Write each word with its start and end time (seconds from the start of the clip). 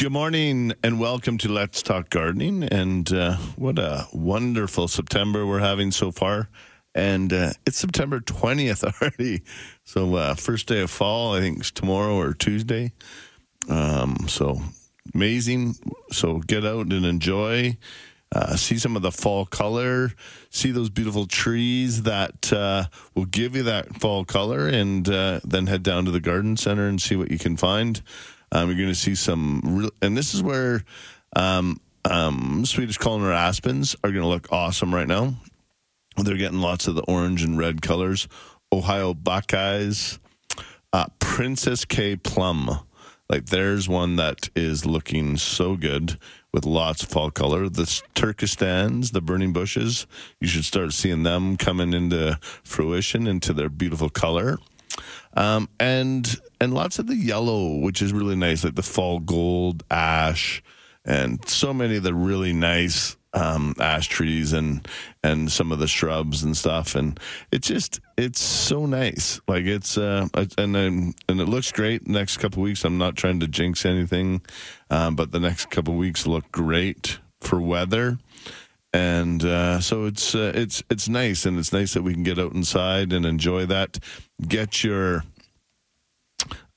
Good 0.00 0.12
morning 0.12 0.72
and 0.82 0.98
welcome 0.98 1.36
to 1.36 1.52
Let's 1.52 1.82
Talk 1.82 2.08
Gardening. 2.08 2.62
And 2.62 3.12
uh, 3.12 3.36
what 3.56 3.78
a 3.78 4.06
wonderful 4.14 4.88
September 4.88 5.46
we're 5.46 5.58
having 5.58 5.90
so 5.90 6.10
far. 6.10 6.48
And 6.94 7.30
uh, 7.30 7.50
it's 7.66 7.76
September 7.76 8.18
20th 8.18 8.82
already. 9.02 9.42
So, 9.84 10.14
uh, 10.14 10.36
first 10.36 10.68
day 10.68 10.80
of 10.80 10.90
fall, 10.90 11.34
I 11.34 11.40
think 11.40 11.58
it's 11.58 11.70
tomorrow 11.70 12.14
or 12.14 12.32
Tuesday. 12.32 12.92
Um, 13.68 14.26
so, 14.26 14.62
amazing. 15.14 15.74
So, 16.10 16.38
get 16.38 16.64
out 16.64 16.90
and 16.90 17.04
enjoy. 17.04 17.76
Uh, 18.34 18.56
see 18.56 18.78
some 18.78 18.96
of 18.96 19.02
the 19.02 19.12
fall 19.12 19.44
color, 19.44 20.12
see 20.48 20.70
those 20.70 20.88
beautiful 20.88 21.26
trees 21.26 22.04
that 22.04 22.50
uh, 22.54 22.84
will 23.14 23.26
give 23.26 23.54
you 23.54 23.64
that 23.64 24.00
fall 24.00 24.24
color, 24.24 24.66
and 24.66 25.10
uh, 25.10 25.40
then 25.44 25.66
head 25.66 25.82
down 25.82 26.06
to 26.06 26.10
the 26.10 26.20
garden 26.20 26.56
center 26.56 26.86
and 26.86 27.02
see 27.02 27.16
what 27.16 27.30
you 27.30 27.38
can 27.38 27.56
find. 27.58 28.00
Um, 28.52 28.68
you're 28.68 28.78
going 28.78 28.88
to 28.88 28.94
see 28.94 29.14
some, 29.14 29.60
real, 29.64 29.90
and 30.02 30.16
this 30.16 30.34
is 30.34 30.42
where 30.42 30.84
um, 31.36 31.80
um, 32.04 32.64
Swedish 32.64 32.98
Columnar 32.98 33.32
aspens 33.32 33.94
are 34.02 34.10
going 34.10 34.22
to 34.22 34.28
look 34.28 34.48
awesome 34.52 34.94
right 34.94 35.08
now. 35.08 35.34
They're 36.16 36.36
getting 36.36 36.60
lots 36.60 36.88
of 36.88 36.94
the 36.94 37.02
orange 37.02 37.42
and 37.42 37.58
red 37.58 37.82
colors. 37.82 38.28
Ohio 38.72 39.14
Buckeyes, 39.14 40.18
uh, 40.92 41.06
Princess 41.18 41.84
Kay 41.84 42.16
Plum. 42.16 42.80
Like 43.28 43.46
there's 43.46 43.88
one 43.88 44.16
that 44.16 44.48
is 44.56 44.84
looking 44.84 45.36
so 45.36 45.76
good 45.76 46.18
with 46.52 46.64
lots 46.64 47.02
of 47.04 47.10
fall 47.10 47.30
color. 47.30 47.68
The 47.68 47.84
Turkestans, 48.14 49.12
the 49.12 49.20
burning 49.20 49.52
bushes, 49.52 50.06
you 50.40 50.48
should 50.48 50.64
start 50.64 50.92
seeing 50.92 51.22
them 51.22 51.56
coming 51.56 51.92
into 51.92 52.38
fruition 52.64 53.28
into 53.28 53.52
their 53.52 53.68
beautiful 53.68 54.08
color. 54.08 54.58
Um, 55.34 55.68
and 55.78 56.28
and 56.60 56.74
lots 56.74 56.98
of 56.98 57.06
the 57.06 57.16
yellow, 57.16 57.76
which 57.76 58.02
is 58.02 58.12
really 58.12 58.36
nice, 58.36 58.64
like 58.64 58.74
the 58.74 58.82
fall 58.82 59.20
gold, 59.20 59.84
ash, 59.90 60.62
and 61.04 61.46
so 61.48 61.72
many 61.72 61.96
of 61.96 62.02
the 62.02 62.14
really 62.14 62.52
nice 62.52 63.16
um, 63.32 63.74
ash 63.78 64.08
trees 64.08 64.52
and 64.52 64.86
and 65.22 65.50
some 65.50 65.72
of 65.72 65.78
the 65.78 65.86
shrubs 65.86 66.42
and 66.42 66.56
stuff, 66.56 66.94
and 66.94 67.18
it's 67.52 67.68
just 67.68 68.00
it's 68.16 68.40
so 68.40 68.86
nice. 68.86 69.40
Like 69.46 69.64
it's 69.64 69.96
uh, 69.96 70.28
and 70.58 70.76
and 70.76 71.14
it 71.28 71.48
looks 71.48 71.70
great. 71.72 72.06
Next 72.06 72.38
couple 72.38 72.62
weeks, 72.62 72.84
I'm 72.84 72.98
not 72.98 73.16
trying 73.16 73.40
to 73.40 73.48
jinx 73.48 73.86
anything, 73.86 74.42
um, 74.90 75.14
but 75.14 75.32
the 75.32 75.40
next 75.40 75.70
couple 75.70 75.94
weeks 75.94 76.26
look 76.26 76.50
great 76.50 77.18
for 77.40 77.60
weather. 77.60 78.18
And 78.92 79.44
uh, 79.44 79.80
so 79.80 80.06
it's 80.06 80.34
uh, 80.34 80.52
it's 80.54 80.82
it's 80.90 81.08
nice, 81.08 81.46
and 81.46 81.58
it's 81.58 81.72
nice 81.72 81.94
that 81.94 82.02
we 82.02 82.12
can 82.12 82.24
get 82.24 82.38
out 82.38 82.54
inside 82.54 83.12
and 83.12 83.24
enjoy 83.24 83.66
that. 83.66 83.98
Get 84.46 84.82
your 84.82 85.22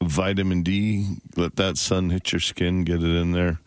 vitamin 0.01 0.63
D, 0.63 1.17
let 1.37 1.55
that 1.55 1.77
sun 1.77 2.09
hit 2.09 2.31
your 2.31 2.39
skin, 2.39 2.83
get 2.83 3.01
it 3.01 3.15
in 3.15 3.31
there. 3.31 3.59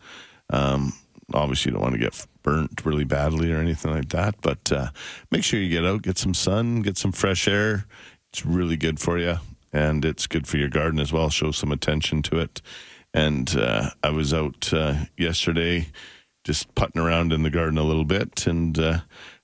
Um, 0.49 0.93
obviously, 1.33 1.69
you 1.69 1.73
don't 1.73 1.83
want 1.83 1.95
to 1.95 1.99
get 1.99 2.25
burnt 2.43 2.85
really 2.85 3.03
badly 3.03 3.51
or 3.51 3.57
anything 3.57 3.91
like 3.91 4.09
that. 4.09 4.35
But 4.41 4.71
uh, 4.71 4.89
make 5.31 5.43
sure 5.43 5.59
you 5.59 5.69
get 5.69 5.85
out, 5.85 6.03
get 6.03 6.17
some 6.17 6.33
sun, 6.33 6.81
get 6.81 6.97
some 6.97 7.11
fresh 7.11 7.47
air. 7.47 7.85
It's 8.31 8.45
really 8.45 8.77
good 8.77 8.99
for 8.99 9.17
you, 9.17 9.37
and 9.73 10.05
it's 10.05 10.27
good 10.27 10.47
for 10.47 10.57
your 10.57 10.69
garden 10.69 10.99
as 10.99 11.11
well. 11.11 11.29
Show 11.29 11.51
some 11.51 11.71
attention 11.71 12.21
to 12.23 12.39
it. 12.39 12.61
And 13.13 13.55
uh, 13.55 13.89
I 14.03 14.09
was 14.11 14.33
out 14.33 14.71
uh, 14.71 15.05
yesterday, 15.17 15.87
just 16.47 16.73
putting 16.75 17.01
around 17.01 17.33
in 17.33 17.43
the 17.43 17.49
garden 17.49 17.77
a 17.77 17.83
little 17.83 18.05
bit, 18.05 18.47
and 18.47 18.79
uh, 18.79 18.99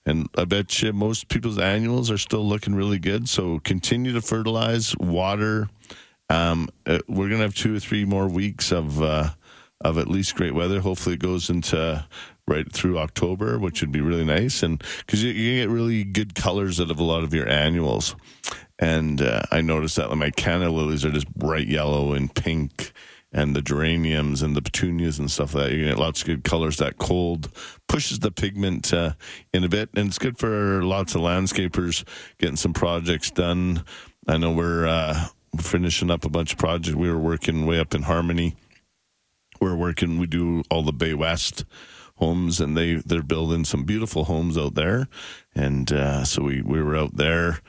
and 0.06 0.30
I 0.38 0.46
bet 0.46 0.82
you 0.82 0.94
most 0.94 1.28
people's 1.28 1.59
annuals 1.59 2.09
are 2.09 2.18
still 2.18 2.48
looking 2.48 2.73
really 2.73 2.98
good. 2.98 3.28
So 3.28 3.59
continue 3.59 4.14
to 4.14 4.22
fertilize, 4.22 4.96
water. 4.98 5.70
Um, 6.30 6.70
uh, 6.86 7.00
we're 7.09 7.28
gonna 7.28 7.44
have 7.44 7.56
two 7.56 7.76
or 7.76 7.80
three 7.80 8.06
more 8.06 8.30
weeks 8.30 8.72
of 8.72 9.04
uh, 9.04 9.31
of 9.81 9.98
at 9.98 10.08
least 10.08 10.36
great 10.36 10.54
weather. 10.54 10.80
Hopefully, 10.80 11.16
it 11.16 11.20
goes 11.20 11.50
into 11.50 12.06
right 12.48 12.72
through 12.72 13.00
October, 13.00 13.59
which 13.59 13.81
would 13.81 13.92
be 13.92 14.02
really 14.02 14.26
nice. 14.26 14.64
And 14.64 14.81
because 15.00 15.24
you, 15.24 15.31
you, 15.31 15.62
get 15.62 15.70
really 15.70 16.06
good 16.06 16.35
colors 16.35 16.80
out 16.80 16.91
of 16.91 17.00
a 17.00 17.03
lot 17.03 17.24
of 17.24 17.34
your 17.34 17.50
annuals. 17.50 18.16
And 18.80 19.22
uh, 19.22 19.44
I 19.52 19.62
noticed 19.62 19.97
that 19.97 20.09
like, 20.09 20.18
my 20.18 20.30
canna 20.31 20.70
lilies 20.70 21.06
are 21.06 21.12
just 21.12 21.34
bright 21.35 21.68
yellow 21.68 22.14
and 22.14 22.34
pink, 22.34 22.91
and 23.34 23.56
the 23.56 23.62
geraniums 23.62 24.42
and 24.42 24.56
the 24.56 24.62
petunias 24.62 25.18
and 25.18 25.30
stuff 25.30 25.56
like 25.56 25.66
that. 25.66 25.76
You 25.76 25.86
get 25.86 25.98
lots 25.98 26.22
of 26.22 26.28
good 26.28 26.44
colors. 26.44 26.78
That 26.78 26.98
cold 26.98 27.50
pushes 27.88 28.20
the 28.20 28.32
pigment 28.32 28.94
uh, 28.94 29.14
in 29.54 29.64
a 29.64 29.70
bit, 29.70 29.90
and 29.96 30.08
it's 30.08 30.20
good 30.20 30.38
for 30.38 30.84
lots 30.84 31.16
of 31.16 31.22
landscapers 31.22 32.04
getting 32.38 32.56
some 32.56 32.74
projects 32.74 33.32
done. 33.32 33.84
I 34.28 34.38
know 34.38 34.52
we're 34.52 34.88
uh, 34.88 35.28
finishing 35.60 36.12
up 36.12 36.26
a 36.26 36.30
bunch 36.30 36.54
of 36.54 36.60
projects. 36.60 36.96
We 36.96 37.10
were 37.10 37.20
working 37.20 37.66
way 37.66 37.80
up 37.80 37.96
in 37.96 38.04
Harmony. 38.04 38.56
We're 39.60 39.76
working. 39.76 40.20
We 40.20 40.28
do 40.28 40.64
all 40.70 40.84
the 40.84 40.94
Bay 40.94 41.14
West 41.14 41.66
homes, 42.18 42.62
and 42.62 42.78
they 42.78 42.96
they're 42.96 43.24
building 43.24 43.66
some 43.66 43.84
beautiful 43.84 44.26
homes 44.26 44.58
out 44.58 44.76
there. 44.76 45.08
And 45.56 45.92
uh, 45.92 46.24
so 46.24 46.44
we 46.44 46.62
we 46.62 46.82
were 46.82 46.96
out 46.96 47.18
there 47.18 47.60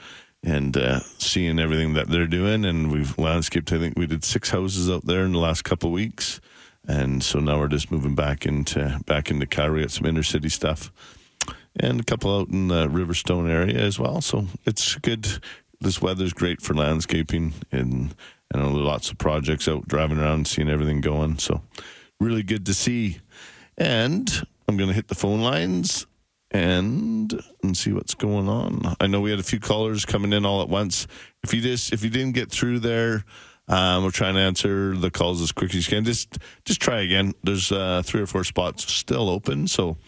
and 0.44 0.76
uh, 0.76 1.00
seeing 1.18 1.58
everything 1.58 1.94
that 1.94 2.08
they're 2.08 2.26
doing, 2.26 2.64
and 2.64 2.92
we've 2.92 3.18
landscaped. 3.18 3.72
I 3.72 3.78
think 3.78 3.98
we 3.98 4.06
did 4.06 4.22
six 4.22 4.50
houses 4.50 4.90
out 4.90 5.06
there 5.06 5.24
in 5.24 5.32
the 5.32 5.38
last 5.38 5.62
couple 5.62 5.88
of 5.88 5.94
weeks, 5.94 6.40
and 6.86 7.22
so 7.22 7.40
now 7.40 7.58
we're 7.58 7.68
just 7.68 7.90
moving 7.90 8.14
back 8.14 8.44
into 8.44 9.00
back 9.06 9.30
into 9.30 9.46
Calgary 9.46 9.82
at 9.82 9.90
some 9.90 10.06
inner 10.06 10.22
city 10.22 10.50
stuff. 10.50 10.92
And 11.80 11.98
a 11.98 12.04
couple 12.04 12.38
out 12.38 12.50
in 12.50 12.68
the 12.68 12.86
Riverstone 12.86 13.50
area 13.50 13.76
as 13.76 13.98
well. 13.98 14.20
So 14.20 14.46
it's 14.64 14.94
good. 14.96 15.26
This 15.80 16.00
weather's 16.00 16.32
great 16.32 16.62
for 16.62 16.74
landscaping, 16.74 17.54
and 17.72 18.14
and 18.52 18.76
lots 18.76 19.10
of 19.10 19.18
projects 19.18 19.66
out 19.66 19.88
driving 19.88 20.18
around, 20.18 20.46
seeing 20.46 20.68
everything 20.68 21.00
going. 21.00 21.38
So 21.38 21.62
really 22.20 22.42
good 22.42 22.66
to 22.66 22.74
see. 22.74 23.18
And 23.76 24.30
I'm 24.68 24.76
going 24.76 24.88
to 24.88 24.94
hit 24.94 25.08
the 25.08 25.16
phone 25.16 25.40
lines 25.40 26.06
and 26.54 27.34
and 27.62 27.76
see 27.76 27.92
what's 27.92 28.14
going 28.14 28.48
on. 28.48 28.94
I 29.00 29.08
know 29.08 29.20
we 29.20 29.30
had 29.30 29.40
a 29.40 29.44
few 29.44 29.58
callers 29.58 30.06
coming 30.06 30.32
in 30.32 30.46
all 30.46 30.62
at 30.62 30.68
once. 30.68 31.06
If 31.42 31.52
you 31.52 31.60
just 31.60 31.92
if 31.92 32.02
you 32.04 32.10
didn't 32.10 32.32
get 32.32 32.50
through 32.50 32.78
there, 32.78 33.24
um, 33.66 34.04
we're 34.04 34.12
trying 34.12 34.34
to 34.34 34.40
answer 34.40 34.96
the 34.96 35.10
calls 35.10 35.42
as 35.42 35.50
quick 35.50 35.74
as 35.74 35.86
you 35.86 35.96
can. 35.96 36.04
Just 36.04 36.38
just 36.64 36.80
try 36.80 37.00
again. 37.00 37.34
There's 37.42 37.72
uh, 37.72 38.02
three 38.04 38.22
or 38.22 38.26
four 38.26 38.44
spots 38.44 38.90
still 38.90 39.28
open, 39.28 39.66
so 39.66 39.98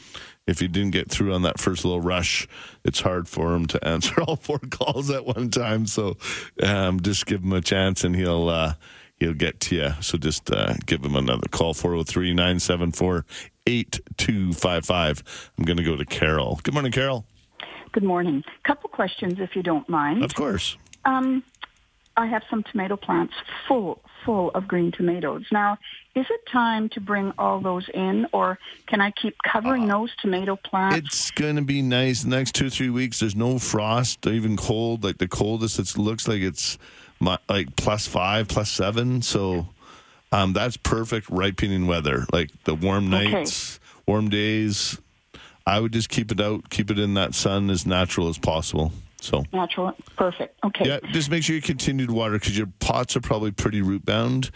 if 0.47 0.63
you 0.63 0.69
didn't 0.69 0.93
get 0.93 1.11
through 1.11 1.35
on 1.35 1.43
that 1.43 1.59
first 1.59 1.85
little 1.85 2.01
rush, 2.01 2.47
it's 2.85 3.01
hard 3.01 3.29
for 3.29 3.53
him 3.53 3.67
to 3.67 3.85
answer 3.87 4.23
all 4.23 4.37
four 4.37 4.61
calls 4.71 5.11
at 5.11 5.27
one 5.27 5.51
time. 5.51 5.87
So 5.87 6.17
um, 6.63 7.01
just 7.01 7.27
give 7.27 7.43
him 7.43 7.53
a 7.53 7.61
chance, 7.61 8.05
and 8.05 8.15
he'll. 8.15 8.49
Uh, 8.49 8.75
he'll 9.19 9.35
get 9.35 9.61
to 9.61 9.77
you. 9.77 9.91
So 10.01 10.19
just 10.19 10.51
uh, 10.51 10.75
give 10.87 11.05
him 11.05 11.17
another 11.17 11.49
call 11.51 11.75
403 11.75 12.35
974 12.35 13.25
8255. 13.67 15.51
I'm 15.59 15.65
going 15.65 15.77
to 15.77 15.83
go 15.83 15.97
to 15.97 16.05
Carol. 16.05 16.61
Good 16.63 16.75
morning, 16.75 16.93
Carol. 16.93 17.25
Good 17.93 18.05
morning. 18.05 18.45
Couple 18.65 18.91
questions, 18.91 19.39
if 19.39 19.57
you 19.57 19.63
don't 19.63 19.89
mind. 19.89 20.23
Of 20.23 20.35
course. 20.35 20.77
Um, 21.05 21.43
I 22.17 22.27
have 22.27 22.43
some 22.49 22.63
tomato 22.63 22.97
plants 22.97 23.35
full 23.69 24.03
full 24.25 24.51
of 24.51 24.67
green 24.67 24.91
tomatoes. 24.91 25.45
Now, 25.53 25.79
is 26.15 26.27
it 26.29 26.41
time 26.51 26.89
to 26.91 27.01
bring 27.01 27.33
all 27.39 27.61
those 27.61 27.89
in, 27.95 28.27
or 28.33 28.59
can 28.87 29.01
I 29.01 29.13
keep 29.13 29.37
covering 29.45 29.91
uh, 29.91 29.99
those 29.99 30.11
tomato 30.17 30.57
plants? 30.57 30.97
It's 30.97 31.31
going 31.31 31.57
to 31.57 31.63
be 31.63 31.83
nice. 31.83 32.23
The 32.23 32.31
next 32.31 32.55
two 32.55 32.71
three 32.71 32.91
weeks, 32.91 33.21
there's 33.21 33.37
no 33.37 33.59
frost, 33.59 34.27
even 34.27 34.57
cold. 34.57 35.05
Like 35.05 35.19
the 35.19 35.29
coldest, 35.29 35.79
it 35.79 35.97
looks 35.99 36.27
like 36.27 36.41
it's 36.41 36.79
like 37.21 37.77
plus 37.77 38.07
five, 38.07 38.49
plus 38.49 38.71
seven. 38.71 39.23
So 39.23 39.69
um, 40.33 40.53
that's 40.53 40.77
perfect 40.77 41.29
ripening 41.31 41.87
weather. 41.87 42.27
Like 42.33 42.51
the 42.65 42.75
warm 42.75 43.11
nights, 43.11 43.77
okay. 43.77 44.03
warm 44.07 44.29
days. 44.29 44.99
I 45.67 45.81
would 45.81 45.93
just 45.93 46.09
keep 46.09 46.31
it 46.31 46.41
out, 46.41 46.71
keep 46.71 46.91
it 46.91 46.99
in 46.99 47.15
that 47.15 47.35
sun 47.35 47.71
as 47.71 47.87
natural 47.87 48.29
as 48.29 48.39
possible. 48.39 48.93
So 49.21 49.45
natural, 49.53 49.93
perfect. 50.17 50.59
Okay. 50.65 50.87
Yeah, 50.87 50.99
just 51.11 51.31
make 51.31 51.43
sure 51.43 51.57
you 51.57 51.63
continue 51.63 52.07
to 52.07 52.13
water 52.13 52.39
because 52.39 52.57
your 52.57 52.69
pots 52.79 53.17
are 53.17 53.21
probably 53.21 53.51
pretty 53.51 53.83
root 53.83 54.05
bound. 54.05 54.51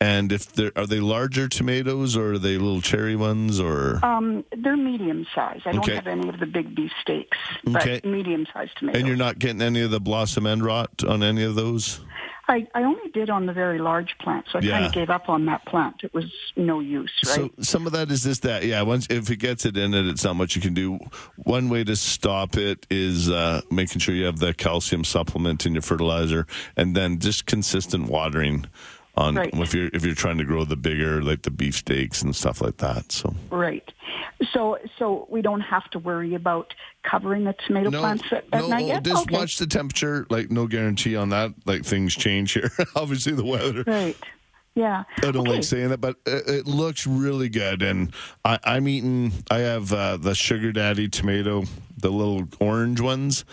And 0.00 0.30
if 0.30 0.52
they're 0.52 0.70
are 0.76 0.86
they 0.86 1.00
larger 1.00 1.48
tomatoes 1.48 2.16
or 2.16 2.34
are 2.34 2.38
they 2.38 2.56
little 2.56 2.80
cherry 2.80 3.16
ones 3.16 3.58
or? 3.58 4.04
Um, 4.04 4.44
they're 4.56 4.76
medium 4.76 5.26
size. 5.34 5.60
I 5.64 5.72
don't 5.72 5.88
have 5.88 6.06
any 6.06 6.28
of 6.28 6.38
the 6.38 6.46
big 6.46 6.74
beef 6.76 6.92
steaks, 7.00 7.36
but 7.64 7.82
okay. 7.82 8.00
medium 8.08 8.46
sized 8.52 8.78
tomatoes. 8.78 9.00
And 9.00 9.08
you're 9.08 9.16
not 9.16 9.40
getting 9.40 9.60
any 9.60 9.80
of 9.80 9.90
the 9.90 10.00
blossom 10.00 10.46
end 10.46 10.64
rot 10.64 11.02
on 11.02 11.24
any 11.24 11.42
of 11.42 11.56
those? 11.56 12.00
I, 12.50 12.66
I 12.74 12.84
only 12.84 13.10
did 13.12 13.28
on 13.28 13.44
the 13.44 13.52
very 13.52 13.78
large 13.78 14.16
plant, 14.18 14.46
so 14.50 14.58
I 14.58 14.62
yeah. 14.62 14.70
kind 14.70 14.86
of 14.86 14.92
gave 14.92 15.10
up 15.10 15.28
on 15.28 15.44
that 15.46 15.66
plant. 15.66 15.96
It 16.02 16.14
was 16.14 16.32
no 16.56 16.80
use, 16.80 17.12
right? 17.26 17.36
So 17.36 17.50
some 17.60 17.86
of 17.86 17.92
that 17.92 18.10
is 18.10 18.22
just 18.22 18.42
that, 18.42 18.64
yeah. 18.64 18.80
Once 18.82 19.06
if 19.10 19.30
it 19.30 19.36
gets 19.36 19.66
it 19.66 19.76
in 19.76 19.92
it, 19.92 20.06
it's 20.06 20.24
not 20.24 20.34
much 20.34 20.56
you 20.56 20.62
can 20.62 20.72
do. 20.72 20.98
One 21.36 21.68
way 21.68 21.84
to 21.84 21.94
stop 21.94 22.56
it 22.56 22.86
is 22.88 23.28
uh, 23.28 23.60
making 23.70 23.98
sure 23.98 24.14
you 24.14 24.24
have 24.24 24.38
the 24.38 24.54
calcium 24.54 25.04
supplement 25.04 25.66
in 25.66 25.74
your 25.74 25.82
fertilizer, 25.82 26.46
and 26.74 26.96
then 26.96 27.18
just 27.18 27.44
consistent 27.44 28.08
watering 28.08 28.64
on 29.18 29.34
right. 29.34 29.50
if 29.52 29.74
you're 29.74 29.90
if 29.92 30.04
you're 30.04 30.14
trying 30.14 30.38
to 30.38 30.44
grow 30.44 30.64
the 30.64 30.76
bigger 30.76 31.22
like 31.22 31.42
the 31.42 31.50
beefsteaks 31.50 32.22
and 32.22 32.34
stuff 32.34 32.60
like 32.60 32.78
that. 32.78 33.10
So 33.10 33.34
right. 33.50 33.86
So 34.52 34.78
so 34.98 35.26
we 35.28 35.42
don't 35.42 35.60
have 35.60 35.90
to 35.90 35.98
worry 35.98 36.34
about 36.34 36.72
covering 37.02 37.44
the 37.44 37.54
tomato 37.66 37.90
no, 37.90 38.00
plants 38.00 38.24
at, 38.30 38.44
at 38.52 38.62
no, 38.62 38.68
night 38.68 38.86
yet? 38.86 39.02
Just 39.02 39.22
okay. 39.22 39.36
watch 39.36 39.58
the 39.58 39.66
temperature. 39.66 40.26
Like 40.30 40.50
no 40.50 40.66
guarantee 40.66 41.16
on 41.16 41.30
that. 41.30 41.52
Like 41.66 41.84
things 41.84 42.14
change 42.14 42.52
here. 42.52 42.70
Obviously 42.96 43.32
the 43.32 43.44
weather. 43.44 43.84
Right. 43.86 44.16
Yeah. 44.74 45.02
I 45.16 45.32
don't 45.32 45.38
okay. 45.38 45.50
like 45.50 45.64
saying 45.64 45.88
that, 45.88 46.00
but 46.00 46.16
it, 46.24 46.48
it 46.48 46.66
looks 46.68 47.04
really 47.04 47.48
good. 47.48 47.82
And 47.82 48.12
I, 48.44 48.60
I'm 48.62 48.86
eating. 48.86 49.32
I 49.50 49.58
have 49.58 49.92
uh, 49.92 50.18
the 50.18 50.36
sugar 50.36 50.70
daddy 50.70 51.08
tomato, 51.08 51.64
the 51.96 52.10
little 52.10 52.46
orange 52.60 53.00
ones. 53.00 53.44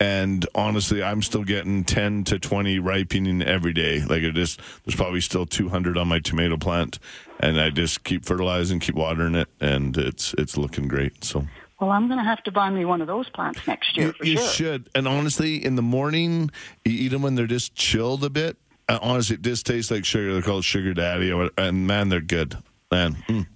And 0.00 0.46
honestly, 0.54 1.02
I'm 1.02 1.22
still 1.22 1.42
getting 1.42 1.82
10 1.82 2.24
to 2.24 2.38
20 2.38 2.78
ripening 2.78 3.42
every 3.42 3.72
day. 3.72 4.00
Like 4.04 4.22
it 4.22 4.34
just, 4.34 4.60
there's 4.84 4.94
probably 4.94 5.20
still 5.20 5.44
200 5.44 5.98
on 5.98 6.06
my 6.06 6.20
tomato 6.20 6.56
plant, 6.56 7.00
and 7.40 7.60
I 7.60 7.70
just 7.70 8.04
keep 8.04 8.24
fertilizing, 8.24 8.78
keep 8.78 8.94
watering 8.94 9.34
it, 9.34 9.48
and 9.60 9.96
it's 9.96 10.34
it's 10.38 10.56
looking 10.56 10.86
great. 10.86 11.24
So 11.24 11.46
Well, 11.80 11.90
I'm 11.90 12.06
going 12.06 12.18
to 12.18 12.24
have 12.24 12.42
to 12.44 12.52
buy 12.52 12.70
me 12.70 12.84
one 12.84 13.00
of 13.00 13.08
those 13.08 13.28
plants 13.30 13.66
next 13.66 13.96
year 13.96 14.06
you, 14.06 14.12
for 14.12 14.24
you 14.24 14.36
sure. 14.36 14.48
should. 14.48 14.90
And 14.94 15.08
honestly, 15.08 15.64
in 15.64 15.74
the 15.74 15.82
morning, 15.82 16.50
you 16.84 16.92
eat 16.92 17.08
them 17.08 17.22
when 17.22 17.34
they're 17.34 17.46
just 17.48 17.74
chilled 17.74 18.22
a 18.22 18.30
bit. 18.30 18.56
Uh, 18.88 18.98
honestly, 19.02 19.34
it 19.34 19.42
just 19.42 19.66
tastes 19.66 19.90
like 19.90 20.04
sugar. 20.04 20.32
They're 20.32 20.42
called 20.42 20.64
sugar 20.64 20.94
daddy, 20.94 21.32
or- 21.32 21.50
and 21.58 21.86
man, 21.88 22.08
they're 22.08 22.20
good. 22.20 22.56
Man, 22.90 23.16
mm. 23.28 23.46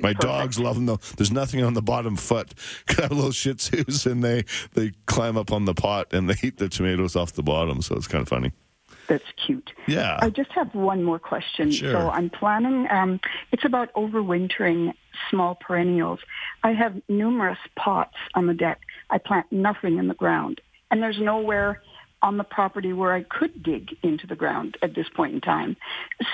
My 0.00 0.12
dogs 0.12 0.58
love 0.58 0.76
them 0.76 0.86
though. 0.86 1.00
There's 1.16 1.32
nothing 1.32 1.62
on 1.62 1.74
the 1.74 1.82
bottom 1.82 2.16
foot. 2.16 2.54
I 2.88 3.02
have 3.02 3.12
little 3.12 3.32
Shih 3.32 3.54
Tzus, 3.54 4.10
and 4.10 4.22
they 4.22 4.44
they 4.74 4.92
climb 5.06 5.36
up 5.36 5.52
on 5.52 5.64
the 5.64 5.74
pot 5.74 6.12
and 6.12 6.28
they 6.28 6.36
eat 6.42 6.58
the 6.58 6.68
tomatoes 6.68 7.16
off 7.16 7.32
the 7.32 7.42
bottom. 7.42 7.82
So 7.82 7.96
it's 7.96 8.08
kind 8.08 8.22
of 8.22 8.28
funny. 8.28 8.52
That's 9.08 9.24
cute. 9.44 9.72
Yeah. 9.86 10.18
I 10.20 10.30
just 10.30 10.50
have 10.52 10.74
one 10.74 11.04
more 11.04 11.18
question. 11.18 11.70
Sure. 11.70 11.92
So 11.92 12.10
I'm 12.10 12.28
planning, 12.28 12.88
um, 12.90 13.20
it's 13.52 13.64
about 13.64 13.92
overwintering 13.94 14.94
small 15.30 15.54
perennials. 15.54 16.20
I 16.64 16.72
have 16.72 17.00
numerous 17.08 17.58
pots 17.76 18.16
on 18.34 18.46
the 18.46 18.54
deck. 18.54 18.80
I 19.10 19.18
plant 19.18 19.46
nothing 19.52 19.98
in 19.98 20.08
the 20.08 20.14
ground. 20.14 20.60
And 20.90 21.02
there's 21.02 21.20
nowhere 21.20 21.82
on 22.22 22.36
the 22.38 22.44
property 22.44 22.92
where 22.92 23.12
I 23.12 23.22
could 23.22 23.62
dig 23.62 23.96
into 24.02 24.26
the 24.26 24.36
ground 24.36 24.76
at 24.82 24.94
this 24.94 25.08
point 25.08 25.34
in 25.34 25.40
time. 25.40 25.76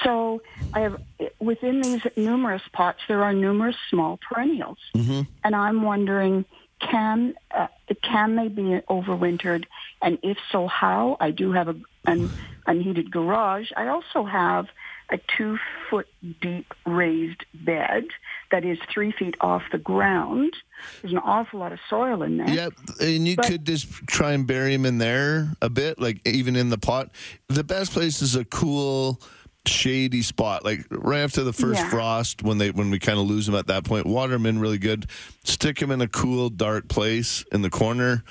So 0.05 0.43
I 0.73 0.81
have, 0.81 1.01
within 1.39 1.81
these 1.81 2.07
numerous 2.17 2.63
pots, 2.73 3.01
there 3.09 3.23
are 3.23 3.33
numerous 3.33 3.77
small 3.91 4.19
perennials. 4.19 4.79
Mm-hmm. 4.95 5.23
And 5.45 5.57
I'm 5.57 5.83
wondering, 5.83 6.45
can 6.81 7.35
uh, 7.51 7.69
can 8.03 8.37
they 8.37 8.49
be 8.49 8.81
overwintered? 8.89 9.65
And 10.01 10.19
if 10.23 10.39
so, 10.51 10.67
how? 10.67 11.17
I 11.21 11.31
do 11.31 11.53
have 11.53 11.69
a, 11.69 11.77
an 12.07 12.31
unheated 12.67 13.11
garage. 13.11 13.71
I 13.77 13.89
also 13.89 14.25
have 14.25 14.67
a 15.13 15.19
two 15.37 15.59
foot 15.91 16.07
deep 16.41 16.73
raised 16.87 17.45
bed 17.55 18.05
that 18.51 18.65
is 18.65 18.79
three 18.93 19.13
feet 19.13 19.35
off 19.41 19.63
the 19.71 19.79
ground. 19.79 20.53
There's 21.01 21.13
an 21.13 21.19
awful 21.21 21.61
lot 21.61 21.73
of 21.73 21.79
soil 21.89 22.23
in 22.23 22.39
there. 22.39 22.49
Yeah, 22.51 22.69
and 23.01 23.29
you 23.29 23.37
But- 23.37 23.47
could 23.47 23.65
just 23.67 23.89
try 24.07 24.33
and 24.33 24.47
bury 24.47 24.73
them 24.73 24.87
in 24.87 24.99
there 24.99 25.55
a 25.63 25.69
bit, 25.71 26.01
like 26.01 26.21
even 26.27 26.57
in 26.57 26.71
the 26.71 26.79
pot. 26.79 27.11
The 27.49 27.63
best 27.65 27.93
place 27.93 28.23
is 28.23 28.35
a 28.37 28.45
cool, 28.45 29.21
shady 29.67 30.23
spot, 30.23 30.65
like 30.65 30.87
right 30.91 31.21
after 31.21 31.45
the 31.45 31.53
first 31.53 31.81
Yeah. 31.81 31.91
frost, 31.91 32.43
when 32.43 32.59
they 32.59 32.71
when 32.71 32.91
we 32.91 32.99
kind 32.99 33.19
of 33.19 33.27
lose 33.27 33.47
them 33.47 33.55
at 33.55 33.67
that 33.69 33.85
point. 33.85 34.07
Water 34.07 34.33
them 34.33 34.47
in 34.47 34.59
really 34.59 34.79
good. 34.79 35.07
Stick 35.45 35.79
them 35.79 35.91
in 35.91 36.01
a 36.01 36.09
cool, 36.09 36.49
dark 36.49 36.89
place 36.89 37.45
in 37.53 37.63
the 37.63 37.71
corner. 37.71 38.25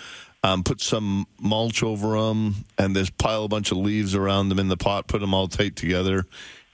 Um, 0.44 0.63
put 0.63 0.81
some 0.81 1.27
mulch 1.39 1.84
over 1.84 2.19
them, 2.19 2.66
and 2.77 2.95
just 2.95 3.16
pile 3.19 3.44
a 3.44 3.48
bunch 3.48 3.72
of 3.72 3.77
leaves 3.77 4.16
around 4.16 4.50
them 4.50 4.57
in 4.57 4.69
the 4.69 4.75
pot. 4.77 5.07
Put 5.07 5.22
them 5.22 5.36
all 5.36 5.48
tight 5.48 5.75
together 5.75 6.25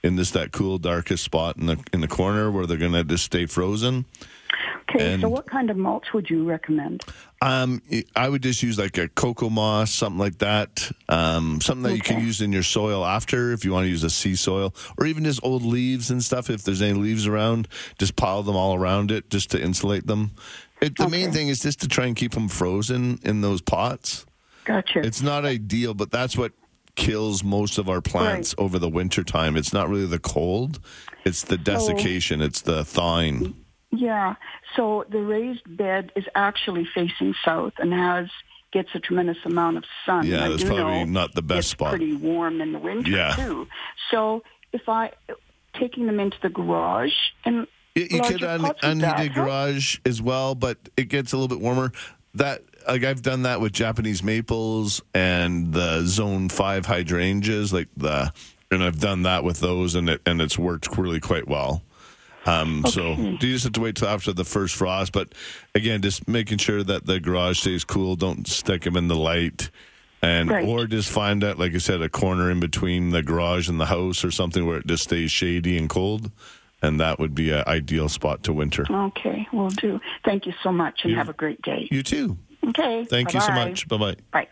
in 0.02 0.16
this 0.16 0.30
that 0.32 0.52
cool, 0.52 0.78
darkest 0.78 1.24
spot 1.24 1.56
in 1.56 1.66
the 1.66 1.78
in 1.92 2.00
the 2.00 2.08
corner 2.08 2.50
where 2.50 2.66
they're 2.66 2.76
gonna 2.76 3.04
just 3.04 3.24
stay 3.24 3.46
frozen. 3.46 4.04
Okay, 4.90 5.12
And- 5.14 5.20
so 5.22 5.28
what 5.28 5.46
kind 5.46 5.68
of 5.70 5.76
mulch 5.76 6.14
would 6.14 6.30
you 6.30 6.44
recommend? 6.44 7.04
Um, 7.42 7.82
I 8.16 8.28
would 8.28 8.42
just 8.42 8.62
use 8.62 8.78
like 8.78 8.96
a 8.96 9.08
cocoa 9.08 9.50
moss, 9.50 9.92
something 9.92 10.18
like 10.18 10.38
that. 10.38 10.90
Um, 11.08 11.60
something 11.60 11.82
that 11.84 11.94
you 11.94 12.00
can 12.02 12.20
use 12.24 12.40
in 12.40 12.52
your 12.52 12.62
soil 12.62 13.04
after 13.04 13.52
if 13.52 13.64
you 13.64 13.72
want 13.72 13.84
to 13.84 13.90
use 13.90 14.02
a 14.02 14.10
sea 14.10 14.34
soil, 14.34 14.74
or 14.98 15.06
even 15.06 15.24
just 15.24 15.40
old 15.42 15.62
leaves 15.62 16.10
and 16.10 16.24
stuff. 16.24 16.48
If 16.48 16.62
there's 16.64 16.80
any 16.82 16.94
leaves 16.94 17.26
around, 17.26 17.68
just 17.98 18.16
pile 18.16 18.42
them 18.42 18.56
all 18.56 18.74
around 18.74 19.10
it 19.10 19.28
just 19.30 19.50
to 19.50 19.62
insulate 19.62 20.06
them. 20.06 20.30
It, 20.80 20.96
the 20.96 21.08
main 21.08 21.32
thing 21.32 21.48
is 21.48 21.60
just 21.60 21.80
to 21.82 21.88
try 21.88 22.06
and 22.06 22.16
keep 22.16 22.32
them 22.32 22.48
frozen 22.48 23.18
in 23.24 23.40
those 23.42 23.60
pots. 23.60 24.24
Gotcha. 24.64 25.00
It's 25.00 25.22
not 25.22 25.44
ideal, 25.44 25.92
but 25.94 26.10
that's 26.10 26.36
what 26.36 26.52
kills 26.98 27.44
most 27.44 27.78
of 27.78 27.88
our 27.88 28.02
plants 28.02 28.54
over 28.58 28.78
the 28.78 28.88
winter 28.88 29.22
time. 29.22 29.56
It's 29.56 29.72
not 29.72 29.88
really 29.88 30.06
the 30.06 30.18
cold; 30.18 30.80
it's 31.24 31.44
the 31.44 31.56
desiccation, 31.56 32.42
it's 32.42 32.60
the 32.60 32.84
thawing. 32.84 33.54
Yeah. 33.90 34.34
So 34.76 35.06
the 35.08 35.22
raised 35.22 35.76
bed 35.76 36.12
is 36.14 36.24
actually 36.34 36.86
facing 36.94 37.34
south 37.44 37.72
and 37.78 37.92
has 37.92 38.28
gets 38.70 38.90
a 38.94 39.00
tremendous 39.00 39.38
amount 39.46 39.78
of 39.78 39.84
sun. 40.04 40.26
Yeah, 40.26 40.48
that's 40.48 40.64
probably 40.64 41.04
not 41.06 41.34
the 41.34 41.40
best 41.40 41.58
it's 41.58 41.68
spot. 41.68 41.90
Pretty 41.90 42.14
warm 42.14 42.60
in 42.60 42.72
the 42.72 42.78
winter 42.78 43.10
Yeah. 43.10 43.34
too. 43.34 43.66
So 44.10 44.42
if 44.72 44.88
I 44.88 45.12
taking 45.74 46.06
them 46.06 46.20
into 46.20 46.36
the 46.42 46.50
garage 46.50 47.14
and 47.44 47.66
You, 47.94 48.08
you 48.10 48.20
could 48.20 48.44
un, 48.44 48.70
unheated 48.82 49.34
garage 49.34 49.98
as 50.04 50.20
well, 50.20 50.54
but 50.54 50.76
it 50.96 51.08
gets 51.08 51.32
a 51.32 51.36
little 51.38 51.48
bit 51.48 51.62
warmer. 51.62 51.92
That 52.34 52.62
like 52.88 53.04
I've 53.04 53.22
done 53.22 53.42
that 53.42 53.60
with 53.60 53.72
Japanese 53.72 54.22
maples 54.22 55.02
and 55.14 55.72
the 55.72 56.02
Zone 56.04 56.48
Five 56.48 56.86
hydrangeas, 56.86 57.72
like 57.72 57.88
the, 57.96 58.32
and 58.70 58.82
I've 58.82 59.00
done 59.00 59.22
that 59.22 59.44
with 59.44 59.60
those, 59.60 59.94
and 59.94 60.08
it 60.08 60.20
and 60.26 60.40
it's 60.40 60.58
worked 60.58 60.96
really 60.96 61.20
quite 61.20 61.46
well. 61.48 61.82
Um, 62.46 62.84
So 62.88 63.12
you 63.14 63.36
just 63.38 63.64
have 63.64 63.72
to 63.74 63.80
wait 63.80 63.96
till 63.96 64.08
after 64.08 64.32
the 64.32 64.44
first 64.44 64.74
frost. 64.74 65.12
But 65.12 65.34
again, 65.74 66.00
just 66.00 66.26
making 66.28 66.58
sure 66.58 66.82
that 66.82 67.04
the 67.06 67.20
garage 67.20 67.60
stays 67.60 67.84
cool. 67.84 68.16
Don't 68.16 68.46
stick 68.48 68.82
them 68.82 68.96
in 68.96 69.08
the 69.08 69.16
light. 69.16 69.70
And 70.20 70.50
Right. 70.50 70.66
or 70.66 70.86
just 70.86 71.10
find 71.10 71.42
that, 71.42 71.60
like 71.60 71.74
I 71.74 71.78
said, 71.78 72.02
a 72.02 72.08
corner 72.08 72.50
in 72.50 72.58
between 72.58 73.10
the 73.10 73.22
garage 73.22 73.68
and 73.68 73.78
the 73.80 73.86
house 73.86 74.24
or 74.24 74.32
something 74.32 74.66
where 74.66 74.78
it 74.78 74.86
just 74.86 75.04
stays 75.04 75.30
shady 75.30 75.78
and 75.78 75.88
cold, 75.88 76.32
and 76.82 76.98
that 76.98 77.20
would 77.20 77.36
be 77.36 77.50
an 77.50 77.62
ideal 77.68 78.08
spot 78.08 78.42
to 78.44 78.52
winter. 78.52 78.84
Okay, 78.90 79.46
we'll 79.52 79.68
do. 79.68 80.00
Thank 80.24 80.46
you 80.46 80.54
so 80.62 80.72
much 80.72 81.00
and 81.04 81.12
You- 81.12 81.16
have 81.18 81.28
a 81.28 81.34
great 81.34 81.62
day. 81.62 81.86
You 81.92 82.02
too. 82.02 82.36
Okay. 82.68 83.04
Thank 83.04 83.34
you 83.34 83.40
so 83.40 83.48
bye-bye. 83.48 83.68
much. 83.68 83.88
Bye 83.88 83.96
bye. 83.96 84.16
Bye. 84.32 84.48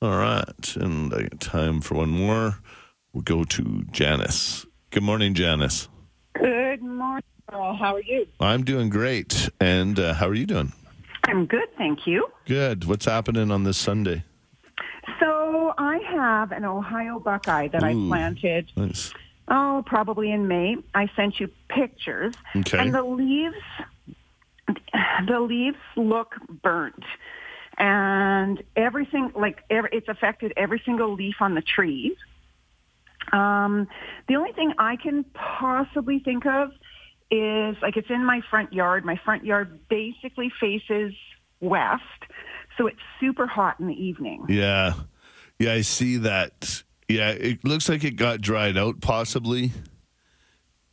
All 0.00 0.16
right, 0.16 0.76
and 0.76 1.14
I 1.14 1.22
got 1.22 1.40
time 1.40 1.80
for 1.80 1.94
one 1.94 2.10
more. 2.10 2.56
We'll 3.12 3.22
go 3.22 3.44
to 3.44 3.84
Janice. 3.92 4.66
Good 4.90 5.04
morning, 5.04 5.34
Janice. 5.34 5.88
Good 6.34 6.82
morning, 6.82 7.22
Earl. 7.52 7.76
How 7.76 7.94
are 7.94 8.02
you? 8.02 8.26
I'm 8.40 8.64
doing 8.64 8.88
great, 8.88 9.48
and 9.60 9.98
uh, 10.00 10.14
how 10.14 10.26
are 10.28 10.34
you 10.34 10.46
doing? 10.46 10.72
I'm 11.24 11.46
good, 11.46 11.68
thank 11.78 12.06
you. 12.06 12.26
Good. 12.46 12.84
What's 12.86 13.04
happening 13.04 13.52
on 13.52 13.62
this 13.62 13.78
Sunday? 13.78 14.24
So 15.20 15.72
I 15.78 15.98
have 16.10 16.50
an 16.52 16.64
Ohio 16.64 17.20
Buckeye 17.20 17.68
that 17.68 17.84
I 17.84 17.92
planted, 17.92 18.72
Nice. 18.76 19.12
oh, 19.48 19.84
probably 19.86 20.32
in 20.32 20.48
May. 20.48 20.76
I 20.94 21.08
sent 21.14 21.38
you 21.38 21.48
pictures. 21.68 22.34
Okay. 22.56 22.78
And 22.78 22.92
the 22.92 23.02
leaves, 23.04 23.54
the 25.26 25.40
leaves 25.40 25.78
look 25.96 26.34
burnt. 26.62 27.04
And 27.78 28.62
everything, 28.76 29.32
like, 29.34 29.60
every, 29.70 29.90
it's 29.92 30.08
affected 30.08 30.52
every 30.56 30.82
single 30.84 31.14
leaf 31.14 31.36
on 31.40 31.54
the 31.54 31.62
trees. 31.62 32.16
Um, 33.32 33.88
the 34.28 34.36
only 34.36 34.52
thing 34.52 34.72
I 34.78 34.96
can 34.96 35.24
possibly 35.32 36.18
think 36.18 36.44
of 36.44 36.70
is 37.30 37.76
like 37.80 37.96
it's 37.96 38.10
in 38.10 38.24
my 38.24 38.42
front 38.50 38.72
yard. 38.72 39.04
My 39.04 39.18
front 39.24 39.44
yard 39.44 39.80
basically 39.88 40.52
faces 40.60 41.14
west, 41.60 42.02
so 42.76 42.86
it's 42.86 43.00
super 43.20 43.46
hot 43.46 43.80
in 43.80 43.86
the 43.86 43.94
evening. 43.94 44.44
Yeah, 44.48 44.92
yeah, 45.58 45.72
I 45.72 45.80
see 45.80 46.18
that. 46.18 46.82
Yeah, 47.08 47.30
it 47.30 47.64
looks 47.64 47.88
like 47.88 48.04
it 48.04 48.16
got 48.16 48.42
dried 48.42 48.76
out, 48.76 49.00
possibly. 49.00 49.72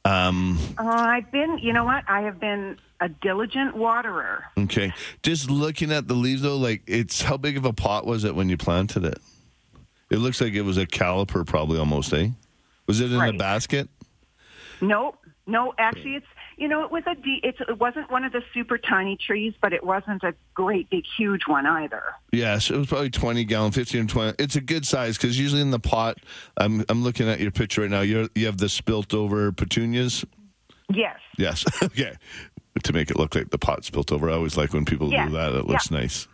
Um. 0.05 0.57
Uh, 0.77 0.87
I've 0.87 1.31
been, 1.31 1.57
you 1.57 1.73
know 1.73 1.83
what? 1.83 2.03
I 2.07 2.21
have 2.21 2.39
been 2.39 2.77
a 3.01 3.09
diligent 3.09 3.75
waterer. 3.75 4.45
Okay. 4.57 4.93
Just 5.23 5.49
looking 5.49 5.91
at 5.91 6.07
the 6.07 6.13
leaves, 6.13 6.41
though, 6.41 6.57
like 6.57 6.83
it's 6.87 7.21
how 7.21 7.37
big 7.37 7.57
of 7.57 7.65
a 7.65 7.73
pot 7.73 8.05
was 8.05 8.23
it 8.23 8.35
when 8.35 8.49
you 8.49 8.57
planted 8.57 9.05
it? 9.05 9.19
It 10.09 10.17
looks 10.17 10.41
like 10.41 10.53
it 10.53 10.61
was 10.61 10.77
a 10.77 10.87
caliper, 10.87 11.45
probably 11.45 11.79
almost, 11.79 12.13
eh? 12.13 12.29
Was 12.87 12.99
it 12.99 13.11
in 13.11 13.21
a 13.21 13.33
basket? 13.33 13.89
No, 14.81 15.15
no, 15.45 15.73
actually, 15.77 16.15
it's 16.15 16.25
you 16.59 16.67
know, 16.67 16.83
it 16.83 16.91
was 16.91 17.03
a 17.07 17.15
de- 17.15 17.39
it's, 17.41 17.59
it 17.61 17.79
wasn't 17.79 18.11
one 18.11 18.25
of 18.25 18.33
the 18.33 18.41
super 18.53 18.77
tiny 18.77 19.15
trees, 19.15 19.53
but 19.61 19.71
it 19.71 19.81
wasn't 19.83 20.21
a 20.23 20.35
great 20.53 20.89
big 20.89 21.05
huge 21.17 21.47
one 21.47 21.65
either. 21.65 22.03
Yes, 22.33 22.69
it 22.69 22.75
was 22.75 22.87
probably 22.87 23.09
20 23.09 23.45
gallon, 23.45 23.71
15 23.71 24.01
or 24.03 24.07
20. 24.07 24.35
It's 24.37 24.57
a 24.57 24.61
good 24.61 24.85
size 24.85 25.17
because 25.17 25.39
usually 25.39 25.61
in 25.61 25.71
the 25.71 25.79
pot, 25.79 26.17
I'm, 26.57 26.83
I'm 26.89 27.01
looking 27.01 27.29
at 27.29 27.39
your 27.39 27.51
picture 27.51 27.81
right 27.81 27.89
now. 27.89 28.01
You're, 28.01 28.27
you 28.35 28.45
have 28.47 28.57
the 28.57 28.67
spilt 28.67 29.13
over 29.13 29.53
petunias. 29.53 30.25
Yes. 30.93 31.17
Yes. 31.37 31.63
okay. 31.83 32.13
To 32.83 32.93
make 32.93 33.11
it 33.11 33.17
look 33.17 33.35
like 33.35 33.49
the 33.49 33.57
pot 33.57 33.83
spilt 33.83 34.11
over. 34.11 34.29
I 34.29 34.33
always 34.33 34.55
like 34.55 34.71
when 34.73 34.85
people 34.85 35.11
Yeah. 35.11 35.25
do 35.27 35.33
that. 35.33 35.53
It 35.53 35.65
looks 35.67 35.91
nice. 35.91 36.27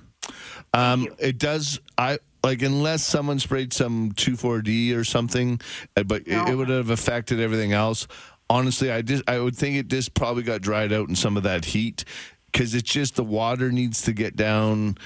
Um, 0.74 1.08
it 1.18 1.38
does. 1.40 1.80
I 1.98 2.20
like 2.44 2.62
unless 2.62 3.04
someone 3.04 3.40
sprayed 3.40 3.74
some 3.74 4.12
2,4-D 4.12 4.94
or 4.94 5.04
something, 5.04 5.60
uh, 5.98 6.04
but 6.04 6.22
it, 6.28 6.34
No. 6.36 6.46
it 6.46 6.56
would 6.56 6.70
have 6.70 6.90
affected 6.92 7.40
everything 7.40 7.72
else. 7.74 8.08
Honestly, 8.50 8.92
I 8.92 9.02
just 9.02 9.24
I 9.28 9.40
would 9.40 9.56
think 9.56 9.78
it 9.78 9.88
just 9.88 10.14
probably 10.14 10.44
got 10.44 10.62
dried 10.62 10.94
out 10.94 11.10
in 11.10 11.16
some 11.16 11.36
of 11.36 11.44
that 11.44 11.66
heat 11.66 12.06
because 12.52 12.76
it's 12.76 12.92
just 12.92 13.16
the 13.16 13.24
water 13.24 13.72
needs 13.72 14.04
to 14.04 14.14
get 14.14 14.36
down 14.36 14.98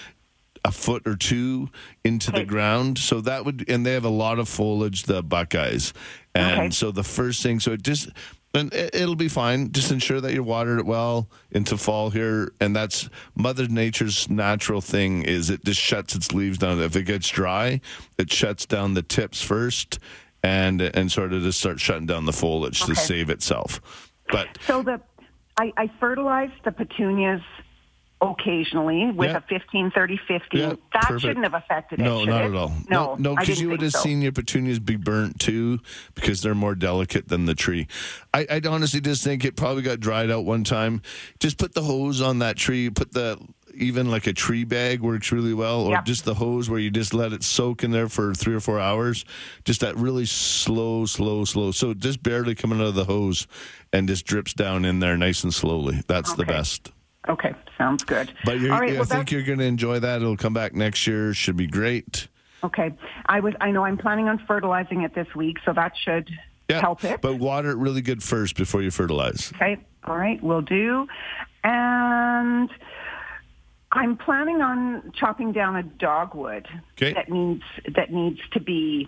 a 0.66 0.72
foot 0.74 1.04
or 1.08 1.16
two 1.16 1.70
into 2.04 2.32
the 2.32 2.44
ground. 2.44 2.98
So 2.98 3.22
that 3.22 3.46
would, 3.46 3.64
and 3.70 3.86
they 3.86 3.94
have 3.94 4.04
a 4.04 4.10
lot 4.10 4.40
of 4.40 4.50
foliage, 4.50 5.04
the 5.04 5.24
Buckeyes. 5.24 5.94
And 6.36 6.60
Okay. 6.60 6.70
so 6.72 6.92
the 6.92 7.04
first 7.04 7.42
thing, 7.42 7.62
so 7.62 7.72
it 7.72 7.82
just, 7.82 8.10
and 8.54 8.74
it- 8.74 8.94
it'll 8.96 9.16
be 9.16 9.28
fine. 9.28 9.72
Just 9.72 9.92
ensure 9.92 10.22
that 10.22 10.34
you 10.34 10.44
watered 10.44 10.80
it 10.80 10.86
well 10.86 11.30
into 11.52 11.78
fall 11.78 12.10
here, 12.10 12.54
and 12.60 12.76
that's 12.76 13.10
Mother 13.36 13.68
Nature's 13.68 14.30
natural 14.30 14.82
thing. 14.82 15.24
Is 15.24 15.50
it 15.50 15.64
just 15.64 15.80
shuts 15.82 16.16
its 16.16 16.34
leaves 16.34 16.58
down? 16.58 16.80
If 16.82 16.96
it 16.96 17.04
gets 17.04 17.28
dry, 17.30 17.82
it 18.18 18.32
shuts 18.32 18.66
down 18.66 18.94
the 18.94 19.02
tips 19.04 19.42
first, 19.42 20.00
and 20.44 20.82
and 20.82 21.12
sort 21.12 21.34
of 21.34 21.44
just 21.44 21.60
starts 21.60 21.82
shutting 21.82 22.06
down 22.08 22.26
the 22.26 22.34
foliage 22.34 22.82
to 22.84 22.96
save 22.96 23.30
itself. 23.30 23.82
But 24.32 24.58
So 24.66 24.82
the 24.84 25.02
I, 25.60 25.74
I 25.76 25.92
fertilize 26.00 26.52
the 26.64 26.72
petunias 26.72 27.42
occasionally 28.22 29.12
with 29.12 29.30
Yeah. 29.30 29.38
a 29.38 29.42
15, 29.42 29.92
30, 29.92 30.18
15. 30.28 30.60
Yeah, 30.60 30.68
that 30.94 31.04
perfect. 31.04 31.22
shouldn't 31.22 31.46
have 31.46 31.54
affected 31.54 32.00
it. 32.00 32.04
No, 32.04 32.24
not 32.26 32.42
it? 32.44 32.48
at 32.50 32.56
all. 32.56 32.74
No, 32.90 33.16
no, 33.18 33.32
because 33.36 33.48
didn't 33.48 33.62
you 33.62 33.70
would 33.70 33.82
have 33.82 33.92
so. 33.94 34.00
seen 34.00 34.22
your 34.22 34.32
petunias 34.32 34.80
be 34.80 34.96
burnt 34.98 35.40
too, 35.40 35.80
because 36.16 36.42
they're 36.42 36.56
more 36.56 36.76
delicate 36.76 37.28
than 37.30 37.46
the 37.46 37.56
tree. 37.56 37.88
I, 38.34 38.46
I 38.50 38.62
honestly 38.68 39.02
just 39.02 39.24
think 39.24 39.46
it 39.46 39.56
probably 39.56 39.84
got 39.84 40.00
dried 40.00 40.30
out 40.32 40.46
one 40.46 40.64
time. 40.64 41.02
Just 41.40 41.58
put 41.58 41.74
the 41.74 41.84
hose 41.84 42.22
on 42.22 42.40
that 42.40 42.58
tree. 42.58 42.90
Put 42.90 43.14
the 43.14 43.40
even 43.76 44.10
like 44.12 44.28
a 44.28 44.34
tree 44.34 44.66
bag 44.66 45.00
works 45.00 45.32
really 45.32 45.54
well, 45.54 45.82
or 45.86 45.92
Yep. 45.94 46.06
just 46.06 46.26
the 46.26 46.34
hose 46.34 46.70
where 46.70 46.80
you 46.80 46.90
just 46.92 47.14
let 47.14 47.32
it 47.32 47.44
soak 47.44 47.84
in 47.84 47.92
there 47.92 48.10
for 48.10 48.34
three 48.34 48.54
or 48.56 48.60
four 48.60 48.80
hours. 48.80 49.24
Just 49.64 49.80
that 49.82 49.96
really 49.96 50.26
slow, 50.26 51.06
slow, 51.06 51.46
slow. 51.46 51.72
So 51.72 51.94
just 51.94 52.22
barely 52.22 52.56
coming 52.56 52.82
out 52.82 52.88
of 52.88 52.96
the 52.96 53.06
hose, 53.06 53.48
and 53.94 54.08
just 54.08 54.26
drips 54.26 54.54
down 54.54 54.84
in 54.86 55.00
there 55.00 55.16
nice 55.18 55.44
and 55.44 55.54
slowly. 55.54 56.02
That's 56.08 56.34
the 56.34 56.46
best. 56.46 56.92
Okay, 57.30 57.54
sounds 57.78 58.04
good. 58.04 58.32
But 58.44 58.60
right, 58.60 58.92
I 58.92 58.94
well, 58.96 59.06
think 59.06 59.32
you're 59.32 59.44
going 59.44 59.60
to 59.60 59.66
enjoy 59.66 60.00
that. 60.00 60.22
It'll 60.22 60.36
come 60.36 60.54
back 60.54 60.74
next 60.74 61.06
year. 61.06 61.34
Should 61.34 61.56
be 61.58 61.68
great. 61.68 62.28
Okay, 62.64 62.92
I 63.28 63.40
was. 63.40 63.54
I 63.62 63.72
know 63.72 63.86
I'm 63.86 63.98
planning 63.98 64.28
on 64.28 64.40
fertilizing 64.48 65.04
it 65.04 65.14
this 65.14 65.28
week, 65.36 65.58
so 65.64 65.72
that 65.74 65.94
should 66.04 66.30
Yeah, 66.70 66.82
help 66.82 67.04
it. 67.04 67.22
But 67.22 67.36
water 67.36 67.70
it 67.72 67.78
really 67.78 68.02
good 68.02 68.24
first 68.24 68.56
before 68.58 68.82
you 68.82 68.92
fertilize. 68.92 69.52
Okay, 69.56 69.78
all 70.06 70.18
right, 70.18 70.42
we'll 70.44 70.62
do. 70.62 71.08
And 71.64 72.70
I'm 73.92 74.18
planning 74.18 74.62
on 74.62 75.12
chopping 75.18 75.52
down 75.52 75.76
a 75.76 75.84
dogwood 75.84 76.68
Okay. 76.94 77.14
that 77.14 77.30
needs 77.30 77.64
that 77.96 78.12
needs 78.12 78.40
to 78.54 78.60
be. 78.60 79.08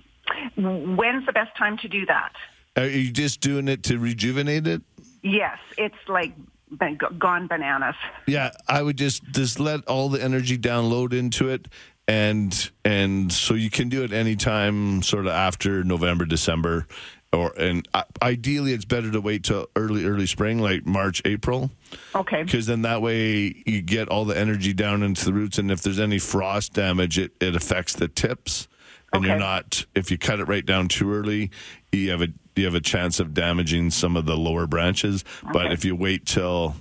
When's 0.56 1.25
the 1.25 1.34
best 1.34 1.58
time 1.58 1.78
to 1.80 1.88
do 1.88 2.06
that? 2.06 2.34
Are 2.78 2.88
you 2.88 3.12
just 3.12 3.42
doing 3.42 3.68
it 3.68 3.84
to 3.84 3.98
rejuvenate 3.98 4.66
it? 4.68 4.82
Yes, 5.24 5.58
it's 5.78 5.96
like 6.08 6.34
been- 6.78 6.98
gone 7.18 7.48
bananas. 7.48 7.96
Yeah, 8.28 8.51
I 8.68 8.82
would 8.82 8.98
just 8.98 9.24
just 9.32 9.60
let 9.60 9.86
all 9.86 10.10
the 10.10 10.24
energy 10.24 10.58
download 10.58 11.13
into 11.13 11.50
it, 11.50 11.68
and 12.08 12.72
and 12.86 13.32
so 13.32 13.54
you 13.54 13.70
can 13.70 13.90
do 13.90 14.04
it 14.04 14.12
anytime, 14.13 15.01
sort 15.01 15.25
of 15.25 15.34
after 15.34 15.84
November, 15.84 16.25
December, 16.25 16.88
or 17.34 17.54
and 17.58 17.88
ideally 18.22 18.74
it's 18.74 18.86
better 18.86 19.12
to 19.12 19.22
wait 19.22 19.44
till 19.44 19.68
early 19.75 20.06
early 20.06 20.28
spring, 20.28 20.60
like 20.60 20.86
March, 20.86 21.22
April. 21.25 21.72
Okay. 22.16 22.44
because 22.44 22.68
then 22.68 22.84
that 22.84 23.01
way 23.01 23.63
you 23.66 23.82
get 23.82 24.08
all 24.08 24.24
the 24.24 24.38
energy 24.38 24.72
down 24.74 25.04
into 25.04 25.25
the 25.25 25.34
roots 25.34 25.58
and 25.58 25.70
if 25.70 25.82
there's 25.82 26.00
any 26.00 26.20
frost 26.20 26.72
damage 26.74 27.20
it, 27.20 27.34
it 27.42 27.54
affects 27.54 27.94
the 27.96 28.08
tips 28.08 28.70
and 29.12 29.25
you're 29.25 29.38
not 29.38 29.86
if 29.94 30.10
you 30.10 30.18
cut 30.18 30.40
it 30.40 30.46
right 30.46 30.66
down 30.66 30.88
too 30.88 31.13
early 31.13 31.51
you 31.92 32.10
have 32.10 32.22
a 32.22 32.30
you 32.62 32.65
have 32.68 32.75
a 32.75 32.80
chance 32.82 33.20
of 33.20 33.34
damaging 33.34 33.89
some 33.91 34.15
of 34.15 34.25
the 34.25 34.38
lower 34.38 34.68
branches 34.68 35.24
but 35.51 35.72
if 35.74 35.84
you 35.84 35.96
wait 35.96 36.25
till 36.25 36.75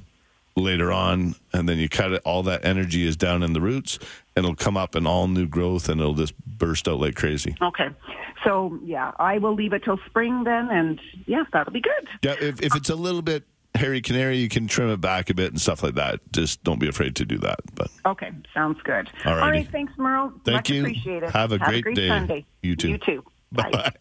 later 0.56 0.92
on 0.92 1.34
and 1.52 1.68
then 1.68 1.78
you 1.78 1.88
cut 1.88 2.12
it 2.12 2.20
all 2.24 2.42
that 2.42 2.64
energy 2.64 3.06
is 3.06 3.16
down 3.16 3.42
in 3.42 3.52
the 3.52 3.60
roots 3.60 3.98
and 4.36 4.44
it'll 4.44 4.54
come 4.56 4.76
up 4.76 4.94
in 4.94 5.06
all 5.06 5.26
new 5.28 5.46
growth 5.46 5.88
and 5.88 6.00
it'll 6.00 6.14
just 6.14 6.36
burst 6.46 6.86
out 6.88 7.00
like 7.00 7.14
crazy 7.14 7.54
Okay. 7.62 7.88
So 8.44 8.78
yeah, 8.84 9.12
I 9.18 9.36
will 9.36 9.54
leave 9.54 9.74
it 9.74 9.84
till 9.84 9.98
spring 10.06 10.44
then, 10.44 10.70
and 10.70 10.98
yeah, 11.26 11.44
that'll 11.52 11.74
be 11.74 11.80
good. 11.82 12.08
yeah 12.22 12.36
if, 12.40 12.60
if 12.62 12.74
it's 12.74 12.88
a 12.88 12.94
little 12.96 13.20
bit 13.22 13.44
hairy 13.74 14.00
canary 14.00 14.38
you 14.38 14.48
can 14.48 14.66
trim 14.66 14.88
it 14.90 15.00
back 15.00 15.30
a 15.30 15.34
bit 15.34 15.50
and 15.52 15.60
stuff 15.60 15.82
like 15.82 15.94
that 15.94 16.20
just 16.32 16.62
don't 16.64 16.80
be 16.80 16.88
afraid 16.88 17.14
to 17.16 17.24
do 17.24 17.38
that 17.38 17.60
but 17.74 17.88
Okay, 18.06 18.30
sounds 18.52 18.78
good. 18.82 19.08
All 19.24 19.38
All 19.38 19.64
thanks, 19.70 19.92
Merle. 19.96 20.32
Thank 20.44 20.56
Much 20.56 20.70
you. 20.70 20.86
it. 20.86 21.30
Have 21.30 21.52
a 21.52 21.58
great 21.58 21.84
day. 21.94 22.08
Sunday. 22.08 22.44
You 22.62 22.76
too. 22.76 22.88
You 22.88 22.98
too. 22.98 23.24
Bye. 23.52 23.92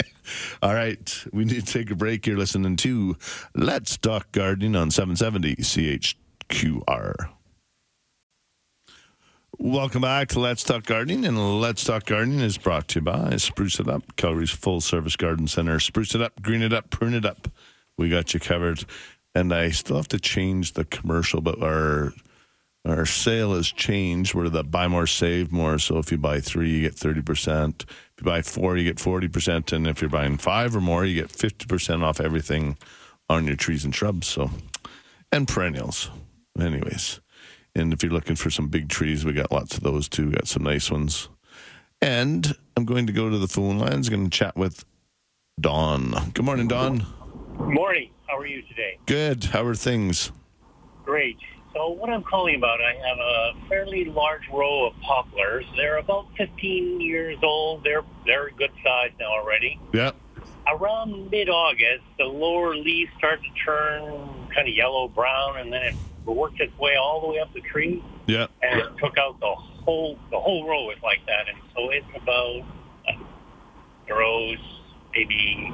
All 0.62 0.74
right. 0.74 1.26
We 1.34 1.46
need 1.46 1.66
to 1.66 1.74
take 1.74 1.90
a 1.90 1.96
break. 1.96 2.28
You're 2.28 2.38
listening 2.38 2.76
to 2.78 3.18
Let's 3.56 3.98
Talk 3.98 4.32
Gardening 4.32 4.76
on 4.76 4.92
770 4.92 5.56
CHQR. 5.56 7.30
Welcome 9.58 10.02
back 10.04 10.30
to 10.30 10.40
Let's 10.40 10.64
Talk 10.64 10.86
Gardening. 10.86 11.26
And 11.26 11.60
Let's 11.60 11.84
Talk 11.84 12.06
Gardening 12.06 12.42
is 12.42 12.58
brought 12.58 12.88
to 12.90 13.00
you 13.00 13.04
by 13.04 13.38
Spruce 13.38 13.80
It 13.80 13.90
Up, 13.90 14.16
Calgary's 14.16 14.52
full 14.52 14.82
service 14.82 15.16
garden 15.16 15.48
center. 15.48 15.80
Spruce 15.80 16.14
it 16.14 16.22
up, 16.22 16.42
green 16.42 16.62
it 16.62 16.72
up, 16.72 16.92
prune 16.92 17.16
it 17.16 17.26
up. 17.26 17.50
We 17.98 18.10
got 18.10 18.34
you 18.34 18.40
covered. 18.40 18.86
And 19.34 19.54
I 19.54 19.72
still 19.72 19.98
have 19.98 20.08
to 20.10 20.20
change 20.20 20.74
the 20.74 20.86
commercial, 20.86 21.42
but 21.42 21.62
our 21.62 22.14
our 22.86 23.06
sale 23.06 23.54
has 23.56 23.68
changed 23.68 24.34
where 24.34 24.50
the 24.50 24.64
buy 24.64 24.88
more 24.88 25.06
save 25.06 25.52
more 25.52 25.78
so 25.78 25.98
if 25.98 26.12
you 26.12 26.18
buy 26.18 26.40
three 26.40 26.70
you 26.70 26.82
get 26.82 26.96
30% 26.96 27.84
if 28.20 28.26
you 28.26 28.32
buy 28.32 28.42
four 28.42 28.76
you 28.76 28.84
get 28.84 28.98
40% 28.98 29.72
and 29.72 29.88
if 29.88 30.02
you're 30.02 30.10
buying 30.10 30.38
five 30.38 30.76
or 30.76 30.82
more 30.82 31.06
you 31.06 31.16
get 31.16 31.30
50% 31.30 32.04
off 32.04 32.20
everything 32.20 32.78
on 33.30 33.48
your 33.48 33.56
trees 33.56 33.86
and 33.86 33.96
shrubs 33.96 34.28
so 34.28 34.50
and 35.32 35.48
perennials. 35.48 36.10
Anyways 36.60 37.22
and 37.76 37.94
if 37.94 38.04
you're 38.04 38.12
looking 38.12 38.36
for 38.36 38.50
some 38.50 38.68
big 38.68 38.90
trees 38.90 39.24
we 39.24 39.32
got 39.32 39.54
lots 39.54 39.78
of 39.78 39.84
those 39.84 40.10
too. 40.10 40.26
We 40.26 40.32
got 40.34 40.48
some 40.48 40.64
nice 40.64 40.92
ones. 40.92 41.30
And 42.02 42.56
i'm 42.76 42.84
going 42.86 43.08
to 43.08 43.14
go 43.14 43.30
to 43.30 43.38
the 43.38 43.48
phone 43.48 43.80
lines. 43.80 44.10
Going 44.10 44.30
to 44.30 44.38
chat 44.38 44.58
with 44.58 44.84
dawn. 45.62 46.32
Good 46.34 46.44
morning 46.44 46.68
dawn. 46.68 47.06
Morning. 47.58 48.12
How 48.28 48.38
are 48.38 48.46
you 48.46 48.62
today? 48.64 48.98
good. 49.06 49.46
How 49.46 49.66
are 49.66 49.76
things? 49.76 50.32
Great. 51.06 51.38
So 51.80 51.88
what 51.88 52.10
I'm 52.10 52.24
calling 52.24 52.56
about, 52.56 52.80
I 52.82 52.94
have 53.08 53.18
a 53.20 53.70
fairly 53.70 54.04
large 54.04 54.42
row 54.52 54.88
of 54.88 54.94
poplars. 55.00 55.64
They're 55.78 56.00
about 56.00 56.26
15 56.38 57.00
years 57.00 57.38
old. 57.42 57.86
They're 57.86 58.04
they're 58.26 58.48
a 58.48 58.52
good 58.52 58.72
size 58.84 59.12
now 59.18 59.32
already. 59.32 59.80
yeah 59.94 60.12
Around 60.68 61.32
mid-August, 61.32 62.04
the 62.18 62.26
lower 62.26 62.76
leaves 62.76 63.10
start 63.18 63.40
to 63.42 63.66
turn 63.66 64.50
kind 64.54 64.68
of 64.68 64.76
yellow 64.76 65.08
brown, 65.08 65.60
and 65.60 65.72
then 65.72 65.82
it 65.82 65.96
worked 66.26 66.60
its 66.60 66.78
way 66.80 66.98
all 66.98 67.22
the 67.22 67.28
way 67.28 67.40
up 67.40 67.54
the 67.54 67.62
tree, 67.62 68.04
yeah 68.28 68.48
and 68.62 68.82
it 68.82 68.88
took 69.02 69.18
out 69.18 69.40
the 69.40 69.56
whole 69.86 70.20
the 70.32 70.38
whole 70.38 70.68
row 70.68 70.90
is 70.90 70.98
like 71.02 71.26
that. 71.28 71.48
And 71.48 71.58
so 71.74 71.92
it's 71.92 72.06
about 72.22 72.60
uh, 73.08 73.24
the 74.06 74.16
row's 74.16 74.58
maybe 75.16 75.72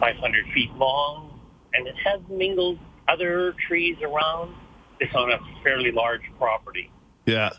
500 0.00 0.46
feet 0.52 0.74
long, 0.74 1.30
and 1.74 1.86
it 1.86 1.94
has 2.04 2.20
mingled 2.28 2.80
other 3.06 3.54
trees 3.68 3.96
around. 4.02 4.52
This 5.00 5.14
on 5.14 5.30
a 5.32 5.38
fairly 5.62 5.92
large 5.92 6.22
property. 6.38 6.90
yeah 7.26 7.50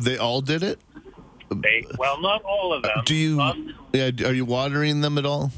they 0.00 0.16
all 0.18 0.40
did 0.40 0.62
it 0.62 0.78
They 1.50 1.84
well, 1.98 2.20
not 2.20 2.42
all 2.44 2.72
of 2.72 2.82
them. 2.82 3.02
Do 3.04 3.14
you? 3.14 3.36
Some, 3.36 3.74
Yeah. 3.92 4.10
Are 4.24 4.32
you 4.32 4.44
watering 4.44 5.00
them 5.00 5.18
at 5.18 5.26
all? 5.26 5.50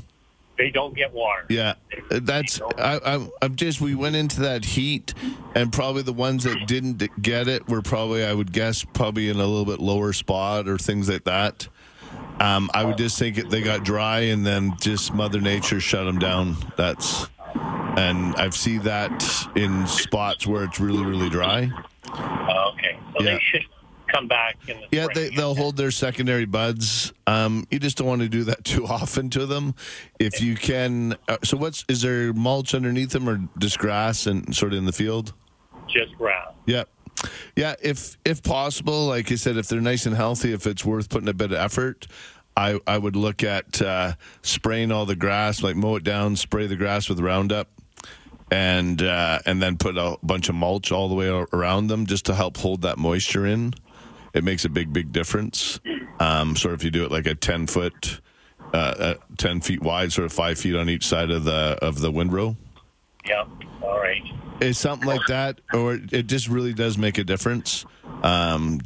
they 0.59 0.71
don't 0.71 0.95
get 0.95 1.13
water. 1.13 1.45
Yeah. 1.49 1.75
That's. 2.11 2.61
I, 2.79 2.99
I. 3.05 3.29
I'm 3.43 3.57
just. 3.57 3.81
We 3.81 3.95
went 3.95 4.17
into 4.17 4.41
that 4.43 4.65
heat, 4.65 5.13
and 5.55 5.73
probably 5.73 6.03
the 6.03 6.13
ones 6.13 6.45
that 6.45 6.67
didn't 6.67 7.03
get 7.21 7.49
it 7.49 7.69
were 7.69 7.83
probably, 7.83 8.25
I 8.25 8.33
would 8.33 8.53
guess, 8.53 8.85
probably 8.85 9.29
in 9.29 9.37
a 9.37 9.47
little 9.47 9.65
bit 9.67 9.81
lower 9.81 10.13
spot 10.13 10.69
or 10.69 10.79
things 10.79 11.09
like 11.11 11.25
that. 11.25 11.69
Um, 12.39 12.71
I 12.73 12.85
would 12.85 12.97
just 12.97 13.19
think 13.19 13.51
they 13.51 13.61
got 13.61 13.85
dry, 13.85 14.21
and 14.21 14.47
then 14.47 14.75
just 14.81 15.13
Mother 15.13 15.41
Nature 15.41 15.81
shut 15.81 16.05
them 16.07 16.19
down. 16.19 16.57
That's. 16.77 17.27
And 17.55 18.35
I've 18.37 18.55
seen 18.57 18.83
that 18.83 19.23
in 19.55 19.87
spots 19.87 20.47
where 20.47 20.65
it's 20.65 20.81
really, 20.81 21.05
really 21.05 21.29
dry. 21.29 21.71
Uh, 22.09 22.71
okay, 22.73 22.99
so 23.17 23.23
Yeah. 23.25 23.33
they 23.35 23.41
should 23.51 23.65
come 24.09 24.29
back 24.29 24.57
in 24.69 24.79
the 24.81 24.87
Yeah, 24.93 25.07
they, 25.15 25.27
spring. 25.27 25.37
they'll 25.37 25.55
hold 25.55 25.77
their 25.77 25.91
secondary 25.91 26.45
buds. 26.47 27.13
Um, 27.27 27.67
you 27.71 27.79
just 27.79 27.97
don't 27.99 28.07
want 28.07 28.23
to 28.23 28.29
do 28.29 28.45
that 28.45 28.65
too 28.65 28.87
often 28.87 29.31
to 29.31 29.47
them. 29.47 29.75
If 30.19 30.41
you 30.41 30.55
can, 30.57 31.17
uh, 31.29 31.39
so 31.45 31.57
what's 31.57 31.85
is 31.89 32.03
there 32.03 32.33
mulch 32.33 32.75
underneath 32.75 33.11
them 33.11 33.29
or 33.29 33.41
just 33.59 33.79
grass 33.79 34.27
and 34.27 34.55
sort 34.55 34.73
of 34.73 34.79
in 34.79 34.85
the 34.87 34.93
field? 34.93 35.33
just 35.89 36.17
ground. 36.17 36.55
Yeah, 36.67 36.85
yeah. 37.57 37.75
If 37.83 38.17
if 38.25 38.43
possible, 38.43 39.07
like 39.09 39.31
I 39.31 39.35
said, 39.35 39.59
if 39.59 39.69
they're 39.69 39.81
nice 39.83 40.07
and 40.07 40.17
healthy, 40.17 40.53
if 40.55 40.67
it's 40.67 40.85
worth 40.87 41.11
putting 41.11 41.29
a 41.29 41.35
bit 41.35 41.53
of 41.53 41.59
effort, 41.59 42.07
I 42.57 42.79
I 42.87 42.99
would 42.99 43.17
look 43.17 43.43
at 43.43 43.81
uh, 43.81 44.15
spraying 44.43 44.93
all 44.93 45.07
the 45.07 45.17
grass, 45.17 45.63
like 45.63 45.77
mow 45.77 45.97
it 45.97 46.05
down, 46.05 46.37
spray 46.37 46.67
the 46.67 46.77
grass 46.77 47.09
with 47.09 47.21
Roundup. 47.21 47.69
And 48.51 49.01
uh, 49.01 49.39
and 49.47 49.63
then 49.63 49.79
put 49.79 49.97
a 49.97 50.19
bunch 50.23 50.51
of 50.51 50.55
mulch 50.55 50.93
all 50.93 51.09
the 51.09 51.15
way 51.15 51.29
around 51.29 51.87
them 51.87 52.05
just 52.05 52.27
to 52.27 52.35
help 52.35 52.59
hold 52.59 52.83
that 52.83 52.99
moisture 52.99 53.47
in 53.47 53.73
it 54.35 54.45
makes 54.45 54.65
a 54.65 54.69
big 54.69 54.93
big 54.93 55.13
difference 55.13 55.81
um, 56.21 56.57
sort 56.57 56.75
of 56.75 56.81
if 56.81 56.85
you 56.85 56.91
do 56.91 57.05
it 57.05 57.11
like 57.11 57.27
a 57.27 57.35
10 57.35 57.67
foot 57.67 58.21
uh, 58.73 58.77
uh, 58.77 59.15
10 59.39 59.61
feet 59.61 59.83
wide 59.83 60.13
sort 60.13 60.25
of 60.25 60.33
five 60.33 60.59
feet 60.59 60.75
on 60.75 60.89
each 60.89 61.07
side 61.07 61.31
of 61.31 61.45
the 61.45 61.79
of 61.83 62.01
the 62.01 62.11
windrow 62.11 62.57
Yeah. 63.27 63.45
All 63.83 63.99
right. 63.99 64.23
It's 64.61 64.79
something 64.79 65.09
like 65.09 65.27
that 65.29 65.61
or 65.75 65.95
it 65.95 66.27
just 66.27 66.49
really 66.49 66.73
does 66.73 66.97
make 66.97 67.19
a 67.19 67.25
difference 67.25 67.85
um, 68.23 68.81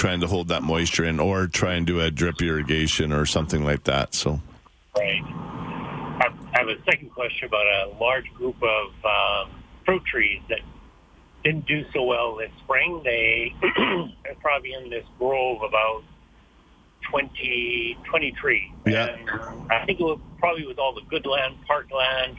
trying 0.00 0.20
to 0.20 0.26
hold 0.26 0.48
that 0.48 0.62
moisture 0.62 1.04
in, 1.04 1.20
or 1.20 1.46
try 1.46 1.74
and 1.74 1.86
do 1.86 2.00
a 2.00 2.10
drip 2.10 2.40
irrigation 2.40 3.12
or 3.12 3.26
something 3.26 3.62
like 3.62 3.84
that. 3.84 4.14
So, 4.14 4.40
Right. 4.96 5.22
I 5.22 6.26
I 6.54 6.58
have 6.58 6.68
a 6.68 6.82
second 6.84 7.10
question 7.10 7.46
about 7.48 7.66
a 7.66 7.92
large 8.00 8.24
group 8.32 8.56
of 8.62 8.86
um, 9.04 9.62
fruit 9.84 10.02
trees 10.06 10.40
that 10.48 10.60
didn't 11.44 11.66
do 11.66 11.84
so 11.92 12.02
well 12.04 12.34
this 12.36 12.50
spring. 12.64 13.02
They 13.04 13.54
are 13.62 14.34
probably 14.40 14.72
in 14.72 14.88
this 14.88 15.04
grove 15.18 15.60
about 15.62 16.02
20, 17.10 17.98
20 18.08 18.32
trees. 18.32 18.70
Yeah. 18.86 19.06
And 19.06 19.30
I 19.70 19.84
think 19.84 20.00
it 20.00 20.04
was 20.04 20.18
probably 20.38 20.66
with 20.66 20.78
all 20.78 20.94
the 20.94 21.02
good 21.10 21.26
land, 21.26 21.56
park 21.66 21.88
land, 21.92 22.38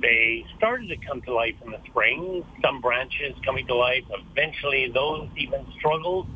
They 0.00 0.44
started 0.56 0.88
to 0.88 0.96
come 0.96 1.22
to 1.22 1.32
life 1.32 1.54
in 1.64 1.70
the 1.70 1.80
spring, 1.86 2.44
some 2.60 2.80
branches 2.80 3.34
coming 3.44 3.66
to 3.68 3.74
life. 3.76 4.04
Eventually, 4.10 4.90
those 4.92 5.28
even 5.36 5.64
struggled, 5.78 6.26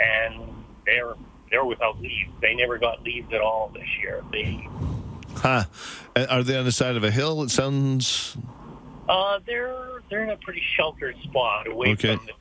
and 0.00 0.40
they're 0.86 1.14
they're 1.50 1.64
without 1.64 2.00
leaves. 2.00 2.30
They 2.40 2.54
never 2.54 2.78
got 2.78 3.02
leaves 3.02 3.32
at 3.32 3.40
all 3.40 3.70
this 3.74 3.86
year. 4.00 4.22
They 4.32 4.66
huh? 5.36 5.64
Are 6.28 6.42
they 6.42 6.56
on 6.58 6.64
the 6.64 6.72
side 6.72 6.96
of 6.96 7.04
a 7.04 7.10
hill? 7.10 7.42
It 7.42 7.50
sounds 7.50 8.36
Uh, 9.08 9.38
they're 9.46 10.02
they're 10.10 10.24
in 10.24 10.30
a 10.30 10.36
pretty 10.36 10.62
sheltered 10.76 11.16
spot 11.22 11.66
away 11.68 11.90
Okay. 11.92 12.16
from 12.16 12.26
the. 12.26 12.32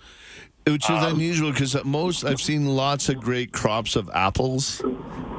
Which 0.73 0.87
is 0.91 1.03
unusual 1.03 1.51
because 1.51 1.83
most 1.83 2.23
I've 2.23 2.39
seen 2.39 2.67
lots 2.67 3.09
of 3.09 3.19
great 3.19 3.51
crops 3.51 3.95
of 3.95 4.11
apples 4.13 4.79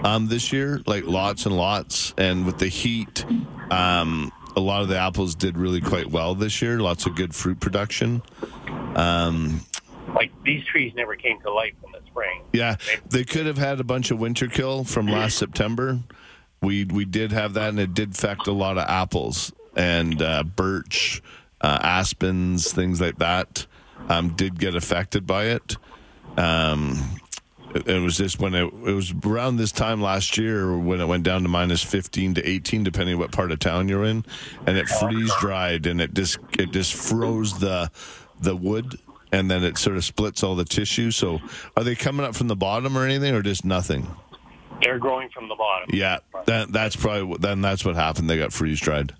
um, 0.02 0.26
this 0.26 0.52
year, 0.52 0.80
like 0.84 1.04
lots 1.06 1.46
and 1.46 1.56
lots. 1.56 2.12
And 2.18 2.44
with 2.44 2.58
the 2.58 2.66
heat, 2.66 3.24
um, 3.70 4.32
a 4.56 4.60
lot 4.60 4.82
of 4.82 4.88
the 4.88 4.98
apples 4.98 5.36
did 5.36 5.56
really 5.56 5.80
quite 5.80 6.08
well 6.08 6.34
this 6.34 6.60
year. 6.60 6.80
Lots 6.80 7.06
of 7.06 7.14
good 7.14 7.36
fruit 7.36 7.60
production. 7.60 8.20
Um, 8.96 9.60
Like 10.14 10.30
these 10.44 10.64
trees 10.64 10.92
never 10.94 11.16
came 11.16 11.40
to 11.40 11.52
life 11.52 11.74
in 11.84 11.92
the 11.92 12.00
spring. 12.06 12.42
yeah, 12.52 12.76
they 13.08 13.24
could 13.24 13.46
have 13.46 13.58
had 13.58 13.80
a 13.80 13.84
bunch 13.84 14.10
of 14.10 14.18
winter 14.18 14.46
kill 14.46 14.84
from 14.84 15.06
last 15.06 15.38
September. 15.38 16.00
We 16.60 16.84
we 16.84 17.04
did 17.04 17.32
have 17.32 17.54
that, 17.54 17.70
and 17.70 17.80
it 17.80 17.94
did 17.94 18.12
affect 18.12 18.46
a 18.46 18.52
lot 18.52 18.78
of 18.78 18.84
apples 18.88 19.52
and 19.76 20.20
uh, 20.20 20.42
birch, 20.44 21.22
uh, 21.60 21.78
aspens, 21.82 22.72
things 22.72 23.00
like 23.00 23.18
that. 23.18 23.66
Um, 24.08 24.34
did 24.34 24.58
get 24.58 24.74
affected 24.74 25.26
by 25.26 25.44
it. 25.46 25.76
Um, 26.36 27.20
it, 27.74 28.02
was 28.02 28.16
just 28.16 28.40
when 28.40 28.54
it, 28.54 28.64
it 28.64 28.92
was 28.92 29.14
around 29.24 29.56
this 29.56 29.72
time 29.72 30.00
last 30.00 30.36
year 30.36 30.76
when 30.76 31.00
it 31.00 31.06
went 31.06 31.24
down 31.24 31.42
to 31.42 31.48
minus 31.48 31.82
15 31.82 32.34
to 32.34 32.48
18 32.48 32.84
depending 32.84 33.18
what 33.18 33.32
part 33.32 33.52
of 33.52 33.58
town 33.58 33.88
you're 33.88 34.04
in 34.04 34.24
and 34.66 34.76
it 34.76 34.88
freeze 34.88 35.32
dried 35.40 35.86
and 35.86 36.00
it 36.00 36.14
just 36.14 36.38
it 36.58 36.70
just 36.72 36.94
froze 36.94 37.58
the 37.58 37.90
the 38.40 38.56
wood 38.56 38.98
and 39.32 39.50
then 39.50 39.64
it 39.64 39.78
sort 39.78 39.96
of 39.96 40.04
splits 40.04 40.42
all 40.42 40.54
the 40.54 40.64
tissue 40.64 41.10
so 41.10 41.40
are 41.76 41.82
they 41.82 41.94
coming 41.94 42.24
up 42.24 42.34
from 42.36 42.48
the 42.48 42.56
bottom 42.56 42.96
or 42.96 43.04
anything 43.04 43.34
or 43.34 43.42
just 43.42 43.64
nothing 43.64 44.06
They're 44.82 44.98
growing 44.98 45.28
from 45.30 45.48
the 45.48 45.54
bottom. 45.56 45.88
yeah 45.92 46.18
that 46.46 46.70
that's 46.72 46.94
probably 46.96 47.22
what- 47.24 47.40
then 47.40 47.60
that's 47.60 47.84
what 47.84 47.94
happened 47.96 48.28
they 48.30 48.38
got 48.38 48.52
freeze 48.52 48.80
dried 48.80 49.14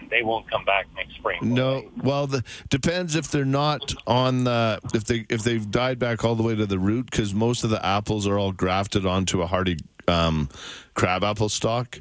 and 0.00 0.08
they 0.10 0.22
won't 0.22 0.48
come 0.48 0.64
back 0.64 0.86
next 0.94 1.14
spring. 1.16 1.40
No, 1.42 1.80
they? 1.80 1.88
well, 2.04 2.28
the 2.28 2.44
depends 2.68 3.16
if 3.16 3.32
they're 3.32 3.44
not 3.44 3.94
on 4.06 4.44
the 4.44 4.78
if 4.94 5.04
they 5.04 5.26
if 5.28 5.42
they've 5.42 5.68
died 5.72 5.98
back 5.98 6.24
all 6.24 6.36
the 6.36 6.42
way 6.44 6.54
to 6.54 6.66
the 6.66 6.78
root 6.78 7.10
because 7.10 7.34
most 7.34 7.64
of 7.64 7.70
the 7.70 7.84
apples 7.84 8.24
are 8.24 8.38
all 8.38 8.52
grafted 8.52 9.04
onto 9.06 9.42
a 9.42 9.46
hardy 9.48 9.76
um, 10.06 10.50
crab 10.94 11.24
apple 11.24 11.48
stalk, 11.48 12.00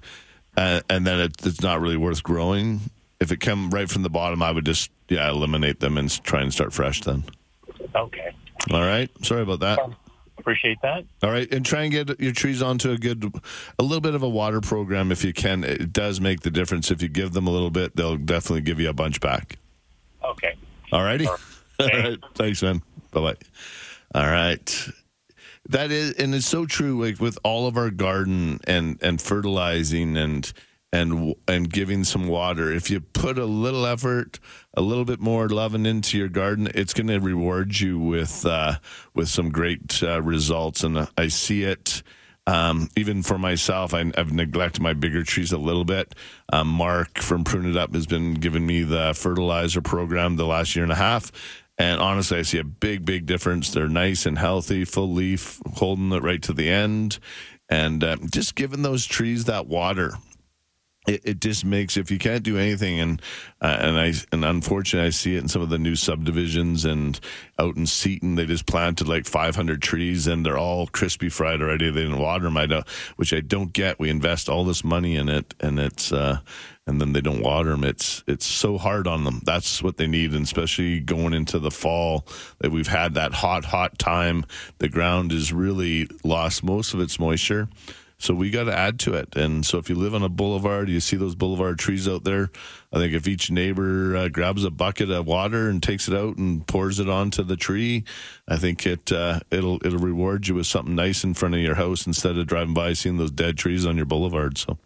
uh, 0.57 0.81
and 0.91 1.07
then 1.07 1.19
it, 1.19 1.31
it's 1.43 1.61
not 1.63 1.81
really 1.81 1.97
worth 1.97 2.21
growing. 2.21 2.81
If 3.19 3.31
it 3.31 3.39
come 3.39 3.71
right 3.71 3.89
from 3.89 4.03
the 4.03 4.11
bottom, 4.11 4.43
I 4.43 4.51
would 4.51 4.65
just 4.65 4.91
yeah 5.09 5.29
eliminate 5.29 5.79
them 5.79 5.97
and 5.97 6.09
try 6.23 6.41
and 6.41 6.53
start 6.53 6.73
fresh. 6.73 7.01
Then, 7.01 7.23
Okay. 7.95 8.31
all 8.71 8.81
right. 8.81 9.09
Sorry 9.23 9.41
about 9.41 9.59
that. 9.61 9.79
Um, 9.79 9.95
appreciate 10.37 10.77
that. 10.81 11.03
All 11.23 11.31
right, 11.31 11.51
and 11.51 11.65
try 11.65 11.83
and 11.83 11.91
get 11.91 12.19
your 12.19 12.31
trees 12.33 12.61
onto 12.61 12.91
a 12.91 12.97
good, 12.97 13.23
a 13.79 13.83
little 13.83 14.01
bit 14.01 14.15
of 14.15 14.23
a 14.23 14.29
water 14.29 14.61
program 14.61 15.11
if 15.11 15.23
you 15.23 15.33
can. 15.33 15.63
It 15.63 15.91
does 15.93 16.21
make 16.21 16.41
the 16.41 16.51
difference. 16.51 16.91
If 16.91 17.01
you 17.01 17.09
give 17.09 17.33
them 17.33 17.47
a 17.47 17.51
little 17.51 17.71
bit, 17.71 17.95
they'll 17.95 18.17
definitely 18.17 18.61
give 18.61 18.79
you 18.79 18.89
a 18.89 18.93
bunch 18.93 19.19
back. 19.19 19.57
Okay. 20.23 20.55
All 20.91 21.03
righty. 21.03 21.27
All 21.27 21.37
Thanks. 21.79 21.97
right. 21.97 22.19
Thanks, 22.35 22.61
man. 22.63 22.81
Bye 23.11 23.21
bye. 23.21 23.35
All 24.15 24.29
right. 24.29 24.89
That 25.69 25.91
is, 25.91 26.13
and 26.13 26.33
it's 26.33 26.45
so 26.45 26.65
true. 26.65 27.03
Like 27.05 27.19
with 27.19 27.37
all 27.43 27.67
of 27.67 27.75
our 27.75 27.89
garden 27.91 28.59
and 28.65 28.97
and 29.01 29.21
fertilizing 29.21 30.15
and 30.15 30.51
and 30.93 31.35
and 31.47 31.71
giving 31.71 32.03
some 32.03 32.27
water. 32.27 32.71
If 32.71 32.89
you 32.89 33.01
put 33.01 33.37
a 33.37 33.45
little 33.45 33.85
effort, 33.85 34.39
a 34.73 34.81
little 34.81 35.05
bit 35.05 35.19
more 35.19 35.49
loving 35.49 35.85
into 35.85 36.17
your 36.17 36.29
garden, 36.29 36.69
it's 36.73 36.93
going 36.93 37.07
to 37.07 37.19
reward 37.19 37.79
you 37.79 37.99
with 37.99 38.45
uh, 38.45 38.75
with 39.13 39.29
some 39.29 39.49
great 39.49 40.01
uh, 40.01 40.21
results. 40.21 40.83
And 40.83 41.07
I 41.17 41.27
see 41.27 41.63
it. 41.63 42.03
Um, 42.45 42.87
even 42.95 43.23
for 43.23 43.37
myself, 43.37 43.93
I, 43.93 44.09
I've 44.17 44.31
neglected 44.31 44.81
my 44.81 44.93
bigger 44.93 45.23
trees 45.23 45.51
a 45.51 45.57
little 45.57 45.83
bit. 45.83 46.15
Um, 46.53 46.69
Mark 46.69 47.17
from 47.17 47.43
Prune 47.43 47.69
It 47.69 47.75
Up 47.75 47.93
has 47.93 48.07
been 48.07 48.35
giving 48.35 48.65
me 48.65 48.83
the 48.83 49.13
fertilizer 49.13 49.81
program 49.81 50.37
the 50.37 50.45
last 50.45 50.73
year 50.73 50.83
and 50.83 50.91
a 50.93 50.95
half. 50.95 51.29
And 51.77 51.99
honestly, 51.99 52.39
I 52.39 52.43
see 52.43 52.57
a 52.57 52.63
big, 52.63 53.03
big 53.03 53.25
difference. 53.25 53.71
They're 53.71 53.89
nice 53.89 54.25
and 54.25 54.37
healthy, 54.39 54.85
full 54.85 55.11
leaf, 55.11 55.61
holding 55.73 56.13
it 56.13 56.23
right 56.23 56.41
to 56.43 56.53
the 56.53 56.69
end. 56.69 57.19
And 57.67 58.01
uh, 58.01 58.15
just 58.31 58.55
giving 58.55 58.81
those 58.81 59.05
trees 59.05 59.43
that 59.45 59.67
water 59.67 60.13
it, 61.07 61.21
it 61.23 61.39
just 61.39 61.65
makes 61.65 61.97
if 61.97 62.11
you 62.11 62.19
can't 62.19 62.43
do 62.43 62.57
anything 62.57 62.99
and 62.99 63.21
uh, 63.61 63.77
and 63.79 63.97
I 63.97 64.13
and 64.31 64.45
unfortunately 64.45 65.07
I 65.07 65.11
see 65.11 65.35
it 65.35 65.41
in 65.41 65.47
some 65.47 65.61
of 65.61 65.69
the 65.69 65.79
new 65.79 65.95
subdivisions 65.95 66.85
and 66.85 67.19
out 67.57 67.77
in 67.77 67.87
Seton 67.87 68.35
they 68.35 68.45
just 68.45 68.67
planted 68.67 69.07
like 69.07 69.25
500 69.25 69.81
trees 69.81 70.27
and 70.27 70.45
they're 70.45 70.57
all 70.57 70.87
crispy 70.87 71.29
fried 71.29 71.61
already. 71.61 71.89
They 71.89 72.01
didn't 72.01 72.19
water 72.19 72.43
them 72.43 72.57
I 72.57 72.65
don't 72.67 72.87
which 73.15 73.33
I 73.33 73.39
don't 73.39 73.73
get. 73.73 73.99
We 73.99 74.09
invest 74.09 74.49
all 74.49 74.65
this 74.65 74.83
money 74.83 75.15
in 75.15 75.29
it 75.29 75.55
and 75.59 75.79
it's 75.79 76.11
uh 76.11 76.39
and 76.85 77.01
then 77.01 77.11
they 77.11 77.21
don't 77.21 77.41
water 77.41 77.71
them 77.71 77.83
it's 77.83 78.23
it's 78.27 78.45
so 78.45 78.77
hard 78.77 79.07
on 79.07 79.23
them 79.23 79.41
that's 79.43 79.81
what 79.81 79.97
they 79.97 80.07
need 80.07 80.33
and 80.33 80.43
especially 80.43 80.99
going 80.99 81.33
into 81.33 81.59
the 81.59 81.71
fall 81.71 82.25
that 82.59 82.71
we've 82.71 82.87
had 82.87 83.13
that 83.13 83.33
hot 83.33 83.65
hot 83.65 83.97
time. 83.97 84.45
The 84.79 84.89
ground 84.89 85.31
has 85.31 85.53
really 85.53 86.09
lost 86.23 86.63
most 86.63 86.93
of 86.93 86.99
its 86.99 87.17
moisture 87.17 87.69
so 88.19 88.33
we 88.33 88.49
got 88.49 88.63
to 88.65 88.75
add 88.77 88.99
to 88.99 89.13
it. 89.13 89.35
And 89.35 89.65
so 89.65 89.77
if 89.77 89.89
you 89.89 89.95
live 89.95 90.15
on 90.15 90.23
a 90.23 90.29
boulevard, 90.29 90.89
you 90.89 90.99
see 90.99 91.17
those 91.17 91.35
boulevard 91.35 91.77
trees 91.77 92.07
out 92.07 92.23
there. 92.23 92.49
I 92.93 92.99
think 92.99 93.13
if 93.13 93.27
each 93.27 93.51
neighbor 93.51 94.15
uh, 94.15 94.27
grabs 94.29 94.63
a 94.63 94.71
bucket 94.71 95.11
of 95.11 95.25
water 95.25 95.67
and 95.67 95.83
takes 95.83 96.07
it 96.07 96.13
out 96.13 96.37
and 96.37 96.65
pours 96.65 96.99
it 96.99 97.09
onto 97.09 97.43
the 97.43 97.57
tree, 97.57 98.05
I 98.47 98.55
think 98.55 98.85
it 98.85 99.11
uh, 99.11 99.41
it'll 99.51 99.85
it'll 99.85 99.99
reward 99.99 100.47
you 100.47 100.55
with 100.55 100.67
something 100.67 100.95
nice 100.95 101.25
in 101.25 101.33
front 101.33 101.55
of 101.55 101.59
your 101.59 101.75
house 101.75 102.07
instead 102.07 102.37
of 102.37 102.47
driving 102.47 102.73
by 102.73 102.93
seeing 102.93 103.17
those 103.17 103.31
dead 103.31 103.57
trees 103.57 103.85
on 103.85 103.97
your 103.97 104.05
boulevard. 104.05 104.57
So, 104.57 104.77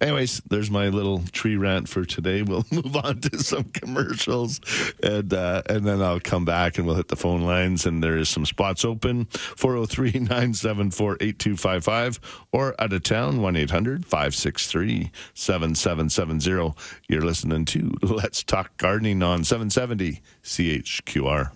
anyways, 0.00 0.40
there's 0.48 0.70
my 0.70 0.88
little 0.88 1.24
tree 1.32 1.56
rant 1.56 1.88
for 1.88 2.04
today. 2.04 2.42
We'll 2.52 2.66
move 2.70 2.96
on 2.96 3.20
to 3.20 3.38
some 3.38 3.64
commercials, 3.64 4.60
and 5.02 5.32
uh, 5.32 5.62
and 5.68 5.86
then 5.86 6.02
I'll 6.02 6.20
come 6.20 6.44
back 6.44 6.76
and 6.76 6.86
we'll 6.86 6.96
hit 6.96 7.08
the 7.08 7.16
phone 7.16 7.42
lines. 7.42 7.86
And 7.86 8.02
there 8.02 8.18
is 8.18 8.28
some 8.28 8.44
spots 8.44 8.84
open 8.84 9.24
403 9.26 10.20
974 10.20 11.16
8255 11.20 12.20
or 12.52 12.74
out 12.78 12.92
of 12.92 13.02
town 13.02 13.40
1 13.40 13.56
800 13.56 14.04
563 14.04 15.10
7770. 15.34 16.74
You're 17.08 17.22
listening 17.22 17.41
to 17.42 17.92
Let's 18.02 18.42
Talk 18.44 18.76
Gardening 18.76 19.22
on 19.22 19.44
770 19.44 20.20
CHQR. 20.44 21.50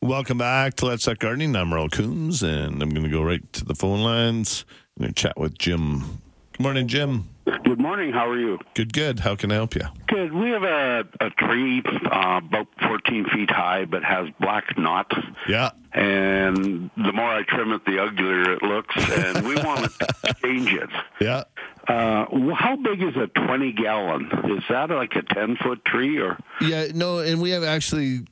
Welcome 0.00 0.38
back 0.38 0.74
to 0.74 0.86
Let's 0.86 1.04
Talk 1.04 1.18
Gardening. 1.18 1.56
I'm 1.56 1.68
Merle 1.68 1.88
Coombs, 1.88 2.42
and 2.42 2.82
I'm 2.82 2.90
going 2.90 3.02
to 3.02 3.10
go 3.10 3.22
right 3.22 3.52
to 3.54 3.64
the 3.64 3.74
phone 3.74 4.02
lines. 4.02 4.64
To 5.00 5.12
chat 5.12 5.38
with 5.38 5.58
Jim. 5.58 6.20
Good 6.52 6.62
morning, 6.62 6.86
Jim. 6.86 7.28
Good 7.64 7.80
morning. 7.80 8.12
How 8.12 8.28
are 8.28 8.38
you? 8.38 8.58
Good, 8.74 8.92
good. 8.92 9.20
How 9.20 9.34
can 9.36 9.50
I 9.50 9.54
help 9.54 9.74
you? 9.74 9.82
Good. 10.06 10.32
We 10.32 10.50
have 10.50 10.62
a, 10.62 11.04
a 11.20 11.30
tree 11.30 11.82
uh, 11.86 12.40
about 12.44 12.68
14 12.82 13.26
feet 13.26 13.50
high, 13.50 13.84
but 13.84 14.04
has 14.04 14.28
black 14.40 14.76
knots. 14.78 15.16
Yeah. 15.48 15.70
And 15.92 16.90
the 16.96 17.12
more 17.12 17.28
I 17.28 17.42
trim 17.42 17.72
it, 17.72 17.84
the 17.84 18.00
uglier 18.00 18.52
it 18.52 18.62
looks. 18.62 18.96
And 19.10 19.46
we 19.46 19.54
want 19.64 19.90
to 19.92 20.34
change 20.42 20.72
it. 20.72 20.90
Yeah. 21.20 21.44
Uh, 21.88 22.26
how 22.54 22.76
big 22.76 23.02
is 23.02 23.16
a 23.16 23.26
20 23.26 23.72
gallon? 23.72 24.30
Is 24.56 24.62
that 24.68 24.90
like 24.90 25.16
a 25.16 25.22
10 25.22 25.56
foot 25.56 25.84
tree 25.84 26.18
or? 26.18 26.38
Yeah, 26.60 26.86
no, 26.94 27.18
and 27.18 27.40
we 27.40 27.50
have 27.50 27.64
actually 27.64 28.26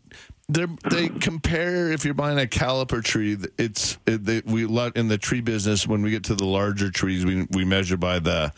they 0.48 0.66
they 0.90 1.09
compare 1.09 1.92
if 1.92 2.04
you're 2.04 2.14
buying 2.14 2.38
a 2.38 2.46
caliper 2.46 3.04
tree. 3.04 3.37
It's 3.59 3.98
it, 4.07 4.24
they, 4.24 4.40
we 4.46 4.64
in 4.64 5.09
the 5.09 5.18
tree 5.18 5.42
business 5.42 5.87
when 5.87 6.02
we 6.02 6.11
get 6.11 6.24
to 6.24 6.35
the 6.35 6.46
larger 6.46 6.90
trees, 6.90 7.24
we 7.24 7.46
we 7.50 7.64
measure 7.64 7.98
by 7.98 8.18
the 8.18 8.52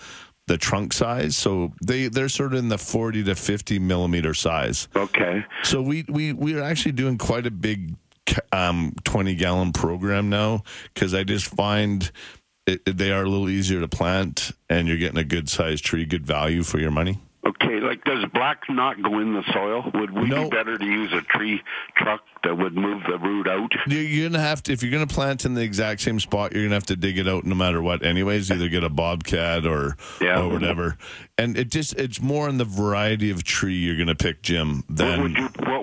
the 0.50 0.58
trunk 0.58 0.92
size. 0.92 1.36
So 1.36 1.72
they 1.80 2.08
they're 2.08 2.28
sort 2.28 2.52
of 2.52 2.58
in 2.58 2.68
the 2.68 2.78
40 2.78 3.22
to 3.24 3.34
50 3.36 3.78
millimeter 3.78 4.34
size. 4.34 4.88
Okay. 4.96 5.44
So 5.62 5.80
we 5.80 6.04
we 6.08 6.32
we 6.32 6.58
are 6.58 6.62
actually 6.62 6.92
doing 6.92 7.18
quite 7.18 7.46
a 7.46 7.52
big 7.52 7.94
um 8.52 8.94
20 9.04 9.36
gallon 9.36 9.72
program 9.72 10.28
now 10.28 10.62
because 10.92 11.14
I 11.14 11.24
just 11.24 11.46
find. 11.46 12.10
It, 12.66 12.98
they 12.98 13.10
are 13.10 13.22
a 13.22 13.28
little 13.28 13.48
easier 13.48 13.80
to 13.80 13.88
plant, 13.88 14.52
and 14.68 14.86
you're 14.86 14.98
getting 14.98 15.18
a 15.18 15.24
good 15.24 15.48
sized 15.48 15.82
tree, 15.82 16.04
good 16.04 16.26
value 16.26 16.62
for 16.62 16.78
your 16.78 16.90
money. 16.90 17.18
Okay, 17.46 17.80
like 17.80 18.04
does 18.04 18.22
black 18.34 18.64
knot 18.68 19.00
go 19.02 19.18
in 19.18 19.32
the 19.32 19.42
soil? 19.52 19.90
Would 19.94 20.10
we 20.10 20.28
No. 20.28 20.44
be 20.44 20.50
better 20.50 20.76
to 20.76 20.84
use 20.84 21.10
a 21.14 21.22
tree 21.22 21.62
truck 21.96 22.20
that 22.44 22.58
would 22.58 22.74
move 22.76 23.02
the 23.08 23.18
root 23.18 23.48
out? 23.48 23.72
You're, 23.86 24.28
gonna 24.28 24.42
have 24.42 24.62
to 24.64 24.72
if 24.72 24.82
you're 24.82 24.92
gonna 24.92 25.06
plant 25.06 25.46
in 25.46 25.54
the 25.54 25.62
exact 25.62 26.02
same 26.02 26.20
spot. 26.20 26.52
You're 26.52 26.64
gonna 26.64 26.74
have 26.74 26.84
to 26.86 26.96
dig 26.96 27.16
it 27.18 27.26
out 27.26 27.44
no 27.46 27.54
matter 27.54 27.80
what. 27.80 28.04
Anyways, 28.04 28.50
either 28.50 28.68
get 28.68 28.84
a 28.84 28.90
bobcat 28.90 29.64
or 29.64 29.96
Yeah. 30.20 30.40
or 30.42 30.48
whatever. 30.50 30.98
And 31.38 31.56
it 31.56 31.70
just 31.70 31.94
it's 31.98 32.20
more 32.20 32.46
in 32.46 32.58
the 32.58 32.66
variety 32.66 33.30
of 33.30 33.42
tree 33.42 33.74
you're 33.78 33.96
gonna 33.96 34.14
pick, 34.14 34.42
Jim. 34.42 34.84
What 34.88 34.96
Than 34.96 35.22
would 35.22 35.36
you 35.38 35.48
What 35.64 35.79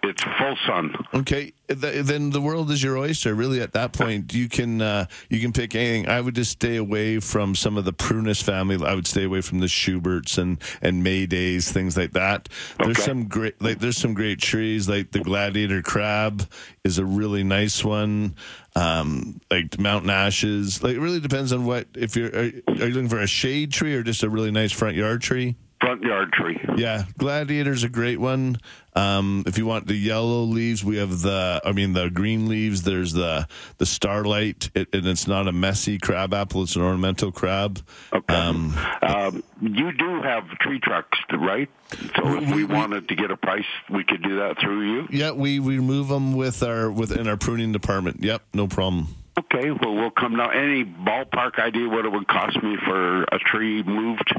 put? 0.00 0.10
It's 0.10 0.22
full 0.22 0.56
sun. 0.66 0.94
okay, 1.14 1.52
th- 1.68 2.04
then 2.04 2.30
the 2.30 2.40
world 2.40 2.70
is 2.70 2.82
your 2.82 2.98
oyster. 2.98 3.34
Really, 3.34 3.60
at 3.60 3.72
that 3.72 3.92
point, 3.92 4.32
you 4.34 4.48
can 4.48 4.82
uh, 4.82 5.06
you 5.28 5.40
can 5.40 5.52
pick 5.52 5.74
anything. 5.74 6.08
I 6.08 6.20
would 6.20 6.34
just 6.34 6.52
stay 6.52 6.76
away 6.76 7.20
from 7.20 7.54
some 7.54 7.76
of 7.76 7.84
the 7.84 7.92
prunus 7.92 8.42
family. 8.42 8.84
I 8.84 8.94
would 8.94 9.06
stay 9.06 9.24
away 9.24 9.40
from 9.40 9.60
the 9.60 9.66
Schuberts 9.66 10.38
and 10.38 10.60
and 10.80 11.04
Maydays, 11.04 11.70
things 11.70 11.96
like 11.96 12.12
that. 12.12 12.48
There's 12.78 13.02
some 13.02 13.28
great 13.28 13.60
like 13.62 13.78
there's 13.78 13.96
some 13.96 14.14
great 14.14 14.40
trees 14.40 14.88
like 14.88 15.12
the 15.12 15.20
Gladiator 15.20 15.82
crab 15.82 16.48
is 16.84 16.98
a 16.98 17.04
really 17.04 17.44
nice 17.44 17.84
one. 17.84 18.36
Um, 18.74 19.40
like 19.50 19.78
mountain 19.78 20.08
ashes. 20.08 20.82
Like 20.82 20.96
it 20.96 21.00
really 21.00 21.20
depends 21.20 21.52
on 21.52 21.66
what 21.66 21.88
if 21.94 22.16
you're 22.16 22.30
are, 22.30 22.50
are 22.68 22.86
you 22.86 22.94
looking 22.94 23.08
for 23.08 23.20
a 23.20 23.26
shade 23.26 23.70
tree 23.72 23.94
or 23.94 24.02
just 24.02 24.22
a 24.22 24.30
really 24.30 24.50
nice 24.50 24.72
front 24.72 24.96
yard 24.96 25.20
tree. 25.20 25.56
Front 25.82 26.02
yard 26.02 26.32
tree. 26.32 26.60
Yeah, 26.76 27.02
Gladiator's 27.18 27.82
a 27.82 27.88
great 27.88 28.20
one. 28.20 28.56
Um, 28.94 29.42
if 29.46 29.58
you 29.58 29.66
want 29.66 29.88
the 29.88 29.94
yellow 29.96 30.42
leaves, 30.44 30.84
we 30.84 30.98
have 30.98 31.20
the. 31.22 31.60
I 31.64 31.72
mean, 31.72 31.92
the 31.92 32.08
green 32.08 32.48
leaves. 32.48 32.82
There's 32.82 33.12
the 33.12 33.48
the 33.78 33.86
Starlight, 33.86 34.70
it, 34.76 34.94
and 34.94 35.06
it's 35.08 35.26
not 35.26 35.48
a 35.48 35.52
messy 35.52 35.98
crab 35.98 36.34
apple. 36.34 36.62
It's 36.62 36.76
an 36.76 36.82
ornamental 36.82 37.32
crab. 37.32 37.80
Okay. 38.12 38.32
Um, 38.34 38.74
Um, 39.02 39.42
you 39.60 39.90
do 39.92 40.22
have 40.22 40.48
tree 40.60 40.78
trucks, 40.78 41.18
right? 41.36 41.68
So 42.16 42.36
if 42.36 42.48
We- 42.48 42.58
we, 42.58 42.64
wanted 42.64 43.08
to 43.08 43.16
get 43.16 43.32
a 43.32 43.36
price, 43.36 43.66
we 43.90 44.04
could 44.04 44.22
do 44.22 44.36
that 44.36 44.58
through 44.60 44.82
you. 44.82 45.08
yeah, 45.10 45.32
we 45.32 45.58
we 45.58 45.76
remove 45.78 46.06
them 46.08 46.34
with 46.34 46.62
our 46.62 46.92
within 46.92 47.26
our 47.26 47.36
pruning 47.36 47.72
department. 47.72 48.22
Yep, 48.22 48.42
no 48.54 48.68
problem. 48.68 49.08
Okay, 49.36 49.70
well, 49.72 49.94
we'll 49.94 50.10
come 50.10 50.36
down. 50.36 50.52
Any 50.54 50.84
ballpark 50.84 51.58
idea 51.58 51.88
what 51.88 52.04
it 52.04 52.12
would 52.12 52.28
cost 52.28 52.62
me 52.62 52.76
for 52.84 53.22
a 53.24 53.38
tree 53.38 53.82
moved 53.82 54.32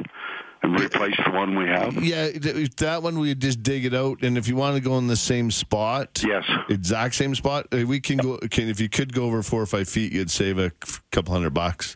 and 0.63 0.79
replace 0.79 1.15
the 1.25 1.31
one 1.31 1.55
we 1.57 1.65
have? 1.67 2.01
Yeah, 2.03 2.31
th- 2.31 2.75
that 2.77 3.03
one 3.03 3.19
we 3.19 3.35
just 3.35 3.61
dig 3.63 3.85
it 3.85 3.93
out, 3.93 4.23
and 4.23 4.37
if 4.37 4.47
you 4.47 4.55
want 4.55 4.75
to 4.75 4.81
go 4.81 4.97
in 4.97 5.07
the 5.07 5.15
same 5.15 5.51
spot, 5.51 6.23
Yes. 6.25 6.43
exact 6.69 7.15
same 7.15 7.35
spot, 7.35 7.67
uh, 7.73 7.85
we 7.85 7.99
can 7.99 8.17
go. 8.17 8.37
Can 8.49 8.69
if 8.69 8.79
you 8.79 8.89
could 8.89 9.13
go 9.13 9.25
over 9.25 9.43
four 9.43 9.61
or 9.61 9.65
five 9.65 9.87
feet, 9.89 10.11
you'd 10.13 10.31
save 10.31 10.57
a 10.57 10.71
couple 11.11 11.33
hundred 11.33 11.53
bucks. 11.53 11.95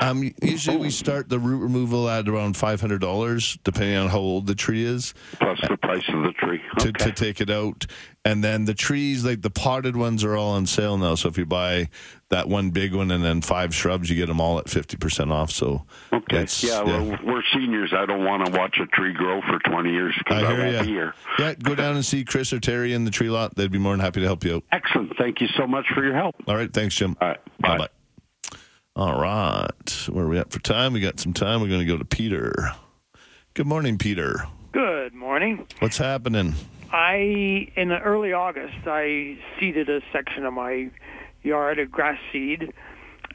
Um, 0.00 0.32
usually 0.42 0.76
we 0.76 0.90
start 0.90 1.28
the 1.28 1.38
root 1.38 1.58
removal 1.60 2.08
at 2.08 2.28
around 2.28 2.56
five 2.56 2.80
hundred 2.80 3.00
dollars, 3.00 3.58
depending 3.64 3.96
on 3.96 4.08
how 4.08 4.18
old 4.18 4.46
the 4.46 4.54
tree 4.54 4.84
is, 4.84 5.14
Plus 5.40 5.58
the 5.68 5.76
price 5.76 6.04
of 6.08 6.22
the 6.22 6.32
tree. 6.32 6.60
to, 6.78 6.88
Okay. 6.88 7.04
to 7.06 7.12
take 7.12 7.40
it 7.40 7.50
out. 7.50 7.86
And 8.26 8.42
then 8.42 8.64
the 8.64 8.72
trees, 8.74 9.22
like 9.24 9.42
the 9.42 9.50
potted 9.50 9.96
ones, 9.96 10.24
are 10.24 10.34
all 10.34 10.52
on 10.52 10.64
sale 10.66 10.96
now. 10.96 11.14
So 11.14 11.28
if 11.28 11.36
you 11.36 11.44
buy 11.44 11.90
that 12.34 12.48
one 12.48 12.70
big 12.70 12.92
one 12.94 13.10
and 13.10 13.22
then 13.24 13.40
five 13.40 13.74
shrubs, 13.74 14.10
you 14.10 14.16
get 14.16 14.26
them 14.26 14.40
all 14.40 14.58
at 14.58 14.68
fifty 14.68 14.96
percent 14.96 15.30
off. 15.32 15.50
So 15.50 15.84
Okay. 16.12 16.24
that's- 16.36 16.62
Yeah, 16.64 16.82
well, 16.82 17.18
we're 17.24 17.42
seniors. 17.52 17.92
I 17.96 18.06
don't 18.06 18.24
want 18.24 18.44
to 18.46 18.52
watch 18.58 18.78
a 18.78 18.86
tree 18.86 19.12
grow 19.12 19.40
for 19.42 19.58
20 19.60 19.90
years 19.92 20.14
because 20.18 20.42
I 20.42 20.46
I, 20.46 20.50
hear 20.54 20.64
won't 20.64 20.74
ya. 20.76 20.82
be 20.82 20.88
here. 20.88 21.14
Yeah, 21.38 21.54
go 21.54 21.74
down 21.74 21.94
and 21.94 22.04
see 22.04 22.24
Chris 22.24 22.52
or 22.52 22.58
Terry 22.60 22.92
in 22.92 23.04
the 23.04 23.10
tree 23.10 23.30
lot. 23.30 23.54
They'd 23.56 23.70
be 23.70 23.78
more 23.78 23.92
than 23.92 24.00
happy 24.00 24.20
to 24.20 24.26
help 24.26 24.44
you 24.44 24.56
out. 24.56 24.64
Excellent. 24.72 25.16
Thank 25.16 25.40
you 25.40 25.48
so 25.56 25.66
much 25.66 25.86
for 25.94 26.04
your 26.04 26.14
help. 26.14 26.34
All 26.48 26.56
right, 26.56 26.72
thanks, 26.72 26.94
Jim. 26.96 27.16
All 27.20 27.28
right. 27.28 27.38
Bye. 27.60 27.78
Bye. 27.78 27.88
All 28.96 29.20
right, 29.20 30.08
where 30.08 30.24
are 30.24 30.28
we 30.28 30.38
at 30.38 30.50
for 30.52 30.60
time? 30.60 30.92
We 30.92 31.00
got 31.00 31.18
some 31.18 31.32
time. 31.32 31.60
We're 31.60 31.68
going 31.68 31.80
to 31.80 31.86
go 31.86 31.98
to 31.98 32.04
Peter. 32.04 32.70
Good 33.54 33.66
morning, 33.66 33.98
Peter. 33.98 34.46
Good 34.72 35.14
morning. 35.14 35.66
What's 35.80 35.98
happening? 35.98 36.54
I 36.92 37.72
in 37.76 37.88
the 37.88 37.98
early 38.00 38.32
August 38.32 38.86
I 38.86 39.36
seeded 39.58 39.88
a 39.88 40.00
section 40.12 40.44
of 40.46 40.52
my 40.54 40.90
yard 41.44 41.78
of 41.78 41.90
grass 41.90 42.18
seed, 42.32 42.72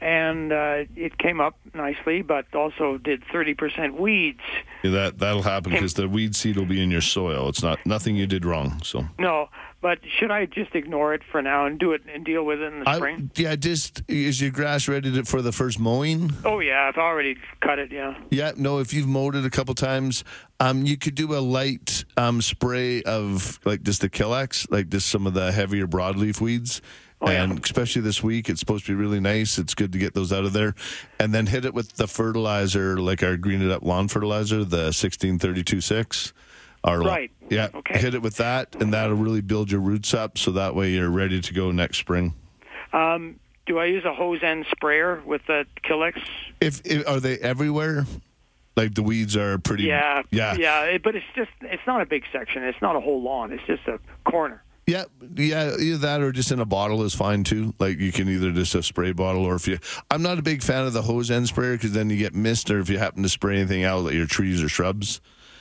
and 0.02 0.52
uh, 0.52 0.84
it 0.96 1.18
came 1.18 1.40
up 1.40 1.56
nicely, 1.74 2.22
but 2.22 2.46
also 2.54 2.98
did 2.98 3.22
30% 3.32 3.98
weeds. 3.98 4.40
Yeah, 4.82 4.92
that 4.92 5.18
that'll 5.18 5.42
happen 5.42 5.72
because 5.72 5.94
the 5.94 6.08
weed 6.08 6.34
seed 6.34 6.56
will 6.56 6.64
be 6.66 6.82
in 6.82 6.90
your 6.90 7.02
soil. 7.02 7.48
It's 7.48 7.62
not 7.62 7.78
nothing 7.84 8.16
you 8.16 8.26
did 8.26 8.44
wrong. 8.46 8.80
So 8.82 9.04
No, 9.18 9.50
but 9.82 9.98
should 10.18 10.30
I 10.30 10.46
just 10.46 10.74
ignore 10.74 11.12
it 11.12 11.20
for 11.30 11.42
now 11.42 11.66
and 11.66 11.78
do 11.78 11.92
it 11.92 12.00
and 12.12 12.24
deal 12.24 12.44
with 12.44 12.60
it 12.62 12.72
in 12.72 12.80
the 12.80 12.88
I, 12.88 12.96
spring? 12.96 13.30
yeah, 13.36 13.56
just 13.56 14.02
is 14.08 14.40
your 14.40 14.50
grass 14.50 14.88
ready 14.88 15.12
to, 15.12 15.24
for 15.26 15.42
the 15.42 15.52
first 15.52 15.78
mowing? 15.78 16.32
Oh 16.46 16.60
yeah, 16.60 16.88
I've 16.88 16.96
already 16.98 17.36
cut 17.60 17.78
it. 17.78 17.92
Yeah. 17.92 18.14
Yeah, 18.30 18.52
no. 18.56 18.78
If 18.78 18.94
you've 18.94 19.06
mowed 19.08 19.34
it 19.36 19.44
a 19.44 19.50
couple 19.50 19.74
times, 19.74 20.24
um, 20.60 20.86
you 20.86 20.96
could 20.96 21.14
do 21.14 21.34
a 21.34 21.40
light 21.40 22.06
um, 22.16 22.40
spray 22.40 23.02
of 23.02 23.60
like 23.66 23.82
just 23.82 24.00
the 24.00 24.08
Killex, 24.08 24.66
like 24.70 24.88
just 24.88 25.10
some 25.10 25.26
of 25.26 25.34
the 25.34 25.52
heavier 25.52 25.86
broadleaf 25.86 26.40
weeds. 26.40 26.80
Oh, 27.22 27.30
yeah. 27.30 27.42
and 27.42 27.62
especially 27.62 28.00
this 28.02 28.22
week, 28.22 28.48
it's 28.48 28.60
supposed 28.60 28.86
to 28.86 28.92
be 28.92 28.96
really 28.96 29.20
nice. 29.20 29.58
It's 29.58 29.74
good 29.74 29.92
to 29.92 29.98
get 29.98 30.14
those 30.14 30.32
out 30.32 30.44
of 30.44 30.52
there, 30.54 30.74
and 31.18 31.34
then 31.34 31.46
hit 31.46 31.64
it 31.66 31.74
with 31.74 31.96
the 31.96 32.06
fertilizer, 32.06 32.98
like 32.98 33.22
our 33.22 33.36
Green 33.36 33.60
It 33.60 33.70
Up 33.70 33.82
lawn 33.82 34.08
fertilizer, 34.08 34.64
the 34.64 34.92
sixteen 34.92 35.38
thirty 35.38 35.62
two 35.62 35.80
six. 35.80 36.32
Our 36.82 37.00
Right. 37.02 37.30
yeah. 37.50 37.68
Okay. 37.74 37.98
Hit 37.98 38.14
it 38.14 38.22
with 38.22 38.36
that, 38.36 38.74
and 38.80 38.94
that'll 38.94 39.16
really 39.16 39.42
build 39.42 39.70
your 39.70 39.82
roots 39.82 40.14
up. 40.14 40.38
So 40.38 40.52
that 40.52 40.74
way 40.74 40.92
you're 40.92 41.10
ready 41.10 41.42
to 41.42 41.52
go 41.52 41.70
next 41.72 41.98
spring. 41.98 42.32
Um, 42.94 43.38
do 43.66 43.78
I 43.78 43.84
use 43.84 44.04
a 44.06 44.14
hose 44.14 44.42
end 44.42 44.64
sprayer 44.70 45.22
with 45.26 45.42
the 45.46 45.66
Killex? 45.84 46.22
If, 46.60 46.80
if 46.86 47.06
are 47.06 47.20
they 47.20 47.36
everywhere? 47.38 48.06
Like 48.76 48.94
the 48.94 49.02
weeds 49.02 49.36
are 49.36 49.58
pretty. 49.58 49.82
Yeah. 49.84 50.22
Yeah. 50.30 50.54
Yeah. 50.54 50.96
But 50.96 51.16
it's 51.16 51.26
just 51.36 51.50
it's 51.60 51.86
not 51.86 52.00
a 52.00 52.06
big 52.06 52.24
section. 52.32 52.62
It's 52.64 52.80
not 52.80 52.96
a 52.96 53.00
whole 53.00 53.20
lawn. 53.22 53.52
It's 53.52 53.62
just 53.66 53.86
a 53.86 53.98
corner. 54.24 54.62
Yeah, 54.90 55.04
yeah, 55.36 55.76
either 55.78 55.98
that 55.98 56.20
or 56.20 56.32
just 56.32 56.50
in 56.50 56.58
a 56.58 56.64
bottle 56.64 57.04
is 57.04 57.14
fine 57.14 57.44
too. 57.44 57.74
Like 57.78 57.98
you 58.00 58.10
can 58.10 58.28
either 58.28 58.50
just 58.50 58.74
a 58.74 58.82
spray 58.82 59.12
bottle 59.12 59.44
or 59.44 59.54
if 59.54 59.68
you. 59.68 59.78
I'm 60.10 60.22
not 60.22 60.38
a 60.38 60.42
big 60.42 60.62
fan 60.64 60.84
of 60.84 60.92
the 60.92 61.02
hose 61.02 61.30
end 61.30 61.46
sprayer 61.46 61.74
because 61.74 61.92
then 61.92 62.10
you 62.10 62.16
get 62.16 62.34
mist 62.34 62.70
or 62.70 62.80
if 62.80 62.88
you 62.90 62.98
happen 62.98 63.22
to 63.22 63.28
spray 63.28 63.58
anything 63.58 63.84
out 63.84 64.02
like 64.02 64.14
your 64.14 64.26
trees 64.26 64.60
or 64.62 64.68
shrubs. 64.68 65.20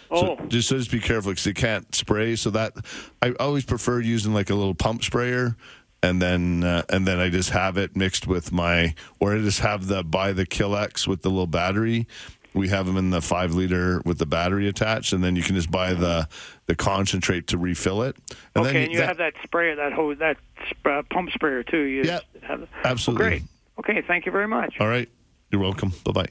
So 0.09 0.37
Oh. 0.39 0.45
just, 0.47 0.67
so 0.69 0.77
just 0.79 0.89
be 0.89 0.99
careful 0.99 1.31
because 1.31 1.45
you 1.45 1.53
can't 1.53 1.93
spray. 1.93 2.35
So 2.35 2.49
that 2.49 2.73
I 3.21 3.33
always 3.39 3.65
prefer 3.65 3.99
using 3.99 4.33
like 4.33 4.49
a 4.49 4.55
little 4.55 4.73
pump 4.73 5.03
sprayer, 5.03 5.55
and 6.01 6.19
then 6.19 6.63
uh, 6.63 6.81
and 6.89 7.05
then 7.05 7.19
I 7.19 7.29
just 7.29 7.51
have 7.51 7.77
it 7.77 7.95
mixed 7.95 8.25
with 8.25 8.51
my 8.51 8.95
or 9.19 9.35
I 9.35 9.39
just 9.41 9.59
have 9.59 9.85
the 9.85 10.03
buy 10.03 10.33
the 10.33 10.47
Killex 10.47 11.07
with 11.07 11.21
the 11.21 11.29
little 11.29 11.45
battery. 11.45 12.07
We 12.53 12.69
have 12.69 12.87
them 12.87 12.97
in 12.97 13.11
the 13.11 13.21
five 13.21 13.53
liter 13.53 14.01
with 14.05 14.17
the 14.17 14.25
battery 14.25 14.67
attached, 14.67 15.13
and 15.13 15.23
then 15.23 15.35
you 15.35 15.43
can 15.43 15.55
just 15.55 15.69
buy 15.69 15.93
the 15.93 16.27
the 16.65 16.75
concentrate 16.75 17.47
to 17.47 17.57
refill 17.57 18.01
it. 18.03 18.15
And 18.55 18.65
okay, 18.65 18.73
then 18.73 18.83
and 18.83 18.91
you 18.93 19.01
have 19.01 19.17
that 19.17 19.33
sprayer, 19.43 19.75
that 19.75 19.93
hose, 19.93 20.17
that 20.19 20.37
sp- 20.65 20.85
uh, 20.85 21.03
pump 21.11 21.31
sprayer 21.31 21.63
too. 21.63 21.83
You 21.83 22.03
Yeah, 22.03 22.19
have, 22.43 22.67
absolutely. 22.83 23.25
Great. 23.27 23.43
Okay, 23.79 24.01
thank 24.01 24.25
you 24.25 24.31
very 24.31 24.47
much. 24.47 24.75
All 24.79 24.87
right. 24.87 25.07
You're 25.51 25.61
welcome. 25.61 25.93
Bye 26.03 26.11
bye. 26.11 26.27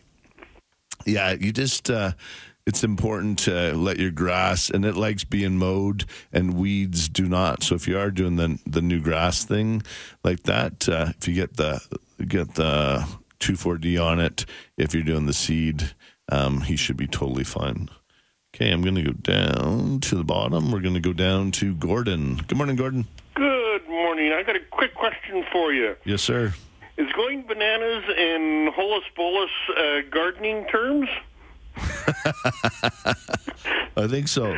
Yeah, 1.06 1.32
you 1.32 1.52
just, 1.52 1.90
uh, 1.90 2.12
it's 2.66 2.84
important 2.84 3.38
to 3.40 3.72
let 3.74 3.98
your 3.98 4.10
grass, 4.10 4.68
and 4.68 4.84
it 4.84 4.94
likes 4.94 5.24
being 5.24 5.56
mowed, 5.56 6.04
and 6.32 6.54
weeds 6.54 7.08
do 7.08 7.26
not. 7.26 7.62
So 7.62 7.74
if 7.74 7.88
you 7.88 7.98
are 7.98 8.10
doing 8.10 8.36
the 8.36 8.58
the 8.66 8.82
new 8.82 9.00
grass 9.00 9.44
thing 9.44 9.82
like 10.22 10.42
that, 10.42 10.88
uh, 10.88 11.12
if 11.18 11.26
you 11.26 11.34
get 11.34 11.56
the 11.56 11.80
get 12.26 12.56
the 12.56 13.06
two 13.38 13.56
four 13.56 13.78
D 13.78 13.96
on 13.96 14.20
it, 14.20 14.44
if 14.76 14.92
you're 14.92 15.02
doing 15.02 15.24
the 15.26 15.32
seed, 15.32 15.94
um, 16.30 16.62
he 16.62 16.76
should 16.76 16.96
be 16.96 17.06
totally 17.06 17.44
fine. 17.44 17.88
Okay, 18.54 18.70
I'm 18.70 18.82
going 18.82 18.94
to 18.96 19.02
go 19.02 19.12
down 19.12 20.00
to 20.00 20.14
the 20.16 20.24
bottom. 20.24 20.72
We're 20.72 20.80
going 20.80 20.94
to 20.94 21.00
go 21.00 21.12
down 21.12 21.50
to 21.52 21.74
Gordon. 21.74 22.36
Good 22.48 22.56
morning, 22.56 22.76
Gordon. 22.76 23.06
Good 23.34 23.86
morning. 23.88 24.32
I 24.32 24.42
got 24.42 24.56
a 24.56 24.60
quick 24.70 24.94
question 24.94 25.44
for 25.52 25.72
you. 25.72 25.94
Yes, 26.04 26.22
sir. 26.22 26.54
Is 26.96 27.06
going 27.14 27.42
bananas 27.46 28.04
in 28.16 28.70
holus 28.74 29.04
bolus 29.14 29.50
uh, 29.76 30.00
gardening 30.10 30.66
terms? 30.66 31.08
I 33.96 34.06
think 34.08 34.28
so. 34.28 34.54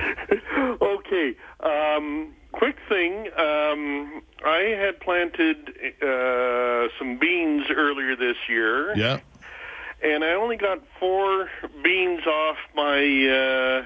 okay. 0.80 1.34
Um, 1.60 2.32
quick 2.52 2.76
thing. 2.88 3.26
Um, 3.36 4.22
I 4.44 4.74
had 4.78 5.00
planted 5.00 5.68
uh, 6.02 6.88
some 6.98 7.18
beans 7.18 7.66
earlier 7.70 8.16
this 8.16 8.36
year, 8.48 8.96
Yeah. 8.96 9.20
And 10.02 10.24
I 10.24 10.32
only 10.34 10.56
got 10.56 10.80
four 10.98 11.48
beans 11.82 12.26
off 12.26 12.56
my 12.74 13.28
uh, 13.28 13.84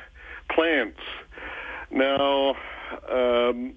plants. 0.55 1.01
Now, 1.91 2.57
um, 3.11 3.75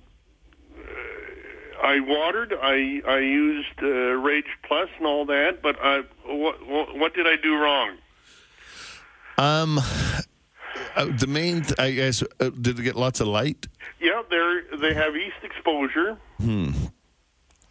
I 1.84 2.00
watered. 2.00 2.54
I 2.62 3.02
I 3.08 3.20
used 3.20 3.82
uh, 3.82 3.88
Rage 3.88 4.46
Plus 4.68 4.90
and 4.98 5.06
all 5.06 5.26
that, 5.26 5.62
but 5.62 5.78
I, 5.82 6.04
what, 6.26 6.66
what 6.68 6.98
what 6.98 7.14
did 7.14 7.28
I 7.28 7.36
do 7.42 7.56
wrong? 7.56 7.98
Um, 9.38 9.80
uh, 10.96 11.06
the 11.06 11.28
main, 11.28 11.62
th- 11.62 11.80
I 11.80 11.92
guess, 11.92 12.24
uh, 12.40 12.50
did 12.50 12.80
it 12.80 12.84
get 12.84 12.96
lots 12.96 13.20
of 13.20 13.28
light? 13.28 13.68
Yeah, 14.00 14.24
they're 14.30 14.64
they 14.82 14.94
have 14.96 15.16
east 15.16 15.38
exposure. 15.44 16.18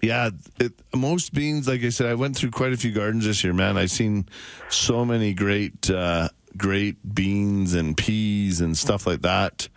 Yeah, 0.06 0.30
it, 0.60 0.72
most 0.94 1.34
beans, 1.34 1.66
like 1.66 1.82
I 1.82 1.88
said, 1.88 2.06
I 2.06 2.14
went 2.14 2.36
through 2.36 2.52
quite 2.52 2.72
a 2.72 2.76
few 2.76 2.92
gardens 2.92 3.24
this 3.24 3.42
year, 3.42 3.52
man. 3.52 3.76
I've 3.76 3.90
seen 3.90 4.28
so 4.68 5.04
many 5.04 5.34
great, 5.34 5.90
uh, 5.90 6.28
great 6.56 6.96
beans 7.12 7.74
and 7.74 7.96
peas 7.96 8.60
and 8.60 8.78
stuff 8.78 9.04
like 9.04 9.22
that. 9.22 9.68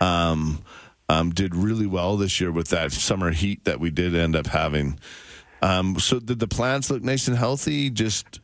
Um, 0.00 0.64
um, 1.10 1.32
did 1.32 1.54
really 1.54 1.84
well 1.84 2.16
this 2.16 2.40
year 2.40 2.50
with 2.50 2.68
that 2.68 2.92
summer 2.92 3.30
heat 3.30 3.64
that 3.64 3.78
we 3.78 3.90
did 3.90 4.14
end 4.14 4.34
up 4.34 4.46
having. 4.46 4.98
Um, 5.60 5.98
so 5.98 6.18
did 6.18 6.38
the 6.38 6.48
plants 6.48 6.90
look 6.90 7.02
nice 7.02 7.28
and 7.28 7.36
healthy? 7.36 7.90
Just 7.90 8.40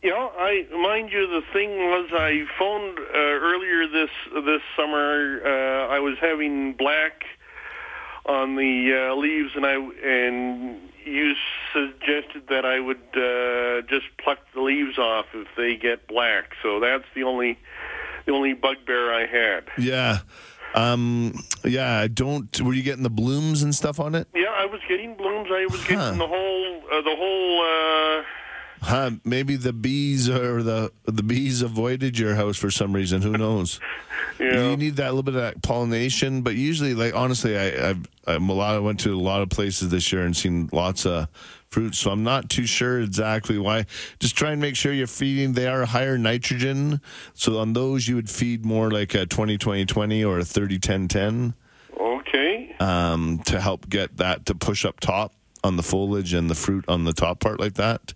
Yeah, 0.00 0.28
I 0.38 0.64
mind 0.70 1.10
you. 1.10 1.26
The 1.26 1.42
thing 1.52 1.70
was, 1.70 2.08
I 2.12 2.44
phoned 2.56 3.00
uh, 3.00 3.18
earlier 3.18 3.88
this 3.88 4.10
this 4.44 4.62
summer. 4.76 5.40
Uh, 5.44 5.88
I 5.88 5.98
was 5.98 6.16
having 6.20 6.74
black 6.74 7.24
on 8.26 8.56
the 8.56 9.10
uh, 9.10 9.14
leaves, 9.16 9.52
and 9.54 9.66
I 9.66 9.74
and 9.74 10.80
you 11.04 11.34
suggested 11.72 12.48
that 12.48 12.64
I 12.64 12.80
would 12.80 12.96
uh, 13.14 13.86
just 13.88 14.06
pluck 14.18 14.38
the 14.54 14.60
leaves 14.60 14.98
off 14.98 15.26
if 15.34 15.48
they 15.56 15.76
get 15.76 16.06
black. 16.06 16.54
So 16.62 16.80
that's 16.80 17.04
the 17.14 17.24
only 17.24 17.58
the 18.26 18.32
only 18.32 18.54
bugbear 18.54 19.12
I 19.12 19.26
had. 19.26 19.64
yeah, 19.78 20.20
um, 20.74 21.34
yeah. 21.64 21.98
I 21.98 22.08
don't. 22.08 22.60
Were 22.60 22.72
you 22.72 22.82
getting 22.82 23.02
the 23.02 23.10
blooms 23.10 23.62
and 23.62 23.74
stuff 23.74 24.00
on 24.00 24.14
it? 24.14 24.28
Yeah, 24.34 24.50
I 24.50 24.66
was 24.66 24.80
getting 24.88 25.14
blooms. 25.16 25.48
I 25.50 25.66
was 25.66 25.84
getting 25.84 26.18
the 26.18 26.26
whole 26.26 26.82
uh, 26.92 27.02
the 27.02 27.16
whole. 27.16 28.24
Uh, 28.84 28.90
Huh, 28.94 29.10
maybe 29.24 29.56
the 29.56 29.72
bees 29.72 30.28
or 30.28 30.62
the 30.62 30.92
the 31.04 31.22
bees 31.22 31.62
avoided 31.62 32.18
your 32.18 32.34
house 32.34 32.56
for 32.56 32.70
some 32.70 32.92
reason. 32.92 33.22
Who 33.22 33.32
knows? 33.32 33.80
Yeah. 34.40 34.70
You 34.70 34.76
need 34.76 34.96
that 34.96 35.10
little 35.10 35.22
bit 35.22 35.36
of 35.36 35.42
that 35.42 35.62
pollination, 35.62 36.42
but 36.42 36.56
usually, 36.56 36.92
like 36.92 37.14
honestly, 37.14 37.56
I 37.56 37.90
I've, 37.90 38.08
I'm 38.26 38.48
a 38.48 38.52
lot. 38.52 38.74
I 38.74 38.80
went 38.80 38.98
to 39.00 39.14
a 39.14 39.20
lot 39.20 39.42
of 39.42 39.48
places 39.48 39.90
this 39.90 40.12
year 40.12 40.22
and 40.22 40.36
seen 40.36 40.68
lots 40.72 41.06
of 41.06 41.28
fruits, 41.68 41.98
so 41.98 42.10
I'm 42.10 42.24
not 42.24 42.50
too 42.50 42.66
sure 42.66 43.00
exactly 43.00 43.58
why. 43.58 43.86
Just 44.18 44.34
try 44.34 44.50
and 44.50 44.60
make 44.60 44.74
sure 44.74 44.92
you're 44.92 45.06
feeding. 45.06 45.52
They 45.52 45.68
are 45.68 45.84
higher 45.84 46.18
nitrogen, 46.18 47.00
so 47.34 47.58
on 47.58 47.74
those 47.74 48.08
you 48.08 48.16
would 48.16 48.28
feed 48.28 48.64
more 48.64 48.90
like 48.90 49.14
a 49.14 49.24
20 49.24 49.56
20 49.56 49.86
20 49.86 50.24
or 50.24 50.40
a 50.40 50.44
30 50.44 50.78
10 50.80 51.06
10 51.08 51.54
okay. 52.00 52.74
um, 52.80 53.38
to 53.46 53.60
help 53.60 53.88
get 53.88 54.16
that 54.16 54.46
to 54.46 54.54
push 54.56 54.84
up 54.84 54.98
top 54.98 55.32
on 55.62 55.76
the 55.76 55.82
foliage 55.84 56.34
and 56.34 56.50
the 56.50 56.56
fruit 56.56 56.84
on 56.88 57.04
the 57.04 57.12
top 57.12 57.38
part 57.38 57.60
like 57.60 57.74
that. 57.74 58.14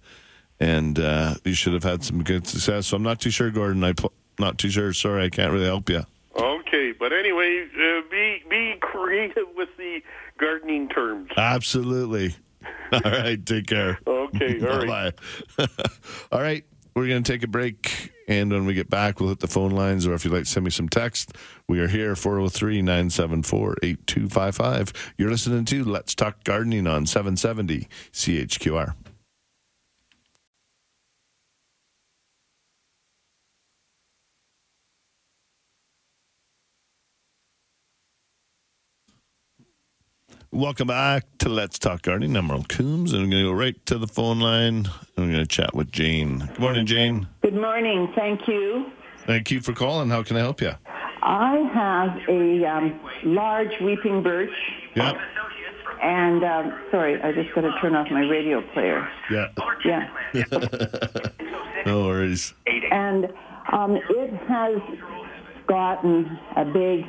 And 0.60 0.98
uh, 0.98 1.34
you 1.44 1.54
should 1.54 1.74
have 1.74 1.84
had 1.84 2.02
some 2.02 2.22
good 2.24 2.46
success. 2.46 2.88
So 2.88 2.96
I'm 2.96 3.02
not 3.02 3.20
too 3.20 3.30
sure, 3.30 3.50
Gordon. 3.50 3.84
I'm 3.84 3.94
not 4.38 4.58
too 4.58 4.70
sure. 4.70 4.92
Sorry, 4.92 5.24
I 5.24 5.28
can't 5.28 5.52
really 5.52 5.66
help 5.66 5.88
you. 5.88 6.04
Okay, 6.36 6.92
but 6.92 7.12
anyway, 7.12 7.66
uh, 7.74 8.02
be 8.10 8.42
be 8.48 8.74
creative 8.80 9.46
with 9.56 9.68
the 9.76 10.00
gardening 10.38 10.88
terms. 10.88 11.30
Absolutely. 11.36 12.34
All 12.92 13.00
right. 13.04 13.44
Take 13.44 13.66
care. 13.66 13.98
Okay, 14.06 14.60
all 14.66 14.86
right. 14.86 15.14
All 16.32 16.40
right. 16.40 16.64
We're 16.94 17.06
going 17.06 17.22
to 17.22 17.32
take 17.32 17.42
a 17.42 17.48
break. 17.48 18.12
And 18.26 18.50
when 18.50 18.66
we 18.66 18.74
get 18.74 18.90
back, 18.90 19.20
we'll 19.20 19.28
hit 19.30 19.40
the 19.40 19.46
phone 19.46 19.70
lines. 19.70 20.06
Or 20.06 20.14
if 20.14 20.24
you'd 20.24 20.34
like 20.34 20.44
to 20.44 20.50
send 20.50 20.64
me 20.64 20.70
some 20.70 20.88
text, 20.88 21.32
we 21.68 21.80
are 21.80 21.86
here 21.86 22.16
403 22.16 22.82
974 22.82 23.76
8255. 23.82 25.12
You're 25.16 25.30
listening 25.30 25.64
to 25.66 25.84
Let's 25.84 26.14
Talk 26.14 26.42
Gardening 26.44 26.86
on 26.86 27.06
770 27.06 27.88
CHQR. 28.12 28.94
Welcome 40.50 40.88
back 40.88 41.24
to 41.38 41.48
Let's 41.50 41.78
Talk 41.78 42.02
Gardening. 42.02 42.34
I'm 42.36 42.46
Merle 42.46 42.64
Coombs, 42.68 43.12
and 43.12 43.22
I'm 43.22 43.30
going 43.30 43.42
to 43.44 43.50
go 43.50 43.52
right 43.52 43.84
to 43.86 43.98
the 43.98 44.06
phone 44.06 44.40
line. 44.40 44.86
I'm 45.16 45.26
going 45.30 45.32
to 45.34 45.46
chat 45.46 45.74
with 45.74 45.92
Jane. 45.92 46.38
Good 46.38 46.58
morning, 46.58 46.86
Jane. 46.86 47.28
Good 47.42 47.54
morning. 47.54 48.10
Thank 48.16 48.48
you. 48.48 48.86
Thank 49.26 49.50
you 49.50 49.60
for 49.60 49.74
calling. 49.74 50.08
How 50.08 50.22
can 50.22 50.36
I 50.36 50.40
help 50.40 50.60
you? 50.62 50.72
I 51.22 51.56
have 51.74 52.28
a 52.28 52.64
um, 52.64 52.98
large 53.24 53.72
weeping 53.82 54.22
birch, 54.22 54.48
Yeah, 54.94 55.20
and 56.02 56.42
um, 56.44 56.80
sorry, 56.90 57.20
I 57.20 57.32
just 57.32 57.54
got 57.54 57.62
to 57.62 57.72
turn 57.82 57.94
off 57.94 58.06
my 58.10 58.20
radio 58.22 58.62
player. 58.72 59.06
yeah. 59.30 59.48
Yeah, 59.84 60.06
No 61.86 62.04
worries. 62.04 62.54
and 62.90 63.26
um, 63.72 63.96
it 63.96 64.32
has 64.48 64.78
gotten 65.66 66.38
a 66.56 66.64
big 66.64 67.04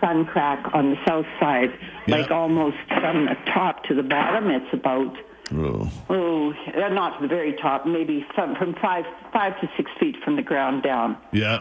sun 0.00 0.24
crack 0.26 0.64
on 0.74 0.90
the 0.90 0.96
south 1.06 1.26
side, 1.40 1.70
Yeah. 2.06 2.16
like 2.16 2.30
almost 2.30 2.76
from 2.88 3.26
the 3.26 3.36
top 3.52 3.84
to 3.84 3.94
the 3.94 4.02
bottom. 4.02 4.50
It's 4.50 4.72
about 4.72 5.16
Oh, 5.54 5.92
oh, 6.08 6.54
not 6.90 7.16
to 7.18 7.22
the 7.22 7.28
very 7.28 7.52
top, 7.52 7.84
maybe 7.86 8.24
from, 8.34 8.56
from 8.56 8.74
five 8.80 9.04
five 9.32 9.60
to 9.60 9.68
six 9.76 9.90
feet 10.00 10.16
from 10.24 10.36
the 10.36 10.42
ground 10.42 10.82
down. 10.82 11.18
yeah. 11.32 11.60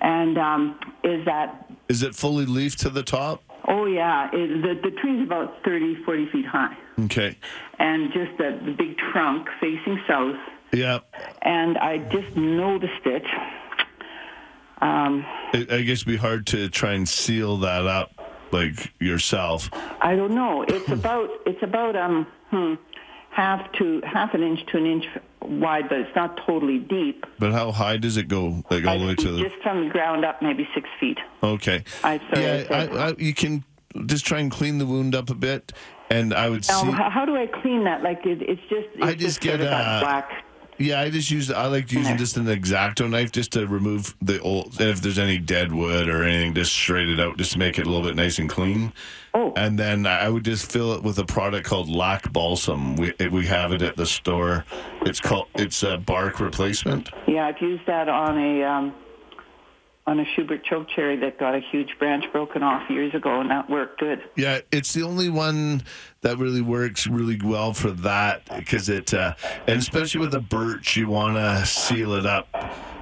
And 0.00 0.38
um, 0.38 0.78
is 1.02 1.24
that 1.24 1.68
Is 1.88 2.02
it 2.04 2.14
fully 2.14 2.46
leafed 2.46 2.78
to 2.80 2.90
the 2.90 3.02
top? 3.02 3.42
Oh 3.66 3.86
yeah, 3.86 4.28
it, 4.32 4.62
the 4.62 4.88
the 4.88 4.96
tree's 5.00 5.22
about 5.26 5.64
30, 5.64 6.04
40 6.04 6.30
feet 6.30 6.46
high, 6.46 6.76
Okay. 7.06 7.36
and 7.80 8.12
just 8.12 8.36
the, 8.38 8.60
the 8.64 8.72
big 8.72 8.96
trunk 8.98 9.48
facing 9.60 9.98
south. 10.06 10.36
Yeah. 10.72 11.00
And 11.42 11.76
I 11.78 11.98
just 11.98 12.36
noticed 12.36 13.04
it. 13.04 13.24
Um, 14.84 15.24
I, 15.54 15.66
I 15.70 15.82
guess 15.82 16.02
it'd 16.02 16.06
be 16.06 16.16
hard 16.16 16.46
to 16.48 16.68
try 16.68 16.92
and 16.92 17.08
seal 17.08 17.56
that 17.58 17.86
up 17.86 18.12
like 18.52 18.92
yourself. 19.00 19.70
I 19.72 20.14
don't 20.14 20.34
know. 20.34 20.62
It's 20.62 20.88
about 21.00 21.30
it's 21.46 21.62
about 21.62 21.96
um 21.96 22.26
hmm, 22.50 22.74
half 23.30 23.72
to 23.78 24.02
half 24.04 24.34
an 24.34 24.42
inch 24.42 24.60
to 24.66 24.76
an 24.76 24.86
inch 24.86 25.06
wide, 25.40 25.88
but 25.88 26.00
it's 26.00 26.14
not 26.14 26.38
totally 26.46 26.78
deep. 26.78 27.24
But 27.38 27.52
how 27.52 27.72
high 27.72 27.96
does 27.96 28.18
it 28.18 28.28
go? 28.28 28.62
Like 28.70 28.84
all 28.84 28.98
the 28.98 29.06
way 29.06 29.14
to 29.14 29.32
the. 29.32 29.42
just 29.42 29.62
from 29.62 29.84
the 29.84 29.90
ground 29.90 30.24
up, 30.24 30.42
maybe 30.42 30.68
six 30.74 30.86
feet. 31.00 31.18
Okay. 31.42 31.82
I. 32.02 32.20
I 32.32 32.40
Yeah, 32.40 32.64
I, 32.70 33.08
I, 33.08 33.14
you 33.16 33.32
can 33.32 33.64
just 34.04 34.26
try 34.26 34.40
and 34.40 34.50
clean 34.50 34.76
the 34.76 34.86
wound 34.86 35.14
up 35.14 35.30
a 35.30 35.34
bit, 35.34 35.72
and 36.10 36.34
I 36.34 36.50
would 36.50 36.68
Now, 36.68 36.82
see. 36.82 36.90
how, 36.90 37.08
how 37.08 37.24
do 37.24 37.36
I 37.36 37.46
clean 37.46 37.84
that? 37.84 38.02
Like 38.02 38.26
it, 38.26 38.42
it's 38.42 38.60
just 38.62 38.88
it's 38.94 39.02
I 39.02 39.14
just 39.14 39.42
sort 39.42 39.60
get, 39.60 39.72
uh, 39.72 40.00
black. 40.02 40.44
Yeah, 40.78 41.00
I 41.00 41.10
just 41.10 41.30
use. 41.30 41.50
I 41.50 41.66
like 41.66 41.92
using 41.92 42.16
just 42.16 42.36
an 42.36 42.46
exacto 42.46 43.08
knife 43.08 43.30
just 43.32 43.52
to 43.52 43.66
remove 43.66 44.14
the 44.20 44.40
old. 44.40 44.80
And 44.80 44.90
if 44.90 45.00
there's 45.00 45.18
any 45.18 45.38
dead 45.38 45.72
wood 45.72 46.08
or 46.08 46.24
anything, 46.24 46.54
just 46.54 46.72
straight 46.72 47.08
it 47.08 47.20
out, 47.20 47.36
just 47.36 47.52
to 47.52 47.58
make 47.58 47.78
it 47.78 47.86
a 47.86 47.90
little 47.90 48.04
bit 48.04 48.16
nice 48.16 48.38
and 48.38 48.48
clean. 48.50 48.92
Oh. 49.34 49.52
And 49.56 49.78
then 49.78 50.06
I 50.06 50.28
would 50.28 50.44
just 50.44 50.70
fill 50.70 50.92
it 50.94 51.02
with 51.02 51.18
a 51.18 51.24
product 51.24 51.66
called 51.66 51.88
Lac 51.88 52.32
Balsam. 52.32 52.96
We 52.96 53.12
we 53.30 53.46
have 53.46 53.72
it 53.72 53.82
at 53.82 53.96
the 53.96 54.06
store. 54.06 54.64
It's 55.02 55.20
called. 55.20 55.48
It's 55.54 55.82
a 55.82 55.96
bark 55.96 56.40
replacement. 56.40 57.10
Yeah, 57.26 57.46
I've 57.46 57.60
used 57.60 57.86
that 57.86 58.08
on 58.08 58.38
a 58.38 58.62
um, 58.64 58.94
on 60.06 60.20
a 60.20 60.24
Schubert 60.34 60.64
chokecherry 60.64 61.16
that 61.20 61.38
got 61.38 61.54
a 61.54 61.60
huge 61.60 61.98
branch 61.98 62.24
broken 62.30 62.62
off 62.62 62.88
years 62.90 63.14
ago, 63.14 63.40
and 63.40 63.50
that 63.50 63.70
worked 63.70 64.00
good. 64.00 64.22
Yeah, 64.36 64.60
it's 64.70 64.92
the 64.92 65.02
only 65.02 65.30
one 65.30 65.82
that 66.24 66.38
really 66.38 66.62
works 66.62 67.06
really 67.06 67.38
well 67.44 67.74
for 67.74 67.90
that 67.90 68.42
because 68.56 68.88
it, 68.88 69.12
uh, 69.12 69.34
and 69.66 69.78
especially 69.78 70.20
with 70.20 70.30
the 70.30 70.40
birch, 70.40 70.96
you 70.96 71.06
want 71.06 71.36
to 71.36 71.66
seal 71.66 72.14
it 72.14 72.24
up 72.24 72.48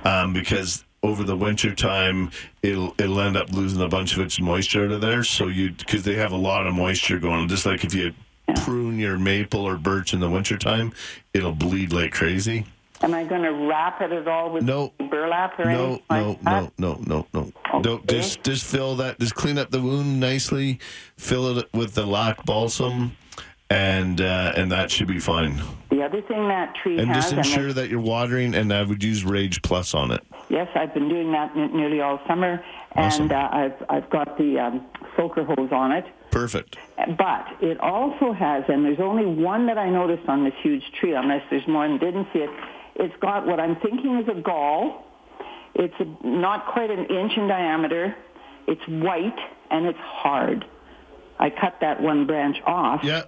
um, 0.04 0.32
because 0.32 0.84
over 1.04 1.22
the 1.22 1.36
winter 1.36 1.72
time 1.72 2.30
it'll 2.62 2.94
it'll 2.98 3.20
end 3.20 3.36
up 3.36 3.50
losing 3.52 3.80
a 3.80 3.88
bunch 3.88 4.14
of 4.14 4.20
its 4.20 4.40
moisture 4.40 4.86
out 4.86 4.90
of 4.90 5.00
there. 5.00 5.22
So 5.22 5.46
you 5.46 5.70
because 5.70 6.02
they 6.02 6.16
have 6.16 6.32
a 6.32 6.36
lot 6.36 6.66
of 6.66 6.74
moisture 6.74 7.20
going, 7.20 7.48
just 7.48 7.64
like 7.64 7.84
if 7.84 7.94
you 7.94 8.12
prune 8.56 8.98
your 8.98 9.18
maple 9.18 9.60
or 9.60 9.76
birch 9.76 10.12
in 10.12 10.18
the 10.18 10.28
wintertime, 10.28 10.92
it'll 11.32 11.54
bleed 11.54 11.92
like 11.92 12.12
crazy. 12.12 12.66
Am 13.02 13.14
I 13.14 13.24
going 13.24 13.42
to 13.42 13.52
wrap 13.52 14.00
it 14.00 14.12
at 14.12 14.28
all 14.28 14.50
with 14.52 14.62
No. 14.64 14.92
burlap 15.10 15.58
or 15.58 15.64
No, 15.64 15.70
anything 15.70 16.02
no, 16.10 16.28
like 16.28 16.42
that? 16.42 16.72
no, 16.78 17.00
no, 17.06 17.26
no, 17.34 17.52
no. 17.72 17.82
Don't 17.82 18.06
just 18.06 18.42
just 18.44 18.64
fill 18.64 18.96
that. 18.96 19.18
Just 19.18 19.34
clean 19.34 19.58
up 19.58 19.70
the 19.70 19.80
wound 19.80 20.20
nicely. 20.20 20.78
Fill 21.16 21.58
it 21.58 21.68
with 21.72 21.94
the 21.94 22.06
lac 22.06 22.44
balsam, 22.44 23.16
and 23.70 24.20
uh, 24.20 24.52
and 24.56 24.70
that 24.70 24.90
should 24.90 25.08
be 25.08 25.18
fine. 25.18 25.60
The 25.90 26.02
other 26.02 26.22
thing 26.22 26.46
that 26.48 26.74
tree 26.76 26.96
has. 26.96 27.02
And 27.02 27.10
has, 27.14 27.24
just 27.24 27.32
ensure 27.34 27.68
it's- 27.70 27.74
that 27.76 27.88
you're 27.88 28.00
watering. 28.00 28.54
And 28.54 28.72
I 28.72 28.82
would 28.82 29.02
use 29.02 29.24
Rage 29.24 29.62
Plus 29.62 29.94
on 29.94 30.10
it. 30.12 30.22
yes, 30.48 30.68
I've 30.74 30.94
been 30.94 31.08
doing 31.08 31.32
that 31.32 31.56
nearly 31.56 32.00
all 32.00 32.20
summer, 32.28 32.62
Awesome. 32.94 33.22
and 33.24 33.32
uh, 33.32 33.48
I've 33.52 33.84
I've 33.88 34.10
got 34.10 34.38
the 34.38 34.58
um, 34.60 34.86
soaker 35.16 35.44
hose 35.44 35.72
on 35.72 35.90
it. 35.92 36.04
Perfect. 36.30 36.78
But 37.18 37.46
it 37.60 37.78
also 37.80 38.32
has, 38.32 38.64
and 38.68 38.84
there's 38.86 39.00
only 39.00 39.26
one 39.26 39.66
that 39.66 39.76
I 39.76 39.90
noticed 39.90 40.26
on 40.28 40.44
this 40.44 40.54
huge 40.62 40.82
tree, 40.98 41.14
unless 41.14 41.42
there's 41.50 41.66
more 41.68 41.84
and 41.84 41.98
didn't 42.00 42.26
see 42.32 42.38
it. 42.38 42.50
It's 42.96 43.14
got 43.20 43.46
what 43.46 43.58
I'm 43.60 43.76
thinking 43.76 44.18
is 44.18 44.28
a 44.28 44.40
gall. 44.40 45.04
It's 45.74 45.94
a, 45.98 46.26
not 46.26 46.66
quite 46.72 46.90
an 46.90 47.06
inch 47.06 47.32
in 47.36 47.48
diameter. 47.48 48.14
It's 48.66 48.82
white 48.86 49.38
and 49.70 49.86
it's 49.86 49.98
hard. 49.98 50.64
I 51.38 51.50
cut 51.50 51.78
that 51.80 52.00
one 52.00 52.26
branch 52.26 52.58
off. 52.66 53.00
Yeah. 53.02 53.24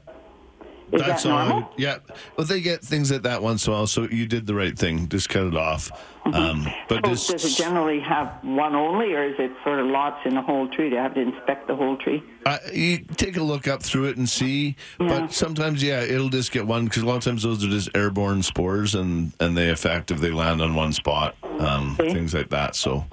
Is 0.93 1.01
That's 1.01 1.23
that 1.25 1.33
all. 1.33 1.39
Normal? 1.49 1.57
would- 1.71 1.79
yeah. 1.81 1.99
Well, 2.37 2.47
they 2.47 2.61
get 2.61 2.83
things 2.83 3.11
at 3.11 3.23
that 3.25 3.43
once 3.43 3.67
in 3.67 3.73
a 3.73 3.77
while, 3.77 3.87
so 3.87 4.03
you 4.11 4.27
did 4.27 4.47
the 4.47 4.55
right 4.55 4.79
thing. 4.79 5.09
Just 5.09 5.29
cut 5.29 5.45
it 5.47 5.57
off. 5.57 5.91
Um, 6.27 6.67
but 6.89 7.05
So 7.05 7.33
Oh, 7.33 7.33
does 7.33 7.45
it 7.45 7.57
generally 7.63 8.01
have 8.01 8.29
one 8.43 8.75
only, 8.75 9.13
or 9.13 9.25
is 9.25 9.35
it 9.39 9.51
sort 9.65 9.79
of 9.81 9.87
lots 9.87 10.25
in 10.25 10.35
the 10.35 10.41
whole 10.43 10.69
tree? 10.69 10.91
Do 10.91 10.99
I 10.99 11.03
have 11.03 11.15
to 11.15 11.21
inspect 11.21 11.67
the 11.69 11.77
whole 11.77 11.97
tree? 11.97 12.23
Uh, 12.47 12.59
you 12.73 12.99
take 13.17 13.37
a 13.37 13.43
look 13.43 13.67
up 13.69 13.83
through 13.83 14.05
it 14.07 14.17
and 14.17 14.29
see, 14.29 14.77
Yeah. 15.01 15.09
but 15.21 15.33
sometimes, 15.33 15.83
yeah, 15.83 16.01
it'll 16.03 16.29
just 16.31 16.53
get 16.53 16.67
one 16.67 16.85
because 16.85 17.03
a 17.03 17.07
lot 17.07 17.17
of 17.17 17.25
times 17.25 17.43
those 17.43 17.65
are 17.65 17.69
just 17.69 17.89
airborne 17.95 18.43
spores 18.43 18.95
and 18.95 19.33
and 19.41 19.57
they 19.57 19.71
affect 19.71 20.11
if 20.11 20.21
they 20.21 20.31
land 20.31 20.63
on 20.63 20.75
one 20.75 20.93
spot. 20.93 21.35
um, 21.61 21.97
Okay. 22.01 22.13
things 22.13 22.35
like 22.35 22.51
that. 22.51 22.75
So, 22.75 23.05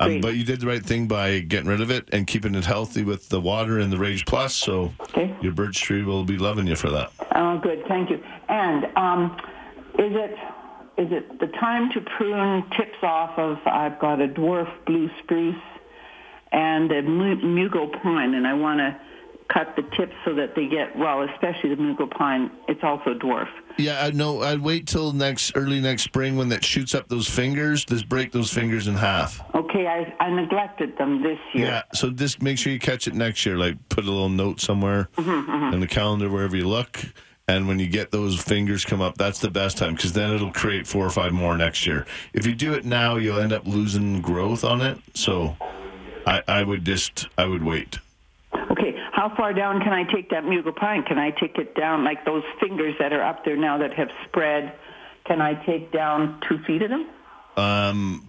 um, 0.00 0.20
but 0.20 0.34
you 0.36 0.44
did 0.44 0.60
the 0.60 0.66
right 0.66 0.82
thing 0.84 1.06
by 1.08 1.38
getting 1.40 1.68
rid 1.68 1.80
of 1.80 1.90
it 1.90 2.08
and 2.12 2.26
keeping 2.26 2.54
it 2.54 2.64
healthy 2.64 3.02
with 3.04 3.28
the 3.28 3.40
water 3.40 3.78
and 3.78 3.92
the 3.92 3.98
Rage 3.98 4.24
Plus. 4.26 4.54
So 4.54 4.92
Okay. 5.00 5.34
your 5.40 5.52
birch 5.52 5.80
tree 5.80 6.02
will 6.02 6.24
be 6.24 6.36
loving 6.38 6.66
you 6.66 6.76
for 6.76 6.90
that. 6.90 7.10
Oh, 7.34 7.58
good. 7.58 7.84
Thank 7.88 8.10
you. 8.10 8.22
And 8.48 8.84
um, 8.96 9.36
is 9.98 10.12
it 10.14 10.36
is 10.98 11.12
it 11.12 11.40
the 11.40 11.48
time 11.48 11.90
to 11.92 12.00
prune 12.16 12.62
tips 12.76 12.98
off 13.02 13.38
of? 13.38 13.58
I've 13.66 13.98
got 13.98 14.20
a 14.20 14.28
dwarf 14.28 14.70
blue 14.86 15.10
spruce 15.22 15.54
and 16.52 16.90
a 16.90 17.02
mu- 17.02 17.36
mugo 17.42 17.90
pine, 18.02 18.32
and 18.34 18.46
I 18.46 18.54
want 18.54 18.78
to 18.78 18.98
cut 19.52 19.74
the 19.76 19.82
tips 19.96 20.14
so 20.24 20.34
that 20.34 20.54
they 20.54 20.66
get 20.66 20.96
well, 20.96 21.22
especially 21.22 21.70
the 21.70 21.76
mugo 21.76 22.10
pine. 22.10 22.50
It's 22.68 22.82
also 22.82 23.14
dwarf. 23.14 23.48
Yeah, 23.78 24.04
I 24.04 24.10
know. 24.10 24.42
I'd 24.42 24.60
wait 24.60 24.86
till 24.86 25.12
next 25.12 25.52
early 25.54 25.80
next 25.80 26.02
spring 26.02 26.36
when 26.36 26.48
that 26.48 26.64
shoots 26.64 26.94
up 26.94 27.08
those 27.08 27.28
fingers. 27.28 27.84
Just 27.84 28.08
break 28.08 28.32
those 28.32 28.52
fingers 28.52 28.88
in 28.88 28.94
half. 28.94 29.42
Okay, 29.54 29.86
I, 29.86 30.14
I 30.24 30.30
neglected 30.30 30.96
them 30.96 31.22
this 31.22 31.38
year. 31.52 31.66
Yeah. 31.66 31.82
So 31.92 32.10
just 32.10 32.40
make 32.42 32.58
sure 32.58 32.72
you 32.72 32.78
catch 32.78 33.06
it 33.06 33.14
next 33.14 33.44
year. 33.44 33.56
Like 33.56 33.76
put 33.88 34.04
a 34.04 34.10
little 34.10 34.28
note 34.28 34.60
somewhere 34.60 35.08
mm-hmm, 35.16 35.50
mm-hmm. 35.50 35.74
in 35.74 35.80
the 35.80 35.86
calendar 35.86 36.30
wherever 36.30 36.56
you 36.56 36.68
look. 36.68 37.04
And 37.48 37.68
when 37.68 37.78
you 37.78 37.86
get 37.86 38.10
those 38.10 38.40
fingers 38.42 38.84
come 38.84 39.00
up, 39.00 39.16
that's 39.18 39.38
the 39.38 39.50
best 39.50 39.78
time 39.78 39.94
because 39.94 40.12
then 40.12 40.32
it'll 40.34 40.52
create 40.52 40.86
four 40.86 41.06
or 41.06 41.10
five 41.10 41.32
more 41.32 41.56
next 41.56 41.86
year. 41.86 42.04
If 42.32 42.44
you 42.44 42.54
do 42.54 42.72
it 42.74 42.84
now, 42.84 43.16
you'll 43.16 43.38
end 43.38 43.52
up 43.52 43.66
losing 43.66 44.20
growth 44.20 44.64
on 44.64 44.80
it. 44.80 44.98
So 45.14 45.56
I, 46.26 46.42
I 46.48 46.62
would 46.64 46.84
just 46.84 47.28
I 47.38 47.46
would 47.46 47.62
wait. 47.62 47.98
How 49.16 49.34
far 49.34 49.54
down 49.54 49.80
can 49.80 49.94
I 49.94 50.04
take 50.12 50.28
that 50.28 50.44
mugo 50.44 50.76
pine? 50.76 51.02
Can 51.02 51.18
I 51.18 51.30
take 51.30 51.56
it 51.56 51.74
down 51.74 52.04
like 52.04 52.26
those 52.26 52.42
fingers 52.60 52.94
that 52.98 53.14
are 53.14 53.22
up 53.22 53.46
there 53.46 53.56
now 53.56 53.78
that 53.78 53.94
have 53.94 54.08
spread? 54.28 54.74
Can 55.24 55.40
I 55.40 55.54
take 55.64 55.90
down 55.90 56.38
two 56.46 56.58
feet 56.66 56.82
of 56.82 56.90
them? 56.90 57.08
Um, 57.56 58.28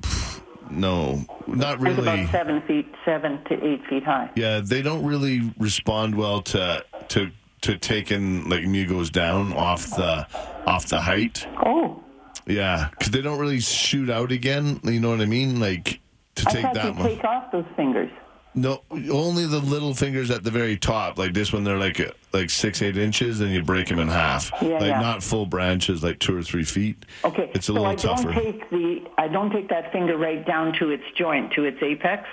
no, 0.72 1.26
not 1.46 1.74
It's 1.74 1.84
really. 1.84 2.02
about 2.02 2.32
seven 2.32 2.62
feet, 2.62 2.88
seven 3.04 3.44
to 3.50 3.66
eight 3.68 3.86
feet 3.90 4.04
high. 4.06 4.32
Yeah, 4.38 4.62
they 4.64 4.82
don't 4.82 5.06
really 5.06 5.54
respond 5.60 6.16
well 6.16 6.42
to 6.44 6.86
to 7.10 7.32
to 7.64 7.78
taking 7.78 8.48
like 8.48 8.62
mugos 8.62 9.12
down 9.12 9.52
off 9.54 9.90
the 9.90 10.26
off 10.66 10.88
the 10.88 11.02
height. 11.02 11.46
Oh, 11.66 12.02
Yeah, 12.46 12.88
because 12.92 13.10
they 13.12 13.22
don't 13.22 13.40
really 13.40 13.60
shoot 13.60 14.10
out 14.10 14.32
again. 14.32 14.80
You 14.86 15.02
know 15.02 15.10
what 15.10 15.20
I 15.20 15.26
mean? 15.26 15.60
Like 15.60 16.00
to 16.36 16.46
I 16.48 16.52
take 16.52 16.74
that 16.74 16.86
you 16.86 16.92
one. 16.94 17.04
take 17.10 17.26
off 17.26 17.52
those 17.52 17.66
fingers. 17.76 18.10
No, 18.58 18.82
only 18.92 19.46
the 19.46 19.60
little 19.60 19.94
fingers 19.94 20.32
at 20.32 20.44
the 20.44 20.50
very 20.50 20.78
top. 20.78 21.20
Like 21.20 21.34
this 21.34 21.54
one, 21.54 21.64
they're 21.64 21.78
like 21.78 22.02
like 22.34 22.50
six 22.50 22.82
eight 22.82 22.98
inches, 22.98 23.40
and 23.40 23.52
you 23.52 23.62
break 23.62 23.88
them 23.88 24.00
in 24.00 24.08
half. 24.08 24.52
Yeah, 24.62 24.70
like 24.80 24.82
yeah. 24.82 25.00
not 25.00 25.22
full 25.22 25.46
branches, 25.46 26.02
like 26.04 26.18
two 26.18 26.36
or 26.36 26.42
three 26.42 26.64
feet. 26.64 27.06
Okay, 27.24 27.52
it's 27.54 27.66
a 27.66 27.68
so 27.68 27.74
little 27.74 27.88
I 27.88 27.96
tougher. 27.96 28.32
don't 28.34 28.44
take 28.44 28.70
the 28.72 29.04
I 29.20 29.28
don't 29.28 29.52
take 29.52 29.70
that 29.70 29.92
finger 29.92 30.18
right 30.18 30.44
down 30.46 30.74
to 30.80 30.90
its 30.90 31.04
joint, 31.16 31.54
to 31.54 31.66
its 31.66 31.78
apex. 31.84 32.28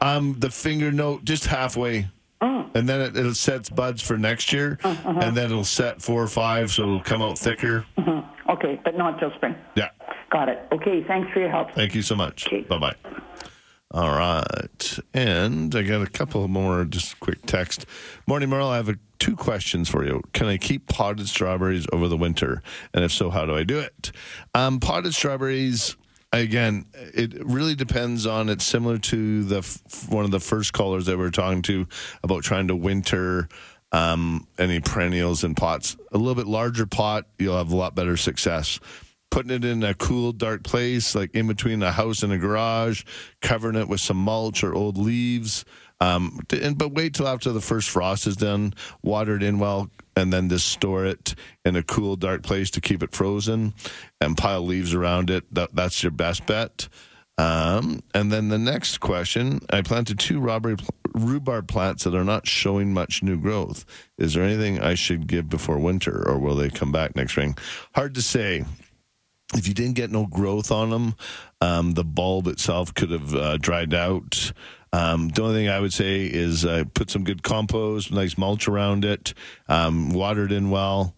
Um, 0.00 0.36
the 0.38 0.50
finger 0.50 0.92
note 0.92 1.24
just 1.24 1.46
halfway. 1.46 2.08
Mm. 2.40 2.70
And 2.74 2.88
then 2.88 3.00
it, 3.02 3.16
it 3.16 3.34
sets 3.34 3.68
buds 3.68 4.00
for 4.00 4.16
next 4.16 4.52
year, 4.52 4.78
Uh-huh. 4.84 5.18
and 5.20 5.36
then 5.36 5.46
it'll 5.50 5.64
set 5.64 6.00
four 6.00 6.22
or 6.22 6.26
five, 6.28 6.70
so 6.70 6.84
it'll 6.84 7.00
come 7.02 7.20
out 7.20 7.38
thicker. 7.38 7.84
Okay, 8.48 8.80
but 8.84 8.96
not 8.96 9.18
till 9.18 9.30
spring. 9.34 9.54
Yeah. 9.76 9.90
Got 10.30 10.48
it. 10.48 10.60
Okay, 10.72 11.04
thanks 11.06 11.30
for 11.32 11.40
your 11.40 11.50
help. 11.50 11.72
Thank 11.72 11.94
you 11.94 12.02
so 12.02 12.14
much. 12.16 12.46
Okay. 12.46 12.62
Bye 12.62 12.78
bye. 12.78 12.94
All 13.92 14.10
right. 14.10 14.98
And 15.12 15.74
I 15.74 15.82
got 15.82 16.02
a 16.02 16.06
couple 16.06 16.46
more 16.46 16.84
just 16.84 17.18
quick 17.18 17.44
text. 17.44 17.86
Morning, 18.24 18.48
Merle. 18.48 18.68
I 18.68 18.76
have 18.76 18.88
a, 18.88 18.96
two 19.18 19.34
questions 19.34 19.88
for 19.88 20.04
you. 20.04 20.22
Can 20.32 20.46
I 20.46 20.58
keep 20.58 20.86
potted 20.86 21.28
strawberries 21.28 21.86
over 21.92 22.06
the 22.06 22.16
winter? 22.16 22.62
And 22.94 23.04
if 23.04 23.10
so, 23.10 23.30
how 23.30 23.46
do 23.46 23.56
I 23.56 23.64
do 23.64 23.80
it? 23.80 24.12
Um, 24.54 24.78
potted 24.78 25.12
strawberries, 25.12 25.96
again, 26.32 26.86
it 26.94 27.44
really 27.44 27.74
depends 27.74 28.26
on 28.26 28.48
it's 28.48 28.64
similar 28.64 28.98
to 28.98 29.42
the 29.42 29.80
one 30.08 30.24
of 30.24 30.30
the 30.30 30.40
first 30.40 30.72
callers 30.72 31.06
that 31.06 31.16
we 31.16 31.24
were 31.24 31.32
talking 31.32 31.62
to 31.62 31.88
about 32.22 32.44
trying 32.44 32.68
to 32.68 32.76
winter 32.76 33.48
um, 33.90 34.46
any 34.56 34.78
perennials 34.78 35.42
in 35.42 35.56
pots. 35.56 35.96
A 36.12 36.18
little 36.18 36.36
bit 36.36 36.46
larger 36.46 36.86
pot, 36.86 37.26
you'll 37.40 37.58
have 37.58 37.72
a 37.72 37.76
lot 37.76 37.96
better 37.96 38.16
success 38.16 38.78
putting 39.30 39.52
it 39.52 39.64
in 39.64 39.82
a 39.82 39.94
cool, 39.94 40.32
dark 40.32 40.62
place, 40.64 41.14
like 41.14 41.34
in 41.34 41.46
between 41.46 41.82
a 41.82 41.92
house 41.92 42.22
and 42.22 42.32
a 42.32 42.38
garage, 42.38 43.04
covering 43.40 43.76
it 43.76 43.88
with 43.88 44.00
some 44.00 44.16
mulch 44.16 44.62
or 44.64 44.74
old 44.74 44.98
leaves. 44.98 45.64
Um, 46.00 46.40
and, 46.50 46.76
but 46.76 46.92
wait 46.92 47.14
till 47.14 47.28
after 47.28 47.52
the 47.52 47.60
first 47.60 47.90
frost 47.90 48.26
is 48.26 48.36
done, 48.36 48.74
water 49.02 49.36
it 49.36 49.42
in 49.42 49.58
well, 49.58 49.90
and 50.16 50.32
then 50.32 50.48
just 50.48 50.68
store 50.68 51.04
it 51.04 51.34
in 51.64 51.76
a 51.76 51.82
cool, 51.82 52.16
dark 52.16 52.42
place 52.42 52.70
to 52.72 52.80
keep 52.80 53.02
it 53.02 53.14
frozen 53.14 53.74
and 54.20 54.36
pile 54.36 54.62
leaves 54.62 54.94
around 54.94 55.30
it. 55.30 55.44
That, 55.54 55.74
that's 55.74 56.02
your 56.02 56.12
best 56.12 56.46
bet. 56.46 56.88
Um, 57.38 58.02
and 58.12 58.30
then 58.30 58.48
the 58.48 58.58
next 58.58 58.98
question 58.98 59.60
I 59.70 59.80
planted 59.80 60.18
two 60.18 60.40
rhubarb, 60.40 60.82
rhubarb 61.14 61.68
plants 61.68 62.04
that 62.04 62.14
are 62.14 62.24
not 62.24 62.46
showing 62.46 62.92
much 62.92 63.22
new 63.22 63.38
growth. 63.38 63.86
Is 64.18 64.34
there 64.34 64.44
anything 64.44 64.80
I 64.80 64.94
should 64.94 65.26
give 65.26 65.48
before 65.48 65.78
winter, 65.78 66.26
or 66.28 66.38
will 66.38 66.54
they 66.54 66.68
come 66.68 66.92
back 66.92 67.16
next 67.16 67.32
spring? 67.32 67.56
Hard 67.94 68.14
to 68.16 68.22
say 68.22 68.64
if 69.54 69.66
you 69.66 69.74
didn't 69.74 69.94
get 69.94 70.10
no 70.10 70.26
growth 70.26 70.70
on 70.70 70.90
them, 70.90 71.14
um, 71.60 71.92
the 71.94 72.04
bulb 72.04 72.46
itself 72.46 72.94
could 72.94 73.10
have 73.10 73.34
uh, 73.34 73.56
dried 73.56 73.94
out. 73.94 74.52
Um, 74.92 75.28
the 75.28 75.42
only 75.42 75.54
thing 75.54 75.68
I 75.68 75.80
would 75.80 75.92
say 75.92 76.24
is 76.24 76.64
uh, 76.64 76.84
put 76.94 77.10
some 77.10 77.24
good 77.24 77.42
compost, 77.42 78.12
nice 78.12 78.36
mulch 78.36 78.66
around 78.68 79.04
it, 79.04 79.34
um, 79.68 80.10
water 80.10 80.44
it 80.44 80.52
in 80.52 80.70
well, 80.70 81.14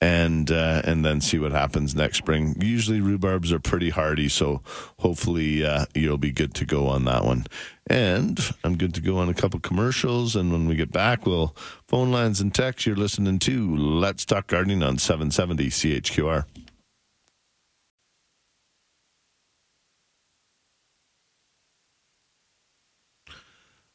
and 0.00 0.50
uh, 0.50 0.82
and 0.84 1.04
then 1.04 1.22
see 1.22 1.38
what 1.38 1.52
happens 1.52 1.94
next 1.94 2.18
spring. 2.18 2.54
Usually 2.60 3.00
rhubarbs 3.00 3.50
are 3.52 3.60
pretty 3.60 3.88
hardy, 3.88 4.28
so 4.28 4.60
hopefully 4.98 5.64
uh, 5.64 5.86
you'll 5.94 6.18
be 6.18 6.32
good 6.32 6.54
to 6.56 6.66
go 6.66 6.88
on 6.88 7.04
that 7.06 7.24
one. 7.24 7.46
And 7.86 8.38
I'm 8.62 8.76
good 8.76 8.94
to 8.94 9.00
go 9.00 9.18
on 9.18 9.30
a 9.30 9.34
couple 9.34 9.60
commercials, 9.60 10.36
and 10.36 10.52
when 10.52 10.66
we 10.66 10.74
get 10.74 10.92
back, 10.92 11.24
we'll 11.24 11.56
phone 11.88 12.12
lines 12.12 12.40
and 12.40 12.54
text. 12.54 12.84
You're 12.84 12.96
listening 12.96 13.38
to 13.40 13.74
Let's 13.76 14.26
Talk 14.26 14.48
Gardening 14.48 14.82
on 14.82 14.98
770 14.98 15.68
CHQR. 15.68 16.44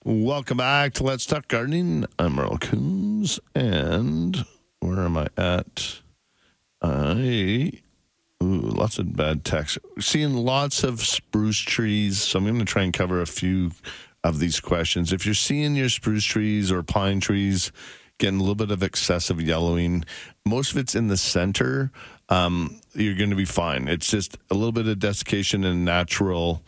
Welcome 0.10 0.58
back 0.58 0.96
to 0.96 1.04
Let's 1.04 1.28
Talk 1.28 1.48
Gardening. 1.48 2.08
I'm 2.18 2.34
Merle 2.34 2.58
Coombs, 2.58 3.40
and 3.54 4.44
where 4.80 5.02
am 5.02 5.16
I 5.16 5.28
at? 5.38 6.00
I 6.82 7.74
ooh, 8.42 8.60
lots 8.60 8.98
of 8.98 9.16
bad 9.16 9.46
text. 9.46 9.78
Seeing 10.00 10.34
lots 10.34 10.84
of 10.84 11.02
spruce 11.02 11.60
trees, 11.60 12.20
so 12.20 12.40
I'm 12.40 12.46
going 12.46 12.58
to 12.58 12.66
try 12.66 12.82
and 12.82 12.92
cover 12.92 13.22
a 13.22 13.28
few 13.28 13.70
of 14.24 14.40
these 14.40 14.60
questions. 14.60 15.14
If 15.14 15.28
you're 15.28 15.36
seeing 15.36 15.76
your 15.76 15.90
spruce 15.90 16.26
trees 16.26 16.72
or 16.72 16.82
pine 16.82 17.20
trees 17.20 17.72
getting 18.18 18.40
a 18.40 18.42
little 18.42 18.56
bit 18.56 18.72
of 18.72 18.82
excessive 18.82 19.40
yellowing, 19.40 20.06
most 20.44 20.72
of 20.72 20.80
it's 20.80 20.96
in 20.96 21.10
the 21.10 21.18
center. 21.18 21.92
Um, 22.30 22.82
you're 22.96 23.14
going 23.16 23.30
to 23.30 23.36
be 23.36 23.46
fine. 23.46 23.88
It's 23.88 24.10
just 24.10 24.40
a 24.50 24.56
little 24.56 24.72
bit 24.72 24.88
of 24.88 24.98
desiccation 24.98 25.64
and 25.64 25.86
natural 25.86 26.64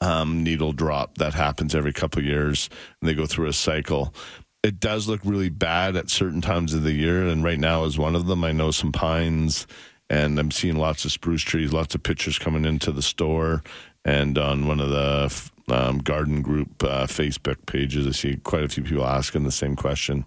um, 0.00 0.42
needle 0.42 0.72
drop 0.72 1.18
that 1.18 1.34
happens 1.34 1.74
every 1.74 1.92
couple 1.92 2.22
years, 2.22 2.68
and 3.00 3.08
they 3.08 3.14
go 3.14 3.26
through 3.26 3.48
a 3.48 3.52
cycle. 3.52 4.14
It 4.62 4.80
does 4.80 5.08
look 5.08 5.20
really 5.24 5.48
bad 5.48 5.96
at 5.96 6.10
certain 6.10 6.40
times 6.40 6.74
of 6.74 6.82
the 6.82 6.92
year, 6.92 7.26
and 7.26 7.44
right 7.44 7.58
now 7.58 7.84
is 7.84 7.98
one 7.98 8.14
of 8.14 8.26
them. 8.26 8.44
I 8.44 8.52
know 8.52 8.70
some 8.70 8.92
pines, 8.92 9.66
and 10.10 10.38
I'm 10.38 10.50
seeing 10.50 10.76
lots 10.76 11.04
of 11.04 11.12
spruce 11.12 11.42
trees, 11.42 11.72
lots 11.72 11.94
of 11.94 12.02
pictures 12.02 12.38
coming 12.38 12.64
into 12.64 12.92
the 12.92 13.02
store, 13.02 13.62
and 14.04 14.38
on 14.38 14.66
one 14.66 14.80
of 14.80 14.90
the 14.90 15.50
um, 15.68 15.98
garden 15.98 16.42
group 16.42 16.82
uh, 16.82 17.06
Facebook 17.06 17.64
pages, 17.66 18.06
I 18.06 18.12
see 18.12 18.36
quite 18.36 18.64
a 18.64 18.68
few 18.68 18.84
people 18.84 19.06
asking 19.06 19.44
the 19.44 19.52
same 19.52 19.76
question. 19.76 20.24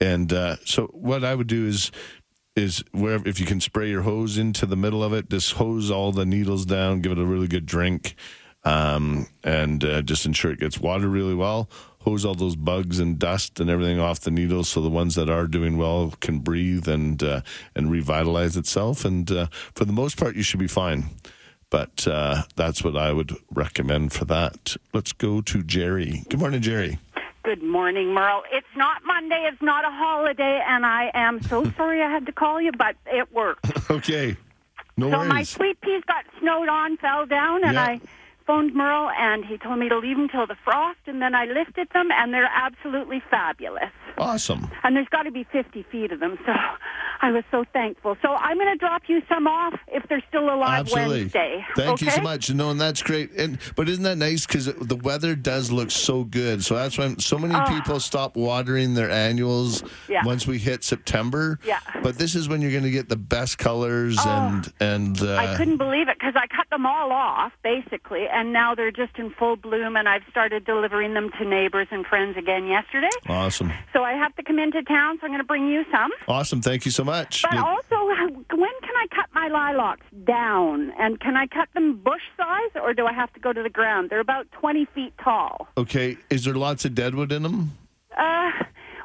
And 0.00 0.32
uh, 0.32 0.56
so, 0.64 0.86
what 0.88 1.24
I 1.24 1.34
would 1.34 1.46
do 1.46 1.66
is 1.66 1.90
is 2.56 2.84
where 2.92 3.20
if 3.26 3.40
you 3.40 3.46
can 3.46 3.60
spray 3.60 3.90
your 3.90 4.02
hose 4.02 4.38
into 4.38 4.64
the 4.64 4.76
middle 4.76 5.02
of 5.02 5.12
it, 5.12 5.28
just 5.28 5.52
hose 5.54 5.90
all 5.90 6.12
the 6.12 6.24
needles 6.24 6.64
down, 6.64 7.00
give 7.00 7.12
it 7.12 7.18
a 7.18 7.24
really 7.24 7.48
good 7.48 7.66
drink, 7.66 8.14
um, 8.64 9.26
and 9.42 9.84
uh, 9.84 10.02
just 10.02 10.26
ensure 10.26 10.52
it 10.52 10.60
gets 10.60 10.78
watered 10.80 11.08
really 11.10 11.34
well. 11.34 11.68
Hose 12.00 12.24
all 12.26 12.34
those 12.34 12.54
bugs 12.56 12.98
and 13.00 13.18
dust 13.18 13.60
and 13.60 13.70
everything 13.70 13.98
off 13.98 14.20
the 14.20 14.30
needles, 14.30 14.68
so 14.68 14.82
the 14.82 14.90
ones 14.90 15.14
that 15.14 15.30
are 15.30 15.46
doing 15.46 15.78
well 15.78 16.12
can 16.20 16.38
breathe 16.40 16.86
and 16.86 17.22
uh, 17.22 17.40
and 17.74 17.90
revitalize 17.90 18.56
itself. 18.58 19.04
And 19.06 19.30
uh, 19.30 19.46
for 19.74 19.84
the 19.86 19.92
most 19.92 20.18
part, 20.18 20.36
you 20.36 20.42
should 20.42 20.60
be 20.60 20.66
fine. 20.66 21.06
But 21.70 22.06
uh, 22.06 22.42
that's 22.56 22.84
what 22.84 22.96
I 22.96 23.10
would 23.12 23.34
recommend 23.50 24.12
for 24.12 24.26
that. 24.26 24.76
Let's 24.92 25.12
go 25.12 25.40
to 25.40 25.62
Jerry. 25.62 26.22
Good 26.28 26.38
morning, 26.40 26.60
Jerry. 26.60 26.98
Good 27.42 27.62
morning, 27.62 28.12
Merle. 28.14 28.42
It's 28.52 28.66
not 28.76 29.02
Monday. 29.04 29.48
It's 29.50 29.60
not 29.62 29.84
a 29.84 29.90
holiday, 29.90 30.62
and 30.68 30.84
I 30.86 31.10
am 31.14 31.42
so 31.42 31.64
sorry 31.76 32.02
I 32.02 32.10
had 32.10 32.26
to 32.26 32.32
call 32.32 32.60
you, 32.60 32.70
but 32.72 32.96
it 33.06 33.32
worked. 33.32 33.66
Okay. 33.90 34.36
No 34.96 35.10
so 35.10 35.18
worries. 35.18 35.28
my 35.28 35.42
sweet 35.42 35.80
peas 35.80 36.02
got 36.06 36.24
snowed 36.38 36.68
on, 36.68 36.96
fell 36.98 37.26
down, 37.26 37.64
and 37.64 37.74
Yeah. 37.74 37.82
I 37.82 38.00
phoned 38.46 38.74
Merle, 38.74 39.10
and 39.10 39.44
he 39.44 39.58
told 39.58 39.78
me 39.78 39.88
to 39.88 39.98
leave 39.98 40.16
them 40.16 40.28
till 40.28 40.46
the 40.46 40.56
frost, 40.64 40.98
and 41.06 41.20
then 41.22 41.34
I 41.34 41.46
lifted 41.46 41.88
them, 41.92 42.08
and 42.12 42.32
they're 42.32 42.50
absolutely 42.52 43.22
fabulous. 43.30 43.90
awesome. 44.18 44.70
And 44.82 44.96
there's 44.96 45.08
got 45.08 45.22
to 45.24 45.30
be 45.30 45.44
50 45.44 45.82
feet 45.90 46.12
of 46.12 46.20
them, 46.20 46.38
so 46.46 46.52
I 47.22 47.30
was 47.32 47.44
so 47.50 47.64
thankful. 47.72 48.16
So 48.22 48.28
I'm 48.34 48.56
going 48.58 48.72
to 48.72 48.76
drop 48.78 49.02
you 49.08 49.22
some 49.28 49.46
off 49.46 49.74
if 49.88 50.06
they're 50.08 50.22
still 50.28 50.44
alive 50.52 50.80
Absolutely. 50.80 51.20
Wednesday. 51.22 51.64
Thank 51.76 52.00
you 52.02 52.10
so 52.10 52.20
much. 52.20 52.50
No, 52.52 52.70
and 52.70 52.80
that's 52.80 53.02
great. 53.02 53.32
And 53.32 53.58
but 53.76 53.88
isn't 53.88 54.04
that 54.04 54.18
nice? 54.18 54.46
Because 54.46 54.66
the 54.66 54.96
weather 54.96 55.34
does 55.34 55.72
look 55.72 55.90
so 55.90 56.24
good. 56.24 56.62
So 56.64 56.74
that's 56.74 56.98
why 56.98 57.14
so 57.18 57.38
many 57.38 57.54
people 57.74 57.98
stop 58.00 58.36
watering 58.36 58.94
their 58.94 59.10
annuals 59.10 59.82
Oh. 59.82 59.88
Yeah. 60.08 60.24
once 60.24 60.46
we 60.46 60.58
hit 60.58 60.84
September. 60.84 61.58
Yeah. 61.64 61.78
But 62.02 62.16
this 62.18 62.34
is 62.34 62.48
when 62.48 62.60
you're 62.62 62.70
going 62.70 62.84
to 62.84 62.90
get 62.90 63.08
the 63.08 63.16
best 63.16 63.58
colors 63.58 64.18
and 64.24 64.72
and 64.80 65.20
uh, 65.22 65.36
I 65.36 65.56
couldn't 65.56 65.78
believe 65.78 66.08
it 66.08 66.18
because 66.18 66.34
I 66.36 66.46
them 66.74 66.86
all 66.86 67.12
off 67.12 67.52
basically, 67.62 68.26
and 68.30 68.52
now 68.52 68.74
they're 68.74 68.90
just 68.90 69.16
in 69.18 69.30
full 69.30 69.56
bloom. 69.56 69.96
And 69.96 70.08
I've 70.08 70.22
started 70.30 70.64
delivering 70.64 71.14
them 71.14 71.30
to 71.38 71.44
neighbors 71.44 71.88
and 71.90 72.04
friends 72.06 72.36
again 72.36 72.66
yesterday. 72.66 73.08
awesome, 73.28 73.72
So 73.92 74.02
I 74.04 74.12
have 74.12 74.34
to 74.36 74.42
come 74.42 74.58
into 74.58 74.82
town, 74.82 75.18
so 75.20 75.26
I'm 75.26 75.30
going 75.30 75.38
to 75.40 75.44
bring 75.46 75.68
you 75.68 75.84
some. 75.90 76.10
awesome. 76.28 76.60
Thank 76.62 76.84
you 76.84 76.90
so 76.90 77.04
much. 77.04 77.42
But 77.42 77.52
Good- 77.52 77.60
also, 77.60 78.06
when 78.06 78.70
can 78.82 78.94
I 78.96 79.06
cut 79.14 79.26
my 79.34 79.48
lilacs 79.48 80.06
down? 80.24 80.92
And 80.98 81.20
can 81.20 81.36
I 81.36 81.46
cut 81.46 81.68
them 81.74 81.96
bush 81.96 82.22
size, 82.36 82.70
or 82.82 82.94
do 82.94 83.06
I 83.06 83.12
have 83.12 83.32
to 83.34 83.40
go 83.40 83.52
to 83.52 83.62
the 83.62 83.70
ground? 83.70 84.10
They're 84.10 84.20
about 84.20 84.50
20 84.52 84.84
feet 84.94 85.12
tall. 85.22 85.68
okay, 85.76 86.16
is 86.30 86.44
there 86.44 86.54
lots 86.54 86.84
of 86.84 86.94
deadwood 86.94 87.32
in 87.32 87.42
them? 87.42 87.72
Uh, 88.16 88.50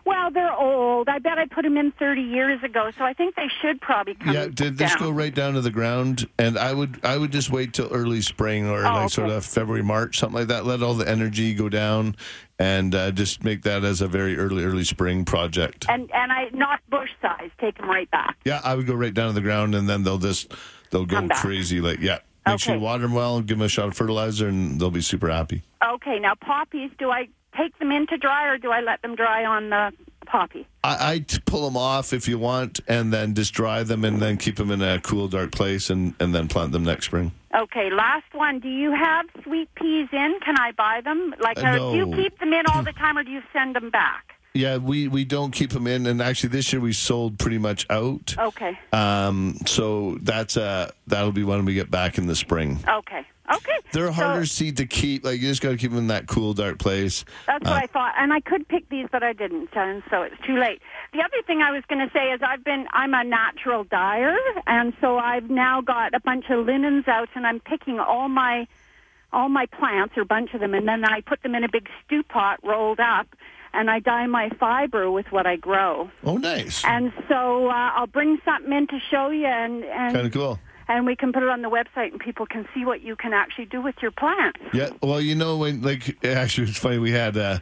well, 0.10 0.32
they're 0.32 0.54
old. 0.54 1.08
I 1.10 1.20
bet 1.20 1.38
I 1.38 1.46
put 1.46 1.64
them 1.64 1.78
in 1.78 1.92
30 1.94 2.22
years 2.22 2.62
ago, 2.64 2.92
so 2.98 3.04
I 3.04 3.14
think 3.14 3.36
they 3.36 3.48
should 3.62 3.80
probably 3.82 4.16
come 4.16 4.34
Yeah, 4.34 4.48
did 4.48 4.78
this 4.78 4.92
down. 4.96 5.00
go 5.00 5.10
right 5.12 5.34
down 5.34 5.54
to 5.54 5.62
the 5.62 5.72
ground? 5.72 6.28
And 6.38 6.58
I 6.58 6.74
would 6.74 7.00
I 7.04 7.18
would 7.18 7.32
just 7.32 7.50
wait 7.52 7.74
till 7.74 7.88
early 7.92 8.22
spring 8.22 8.68
or 8.68 8.86
Oh, 8.86 8.94
like 8.94 9.10
sort 9.12 9.30
of 9.30 9.46
February 9.46 9.84
March 9.84 10.20
something 10.20 10.40
like 10.40 10.48
that. 10.50 10.66
Let 10.66 10.84
all 10.84 10.94
the 10.96 11.08
energy 11.08 11.54
go 11.54 11.70
down, 11.70 12.16
and 12.58 12.94
uh, 12.94 13.12
just 13.12 13.44
make 13.44 13.62
that 13.64 13.84
as 13.84 14.02
a 14.02 14.08
very 14.08 14.38
early 14.38 14.64
early 14.66 14.84
spring 14.84 15.24
project. 15.26 15.86
And 15.90 16.10
and 16.14 16.32
I 16.32 16.50
not 16.54 16.80
bush 16.90 17.10
size. 17.22 17.50
Take 17.60 17.78
them 17.78 17.90
right 17.90 18.10
back. 18.12 18.38
Yeah, 18.46 18.62
I 18.64 18.76
would 18.76 18.88
go 18.88 18.96
right 18.96 19.14
down 19.14 19.28
to 19.28 19.34
the 19.34 19.42
ground, 19.42 19.76
and 19.76 19.88
then 19.88 20.04
they'll 20.04 20.18
just 20.18 20.54
they'll 20.92 21.06
go 21.06 21.28
crazy. 21.30 21.82
Like 21.82 22.00
yeah, 22.00 22.20
make 22.48 22.60
sure 22.60 22.76
you 22.76 22.82
water 22.82 23.04
them 23.04 23.14
well, 23.14 23.42
give 23.42 23.58
them 23.58 23.66
a 23.66 23.70
shot 23.70 23.88
of 23.90 23.96
fertilizer, 23.96 24.48
and 24.48 24.80
they'll 24.80 24.92
be 24.92 25.02
super 25.02 25.30
happy. 25.30 25.62
Okay, 25.86 26.20
now 26.20 26.34
poppies. 26.36 26.92
Do 27.00 27.10
I 27.12 27.30
take 27.60 27.78
them 27.80 27.92
in 27.92 28.08
to 28.08 28.18
dry, 28.18 28.48
or 28.48 28.58
do 28.58 28.72
I 28.72 28.82
let 28.82 29.02
them 29.02 29.16
dry 29.16 29.46
on 29.46 29.70
the 29.70 29.92
poppy? 30.26 30.66
I, 30.84 31.14
I 31.14 31.26
pull 31.46 31.66
them 31.66 31.78
off 31.78 32.14
if 32.14 32.28
you 32.28 32.40
want, 32.40 32.80
and 32.88 33.12
then 33.14 33.34
just 33.36 33.54
dry 33.54 33.84
them, 33.84 34.06
and 34.06 34.22
then 34.22 34.38
keep 34.38 34.56
them 34.56 34.72
in 34.72 34.82
a 34.82 35.00
cool, 35.02 35.28
dark 35.28 35.52
place, 35.52 35.90
and, 35.90 36.14
and 36.20 36.34
then 36.34 36.48
plant 36.48 36.72
them 36.72 36.84
next 36.84 37.06
spring. 37.08 37.32
Okay, 37.56 37.90
last 37.90 38.32
one. 38.34 38.60
Do 38.60 38.70
you 38.70 38.92
have 38.92 39.26
sweet 39.44 39.74
peas 39.76 40.08
in? 40.12 40.40
Can 40.46 40.56
I 40.60 40.72
buy 40.72 41.02
them? 41.04 41.34
Like, 41.40 41.58
Uh, 41.58 41.68
or 41.68 41.92
do 41.92 41.98
you 41.98 42.16
keep 42.16 42.40
them 42.40 42.54
in 42.54 42.66
all 42.68 42.84
the 42.90 42.94
time, 42.94 43.18
or 43.18 43.24
do 43.24 43.32
you 43.32 43.42
send 43.54 43.76
them 43.76 43.90
back? 43.90 44.36
Yeah, 44.54 44.78
we, 44.78 45.08
we 45.08 45.26
don't 45.26 45.52
keep 45.52 45.70
them 45.72 45.86
in, 45.86 46.08
and 46.08 46.22
actually 46.22 46.50
this 46.50 46.74
year 46.74 46.82
we 46.82 46.92
sold 46.94 47.38
pretty 47.38 47.60
much 47.60 47.86
out. 47.90 48.36
Okay, 48.38 48.78
Um, 48.92 49.56
so 49.68 50.18
that's 50.24 50.58
uh 50.58 50.90
that'll 51.08 51.32
be 51.32 51.44
when 51.44 51.66
we 51.66 51.76
get 51.76 51.92
back 51.92 52.18
in 52.18 52.26
the 52.28 52.36
spring. 52.36 52.80
okay, 52.88 53.24
okay. 53.52 53.78
They're 53.92 54.08
So- 54.08 54.14
harder 54.14 54.46
seed 54.46 54.78
to 54.78 54.86
keep. 54.86 55.24
Like 55.26 55.40
you 55.42 55.48
just 55.48 55.62
got 55.62 55.70
to 55.70 55.78
keep 55.78 55.92
them 55.92 56.00
in 56.00 56.08
that 56.08 56.28
cool, 56.28 56.54
dark 56.54 56.78
place. 56.80 57.26
That's 57.48 57.66
Uh, 57.66 57.72
what 57.72 57.84
I 57.84 57.88
thought, 57.88 58.14
and 58.18 58.32
I 58.34 58.40
could 58.42 58.68
pick 58.68 58.88
these, 58.90 59.08
but 59.12 59.24
I 59.24 59.34
didn't, 59.34 59.70
and 59.76 60.04
so 60.10 60.22
it's 60.24 60.36
too 60.46 60.58
late. 60.58 60.82
The 61.14 61.20
other 61.20 61.42
thing 61.48 61.62
I 61.62 61.72
was 61.72 61.84
going 61.90 62.06
to 62.08 62.12
say 62.14 62.32
is 62.32 62.42
I've 62.44 62.64
been 62.64 62.88
I'm 62.92 63.14
a 63.14 63.24
natural 63.24 63.84
dyer, 63.84 64.36
and 64.68 64.94
so 65.02 65.18
I've 65.18 65.50
now 65.50 65.82
got 65.82 66.14
a 66.14 66.20
bunch 66.20 66.46
of 66.50 66.66
linens 66.66 67.08
out, 67.08 67.30
and 67.36 67.46
I'm 67.48 67.60
picking 67.60 68.00
all 68.00 68.30
my 68.30 68.68
all 69.32 69.48
my 69.50 69.66
plants 69.68 70.18
or 70.18 70.22
a 70.22 70.26
bunch 70.26 70.54
of 70.54 70.60
them, 70.60 70.74
and 70.74 70.88
then 70.88 71.06
I 71.06 71.22
put 71.22 71.44
them 71.44 71.54
in 71.56 71.64
a 71.64 71.70
big 71.70 71.88
stew 72.06 72.24
pot 72.24 72.60
rolled 72.64 73.00
up, 73.00 73.28
and 73.74 73.90
I 73.92 74.00
dye 74.00 74.26
my 74.26 74.50
fiber 74.60 75.12
with 75.12 75.32
what 75.32 75.46
I 75.46 75.56
grow. 75.56 76.10
Oh, 76.24 76.38
nice. 76.38 76.84
And 76.84 77.14
so 77.28 77.68
uh, 77.70 77.92
I'll 77.96 78.08
bring 78.08 78.40
something 78.44 78.74
in 78.74 78.88
to 78.88 79.00
show 79.12 79.30
you, 79.30 79.46
and 79.46 79.84
and 79.84 80.14
Kind 80.16 80.26
of 80.28 80.34
cool. 80.34 80.60
And 80.90 81.06
we 81.06 81.16
can 81.16 81.32
put 81.32 81.44
it 81.44 81.50
on 81.50 81.62
the 81.62 81.70
website, 81.70 82.12
and 82.12 82.20
people 82.20 82.46
can 82.46 82.68
see 82.74 82.84
what 82.84 83.02
you 83.02 83.16
can 83.16 83.32
actually 83.34 83.66
do 83.66 83.82
with 83.82 83.96
your 84.02 84.12
plants. 84.12 84.60
Yeah. 84.74 84.90
Well, 85.02 85.22
you 85.22 85.36
know 85.36 85.58
when 85.58 85.82
like 85.82 86.18
actually 86.26 86.68
it's 86.68 86.78
funny. 86.80 86.98
We 86.98 87.12
had 87.12 87.38
uh, 87.38 87.60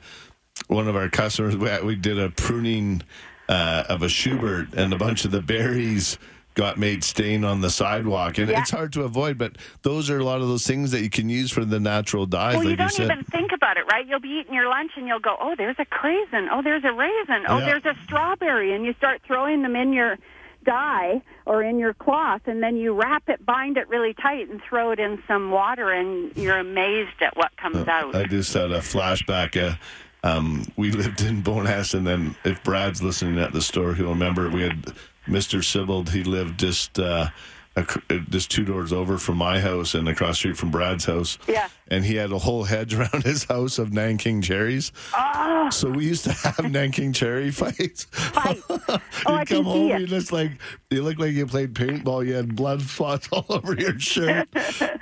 one 0.67 0.87
of 0.87 0.95
our 0.95 1.09
customers. 1.09 1.55
We, 1.55 1.69
we 1.83 1.95
did 1.95 2.17
a 2.17 2.29
pruning 2.31 3.03
uh, 3.49 3.83
of 3.89 4.01
a 4.01 4.09
Schubert, 4.09 4.73
and 4.73 4.91
a 4.93 4.97
bunch 4.97 5.25
of 5.25 5.31
the 5.31 5.41
berries 5.41 6.17
got 6.55 6.75
made 6.79 7.03
stain 7.03 7.43
on 7.43 7.61
the 7.61 7.69
sidewalk, 7.69 8.39
and 8.39 8.49
Yeah. 8.49 8.61
it's 8.61 8.71
hard 8.71 8.91
to 8.93 9.03
avoid. 9.03 9.37
But 9.37 9.57
those 9.83 10.09
are 10.09 10.17
a 10.17 10.23
lot 10.23 10.41
of 10.41 10.47
those 10.47 10.65
things 10.65 10.89
that 10.89 11.01
you 11.03 11.09
can 11.09 11.29
use 11.29 11.51
for 11.51 11.63
the 11.63 11.79
natural 11.79 12.25
dyes, 12.25 12.55
Well, 12.55 12.63
like 12.63 12.71
you 12.71 12.75
don't 12.77 12.89
said. 12.89 13.11
even 13.11 13.23
think 13.25 13.51
about 13.53 13.77
it, 13.77 13.85
right? 13.91 14.07
You'll 14.07 14.19
be 14.19 14.39
eating 14.41 14.55
your 14.55 14.67
lunch 14.67 14.91
and 14.97 15.07
you'll 15.07 15.19
go, 15.19 15.35
oh, 15.39 15.53
there's 15.55 15.75
a 15.77 15.85
craisin. 15.85 16.47
Oh, 16.51 16.63
there's 16.63 16.83
a 16.83 16.91
raisin. 16.93 17.45
Oh, 17.47 17.59
Yeah. 17.59 17.65
there's 17.79 17.85
a 17.85 17.93
strawberry. 18.05 18.73
And 18.73 18.83
you 18.85 18.93
start 18.97 19.21
throwing 19.27 19.61
them 19.61 19.75
in 19.75 19.93
your 19.93 20.17
dye 20.65 21.21
or 21.47 21.63
in 21.63 21.79
your 21.79 21.93
cloth, 21.93 22.41
and 22.45 22.61
then 22.61 22.75
you 22.75 22.93
wrap 22.93 23.23
it, 23.29 23.43
bind 23.45 23.77
it 23.77 23.87
really 23.87 24.13
tight, 24.13 24.49
and 24.49 24.61
throw 24.61 24.91
it 24.91 24.99
in 24.99 25.23
some 25.27 25.49
water, 25.49 25.91
and 25.91 26.35
you're 26.35 26.57
amazed 26.57 27.21
at 27.21 27.35
what 27.37 27.55
comes 27.57 27.87
out. 27.87 28.13
I 28.13 28.25
just 28.25 28.53
had 28.53 28.71
a 28.71 28.79
flashback. 28.79 29.55
Uh, 29.55 29.75
um, 30.23 30.65
we 30.75 30.91
lived 31.03 31.21
in 31.21 31.41
Bowness 31.41 31.93
and 31.93 32.05
then 32.05 32.35
if 32.43 32.63
Brad's 32.63 33.01
listening 33.01 33.39
at 33.39 33.53
the 33.53 33.61
store, 33.61 33.93
he'll 33.93 34.09
remember 34.09 34.49
we 34.49 34.63
had 34.63 34.93
Mr. 35.25 35.63
Sibbald. 35.63 36.09
He 36.09 36.23
lived 36.23 36.59
just 36.59 36.99
uh, 36.99 37.29
uh, 37.77 37.83
just 38.29 38.51
two 38.51 38.65
doors 38.65 38.91
over 38.91 39.17
from 39.17 39.37
my 39.37 39.59
house 39.59 39.93
and 39.93 40.09
across 40.09 40.29
the 40.29 40.35
street 40.35 40.57
from 40.57 40.71
Brad's 40.71 41.05
house. 41.05 41.37
Yeah. 41.47 41.69
And 41.89 42.03
he 42.05 42.15
had 42.15 42.31
a 42.31 42.37
whole 42.37 42.63
hedge 42.65 42.93
around 42.97 43.23
his 43.23 43.43
house 43.45 43.79
of 43.79 43.93
Nanking 43.93 44.41
cherries. 44.41 44.91
Oh, 45.17 45.69
So 45.71 45.89
we 45.89 46.05
used 46.05 46.25
to 46.25 46.33
have 46.33 46.69
Nanking 46.71 47.13
cherry 47.13 47.51
fights. 47.51 48.05
fight. 48.11 48.61
Oh, 49.25 49.31
you 49.33 49.35
I 49.35 49.45
come 49.45 49.57
can 49.57 49.63
home, 49.63 49.87
you 49.99 50.07
just 50.07 50.31
like 50.31 50.51
you 50.89 51.03
look 51.03 51.17
like 51.19 51.33
you 51.33 51.45
played 51.45 51.73
paintball. 51.73 52.25
You 52.25 52.35
had 52.35 52.55
blood 52.55 52.81
spots 52.81 53.27
all 53.31 53.45
over 53.49 53.73
your 53.75 53.99
shirt. 53.99 54.47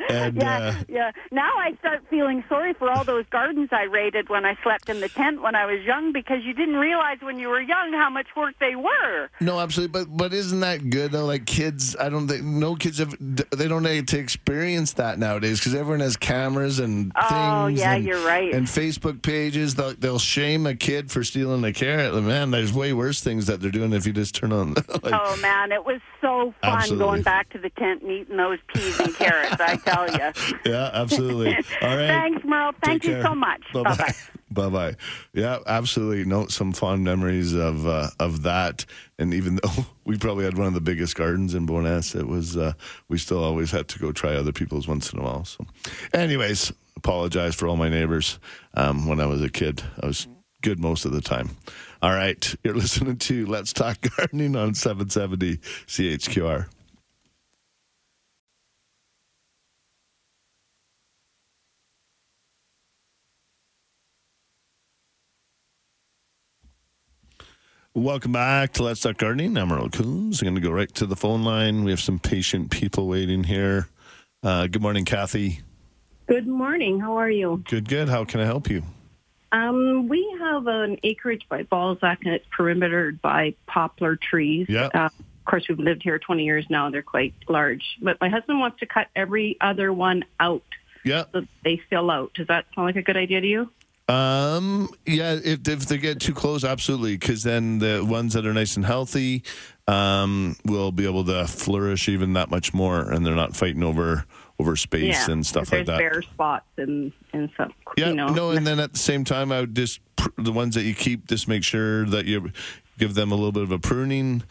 And 0.10 0.36
Yeah, 0.38 0.58
uh, 0.58 0.76
yeah. 0.88 1.12
Now 1.32 1.52
I 1.58 1.76
start 1.80 2.04
feeling 2.10 2.44
sorry 2.50 2.74
for 2.74 2.90
all 2.90 3.04
those 3.04 3.26
gardens 3.30 3.70
I 3.72 3.84
raided 3.84 4.30
when 4.30 4.46
I 4.46 4.58
slept 4.64 4.90
in 4.90 5.02
the 5.02 5.10
tent 5.10 5.42
when 5.42 5.56
I 5.56 5.66
was 5.66 5.82
young 5.84 6.12
because 6.14 6.44
you 6.44 6.54
didn't 6.54 6.78
realize 6.78 7.18
when 7.22 7.38
you 7.40 7.50
were 7.50 7.62
young 7.62 7.94
how 7.94 8.10
much 8.10 8.28
work 8.36 8.56
they 8.60 8.76
were. 8.76 9.30
No, 9.40 9.60
absolutely, 9.60 10.02
but 10.06 10.18
but 10.18 10.34
isn't 10.34 10.60
that 10.62 10.90
good 10.90 11.12
though? 11.12 11.26
Like 11.26 11.46
kids, 11.46 11.96
I 12.00 12.10
don't 12.10 12.28
think 12.28 12.44
no 12.44 12.76
kids 12.76 12.98
have 13.00 13.16
they 13.20 13.68
don't 13.68 13.84
get 13.84 14.08
to 14.10 14.18
experience 14.20 14.94
that 14.94 15.20
nowadays 15.20 15.60
because 15.60 15.76
everyone 15.76 16.00
has 16.00 16.18
cameras 16.18 16.75
and 16.80 17.12
Oh, 17.16 17.66
things. 17.68 17.80
yeah, 17.80 17.94
and, 17.94 18.06
you're 18.06 18.26
right. 18.26 18.54
And 18.54 18.66
Facebook 18.68 19.22
pages, 19.22 19.76
they'll, 19.76 19.94
they'll 19.96 20.20
shame 20.20 20.66
a 20.68 20.76
kid 20.76 21.12
for 21.12 21.24
stealing 21.24 21.64
a 21.64 21.74
carrot. 21.74 22.14
Man, 22.24 22.52
there's 22.52 22.74
way 22.74 22.94
worse 22.94 23.22
things 23.22 23.48
that 23.48 23.62
they're 23.62 23.72
doing 23.72 23.94
if 23.94 24.06
you 24.08 24.14
just 24.14 24.36
turn 24.36 24.52
on. 24.52 24.74
like, 25.04 25.14
Oh 25.14 25.38
man, 25.42 25.72
it 25.72 25.86
was 25.86 26.02
so 26.22 26.54
fun 26.62 26.72
Absolutely. 26.78 27.06
going 27.06 27.22
back 27.24 27.50
to 27.52 27.58
the 27.58 27.70
tent 27.72 28.02
and 28.02 28.12
eating 28.12 28.38
those 28.38 28.60
peas 28.74 29.00
and 29.00 29.14
carrots. 29.16 29.56
I 29.60 29.78
tell 29.78 30.10
you. 30.12 30.32
Yeah, 30.66 30.90
absolutely. 30.94 31.56
All 31.82 31.96
right. 31.96 32.08
Thanks, 32.08 32.44
Merle. 32.46 32.72
Thank 32.84 33.02
Take 33.04 33.10
you 33.10 33.16
care. 33.16 33.24
so 33.24 33.36
much. 33.36 33.62
Bye 33.74 33.84
Bye 33.84 34.14
bye. 34.56 34.70
bye. 34.70 34.96
Yeah, 35.34 35.60
absolutely. 35.68 36.26
No, 36.26 36.48
some 36.48 36.74
fond 36.74 37.04
memories 37.04 37.54
of 37.54 37.86
uh, 37.86 38.10
of 38.20 38.44
that. 38.44 38.86
And 39.20 39.34
even 39.34 39.60
though 39.62 39.86
we 40.06 40.18
probably 40.18 40.46
had 40.46 40.58
one 40.58 40.68
of 40.68 40.74
the 40.74 40.82
biggest 40.82 41.16
gardens 41.16 41.54
in 41.54 41.66
Bowness, 41.66 42.16
it 42.16 42.28
was 42.28 42.58
uh, 42.58 42.74
we 43.08 43.18
still 43.18 43.44
always 43.44 43.72
had 43.72 43.88
to 43.90 44.00
go 44.00 44.12
try 44.12 44.36
other 44.36 44.52
people's 44.52 44.88
once 44.88 45.12
in 45.14 45.20
a 45.20 45.24
while. 45.24 45.46
So, 45.46 45.66
anyways, 46.14 46.74
apologize 46.96 47.56
for 47.56 47.68
all 47.68 47.78
my 47.78 47.90
neighbors. 47.90 48.40
Um, 48.74 49.08
when 49.08 49.20
I 49.20 49.26
was 49.26 49.42
a 49.42 49.50
kid, 49.50 49.84
I 50.02 50.08
was 50.08 50.28
good 50.62 50.80
most 50.80 51.06
of 51.06 51.12
the 51.12 51.22
time. 51.22 51.52
All 52.02 52.12
right, 52.12 52.56
you're 52.64 52.76
listening 52.76 53.18
to 53.18 53.46
Let's 53.46 53.74
Talk 53.74 53.98
Gardening 54.18 54.56
on 54.56 54.74
770 54.74 55.58
CHQR. 55.88 56.68
Welcome 67.96 68.34
back 68.34 68.74
to 68.74 68.84
Let's 68.84 69.00
Talk 69.00 69.18
Gardening. 69.18 69.58
I'm 69.58 69.70
Merle 69.70 69.90
Coombs. 69.90 70.42
I'm 70.42 70.48
going 70.48 70.56
to 70.56 70.62
go 70.62 70.70
right 70.72 70.94
to 70.96 71.06
the 71.06 71.16
phone 71.16 71.44
line. 71.44 71.86
We 71.86 71.92
have 71.92 72.02
some 72.02 72.20
patient 72.20 72.70
people 72.70 73.08
waiting 73.08 73.46
here. 73.46 73.88
Uh, 74.44 74.68
good 74.68 74.82
morning, 74.82 75.06
Kathy. 75.06 75.62
Good 76.28 76.46
morning. 76.46 77.00
How 77.00 77.16
are 77.18 77.30
you? 77.30 77.64
Good, 77.70 77.88
good. 77.88 78.10
How 78.10 78.26
can 78.26 78.42
I 78.42 78.46
help 78.46 78.70
you? 78.70 78.84
Um, 79.54 80.10
we 80.10 80.28
have 80.40 80.68
an 80.68 80.98
acreage 81.04 81.44
by 81.48 81.64
Balzac, 81.64 82.20
and 82.26 82.34
it's 82.34 82.46
perimetered 82.52 83.22
by 83.22 83.56
poplar 83.66 84.18
trees. 84.18 84.66
Yeah. 84.68 84.90
Uh, 84.94 85.06
of 85.06 85.46
course, 85.46 85.66
we've 85.70 85.80
lived 85.80 86.04
here 86.04 86.20
20 86.20 86.44
years 86.44 86.66
now. 86.70 86.90
They're 86.90 87.02
quite 87.02 87.34
large. 87.48 87.84
But 88.02 88.20
my 88.20 88.28
husband 88.28 88.60
wants 88.60 88.80
to 88.82 88.88
cut 88.88 89.08
every 89.16 89.56
other 89.62 89.94
one 89.94 90.26
out 90.42 90.64
Yeah. 91.06 91.24
so 91.32 91.46
they 91.64 91.80
fill 91.90 92.12
out. 92.12 92.34
Does 92.34 92.48
that 92.48 92.66
sound 92.76 92.88
like 92.88 92.98
a 92.98 93.02
good 93.04 93.16
idea 93.16 93.40
to 93.40 93.48
you? 93.48 93.72
Um, 94.08 94.90
yeah, 95.06 95.34
if, 95.34 95.68
if 95.68 95.86
they 95.88 95.98
get 95.98 96.20
too 96.20 96.34
close, 96.34 96.64
absolutely, 96.64 97.18
because 97.18 97.44
then 97.44 97.80
the 97.80 98.06
ones 98.08 98.34
that 98.34 98.46
are 98.46 98.54
nice 98.54 98.76
and 98.76 98.86
healthy 98.86 99.44
um, 99.88 100.56
will 100.64 100.92
be 100.92 101.06
able 101.06 101.24
to 101.26 101.48
flourish 101.48 102.08
even 102.08 102.34
that 102.34 102.52
much 102.52 102.74
more, 102.74 103.12
and 103.12 103.26
they're 103.26 103.36
not 103.36 103.56
fighting 103.56 103.84
over 103.84 104.26
over 104.58 104.76
space 104.78 105.28
yeah. 105.28 105.32
and 105.32 105.46
stuff 105.46 105.70
like 105.74 105.86
that. 105.86 105.98
bare 105.98 106.22
spots 106.22 106.66
and, 106.78 107.12
and 107.34 107.50
some, 107.58 107.74
Yeah, 107.98 108.08
you 108.08 108.16
know. 108.16 108.28
no, 108.30 108.52
and 108.52 108.66
then 108.66 108.80
at 108.80 108.94
the 108.94 109.00
same 109.00 109.26
time, 109.26 109.52
I 109.52 109.60
would 109.60 109.76
just 109.76 110.00
pr- 110.16 110.30
the 110.38 110.54
ones 110.54 110.76
that 110.76 110.84
you 110.84 110.96
keep, 110.96 111.28
just 111.28 111.50
make 111.50 111.62
sure 111.62 112.06
that 112.06 112.26
you 112.26 112.52
give 112.98 113.16
them 113.16 113.34
a 113.34 113.36
little 113.36 113.52
bit 113.52 113.64
of 113.64 113.72
a 113.72 113.80
pruning, 113.80 114.44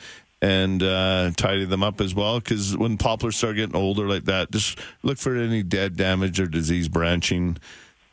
and 0.43 0.83
uh, 0.83 1.31
tidy 1.37 1.65
them 1.65 1.83
up 1.83 2.03
as 2.03 2.15
well. 2.15 2.39
Because 2.39 2.77
when 2.77 2.99
poplars 2.99 3.37
start 3.37 3.57
getting 3.57 3.75
older 3.77 4.07
like 4.07 4.25
that, 4.25 4.51
just 4.51 4.79
look 5.03 5.17
for 5.17 5.37
any 5.37 5.63
dead, 5.63 5.97
damage, 5.97 6.39
or 6.39 6.47
disease 6.47 6.89
branching, 6.89 7.57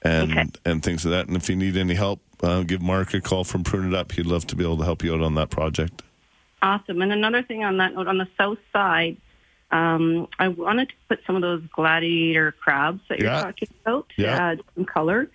and 0.01 0.31
Okay. 0.31 0.45
and 0.65 0.83
things 0.83 1.05
like 1.05 1.11
that. 1.11 1.27
And 1.27 1.37
if 1.37 1.49
you 1.49 1.55
need 1.55 1.77
any 1.77 1.93
help, 1.93 2.21
uh, 2.41 2.63
give 2.63 2.81
Mark 2.81 3.13
a 3.13 3.21
call 3.21 3.43
from 3.43 3.63
Prune 3.63 3.87
It 3.87 3.93
Up. 3.95 4.11
He'd 4.11 4.25
love 4.25 4.47
to 4.47 4.55
be 4.55 4.63
able 4.63 4.77
to 4.77 4.83
help 4.83 5.03
you 5.03 5.13
out 5.13 5.21
on 5.21 5.35
that 5.35 5.49
project. 5.49 6.01
Awesome. 6.61 7.01
And 7.01 7.11
another 7.11 7.43
thing 7.43 7.63
on 7.63 7.77
that 7.77 7.93
note, 7.95 8.07
on 8.07 8.17
the 8.17 8.27
south 8.37 8.59
side, 8.73 9.17
um, 9.71 10.27
I 10.37 10.47
wanted 10.49 10.89
to 10.89 10.95
put 11.09 11.19
some 11.25 11.35
of 11.35 11.41
those 11.41 11.61
gladiator 11.73 12.51
crabs 12.51 13.01
that 13.09 13.19
you're 13.19 13.29
talking 13.29 13.67
about, 13.85 14.11
Yeah. 14.17 14.51
uh, 14.51 14.55
some 14.75 14.85
color. 14.85 15.29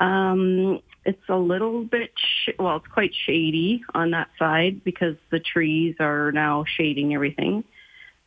Um, 0.00 0.80
it's 1.04 1.28
a 1.28 1.36
little 1.36 1.84
bit, 1.84 2.12
sh- 2.16 2.50
well, 2.58 2.76
it's 2.76 2.86
quite 2.88 3.14
shady 3.14 3.84
on 3.94 4.10
that 4.12 4.28
side 4.38 4.82
because 4.84 5.16
the 5.30 5.38
trees 5.38 5.96
are 6.00 6.32
now 6.32 6.64
shading 6.64 7.14
everything. 7.14 7.62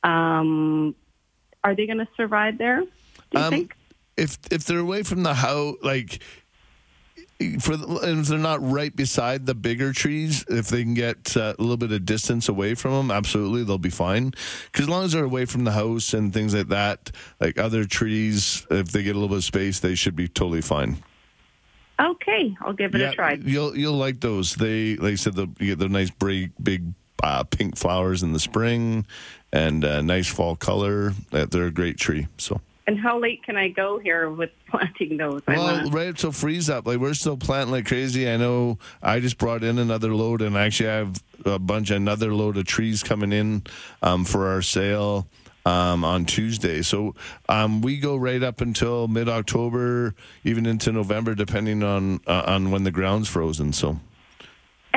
Um, 0.03 0.95
are 1.63 1.75
they 1.75 1.85
going 1.85 1.97
to 1.97 2.07
survive 2.15 2.57
there? 2.57 2.81
Do 2.81 2.87
you 3.33 3.39
Um, 3.39 3.49
think? 3.49 3.75
If 4.17 4.37
if 4.51 4.65
they're 4.65 4.79
away 4.79 5.03
from 5.03 5.23
the 5.23 5.35
house, 5.35 5.75
like 5.81 6.19
for 7.59 7.77
the, 7.77 7.99
and 7.99 8.21
if 8.21 8.27
they're 8.27 8.39
not 8.39 8.59
right 8.63 8.95
beside 8.95 9.45
the 9.45 9.53
bigger 9.53 9.93
trees, 9.93 10.43
if 10.49 10.67
they 10.67 10.83
can 10.83 10.95
get 10.95 11.37
uh, 11.37 11.53
a 11.57 11.61
little 11.61 11.77
bit 11.77 11.91
of 11.91 12.05
distance 12.05 12.49
away 12.49 12.73
from 12.73 12.93
them, 12.93 13.11
absolutely 13.11 13.63
they'll 13.63 13.77
be 13.77 13.91
fine. 13.91 14.31
Because 14.65 14.85
as 14.85 14.89
long 14.89 15.05
as 15.05 15.11
they're 15.11 15.23
away 15.23 15.45
from 15.45 15.63
the 15.63 15.71
house 15.71 16.13
and 16.13 16.33
things 16.33 16.55
like 16.55 16.69
that, 16.69 17.11
like 17.39 17.59
other 17.59 17.85
trees, 17.85 18.65
if 18.71 18.91
they 18.91 19.03
get 19.03 19.11
a 19.11 19.19
little 19.19 19.29
bit 19.29 19.37
of 19.37 19.43
space, 19.43 19.79
they 19.79 19.93
should 19.93 20.15
be 20.15 20.27
totally 20.27 20.61
fine. 20.61 20.97
Okay, 21.99 22.55
I'll 22.61 22.73
give 22.73 22.95
it 22.95 23.01
a 23.01 23.11
try. 23.11 23.33
You'll 23.33 23.75
you'll 23.77 23.97
like 23.97 24.19
those. 24.19 24.55
They 24.55 24.95
like 24.97 25.13
I 25.13 25.15
said, 25.15 25.35
the, 25.35 25.47
you 25.59 25.75
get 25.75 25.79
the 25.79 25.89
nice 25.89 26.11
big 26.11 26.51
big 26.61 26.93
uh, 27.21 27.43
pink 27.43 27.75
flowers 27.75 28.23
in 28.23 28.33
the 28.33 28.39
spring 28.39 29.05
and 29.51 29.83
uh, 29.85 30.01
nice 30.01 30.27
fall 30.27 30.55
color. 30.55 31.13
They're 31.31 31.65
a 31.65 31.71
great 31.71 31.97
tree. 31.97 32.27
So. 32.37 32.61
And 32.87 32.97
how 32.97 33.19
late 33.19 33.43
can 33.43 33.57
I 33.57 33.67
go 33.67 33.99
here 33.99 34.29
with 34.29 34.49
planting 34.69 35.17
those? 35.17 35.41
Well, 35.45 35.89
right 35.91 36.07
up 36.07 36.15
till 36.15 36.31
freeze 36.31 36.69
up. 36.69 36.87
Like 36.87 36.99
we're 36.99 37.13
still 37.13 37.37
planting 37.37 37.71
like 37.71 37.85
crazy. 37.85 38.29
I 38.29 38.37
know. 38.37 38.79
I 39.03 39.19
just 39.19 39.37
brought 39.37 39.63
in 39.63 39.77
another 39.77 40.15
load, 40.15 40.41
and 40.41 40.57
actually 40.57 40.89
I 40.89 40.95
have 40.95 41.21
a 41.45 41.59
bunch 41.59 41.91
another 41.91 42.33
load 42.33 42.57
of 42.57 42.65
trees 42.65 43.03
coming 43.03 43.33
in 43.33 43.63
um, 44.01 44.23
for 44.23 44.47
our 44.47 44.61
sale 44.61 45.27
um, 45.65 46.05
on 46.05 46.23
Tuesday. 46.23 46.81
So 46.81 47.13
um, 47.49 47.81
we 47.81 47.97
go 47.97 48.15
right 48.15 48.41
up 48.41 48.61
until 48.61 49.09
mid 49.09 49.27
October, 49.27 50.15
even 50.45 50.65
into 50.65 50.93
November, 50.93 51.35
depending 51.35 51.83
on 51.83 52.21
uh, 52.25 52.43
on 52.47 52.71
when 52.71 52.83
the 52.83 52.91
ground's 52.91 53.27
frozen. 53.27 53.73
So. 53.73 53.99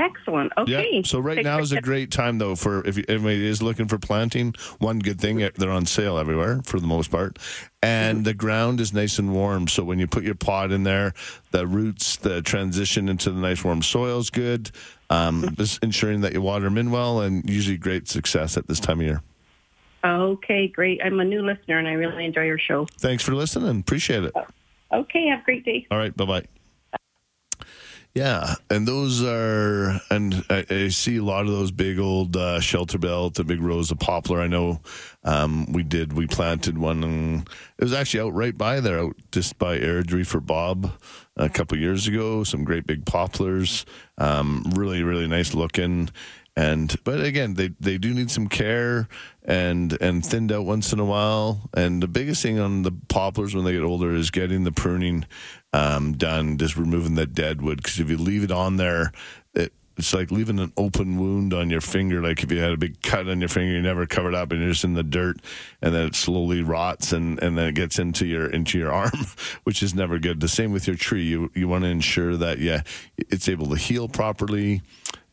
Excellent. 0.00 0.52
Okay. 0.56 0.88
Yeah. 0.92 1.02
So 1.04 1.18
right 1.18 1.36
Take 1.36 1.44
now 1.44 1.58
is 1.58 1.72
a 1.72 1.80
great 1.80 2.10
time 2.10 2.38
though 2.38 2.56
for 2.56 2.86
if 2.86 2.96
you- 2.96 3.04
anybody 3.08 3.46
is 3.46 3.62
looking 3.62 3.86
for 3.86 3.98
planting. 3.98 4.54
One 4.78 4.98
good 4.98 5.20
thing 5.20 5.42
eh, 5.42 5.50
they're 5.56 5.70
on 5.70 5.84
sale 5.86 6.16
everywhere 6.16 6.60
for 6.64 6.80
the 6.80 6.86
most 6.86 7.10
part, 7.10 7.38
and 7.82 8.24
the 8.24 8.34
ground 8.34 8.80
is 8.80 8.94
nice 8.94 9.18
and 9.18 9.32
warm. 9.34 9.68
So 9.68 9.84
when 9.84 9.98
you 9.98 10.06
put 10.06 10.24
your 10.24 10.34
pot 10.34 10.72
in 10.72 10.84
there, 10.84 11.12
the 11.50 11.66
roots, 11.66 12.16
the 12.16 12.40
transition 12.42 13.08
into 13.08 13.30
the 13.30 13.40
nice 13.40 13.62
warm 13.62 13.82
soil 13.82 14.18
is 14.18 14.30
good. 14.30 14.70
Um, 15.10 15.54
just 15.56 15.82
ensuring 15.82 16.20
that 16.22 16.32
you 16.32 16.40
water 16.40 16.64
them 16.64 16.78
in 16.78 16.90
well, 16.90 17.20
and 17.20 17.48
usually 17.48 17.76
great 17.76 18.08
success 18.08 18.56
at 18.56 18.68
this 18.68 18.80
time 18.80 19.00
of 19.00 19.06
year. 19.06 19.22
Okay, 20.04 20.68
great. 20.68 21.00
I'm 21.04 21.20
a 21.20 21.24
new 21.24 21.42
listener 21.42 21.78
and 21.78 21.86
I 21.86 21.92
really 21.92 22.24
enjoy 22.24 22.44
your 22.44 22.58
show. 22.58 22.86
Thanks 22.98 23.22
for 23.22 23.34
listening. 23.34 23.80
Appreciate 23.80 24.24
it. 24.24 24.32
Okay, 24.92 25.26
have 25.26 25.40
a 25.40 25.44
great 25.44 25.64
day. 25.64 25.86
All 25.90 25.98
right. 25.98 26.16
Bye 26.16 26.24
bye. 26.24 26.59
Yeah, 28.12 28.54
and 28.68 28.88
those 28.88 29.22
are, 29.22 30.00
and 30.10 30.44
I, 30.50 30.64
I 30.68 30.88
see 30.88 31.18
a 31.18 31.22
lot 31.22 31.46
of 31.46 31.52
those 31.52 31.70
big 31.70 32.00
old 32.00 32.36
uh, 32.36 32.58
shelter 32.58 32.98
belt, 32.98 33.34
the 33.34 33.44
big 33.44 33.60
rows 33.60 33.92
of 33.92 34.00
poplar. 34.00 34.40
I 34.40 34.48
know 34.48 34.80
um, 35.22 35.70
we 35.72 35.84
did, 35.84 36.14
we 36.14 36.26
planted 36.26 36.76
one, 36.76 37.04
and 37.04 37.48
it 37.78 37.84
was 37.84 37.92
actually 37.92 38.20
out 38.20 38.34
right 38.34 38.56
by 38.56 38.80
there, 38.80 38.98
out 38.98 39.14
just 39.30 39.58
by 39.60 39.78
Airdrie 39.78 40.26
for 40.26 40.40
Bob 40.40 40.90
a 41.36 41.48
couple 41.48 41.78
years 41.78 42.08
ago. 42.08 42.42
Some 42.42 42.64
great 42.64 42.84
big 42.84 43.06
poplars, 43.06 43.86
um, 44.18 44.64
really, 44.74 45.04
really 45.04 45.28
nice 45.28 45.54
looking. 45.54 46.10
And 46.60 46.94
but 47.04 47.24
again, 47.24 47.54
they 47.54 47.68
they 47.80 47.96
do 47.96 48.12
need 48.12 48.30
some 48.30 48.46
care 48.46 49.08
and 49.42 49.96
and 49.98 50.24
thinned 50.24 50.52
out 50.52 50.66
once 50.66 50.92
in 50.92 51.00
a 51.00 51.06
while. 51.06 51.70
And 51.72 52.02
the 52.02 52.06
biggest 52.06 52.42
thing 52.42 52.58
on 52.58 52.82
the 52.82 52.92
poplars 53.08 53.54
when 53.54 53.64
they 53.64 53.72
get 53.72 53.82
older 53.82 54.14
is 54.14 54.30
getting 54.30 54.64
the 54.64 54.70
pruning 54.70 55.24
um, 55.72 56.12
done, 56.18 56.58
just 56.58 56.76
removing 56.76 57.14
that 57.14 57.32
dead 57.32 57.62
wood. 57.62 57.78
Because 57.78 57.98
if 57.98 58.10
you 58.10 58.18
leave 58.18 58.44
it 58.44 58.50
on 58.50 58.76
there, 58.76 59.10
it, 59.54 59.72
it's 59.96 60.12
like 60.12 60.30
leaving 60.30 60.58
an 60.58 60.70
open 60.76 61.18
wound 61.18 61.54
on 61.54 61.70
your 61.70 61.80
finger. 61.80 62.20
Like 62.20 62.42
if 62.42 62.52
you 62.52 62.58
had 62.58 62.72
a 62.72 62.76
big 62.76 63.00
cut 63.00 63.26
on 63.26 63.40
your 63.40 63.48
finger, 63.48 63.72
you 63.72 63.80
never 63.80 64.04
covered 64.04 64.34
up, 64.34 64.52
and 64.52 64.60
you're 64.60 64.72
just 64.72 64.84
in 64.84 64.92
the 64.92 65.02
dirt, 65.02 65.38
and 65.80 65.94
then 65.94 66.08
it 66.08 66.14
slowly 66.14 66.60
rots, 66.62 67.14
and, 67.14 67.42
and 67.42 67.56
then 67.56 67.68
it 67.68 67.74
gets 67.74 67.98
into 67.98 68.26
your 68.26 68.50
into 68.50 68.78
your 68.78 68.92
arm, 69.02 69.26
which 69.64 69.82
is 69.82 69.94
never 69.94 70.18
good. 70.18 70.40
The 70.40 70.48
same 70.48 70.72
with 70.72 70.86
your 70.86 70.96
tree. 70.96 71.24
You 71.24 71.50
you 71.54 71.68
want 71.68 71.84
to 71.84 71.90
ensure 71.90 72.36
that 72.36 72.58
yeah, 72.58 72.82
it's 73.16 73.48
able 73.48 73.68
to 73.68 73.76
heal 73.76 74.08
properly. 74.08 74.82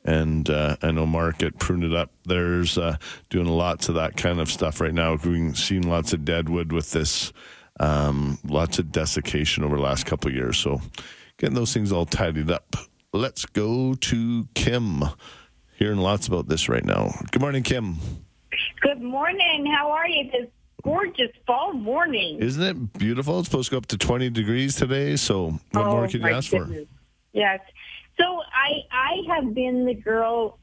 And 0.08 0.50
uh, 0.50 0.78
I 0.82 0.92
know 0.92 1.06
Mark 1.06 1.44
at 1.44 1.60
Prune 1.60 1.84
It 1.84 1.94
Up, 1.94 2.12
there's 2.24 2.78
uh, 2.78 2.96
doing 3.30 3.48
lots 3.48 3.90
of 3.90 3.96
that 3.96 4.16
kind 4.16 4.40
of 4.40 4.50
stuff 4.50 4.80
right 4.80 4.94
now. 4.94 5.16
We've 5.16 5.58
seen 5.58 5.84
lots 5.84 6.14
of 6.14 6.24
dead 6.24 6.48
wood 6.48 6.72
with 6.72 6.92
this, 6.92 7.34
um, 7.82 8.40
lots 8.46 8.80
of 8.80 8.90
desiccation 8.94 9.66
over 9.66 9.76
the 9.76 9.82
last 9.82 10.06
couple 10.06 10.30
of 10.30 10.36
years. 10.36 10.58
So 10.58 10.82
getting 11.38 11.56
those 11.56 11.74
things 11.74 11.92
all 11.92 12.06
tidied 12.06 12.50
up. 12.50 12.78
Let's 13.12 13.46
go 13.46 13.96
to 13.96 14.48
Kim. 14.56 15.04
Hearing 15.76 16.00
lots 16.00 16.28
about 16.28 16.48
this 16.48 16.70
right 16.70 16.86
now. 16.86 17.12
Good 17.32 17.42
morning, 17.42 17.64
Kim. 17.64 17.98
Good 18.82 19.02
morning. 19.02 19.66
How 19.78 19.92
are 19.92 20.08
you 20.08 20.32
this 20.32 20.48
gorgeous 20.84 21.32
fall 21.46 21.74
morning? 21.74 22.40
Isn't 22.40 22.64
it 22.64 22.94
beautiful? 22.98 23.40
It's 23.40 23.50
supposed 23.50 23.70
to 23.70 23.72
go 23.72 23.78
up 23.80 23.88
to 23.88 23.98
20 23.98 24.30
degrees 24.30 24.76
today. 24.76 25.18
So 25.18 25.60
what 25.72 25.86
oh, 25.86 25.92
more 25.92 26.08
can 26.08 26.22
you 26.22 26.30
ask 26.30 26.50
for? 26.50 26.64
goodness. 26.64 26.88
Yes. 27.34 27.60
So 28.20 28.42
I 28.54 28.84
I 28.92 29.36
have 29.36 29.54
been 29.54 29.86
the 29.86 29.94
girl 29.94 30.60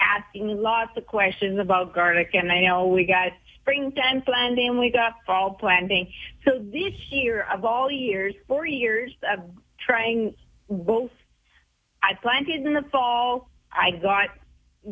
asking 0.00 0.48
lots 0.60 0.96
of 0.96 1.06
questions 1.06 1.58
about 1.58 1.94
garlic, 1.94 2.30
and 2.34 2.50
I 2.50 2.62
know 2.62 2.86
we 2.86 3.06
got 3.06 3.32
springtime 3.60 4.22
planting, 4.22 4.78
we 4.78 4.90
got 4.90 5.14
fall 5.26 5.54
planting. 5.54 6.10
So 6.44 6.58
this 6.58 6.92
year, 7.10 7.46
of 7.52 7.64
all 7.64 7.90
years, 7.90 8.34
four 8.46 8.66
years 8.66 9.10
of 9.32 9.50
trying 9.86 10.34
both, 10.68 11.10
I 12.02 12.14
planted 12.22 12.66
in 12.66 12.74
the 12.74 12.84
fall. 12.92 13.48
I 13.72 13.92
got 13.92 14.28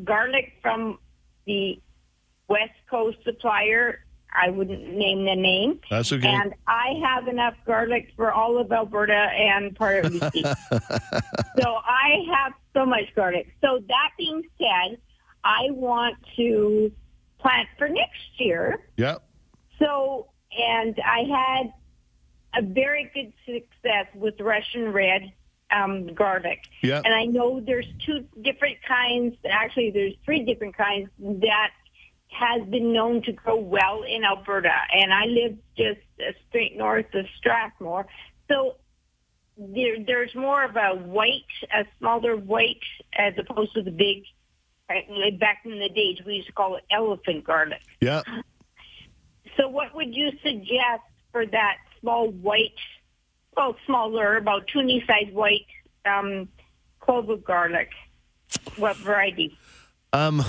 garlic 0.04 0.54
from 0.62 0.98
the 1.46 1.80
West 2.48 2.72
Coast 2.90 3.18
supplier. 3.24 4.04
I 4.35 4.51
wouldn't 4.51 4.95
name 4.95 5.24
the 5.24 5.37
name. 5.37 5.80
That's 5.91 6.12
okay. 6.12 6.28
And 6.28 6.55
I 6.66 7.01
have 7.05 7.28
enough 7.28 7.55
garlic 7.66 8.12
for 8.16 8.33
all 8.33 8.59
of 8.59 8.72
Alberta 8.72 9.12
and 9.12 9.74
part 9.76 10.05
of 10.05 10.12
BC. 10.12 10.43
so 11.61 11.74
I 11.85 12.24
have 12.33 12.53
so 12.74 12.87
much 12.87 13.14
garlic. 13.14 13.55
So 13.61 13.80
that 13.89 14.11
being 14.16 14.43
said, 14.59 14.99
I 15.45 15.70
want 15.70 16.16
to 16.37 16.91
plant 17.39 17.68
for 17.78 17.89
next 17.89 18.20
year. 18.39 18.80
Yep. 18.97 19.22
So, 19.78 20.28
and 20.57 20.99
I 21.05 21.24
had 21.24 21.72
a 22.55 22.62
very 22.62 23.11
good 23.12 23.33
success 23.45 24.07
with 24.14 24.41
Russian 24.41 24.93
red 24.93 25.33
um, 25.70 26.14
garlic. 26.14 26.61
Yep. 26.83 27.03
And 27.05 27.14
I 27.14 27.24
know 27.24 27.61
there's 27.61 27.87
two 28.05 28.24
different 28.41 28.76
kinds. 28.87 29.37
Actually, 29.49 29.91
there's 29.91 30.14
three 30.24 30.45
different 30.45 30.76
kinds 30.76 31.09
that 31.18 31.70
has 32.33 32.66
been 32.68 32.93
known 32.93 33.22
to 33.22 33.33
grow 33.33 33.57
well 33.57 34.03
in 34.03 34.24
Alberta. 34.24 34.72
And 34.93 35.12
I 35.12 35.26
live 35.26 35.59
just 35.76 36.01
straight 36.49 36.76
north 36.76 37.14
of 37.14 37.26
Strathmore. 37.39 38.07
So 38.49 38.76
there, 39.57 39.97
there's 40.05 40.35
more 40.35 40.64
of 40.64 40.76
a 40.76 40.97
white, 40.97 41.43
a 41.72 41.85
smaller 41.99 42.37
white, 42.37 42.83
as 43.16 43.35
opposed 43.39 43.74
to 43.74 43.83
the 43.83 43.91
big. 43.91 44.24
Back 45.39 45.61
in 45.64 45.78
the 45.78 45.89
days, 45.89 46.18
we 46.26 46.35
used 46.35 46.49
to 46.49 46.53
call 46.53 46.76
it 46.76 46.85
elephant 46.91 47.45
garlic. 47.45 47.80
Yep. 48.03 48.24
So, 49.57 49.68
what 49.68 49.95
would 49.95 50.14
you 50.14 50.30
suggest 50.43 51.03
for 51.30 51.47
that 51.47 51.76
small 52.01 52.30
white, 52.30 52.74
well, 53.57 53.74
smaller, 53.87 54.37
about 54.37 54.66
two 54.66 54.83
knee 54.83 55.03
size 55.07 55.33
white 55.33 55.66
um, 56.05 56.49
clove 57.01 57.30
of 57.30 57.43
garlic? 57.43 57.91
What 58.76 58.97
variety? 58.97 59.57
Um, 60.12 60.45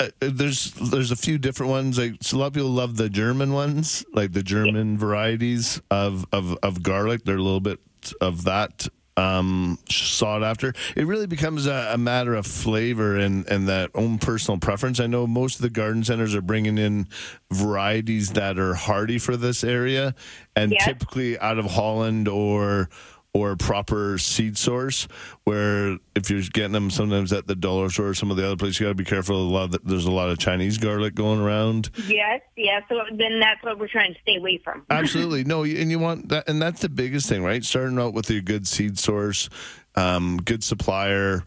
uh, 0.00 0.08
uh, 0.20 0.28
there's 0.30 0.72
there's 0.72 1.10
a 1.10 1.16
few 1.16 1.38
different 1.38 1.70
ones. 1.70 1.98
Like 1.98 2.14
so 2.22 2.36
a 2.36 2.38
lot 2.38 2.46
of 2.48 2.52
people 2.54 2.70
love 2.70 2.96
the 2.96 3.08
German 3.08 3.52
ones, 3.52 4.04
like 4.12 4.32
the 4.32 4.42
German 4.42 4.98
varieties 4.98 5.80
of, 5.90 6.26
of 6.32 6.56
of 6.62 6.82
garlic. 6.82 7.24
They're 7.24 7.36
a 7.36 7.42
little 7.42 7.60
bit 7.60 7.80
of 8.20 8.44
that 8.44 8.88
um, 9.16 9.78
sought 9.90 10.42
after. 10.42 10.72
It 10.96 11.06
really 11.06 11.26
becomes 11.26 11.66
a, 11.66 11.90
a 11.92 11.98
matter 11.98 12.34
of 12.34 12.46
flavor 12.46 13.16
and 13.16 13.46
and 13.48 13.68
that 13.68 13.90
own 13.94 14.18
personal 14.18 14.58
preference. 14.58 15.00
I 15.00 15.06
know 15.06 15.26
most 15.26 15.56
of 15.56 15.62
the 15.62 15.70
garden 15.70 16.02
centers 16.04 16.34
are 16.34 16.42
bringing 16.42 16.78
in 16.78 17.08
varieties 17.52 18.30
that 18.32 18.58
are 18.58 18.74
hardy 18.74 19.18
for 19.18 19.36
this 19.36 19.62
area, 19.64 20.14
and 20.56 20.72
Yes. 20.72 20.84
typically 20.84 21.38
out 21.38 21.58
of 21.58 21.66
Holland 21.66 22.26
or 22.28 22.88
or 23.34 23.56
proper 23.56 24.18
seed 24.18 24.58
source. 24.58 25.08
Where 25.44 25.98
if 26.14 26.30
you're 26.30 26.42
getting 26.52 26.72
them 26.72 26.90
sometimes 26.90 27.32
at 27.32 27.46
the 27.46 27.54
dollar 27.54 27.88
store 27.90 28.08
or 28.08 28.14
some 28.14 28.30
of 28.30 28.36
the 28.36 28.44
other 28.44 28.56
places, 28.56 28.80
you 28.80 28.86
got 28.86 28.90
to 28.90 28.94
be 28.94 29.04
careful. 29.04 29.36
A 29.36 29.42
lot 29.42 29.64
of 29.64 29.72
the, 29.72 29.80
there's 29.84 30.04
a 30.04 30.10
lot 30.10 30.28
of 30.28 30.38
Chinese 30.38 30.78
garlic 30.78 31.14
going 31.14 31.40
around. 31.40 31.90
Yes, 32.06 32.42
yes. 32.56 32.82
So 32.88 33.00
then 33.16 33.40
that's 33.40 33.62
what 33.62 33.78
we're 33.78 33.88
trying 33.88 34.14
to 34.14 34.20
stay 34.20 34.36
away 34.36 34.60
from. 34.62 34.84
Absolutely. 34.90 35.44
No, 35.44 35.64
and 35.64 35.90
you 35.90 35.98
want 35.98 36.28
that, 36.28 36.48
and 36.48 36.60
that's 36.60 36.82
the 36.82 36.88
biggest 36.88 37.28
thing, 37.28 37.42
right? 37.42 37.64
Starting 37.64 37.98
out 37.98 38.14
with 38.14 38.28
a 38.30 38.40
good 38.40 38.66
seed 38.66 38.98
source, 38.98 39.48
um, 39.94 40.38
good 40.38 40.62
supplier. 40.62 41.44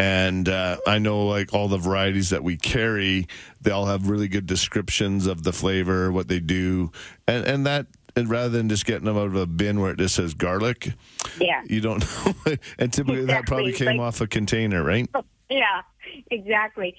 And 0.00 0.48
uh, 0.48 0.76
I 0.86 1.00
know, 1.00 1.26
like 1.26 1.52
all 1.52 1.66
the 1.66 1.76
varieties 1.76 2.30
that 2.30 2.44
we 2.44 2.56
carry, 2.56 3.26
they 3.60 3.72
all 3.72 3.86
have 3.86 4.08
really 4.08 4.28
good 4.28 4.46
descriptions 4.46 5.26
of 5.26 5.42
the 5.42 5.52
flavor, 5.52 6.12
what 6.12 6.28
they 6.28 6.38
do, 6.38 6.92
and 7.26 7.44
and 7.44 7.66
that. 7.66 7.86
And 8.18 8.28
rather 8.28 8.48
than 8.50 8.68
just 8.68 8.84
getting 8.84 9.04
them 9.04 9.16
out 9.16 9.26
of 9.26 9.36
a 9.36 9.46
bin 9.46 9.80
where 9.80 9.92
it 9.92 9.98
just 9.98 10.16
says 10.16 10.34
garlic, 10.34 10.92
Yeah. 11.40 11.62
you 11.66 11.80
don't 11.80 12.00
know. 12.00 12.54
and 12.78 12.92
typically 12.92 13.24
that 13.26 13.46
probably 13.46 13.72
came 13.72 13.86
like- 13.98 14.00
off 14.00 14.20
a 14.20 14.26
container, 14.26 14.82
right? 14.82 15.08
Yeah, 15.50 15.80
exactly. 16.30 16.94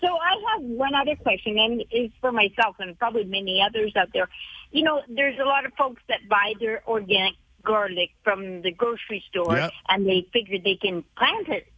So 0.00 0.08
I 0.08 0.34
have 0.54 0.62
one 0.62 0.92
other 0.92 1.14
question, 1.14 1.56
and 1.56 1.84
it's 1.92 2.12
for 2.20 2.32
myself 2.32 2.74
and 2.80 2.98
probably 2.98 3.22
many 3.22 3.62
others 3.62 3.92
out 3.94 4.08
there. 4.12 4.28
You 4.72 4.82
know, 4.82 5.02
there's 5.08 5.38
a 5.38 5.44
lot 5.44 5.64
of 5.66 5.72
folks 5.74 6.02
that 6.08 6.28
buy 6.28 6.54
their 6.58 6.82
organic 6.88 7.34
garlic 7.62 8.10
from 8.24 8.62
the 8.62 8.72
grocery 8.72 9.22
store, 9.28 9.56
Yep. 9.56 9.70
and 9.88 10.04
they 10.04 10.26
figure 10.32 10.58
they 10.58 10.74
can 10.74 11.04
plant 11.16 11.48
it. 11.48 11.68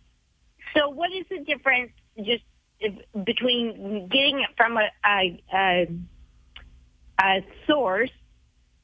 So 0.74 0.88
what 0.88 1.12
is 1.12 1.26
the 1.28 1.40
difference 1.40 1.90
just 2.16 2.42
between 3.24 4.08
getting 4.08 4.40
it 4.40 4.48
from 4.56 4.78
a, 4.78 4.88
a, 5.04 5.42
a, 5.54 5.88
a 7.20 7.46
source 7.66 8.10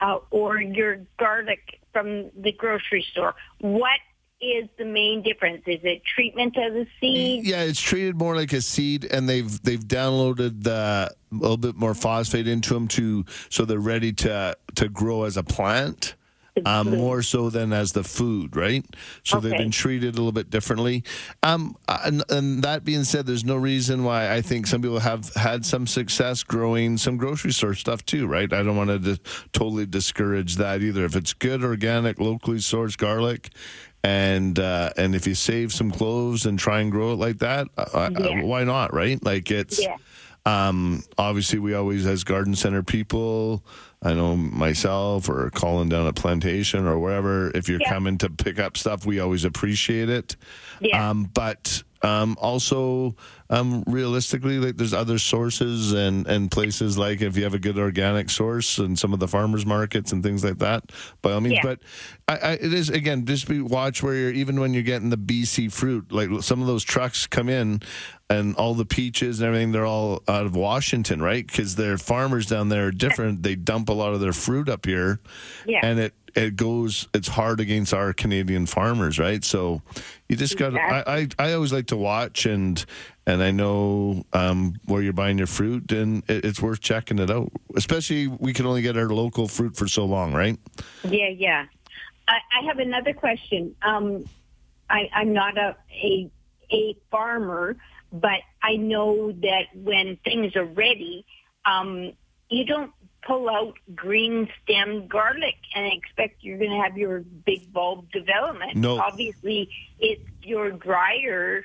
uh, 0.00 0.18
or 0.30 0.60
your 0.60 0.98
garlic 1.18 1.80
from 1.92 2.30
the 2.36 2.52
grocery 2.52 3.04
store? 3.10 3.34
What 3.60 4.00
is 4.40 4.68
the 4.78 4.84
main 4.84 5.22
difference? 5.22 5.62
Is 5.66 5.80
it 5.82 6.02
treatment 6.04 6.56
of 6.56 6.72
the 6.72 6.86
seed? 7.00 7.46
Yeah, 7.46 7.62
it's 7.62 7.80
treated 7.80 8.16
more 8.16 8.34
like 8.34 8.52
a 8.52 8.60
seed, 8.60 9.04
and 9.04 9.28
they've 9.28 9.62
they've 9.62 9.84
downloaded 9.84 10.64
the, 10.64 11.14
a 11.32 11.34
little 11.34 11.56
bit 11.56 11.76
more 11.76 11.94
phosphate 11.94 12.48
into 12.48 12.74
them 12.74 12.88
to 12.88 13.24
so 13.48 13.64
they're 13.64 13.78
ready 13.78 14.12
to 14.14 14.56
to 14.76 14.88
grow 14.88 15.24
as 15.24 15.36
a 15.36 15.42
plant. 15.42 16.14
Um, 16.66 16.90
more 16.96 17.22
so 17.22 17.48
than 17.48 17.72
as 17.72 17.92
the 17.92 18.02
food, 18.02 18.56
right? 18.56 18.84
So 19.24 19.38
they've 19.40 19.56
been 19.56 19.70
treated 19.70 20.14
a 20.14 20.16
little 20.18 20.32
bit 20.32 20.50
differently. 20.50 21.04
Um, 21.42 21.76
and, 21.88 22.22
and 22.28 22.62
that 22.64 22.84
being 22.84 23.04
said, 23.04 23.24
there's 23.26 23.44
no 23.44 23.56
reason 23.56 24.02
why 24.04 24.32
I 24.34 24.42
think 24.42 24.66
some 24.66 24.82
people 24.82 24.98
have 24.98 25.32
had 25.34 25.64
some 25.64 25.86
success 25.86 26.42
growing 26.42 26.96
some 26.98 27.16
grocery 27.16 27.52
store 27.52 27.74
stuff 27.74 28.04
too, 28.04 28.26
right? 28.26 28.52
I 28.52 28.62
don't 28.62 28.76
want 28.76 28.90
to 28.90 28.98
di- 28.98 29.20
totally 29.52 29.86
discourage 29.86 30.56
that 30.56 30.82
either. 30.82 31.04
If 31.04 31.14
it's 31.16 31.32
good, 31.32 31.62
organic, 31.64 32.18
locally 32.18 32.58
sourced 32.58 32.98
garlic, 32.98 33.50
and 34.02 34.58
uh, 34.58 34.90
and 34.96 35.14
if 35.14 35.26
you 35.26 35.34
save 35.34 35.72
some 35.72 35.90
cloves 35.90 36.46
and 36.46 36.58
try 36.58 36.80
and 36.80 36.90
grow 36.90 37.12
it 37.12 37.16
like 37.16 37.38
that, 37.40 37.68
uh, 37.76 37.84
uh, 37.94 38.10
Yeah. 38.18 38.42
why 38.42 38.64
not, 38.64 38.92
right? 38.94 39.22
Like 39.24 39.50
it's. 39.50 39.80
Yeah. 39.80 39.96
Um, 40.46 41.02
obviously, 41.18 41.58
we 41.58 41.74
always, 41.74 42.06
as 42.06 42.24
garden 42.24 42.54
center 42.54 42.82
people, 42.82 43.64
I 44.02 44.14
know 44.14 44.36
myself 44.36 45.28
or 45.28 45.50
calling 45.50 45.88
down 45.90 46.06
a 46.06 46.12
plantation 46.12 46.86
or 46.86 46.98
wherever, 46.98 47.50
if 47.50 47.68
you're 47.68 47.80
Yeah. 47.80 47.90
coming 47.92 48.16
to 48.18 48.30
pick 48.30 48.58
up 48.58 48.76
stuff, 48.76 49.04
we 49.04 49.20
always 49.20 49.44
appreciate 49.44 50.08
it. 50.08 50.36
Yeah. 50.80 51.10
Um, 51.10 51.24
but 51.34 51.82
um, 52.02 52.38
also, 52.40 53.14
um, 53.50 53.84
realistically, 53.86 54.58
like 54.58 54.78
there's 54.78 54.94
other 54.94 55.18
sources 55.18 55.92
and, 55.92 56.26
and 56.26 56.50
places 56.50 56.96
like 56.96 57.20
if 57.20 57.36
you 57.36 57.42
have 57.44 57.52
a 57.52 57.58
good 57.58 57.76
organic 57.76 58.30
source 58.30 58.78
and 58.78 58.98
some 58.98 59.12
of 59.12 59.20
the 59.20 59.28
farmers 59.28 59.66
markets 59.66 60.10
and 60.12 60.22
things 60.22 60.42
like 60.42 60.58
that, 60.60 60.92
by 61.20 61.32
all 61.32 61.42
means. 61.42 61.56
Yeah. 61.56 61.62
But 61.62 61.80
I, 62.26 62.36
I, 62.36 62.52
it 62.52 62.72
is 62.72 62.88
again, 62.88 63.26
just 63.26 63.46
be 63.46 63.60
watch 63.60 64.02
where 64.02 64.14
you're 64.14 64.32
even 64.32 64.58
when 64.60 64.72
you're 64.72 64.82
getting 64.82 65.10
the 65.10 65.18
BC 65.18 65.70
fruit, 65.70 66.10
like 66.10 66.30
some 66.42 66.62
of 66.62 66.66
those 66.66 66.84
trucks 66.84 67.26
come 67.26 67.50
in 67.50 67.82
and 68.30 68.54
all 68.56 68.74
the 68.74 68.84
peaches 68.86 69.40
and 69.40 69.48
everything, 69.48 69.72
they're 69.72 69.84
all 69.84 70.22
out 70.28 70.46
of 70.46 70.54
Washington, 70.56 71.20
right? 71.20 71.46
Because 71.46 71.74
their 71.76 71.98
farmers 71.98 72.46
down 72.46 72.68
there 72.70 72.86
are 72.86 72.90
different. 72.92 73.42
They 73.42 73.56
dump 73.56 73.88
a 73.88 73.92
lot 73.92 74.14
of 74.14 74.20
their 74.20 74.32
fruit 74.32 74.68
up 74.68 74.86
here, 74.86 75.20
Yeah. 75.66 75.80
and 75.82 75.98
it 75.98 76.14
it 76.36 76.54
goes 76.54 77.08
it's 77.12 77.26
hard 77.26 77.58
against 77.58 77.92
our 77.92 78.12
Canadian 78.12 78.64
farmers, 78.66 79.18
right? 79.18 79.44
So 79.44 79.82
you 80.28 80.36
just 80.36 80.56
got. 80.56 80.70
to 80.70 80.80
I, 80.80 81.18
I 81.18 81.28
I 81.40 81.52
always 81.54 81.72
like 81.72 81.88
to 81.88 81.96
watch 81.96 82.46
and 82.46 82.82
and 83.26 83.42
I 83.42 83.50
know 83.50 84.24
um, 84.32 84.74
where 84.86 85.02
you're 85.02 85.12
buying 85.12 85.36
your 85.38 85.48
fruit, 85.48 85.90
and 85.90 86.22
it, 86.30 86.44
it's 86.44 86.62
worth 86.62 86.80
checking 86.80 87.18
it 87.18 87.30
out. 87.30 87.50
Especially 87.76 88.28
we 88.28 88.52
can 88.52 88.64
only 88.64 88.80
get 88.82 88.96
our 88.96 89.08
local 89.08 89.48
fruit 89.48 89.76
for 89.76 89.88
so 89.88 90.04
long, 90.04 90.32
right? 90.32 90.56
Yeah, 91.02 91.28
yeah. 91.28 91.66
I, 92.28 92.38
I 92.60 92.64
have 92.66 92.78
another 92.78 93.12
question. 93.12 93.74
Um, 93.82 94.24
I, 94.88 95.08
I'm 95.12 95.32
not 95.32 95.58
a, 95.58 95.76
a 95.92 96.30
a 96.72 96.96
farmer, 97.10 97.76
but 98.12 98.40
I 98.62 98.76
know 98.76 99.32
that 99.32 99.64
when 99.74 100.18
things 100.24 100.56
are 100.56 100.64
ready, 100.64 101.24
um, 101.64 102.12
you 102.48 102.64
don't 102.64 102.92
pull 103.26 103.48
out 103.48 103.74
green 103.94 104.48
stem 104.62 105.06
garlic 105.06 105.56
and 105.74 105.92
expect 105.92 106.42
you're 106.42 106.58
going 106.58 106.70
to 106.70 106.82
have 106.82 106.96
your 106.96 107.20
big 107.20 107.72
bulb 107.72 108.10
development. 108.10 108.76
No. 108.76 108.98
Obviously, 108.98 109.70
it's 109.98 110.22
your 110.42 110.70
drier 110.70 111.64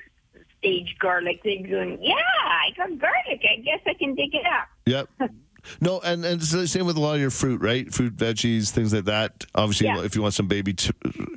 stage 0.58 0.96
garlic 0.98 1.42
that 1.42 1.60
you're 1.60 1.70
going, 1.70 1.98
yeah, 2.02 2.14
I 2.14 2.70
got 2.76 2.98
garlic. 2.98 3.42
I 3.42 3.60
guess 3.60 3.80
I 3.86 3.94
can 3.94 4.14
dig 4.14 4.34
it 4.34 4.46
up. 4.46 4.68
Yep. 4.86 5.08
No, 5.80 6.00
and, 6.00 6.24
and 6.24 6.40
it's 6.40 6.50
the 6.52 6.66
same 6.68 6.86
with 6.86 6.96
a 6.96 7.00
lot 7.00 7.14
of 7.14 7.20
your 7.20 7.30
fruit, 7.30 7.60
right? 7.60 7.92
Fruit, 7.92 8.16
veggies, 8.16 8.70
things 8.70 8.92
like 8.94 9.04
that. 9.06 9.44
Obviously, 9.54 9.86
Yeah. 9.86 10.02
if 10.02 10.14
you 10.16 10.22
want 10.22 10.34
some 10.34 10.46
baby 10.48 10.74
t- 10.74 10.90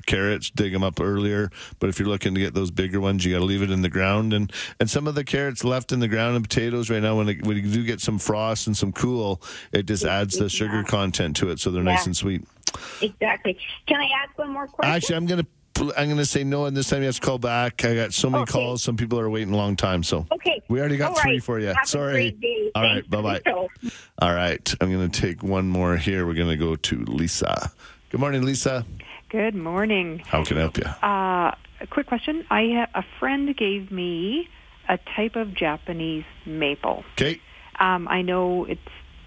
carrots, 0.05 0.49
dig 0.49 0.71
them 0.73 0.83
up 0.83 0.99
earlier. 0.99 1.49
But 1.79 1.89
if 1.89 1.99
you're 1.99 2.07
looking 2.07 2.33
to 2.35 2.39
get 2.39 2.53
those 2.53 2.71
bigger 2.71 2.99
ones, 2.99 3.25
you 3.25 3.33
got 3.33 3.39
to 3.39 3.45
leave 3.45 3.61
it 3.61 3.71
in 3.71 3.81
the 3.81 3.89
ground. 3.89 4.33
And 4.33 4.51
and 4.79 4.89
some 4.89 5.07
of 5.07 5.15
the 5.15 5.23
carrots 5.23 5.63
left 5.63 5.91
in 5.91 5.99
the 5.99 6.07
ground 6.07 6.35
and 6.35 6.47
potatoes 6.47 6.89
right 6.89 7.01
now, 7.01 7.17
when 7.17 7.29
it, 7.29 7.45
when 7.45 7.57
you 7.57 7.63
do 7.63 7.83
get 7.83 8.01
some 8.01 8.19
frost 8.19 8.67
and 8.67 8.75
some 8.77 8.91
cool, 8.91 9.41
it 9.71 9.83
just 9.85 10.05
adds 10.05 10.37
the 10.37 10.49
sugar 10.49 10.83
content 10.83 11.35
to 11.37 11.49
it, 11.49 11.59
so 11.59 11.71
they're 11.71 11.83
nice 11.83 12.05
and 12.05 12.15
sweet. 12.15 12.43
Exactly. 13.01 13.57
Can 13.87 13.99
I 13.99 14.07
ask 14.23 14.37
one 14.37 14.51
more 14.51 14.67
question? 14.67 14.93
Actually, 14.95 15.15
I'm 15.15 15.25
gonna 15.25 15.45
I'm 15.77 16.09
gonna 16.09 16.25
say 16.25 16.43
no, 16.43 16.65
and 16.65 16.75
this 16.75 16.89
time 16.89 16.99
you 17.01 17.05
have 17.05 17.15
to 17.15 17.21
call 17.21 17.37
back. 17.37 17.85
I 17.85 17.95
got 17.95 18.13
so 18.13 18.29
many 18.29 18.45
calls. 18.45 18.83
Some 18.83 18.97
people 18.97 19.19
are 19.19 19.29
waiting 19.29 19.53
a 19.53 19.57
long 19.57 19.75
time, 19.77 20.03
so 20.03 20.25
Okay. 20.31 20.61
we 20.67 20.79
already 20.79 20.97
got 20.97 21.11
All 21.11 21.15
three 21.21 21.33
right. 21.33 21.43
for 21.43 21.59
you. 21.59 21.67
Have 21.67 21.77
a 21.83 21.87
Sorry. 21.87 22.11
great 22.31 22.41
day. 22.41 22.71
All 22.75 22.81
Thanks 22.83 22.95
right, 23.07 23.09
bye 23.09 23.21
bye. 23.21 23.37
for 23.45 23.69
the 23.81 23.89
show. 23.89 23.95
All 24.21 24.33
right, 24.33 24.75
I'm 24.81 24.91
going 24.91 25.09
to 25.09 25.21
take 25.21 25.41
one 25.41 25.69
more 25.69 25.95
here. 25.95 26.25
We're 26.25 26.33
going 26.33 26.49
to 26.49 26.57
go 26.57 26.75
to 26.75 26.95
Lisa. 27.05 27.71
Good 28.09 28.19
morning, 28.19 28.43
Lisa. 28.43 28.85
Good 29.29 29.55
morning. 29.55 30.19
How 30.25 30.43
can 30.43 30.57
I 30.57 30.61
help 30.61 30.77
you? 30.77 30.83
Uh, 30.85 31.55
a 31.81 31.87
quick 31.89 32.07
question. 32.07 32.45
I 32.49 32.85
ha- 32.93 32.99
a 32.99 33.03
friend 33.19 33.55
gave 33.55 33.91
me 33.91 34.49
a 34.89 34.97
type 35.15 35.35
of 35.37 35.53
Japanese 35.53 36.25
maple. 36.45 37.03
Okay. 37.13 37.39
Um, 37.79 38.07
I 38.09 38.21
know 38.21 38.65
it 38.65 38.79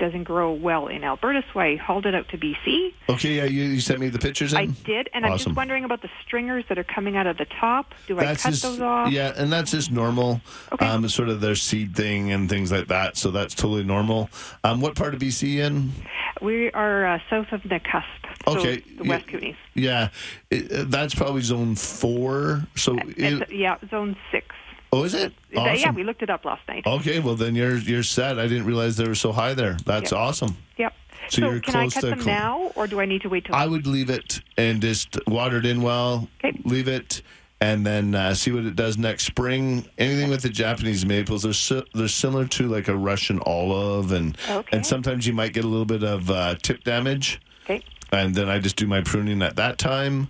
doesn't 0.03 0.25
grow 0.25 0.53
well 0.53 0.89
in 0.89 1.05
Alberta, 1.05 1.45
so 1.53 1.61
I 1.61 1.77
hauled 1.77 2.07
it 2.07 2.15
out 2.15 2.29
to 2.31 2.37
BC. 2.37 2.93
Okay, 3.09 3.37
yeah, 3.37 3.45
you, 3.45 3.63
you 3.63 3.81
sent 3.81 4.01
me 4.01 4.09
the 4.09 4.19
pictures. 4.19 4.53
In? 4.53 4.59
I 4.59 4.67
did, 4.67 5.09
and 5.15 5.25
I'm 5.25 5.39
just 5.39 5.55
wondering 5.55 5.85
about 5.85 6.03
the 6.03 6.11
stringers 6.27 6.65
that 6.69 6.77
are 6.77 6.83
coming 6.83 7.17
out 7.17 7.29
of 7.29 7.39
the 7.39 7.45
top. 7.45 7.95
Do 8.09 8.19
I 8.19 8.35
cut 8.35 8.51
just, 8.51 8.65
those 8.65 8.81
off? 8.81 9.13
Yeah, 9.13 9.33
and 9.37 9.53
that's 9.53 9.71
just 9.71 9.93
normal. 9.93 10.41
Um, 10.81 11.09
sort 11.09 11.29
of 11.29 11.41
their 11.41 11.55
seed 11.55 11.95
thing 11.95 12.33
and 12.33 12.49
things 12.49 12.73
like 12.73 12.89
that. 12.89 13.17
So 13.17 13.31
that's 13.31 13.55
totally 13.55 13.85
normal. 13.85 14.29
Um, 14.65 14.81
what 14.81 14.97
part 14.97 15.15
of 15.15 15.21
BC 15.21 15.59
in? 15.59 15.93
We 16.41 16.73
are 16.73 17.07
uh, 17.07 17.19
south 17.31 17.53
of 17.53 17.61
Nakusp, 17.61 18.03
so 18.45 18.59
Okay, 18.59 18.79
the 18.99 19.05
West 19.05 19.27
Kootenays. 19.29 19.55
Yeah, 19.75 20.09
it, 20.51 20.73
uh, 20.73 20.85
that's 20.89 21.15
probably 21.15 21.43
zone 21.43 21.77
four. 21.77 22.67
So, 22.75 22.99
it, 22.99 23.53
yeah, 23.53 23.77
zone 23.89 24.17
six. 24.33 24.53
Oh, 24.93 25.05
is 25.05 25.15
it? 25.15 25.33
Yeah, 25.51 25.91
we 25.93 26.05
looked 26.05 26.23
it 26.23 26.31
up 26.31 26.45
last 26.45 26.67
night. 26.69 26.87
Okay, 26.87 27.21
well 27.21 27.35
then 27.35 27.55
you're 27.55 27.77
you're 27.79 28.03
set. 28.03 28.39
I 28.39 28.47
didn't 28.47 28.65
realize 28.67 28.97
they 28.97 29.09
were 29.09 29.15
so 29.15 29.33
high 29.33 29.55
there. 29.55 29.77
That's 29.85 30.13
Yep. 30.13 30.21
awesome. 30.21 30.57
Yep. 30.79 30.95
So 31.29 31.41
So, 31.41 31.51
you're 31.51 31.61
can 31.61 31.77
I 31.77 31.81
close 31.85 31.95
cut 31.95 32.01
to 32.03 32.07
them 32.09 32.21
cl- 32.21 32.37
now, 32.37 32.73
or 32.75 32.87
do 32.87 33.01
I 33.01 33.07
need 33.07 33.23
to 33.23 33.29
wait 33.29 33.45
till? 33.47 33.55
I 33.55 33.67
would 33.67 33.87
leave 33.87 34.11
it 34.11 34.41
and 34.57 34.83
just 34.83 35.19
water 35.27 35.59
it 35.59 35.67
in 35.67 35.81
well. 35.83 36.29
Okay. 36.45 36.59
Leave 36.65 36.89
it, 36.89 37.23
and 37.61 37.87
then 37.87 38.15
uh, 38.15 38.35
see 38.35 38.51
what 38.51 38.65
it 38.65 38.75
does 38.77 38.99
next 38.99 39.25
spring. 39.25 39.87
Anything 39.99 40.31
with 40.31 40.43
the 40.43 40.49
Japanese 40.51 41.07
maples, 41.07 41.45
they're 41.45 41.53
si- 41.53 41.85
they're 41.95 42.09
similar 42.09 42.47
to 42.49 42.67
like 42.69 42.89
a 42.89 42.97
Russian 42.97 43.39
olive, 43.47 44.13
and 44.13 44.37
and 44.73 44.85
sometimes 44.85 45.27
you 45.27 45.33
might 45.33 45.53
get 45.53 45.65
a 45.65 45.69
little 45.69 45.87
bit 45.87 46.03
of 46.03 46.31
uh, 46.31 46.57
tip 46.61 46.83
damage. 46.85 47.41
Okay. 47.65 47.83
And 48.13 48.35
then 48.35 48.51
I 48.51 48.59
just 48.59 48.77
do 48.77 48.87
my 48.87 49.01
pruning 49.01 49.41
at 49.41 49.57
that 49.57 49.79
time. 49.79 50.29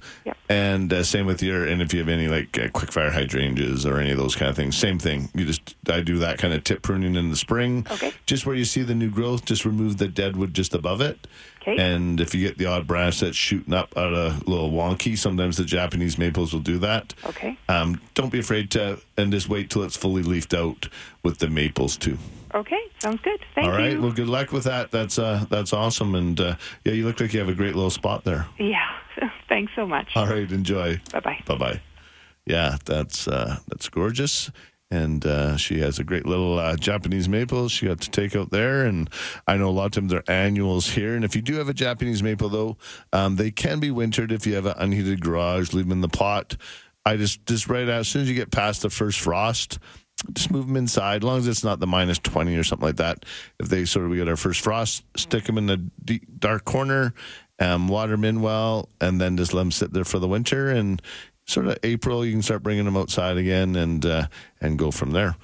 And 0.48 0.92
uh, 0.92 1.02
same 1.02 1.26
with 1.26 1.42
your, 1.42 1.66
and 1.66 1.82
if 1.82 1.92
you 1.92 1.98
have 1.98 2.08
any 2.08 2.28
like 2.28 2.56
uh, 2.56 2.68
quick 2.68 2.92
fire 2.92 3.10
hydrangeas 3.10 3.84
or 3.84 3.98
any 3.98 4.12
of 4.12 4.18
those 4.18 4.36
kind 4.36 4.48
of 4.48 4.54
things, 4.54 4.76
same 4.76 5.00
thing. 5.00 5.30
You 5.34 5.44
just, 5.44 5.74
I 5.88 6.00
do 6.00 6.18
that 6.18 6.38
kind 6.38 6.54
of 6.54 6.62
tip 6.62 6.82
pruning 6.82 7.16
in 7.16 7.30
the 7.30 7.36
spring. 7.36 7.84
Okay. 7.90 8.12
Just 8.26 8.46
where 8.46 8.54
you 8.54 8.64
see 8.64 8.82
the 8.82 8.94
new 8.94 9.10
growth, 9.10 9.44
just 9.44 9.64
remove 9.64 9.96
the 9.96 10.06
dead 10.06 10.36
wood 10.36 10.54
just 10.54 10.74
above 10.74 11.00
it. 11.00 11.26
Okay. 11.62 11.76
And 11.76 12.20
if 12.20 12.34
you 12.34 12.40
get 12.46 12.58
the 12.58 12.66
odd 12.66 12.86
branch 12.86 13.20
that's 13.20 13.36
shooting 13.36 13.74
up 13.74 13.96
out 13.96 14.12
a 14.12 14.40
little 14.46 14.70
wonky, 14.70 15.18
sometimes 15.18 15.56
the 15.56 15.64
Japanese 15.64 16.18
maples 16.18 16.52
will 16.52 16.60
do 16.60 16.78
that. 16.78 17.14
Okay. 17.24 17.58
Um, 17.68 18.00
don't 18.14 18.30
be 18.30 18.38
afraid 18.38 18.70
to, 18.72 19.00
and 19.16 19.32
just 19.32 19.48
wait 19.48 19.70
till 19.70 19.82
it's 19.82 19.96
fully 19.96 20.22
leafed 20.22 20.54
out 20.54 20.88
with 21.22 21.38
the 21.38 21.48
maples 21.48 21.96
too. 21.96 22.18
Okay, 22.54 22.78
sounds 22.98 23.20
good. 23.22 23.40
Thank 23.54 23.66
you. 23.66 23.72
All 23.72 23.78
right. 23.78 23.92
you. 23.92 24.02
Well, 24.02 24.12
good 24.12 24.28
luck 24.28 24.52
with 24.52 24.64
that. 24.64 24.90
That's 24.90 25.18
uh, 25.18 25.46
that's 25.48 25.72
awesome. 25.72 26.14
And 26.14 26.38
uh, 26.40 26.56
yeah, 26.84 26.92
you 26.92 27.06
look 27.06 27.20
like 27.20 27.32
you 27.32 27.40
have 27.40 27.48
a 27.48 27.54
great 27.54 27.74
little 27.74 27.90
spot 27.90 28.24
there. 28.24 28.46
Yeah. 28.58 28.86
Thanks 29.48 29.72
so 29.74 29.86
much. 29.86 30.10
All 30.16 30.26
right, 30.26 30.50
enjoy. 30.50 31.00
Bye 31.12 31.20
bye. 31.20 31.42
Bye 31.46 31.56
bye. 31.56 31.80
Yeah, 32.46 32.76
that's 32.84 33.28
uh, 33.28 33.58
that's 33.68 33.88
gorgeous. 33.88 34.50
And 34.90 35.24
uh, 35.24 35.56
she 35.56 35.80
has 35.80 35.98
a 35.98 36.04
great 36.04 36.26
little 36.26 36.58
uh, 36.58 36.76
Japanese 36.76 37.26
maple 37.26 37.70
she 37.70 37.86
got 37.86 38.02
to 38.02 38.10
take 38.10 38.36
out 38.36 38.50
there. 38.50 38.84
And 38.84 39.08
I 39.46 39.56
know 39.56 39.70
a 39.70 39.72
lot 39.72 39.86
of 39.86 39.92
times 39.92 40.12
they're 40.12 40.30
annuals 40.30 40.90
here. 40.90 41.14
And 41.16 41.24
if 41.24 41.34
you 41.34 41.40
do 41.40 41.54
have 41.54 41.70
a 41.70 41.74
Japanese 41.74 42.22
maple, 42.22 42.50
though, 42.50 42.76
um, 43.10 43.36
they 43.36 43.50
can 43.50 43.80
be 43.80 43.90
wintered 43.90 44.30
if 44.30 44.46
you 44.46 44.54
have 44.54 44.66
an 44.66 44.74
unheated 44.76 45.22
garage. 45.22 45.72
Leave 45.72 45.86
them 45.86 45.92
in 45.92 46.00
the 46.02 46.08
pot. 46.08 46.56
I 47.06 47.16
just 47.16 47.46
just 47.46 47.68
right 47.68 47.84
out 47.84 48.00
as 48.00 48.08
soon 48.08 48.22
as 48.22 48.28
you 48.28 48.34
get 48.34 48.50
past 48.50 48.82
the 48.82 48.90
first 48.90 49.18
frost, 49.20 49.78
just 50.32 50.50
move 50.50 50.66
them 50.66 50.76
inside. 50.76 51.22
As 51.22 51.26
long 51.26 51.38
as 51.38 51.48
it's 51.48 51.64
not 51.64 51.80
the 51.80 51.86
minus 51.86 52.18
twenty 52.18 52.56
or 52.56 52.64
something 52.64 52.86
like 52.86 52.96
that. 52.96 53.24
If 53.58 53.68
they 53.68 53.84
sort 53.84 54.04
of 54.04 54.10
we 54.10 54.18
get 54.18 54.28
our 54.28 54.36
first 54.36 54.60
frost, 54.60 55.04
stick 55.16 55.44
them 55.44 55.58
in 55.58 55.66
the 55.66 55.78
deep, 56.04 56.24
dark 56.38 56.64
corner, 56.64 57.14
um, 57.58 57.88
water 57.88 58.12
them 58.12 58.24
in 58.24 58.40
well, 58.40 58.88
and 59.00 59.20
then 59.20 59.36
just 59.36 59.52
let 59.52 59.62
them 59.62 59.72
sit 59.72 59.92
there 59.92 60.04
for 60.04 60.18
the 60.18 60.28
winter. 60.28 60.70
And 60.70 61.02
sort 61.46 61.66
of 61.66 61.78
April, 61.82 62.24
you 62.24 62.32
can 62.32 62.42
start 62.42 62.62
bringing 62.62 62.84
them 62.84 62.96
outside 62.96 63.36
again 63.36 63.76
and 63.76 64.04
uh, 64.06 64.26
and 64.60 64.78
go 64.78 64.90
from 64.90 65.10
there. 65.10 65.36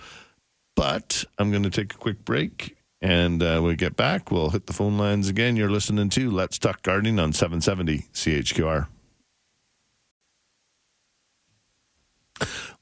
But 0.76 1.24
I'm 1.38 1.50
going 1.50 1.64
to 1.64 1.70
take 1.70 1.94
a 1.94 1.98
quick 1.98 2.24
break. 2.24 2.76
And 3.00 3.42
uh, 3.44 3.60
we 3.62 3.76
get 3.76 3.94
back, 3.94 4.32
we'll 4.32 4.50
hit 4.50 4.66
the 4.66 4.72
phone 4.72 4.98
lines 4.98 5.28
again. 5.28 5.54
You're 5.54 5.70
listening 5.70 6.08
to 6.10 6.32
Let's 6.32 6.58
Talk 6.58 6.82
Gardening 6.82 7.20
on 7.20 7.32
770 7.32 8.06
CHQR. 8.12 8.88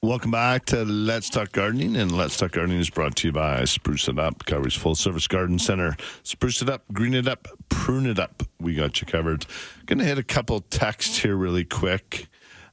Welcome 0.03 0.31
back 0.31 0.67
to 0.67 0.85
Let's 0.85 1.31
Talk 1.31 1.53
Gardening, 1.53 1.97
and 1.97 2.13
Let's 2.13 2.37
Talk 2.37 2.53
Gardening 2.53 2.79
is 2.79 2.91
brought 2.91 3.17
to 3.17 3.29
you 3.29 3.33
by 3.33 3.65
Spruce 3.65 4.09
It 4.09 4.19
Up, 4.19 4.45
Calgary's 4.45 4.75
full 4.75 4.95
service 4.95 5.27
garden 5.27 5.59
center. 5.59 5.97
Spruce 6.23 6.63
it 6.63 6.69
up, 6.69 6.85
green 6.93 7.15
it 7.15 7.27
up, 7.27 7.49
prune 7.69 8.07
it 8.07 8.19
up. 8.19 8.43
We 8.61 8.75
got 8.75 9.01
you 9.01 9.07
covered. 9.07 9.47
Going 9.87 9.99
to 9.99 10.05
hit 10.05 10.19
a 10.19 10.23
couple 10.23 10.61
texts 10.61 11.19
here 11.19 11.35
really 11.35 11.65
quick. 11.65 12.29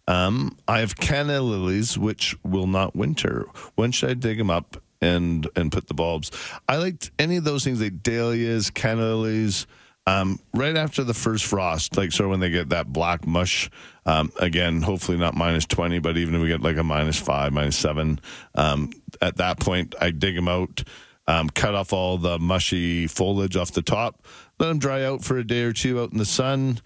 Um, 0.08 0.58
I 0.68 0.80
have 0.80 0.98
canna 0.98 1.42
lilies 1.42 1.98
which 1.98 2.36
will 2.44 2.68
not 2.68 2.96
winter. 2.96 3.46
When 3.76 3.92
should 3.92 4.10
I 4.10 4.14
dig 4.16 4.38
them 4.38 4.50
up 4.50 4.82
and 5.02 5.48
and 5.56 5.72
put 5.72 5.88
the 5.88 5.94
bulbs? 5.94 6.32
I 6.68 6.78
liked 6.78 7.12
any 7.18 7.38
of 7.38 7.46
those 7.46 7.64
things 7.64 7.82
like 7.82 8.04
dahlias, 8.04 8.70
canna 8.70 9.02
lilies. 9.02 9.66
Um, 10.06 10.40
right 10.54 10.76
after 10.76 11.06
the 11.06 11.14
first 11.14 11.46
frost, 11.46 11.96
like 11.96 12.12
sort 12.12 12.26
of 12.26 12.32
when 12.32 12.42
they 12.42 12.50
get 12.50 12.70
that 12.70 12.92
black 12.92 13.26
mush, 13.26 13.70
um, 14.06 14.32
again, 14.40 14.82
hopefully 14.82 15.18
not 15.18 15.36
minus 15.36 15.66
20, 15.66 16.00
but 16.00 16.18
even 16.18 16.36
if 16.36 16.42
we 16.42 16.48
get 16.48 16.62
like 16.62 16.78
a 16.78 16.84
minus 16.84 17.20
five, 17.20 17.54
minus 17.54 17.78
seven, 17.78 18.20
um, 18.56 18.92
at 19.22 19.38
that 19.38 19.60
point, 19.60 19.96
I 20.00 20.12
dig 20.12 20.36
them 20.36 20.48
out, 20.48 20.84
um, 21.28 21.50
cut 21.50 21.76
off 21.76 21.94
all 21.94 22.18
the 22.18 22.38
mushy 22.40 23.08
foliage 23.08 23.56
off 23.56 23.72
the 23.72 23.82
top, 23.82 24.26
let 24.60 24.68
them 24.68 24.80
dry 24.80 25.04
out 25.04 25.24
for 25.24 25.38
a 25.38 25.44
day 25.44 25.62
or 25.64 25.74
two 25.74 26.02
out 26.02 26.12
in 26.12 26.18
the 26.18 26.26
sun, 26.26 26.80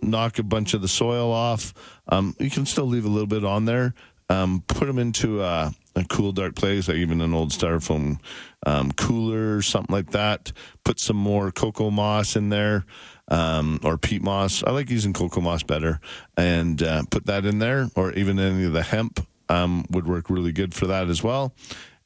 knock 0.00 0.38
a 0.38 0.42
bunch 0.42 0.74
of 0.74 0.82
the 0.82 0.88
soil 0.88 1.30
off. 1.30 1.74
Um, 2.08 2.34
you 2.38 2.50
can 2.50 2.66
still 2.66 2.86
leave 2.86 3.04
a 3.04 3.10
little 3.10 3.26
bit 3.26 3.44
on 3.44 3.66
there. 3.66 3.94
Um, 4.30 4.64
put 4.66 4.86
them 4.86 4.98
into 4.98 5.42
a, 5.42 5.70
a 5.94 6.04
cool, 6.04 6.32
dark 6.32 6.54
place, 6.54 6.88
like 6.88 6.96
even 6.96 7.20
an 7.20 7.34
old 7.34 7.50
styrofoam 7.50 8.18
um, 8.66 8.92
cooler 8.92 9.62
something 9.62 9.92
like 9.92 10.10
that. 10.10 10.52
Put 10.84 10.98
some 10.98 11.16
more 11.16 11.50
cocoa 11.50 11.90
moss 11.90 12.36
in 12.36 12.48
there 12.48 12.84
um, 13.28 13.80
or 13.82 13.98
peat 13.98 14.22
moss. 14.22 14.62
I 14.64 14.70
like 14.70 14.90
using 14.90 15.12
cocoa 15.12 15.40
moss 15.40 15.62
better, 15.62 16.00
and 16.36 16.82
uh, 16.82 17.02
put 17.10 17.26
that 17.26 17.44
in 17.44 17.58
there, 17.58 17.88
or 17.96 18.12
even 18.12 18.38
any 18.38 18.64
of 18.64 18.72
the 18.72 18.82
hemp 18.82 19.26
um, 19.48 19.84
would 19.90 20.06
work 20.06 20.30
really 20.30 20.52
good 20.52 20.74
for 20.74 20.86
that 20.86 21.08
as 21.08 21.22
well. 21.22 21.54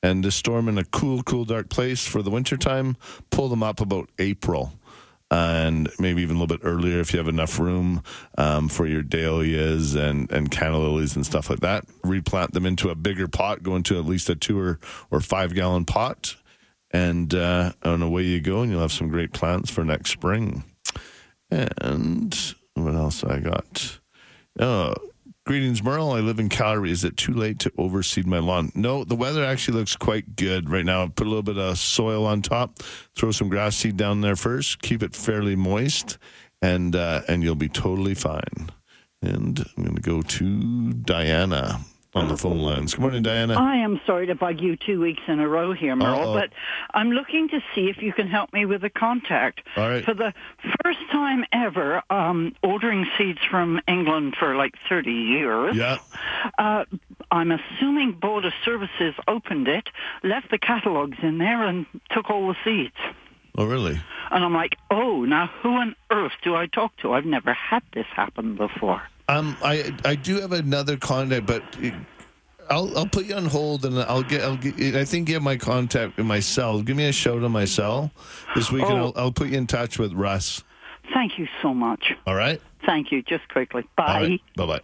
And 0.02 0.22
just 0.22 0.38
store 0.38 0.56
them 0.56 0.68
in 0.68 0.78
a 0.78 0.84
cool, 0.84 1.22
cool, 1.24 1.44
dark 1.44 1.70
place 1.70 2.06
for 2.06 2.22
the 2.22 2.30
wintertime. 2.30 2.96
Pull 3.30 3.48
them 3.48 3.64
up 3.64 3.80
about 3.80 4.10
April 4.18 4.72
and 5.30 5.90
maybe 5.98 6.22
even 6.22 6.36
a 6.36 6.40
little 6.40 6.56
bit 6.56 6.66
earlier 6.66 7.00
if 7.00 7.12
you 7.12 7.18
have 7.18 7.28
enough 7.28 7.58
room 7.58 8.02
um, 8.38 8.68
for 8.68 8.86
your 8.86 9.02
dahlias 9.02 9.94
and, 9.94 10.30
and 10.32 10.50
canna 10.50 10.78
lilies 10.78 11.16
and 11.16 11.26
stuff 11.26 11.50
like 11.50 11.60
that. 11.60 11.84
Replant 12.02 12.52
them 12.52 12.64
into 12.64 12.88
a 12.88 12.94
bigger 12.94 13.28
pot, 13.28 13.62
go 13.62 13.76
into 13.76 13.98
at 13.98 14.06
least 14.06 14.30
a 14.30 14.34
two 14.34 14.58
or, 14.58 14.78
or 15.10 15.20
five 15.20 15.54
gallon 15.54 15.84
pot, 15.84 16.36
and, 16.90 17.34
uh, 17.34 17.72
and 17.82 18.02
away 18.02 18.22
you 18.22 18.40
go, 18.40 18.62
and 18.62 18.70
you'll 18.70 18.80
have 18.80 18.92
some 18.92 19.08
great 19.08 19.32
plants 19.32 19.70
for 19.70 19.84
next 19.84 20.10
spring. 20.10 20.64
And 21.50 22.54
what 22.74 22.94
else 22.94 23.24
I 23.24 23.40
got? 23.40 23.98
Oh, 24.60 24.94
Greetings, 25.48 25.82
Merle. 25.82 26.12
I 26.12 26.20
live 26.20 26.38
in 26.38 26.50
Calgary. 26.50 26.90
Is 26.90 27.04
it 27.04 27.16
too 27.16 27.32
late 27.32 27.58
to 27.60 27.70
overseed 27.78 28.26
my 28.26 28.38
lawn? 28.38 28.70
No, 28.74 29.02
the 29.02 29.16
weather 29.16 29.42
actually 29.42 29.78
looks 29.78 29.96
quite 29.96 30.36
good 30.36 30.68
right 30.68 30.84
now. 30.84 31.06
Put 31.06 31.26
a 31.26 31.30
little 31.30 31.42
bit 31.42 31.56
of 31.56 31.78
soil 31.78 32.26
on 32.26 32.42
top, 32.42 32.80
throw 33.16 33.30
some 33.30 33.48
grass 33.48 33.74
seed 33.74 33.96
down 33.96 34.20
there 34.20 34.36
first, 34.36 34.82
keep 34.82 35.02
it 35.02 35.14
fairly 35.14 35.56
moist, 35.56 36.18
and 36.60 36.94
uh, 36.94 37.22
and 37.28 37.42
you'll 37.42 37.54
be 37.54 37.70
totally 37.70 38.12
fine. 38.12 38.68
And 39.22 39.58
I'm 39.74 39.84
going 39.84 39.96
to 39.96 40.02
go 40.02 40.20
to 40.20 40.92
Diana 40.92 41.80
on 42.18 42.28
the 42.28 42.36
phone 42.36 42.58
lines. 42.58 42.94
Good 42.94 43.00
morning, 43.00 43.22
Diana. 43.22 43.54
I 43.54 43.76
am 43.76 44.00
sorry 44.04 44.26
to 44.26 44.34
bug 44.34 44.60
you 44.60 44.76
two 44.76 45.00
weeks 45.00 45.22
in 45.28 45.38
a 45.38 45.48
row 45.48 45.72
here, 45.72 45.94
Merle, 45.94 46.20
Uh-oh. 46.30 46.34
but 46.34 46.50
I'm 46.92 47.12
looking 47.12 47.48
to 47.50 47.60
see 47.74 47.88
if 47.88 48.02
you 48.02 48.12
can 48.12 48.26
help 48.26 48.52
me 48.52 48.64
with 48.66 48.82
a 48.84 48.90
contact. 48.90 49.62
All 49.76 49.88
right. 49.88 50.04
For 50.04 50.14
the 50.14 50.34
first 50.82 50.98
time 51.12 51.44
ever, 51.52 52.02
um, 52.10 52.54
ordering 52.62 53.06
seeds 53.16 53.38
from 53.48 53.80
England 53.86 54.34
for 54.38 54.56
like 54.56 54.74
30 54.88 55.12
years. 55.12 55.76
Yeah. 55.76 55.98
Uh, 56.58 56.84
I'm 57.30 57.52
assuming 57.52 58.12
Border 58.12 58.52
Services 58.64 59.14
opened 59.28 59.68
it, 59.68 59.88
left 60.24 60.50
the 60.50 60.58
catalogs 60.58 61.18
in 61.22 61.38
there, 61.38 61.62
and 61.62 61.86
took 62.10 62.30
all 62.30 62.48
the 62.48 62.56
seeds. 62.64 62.96
Oh, 63.56 63.64
really? 63.64 64.00
And 64.30 64.44
I'm 64.44 64.54
like, 64.54 64.76
oh, 64.90 65.24
now 65.24 65.46
who 65.62 65.70
on 65.70 65.94
earth 66.10 66.32
do 66.42 66.54
I 66.54 66.66
talk 66.66 66.96
to? 66.98 67.12
I've 67.12 67.24
never 67.24 67.52
had 67.52 67.82
this 67.92 68.06
happen 68.14 68.56
before. 68.56 69.02
Um, 69.28 69.56
I 69.62 69.92
I 70.04 70.14
do 70.14 70.40
have 70.40 70.52
another 70.52 70.96
contact, 70.96 71.46
but 71.46 71.62
I'll 72.70 72.96
I'll 72.96 73.06
put 73.06 73.26
you 73.26 73.34
on 73.34 73.46
hold, 73.46 73.84
and 73.84 73.98
I'll 73.98 74.22
get 74.22 74.42
I'll 74.42 74.56
get. 74.56 74.96
I 74.96 75.04
think 75.04 75.28
you 75.28 75.34
have 75.34 75.42
my 75.42 75.56
contact 75.56 76.18
in 76.18 76.26
my 76.26 76.40
cell. 76.40 76.82
Give 76.82 76.96
me 76.96 77.06
a 77.06 77.12
shout 77.12 77.42
on 77.42 77.52
my 77.52 77.64
cell 77.66 78.10
this 78.54 78.70
week, 78.72 78.84
and 78.84 78.92
Oh. 78.92 79.06
I'll, 79.06 79.12
I'll 79.24 79.32
put 79.32 79.48
you 79.48 79.58
in 79.58 79.66
touch 79.66 79.98
with 79.98 80.12
Russ. 80.14 80.64
Thank 81.12 81.38
you 81.38 81.46
so 81.62 81.72
much. 81.74 82.14
All 82.26 82.34
right. 82.34 82.60
Thank 82.86 83.12
you. 83.12 83.22
Just 83.22 83.48
quickly. 83.48 83.84
Bye. 83.96 84.38
Bye 84.56 84.66
bye. 84.66 84.80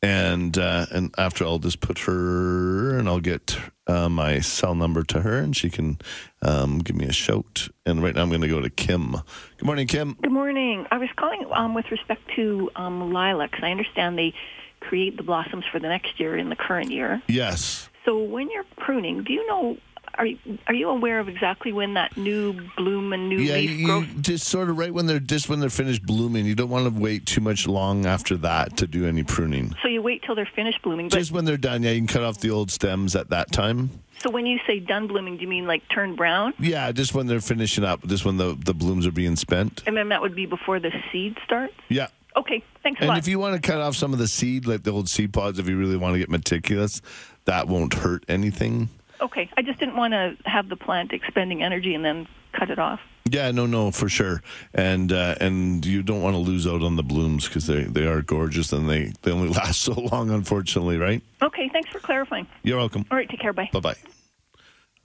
And 0.00 0.56
uh, 0.56 0.86
and 0.92 1.12
after 1.18 1.44
I'll 1.44 1.58
just 1.58 1.80
put 1.80 1.98
her, 2.00 2.96
and 2.96 3.08
I'll 3.08 3.18
get 3.18 3.58
uh, 3.88 4.08
my 4.08 4.38
cell 4.38 4.76
number 4.76 5.02
to 5.02 5.22
her, 5.22 5.38
and 5.38 5.56
she 5.56 5.70
can 5.70 5.98
um, 6.42 6.78
give 6.78 6.94
me 6.94 7.06
a 7.06 7.12
shout. 7.12 7.68
And 7.84 8.00
right 8.02 8.14
now 8.14 8.22
I'm 8.22 8.28
going 8.28 8.42
to 8.42 8.48
go 8.48 8.60
to 8.60 8.70
Kim. 8.70 9.16
Good 9.56 9.66
morning, 9.66 9.88
Kim. 9.88 10.16
Good 10.22 10.30
morning. 10.30 10.86
I 10.92 10.98
was 10.98 11.08
calling 11.16 11.44
um, 11.52 11.74
with 11.74 11.90
respect 11.90 12.22
to 12.36 12.70
um, 12.76 13.12
lilacs. 13.12 13.58
I 13.60 13.72
understand 13.72 14.16
they 14.16 14.34
create 14.80 15.16
the 15.16 15.24
blossoms 15.24 15.64
for 15.72 15.80
the 15.80 15.88
next 15.88 16.20
year 16.20 16.36
in 16.36 16.48
the 16.48 16.56
current 16.56 16.92
year. 16.92 17.20
Yes. 17.26 17.88
So 18.04 18.22
when 18.22 18.48
you're 18.50 18.64
pruning, 18.76 19.24
do 19.24 19.32
you 19.32 19.46
know? 19.48 19.76
Are 20.18 20.26
you, 20.26 20.36
are 20.66 20.74
you 20.74 20.88
aware 20.90 21.20
of 21.20 21.28
exactly 21.28 21.72
when 21.72 21.94
that 21.94 22.16
new 22.16 22.52
bloom 22.76 23.12
and 23.12 23.28
new 23.28 23.38
Yeah, 23.38 23.54
leaf 23.54 23.70
you, 23.70 23.86
growth? 23.86 24.06
just 24.20 24.48
sort 24.48 24.68
of 24.68 24.76
right 24.76 24.92
when 24.92 25.06
they're 25.06 25.20
just 25.20 25.48
when 25.48 25.60
they're 25.60 25.70
finished 25.70 26.04
blooming. 26.04 26.44
You 26.44 26.56
don't 26.56 26.68
want 26.70 26.92
to 26.92 27.00
wait 27.00 27.24
too 27.24 27.40
much 27.40 27.66
long 27.68 28.04
after 28.04 28.36
that 28.38 28.76
to 28.78 28.86
do 28.88 29.06
any 29.06 29.22
pruning. 29.22 29.72
So 29.80 29.88
you 29.88 30.02
wait 30.02 30.22
till 30.24 30.34
they're 30.34 30.48
finished 30.56 30.82
blooming. 30.82 31.08
But 31.08 31.18
Just 31.18 31.30
when 31.32 31.44
they're 31.44 31.56
done, 31.56 31.84
yeah, 31.84 31.92
you 31.92 32.00
can 32.00 32.08
cut 32.08 32.24
off 32.24 32.40
the 32.40 32.50
old 32.50 32.70
stems 32.72 33.14
at 33.14 33.30
that 33.30 33.52
time. 33.52 33.90
so 34.18 34.28
when 34.30 34.44
you 34.44 34.58
say 34.66 34.80
done 34.80 35.06
blooming, 35.06 35.36
do 35.36 35.42
you 35.42 35.48
mean 35.48 35.66
like 35.66 35.82
turn 35.88 36.16
brown? 36.16 36.52
Yeah, 36.58 36.90
just 36.90 37.14
when 37.14 37.28
they're 37.28 37.40
finishing 37.40 37.84
up, 37.84 38.04
just 38.06 38.24
when 38.24 38.36
the 38.38 38.58
the 38.64 38.74
blooms 38.74 39.06
are 39.06 39.12
being 39.12 39.36
spent. 39.36 39.84
And 39.86 39.96
then 39.96 40.08
that 40.08 40.20
would 40.20 40.34
be 40.34 40.46
before 40.46 40.80
the 40.80 40.90
seed 41.12 41.36
starts. 41.44 41.74
Yeah. 41.88 42.08
Okay, 42.36 42.62
thanks 42.82 43.00
a 43.00 43.04
lot. 43.04 43.06
And 43.06 43.08
lot. 43.10 43.18
if 43.18 43.28
you 43.28 43.38
want 43.38 43.60
to 43.60 43.66
cut 43.70 43.80
off 43.80 43.94
some 43.96 44.12
of 44.12 44.18
the 44.18 44.28
seed, 44.28 44.66
like 44.66 44.82
the 44.82 44.90
old 44.90 45.08
seed 45.08 45.32
pods, 45.32 45.58
if 45.60 45.68
you 45.68 45.76
really 45.78 45.96
want 45.96 46.14
to 46.14 46.18
get 46.18 46.28
meticulous, 46.28 47.00
that 47.46 47.68
won't 47.68 47.94
hurt 47.94 48.24
anything. 48.28 48.88
Okay, 49.20 49.50
I 49.56 49.62
just 49.62 49.78
didn't 49.78 49.96
want 49.96 50.12
to 50.12 50.36
have 50.44 50.68
the 50.68 50.76
plant 50.76 51.12
expending 51.12 51.62
energy 51.62 51.94
and 51.94 52.04
then 52.04 52.26
cut 52.52 52.70
it 52.70 52.78
off. 52.78 53.00
Yeah, 53.30 53.50
no, 53.50 53.66
no, 53.66 53.90
for 53.90 54.08
sure. 54.08 54.42
And 54.72 55.12
uh, 55.12 55.34
and 55.40 55.84
you 55.84 56.02
don't 56.02 56.22
want 56.22 56.34
to 56.34 56.38
lose 56.38 56.66
out 56.66 56.82
on 56.82 56.96
the 56.96 57.02
blooms 57.02 57.46
because 57.46 57.66
they, 57.66 57.82
they 57.82 58.06
are 58.06 58.22
gorgeous 58.22 58.72
and 58.72 58.88
they, 58.88 59.12
they 59.22 59.30
only 59.30 59.48
last 59.60 59.82
so 59.82 59.92
long, 59.92 60.30
unfortunately, 60.30 60.96
right? 60.96 61.22
Okay, 61.42 61.68
thanks 61.68 61.90
for 61.90 61.98
clarifying. 61.98 62.46
You're 62.62 62.78
welcome. 62.78 63.04
All 63.10 63.16
right, 63.16 63.28
take 63.28 63.40
care. 63.40 63.52
Bye. 63.52 63.68
Bye 63.72 63.80
bye. 63.80 63.96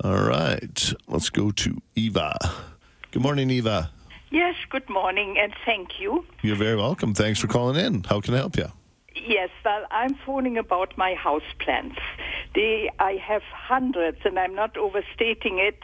All 0.03 0.23
right, 0.23 0.93
let's 1.07 1.29
go 1.29 1.51
to 1.51 1.81
Eva. 1.95 2.37
Good 3.11 3.21
morning, 3.21 3.49
Eva. 3.49 3.91
Yes, 4.31 4.55
good 4.69 4.89
morning 4.89 5.37
and 5.37 5.53
thank 5.65 5.99
you. 5.99 6.25
You're 6.41 6.55
very 6.55 6.75
welcome. 6.75 7.13
Thanks 7.13 7.39
for 7.39 7.47
calling 7.47 7.75
in. 7.75 8.03
How 8.03 8.19
can 8.19 8.33
I 8.33 8.37
help 8.37 8.57
you? 8.57 8.67
Yes, 9.15 9.49
well, 9.63 9.85
I'm 9.91 10.15
phoning 10.25 10.57
about 10.57 10.97
my 10.97 11.13
house 11.13 11.43
plants. 11.59 11.99
They, 12.55 12.89
I 12.99 13.13
have 13.13 13.41
hundreds, 13.43 14.19
and 14.25 14.37
I'm 14.37 14.53
not 14.53 14.77
overstating 14.77 15.57
it. 15.59 15.79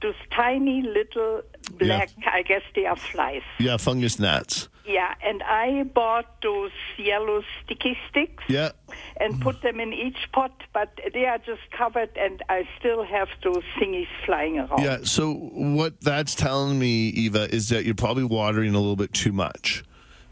Those 0.00 0.14
tiny 0.30 0.82
little 0.82 1.42
black, 1.78 2.10
I 2.26 2.42
guess 2.42 2.62
they 2.74 2.86
are 2.86 2.96
flies. 2.96 3.42
Yeah, 3.58 3.76
fungus 3.76 4.18
gnats. 4.18 4.68
Yeah, 4.86 5.14
and 5.22 5.42
I 5.42 5.82
bought 5.84 6.42
those 6.42 6.70
yellow 6.98 7.42
sticky 7.64 7.96
sticks 8.10 8.44
Yeah. 8.48 8.72
and 9.18 9.40
put 9.40 9.62
them 9.62 9.80
in 9.80 9.94
each 9.94 10.30
pot, 10.32 10.52
but 10.74 10.98
they 11.14 11.24
are 11.24 11.38
just 11.38 11.62
covered, 11.70 12.10
and 12.16 12.42
I 12.50 12.68
still 12.78 13.02
have 13.02 13.28
those 13.42 13.62
thingies 13.78 14.08
flying 14.26 14.58
around. 14.58 14.82
Yeah, 14.82 14.98
so 15.04 15.32
what 15.32 16.00
that's 16.02 16.34
telling 16.34 16.78
me, 16.78 17.08
Eva, 17.08 17.54
is 17.54 17.70
that 17.70 17.86
you're 17.86 17.94
probably 17.94 18.24
watering 18.24 18.74
a 18.74 18.78
little 18.78 18.96
bit 18.96 19.14
too 19.14 19.32
much. 19.32 19.84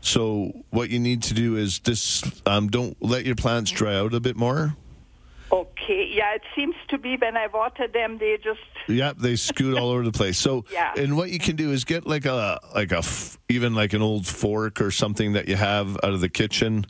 So 0.03 0.53
what 0.70 0.90
you 0.90 0.99
need 0.99 1.22
to 1.24 1.34
do 1.34 1.57
is 1.57 1.78
this: 1.78 2.22
um, 2.45 2.68
don't 2.68 2.97
let 3.01 3.24
your 3.24 3.36
plants 3.36 3.70
dry 3.70 3.95
out 3.97 4.12
a 4.12 4.20
bit 4.20 4.36
more. 4.36 4.76
Okay. 5.53 6.11
Yeah, 6.14 6.34
it 6.34 6.42
seems 6.57 6.74
to 6.88 6.96
be 6.98 7.16
when 7.16 7.36
I 7.36 7.46
water 7.48 7.86
them, 7.86 8.16
they 8.18 8.38
just 8.42 8.61
Yep, 8.88 9.18
they 9.18 9.36
scoot 9.36 9.76
all 9.78 9.90
over 9.90 10.03
the 10.03 10.11
place. 10.12 10.38
So, 10.38 10.64
Yeah. 10.72 10.92
and 10.96 11.16
what 11.16 11.30
you 11.30 11.38
can 11.38 11.57
do 11.57 11.70
is 11.72 11.84
get 11.84 12.07
like 12.07 12.24
a 12.24 12.59
like 12.74 12.90
a 12.92 12.98
f- 12.98 13.38
even 13.50 13.74
like 13.74 13.92
an 13.92 14.00
old 14.03 14.26
fork 14.26 14.80
or 14.80 14.90
something 14.90 15.34
that 15.34 15.48
you 15.48 15.57
have 15.57 15.96
out 16.03 16.14
of 16.14 16.20
the 16.22 16.28
kitchen, 16.30 16.86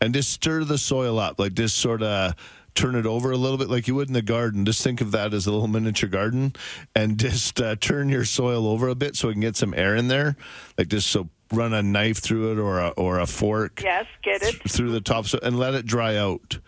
and 0.00 0.14
just 0.14 0.32
stir 0.32 0.64
the 0.64 0.78
soil 0.78 1.18
up. 1.18 1.38
Like 1.38 1.52
just 1.54 1.76
sort 1.76 2.02
of 2.02 2.34
turn 2.74 2.94
it 2.94 3.06
over 3.06 3.30
a 3.32 3.36
little 3.36 3.56
bit, 3.58 3.68
like 3.68 3.86
you 3.88 3.94
would 3.94 4.08
in 4.08 4.14
the 4.14 4.22
garden. 4.22 4.64
Just 4.64 4.82
think 4.82 5.00
of 5.02 5.10
that 5.12 5.34
as 5.34 5.46
a 5.46 5.52
little 5.52 5.68
miniature 5.68 6.08
garden, 6.08 6.54
and 6.94 7.18
just 7.20 7.60
uh, 7.60 7.76
turn 7.76 8.08
your 8.08 8.24
soil 8.24 8.66
over 8.66 8.88
a 8.88 8.94
bit 8.94 9.14
so 9.16 9.28
it 9.28 9.32
can 9.32 9.40
get 9.42 9.56
some 9.56 9.74
air 9.74 9.94
in 9.94 10.08
there. 10.08 10.36
Like 10.78 10.88
just 10.88 11.08
so 11.08 11.28
run 11.52 11.74
a 11.74 11.82
knife 11.82 12.18
through 12.18 12.52
it 12.52 12.58
or 12.58 12.80
a 12.80 12.88
or 12.96 13.18
a 13.20 13.26
fork 13.26 13.82
yes, 13.82 14.06
get 14.22 14.42
it. 14.42 14.54
through 14.70 14.90
the 14.90 15.02
top 15.02 15.26
so, 15.26 15.38
and 15.42 15.58
let 15.58 15.74
it 15.74 15.84
dry 15.84 16.16
out. 16.16 16.58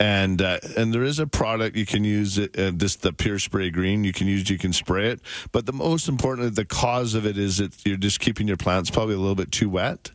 And 0.00 0.40
uh, 0.40 0.58
and 0.78 0.94
there 0.94 1.04
is 1.04 1.18
a 1.18 1.26
product 1.26 1.76
you 1.76 1.84
can 1.84 2.04
use 2.04 2.38
it 2.38 2.58
uh, 2.58 2.72
this 2.74 2.96
the 2.96 3.12
pure 3.12 3.38
spray 3.38 3.70
green 3.70 4.02
you 4.02 4.14
can 4.14 4.26
use 4.26 4.48
you 4.48 4.56
can 4.56 4.72
spray 4.72 5.10
it. 5.10 5.20
But 5.52 5.66
the 5.66 5.74
most 5.74 6.08
important 6.08 6.56
the 6.56 6.64
cause 6.64 7.14
of 7.14 7.26
it 7.26 7.36
is 7.36 7.58
that 7.58 7.86
you're 7.86 7.98
just 7.98 8.18
keeping 8.18 8.48
your 8.48 8.56
plants 8.56 8.90
probably 8.90 9.14
a 9.14 9.18
little 9.18 9.34
bit 9.34 9.52
too 9.52 9.68
wet. 9.68 10.10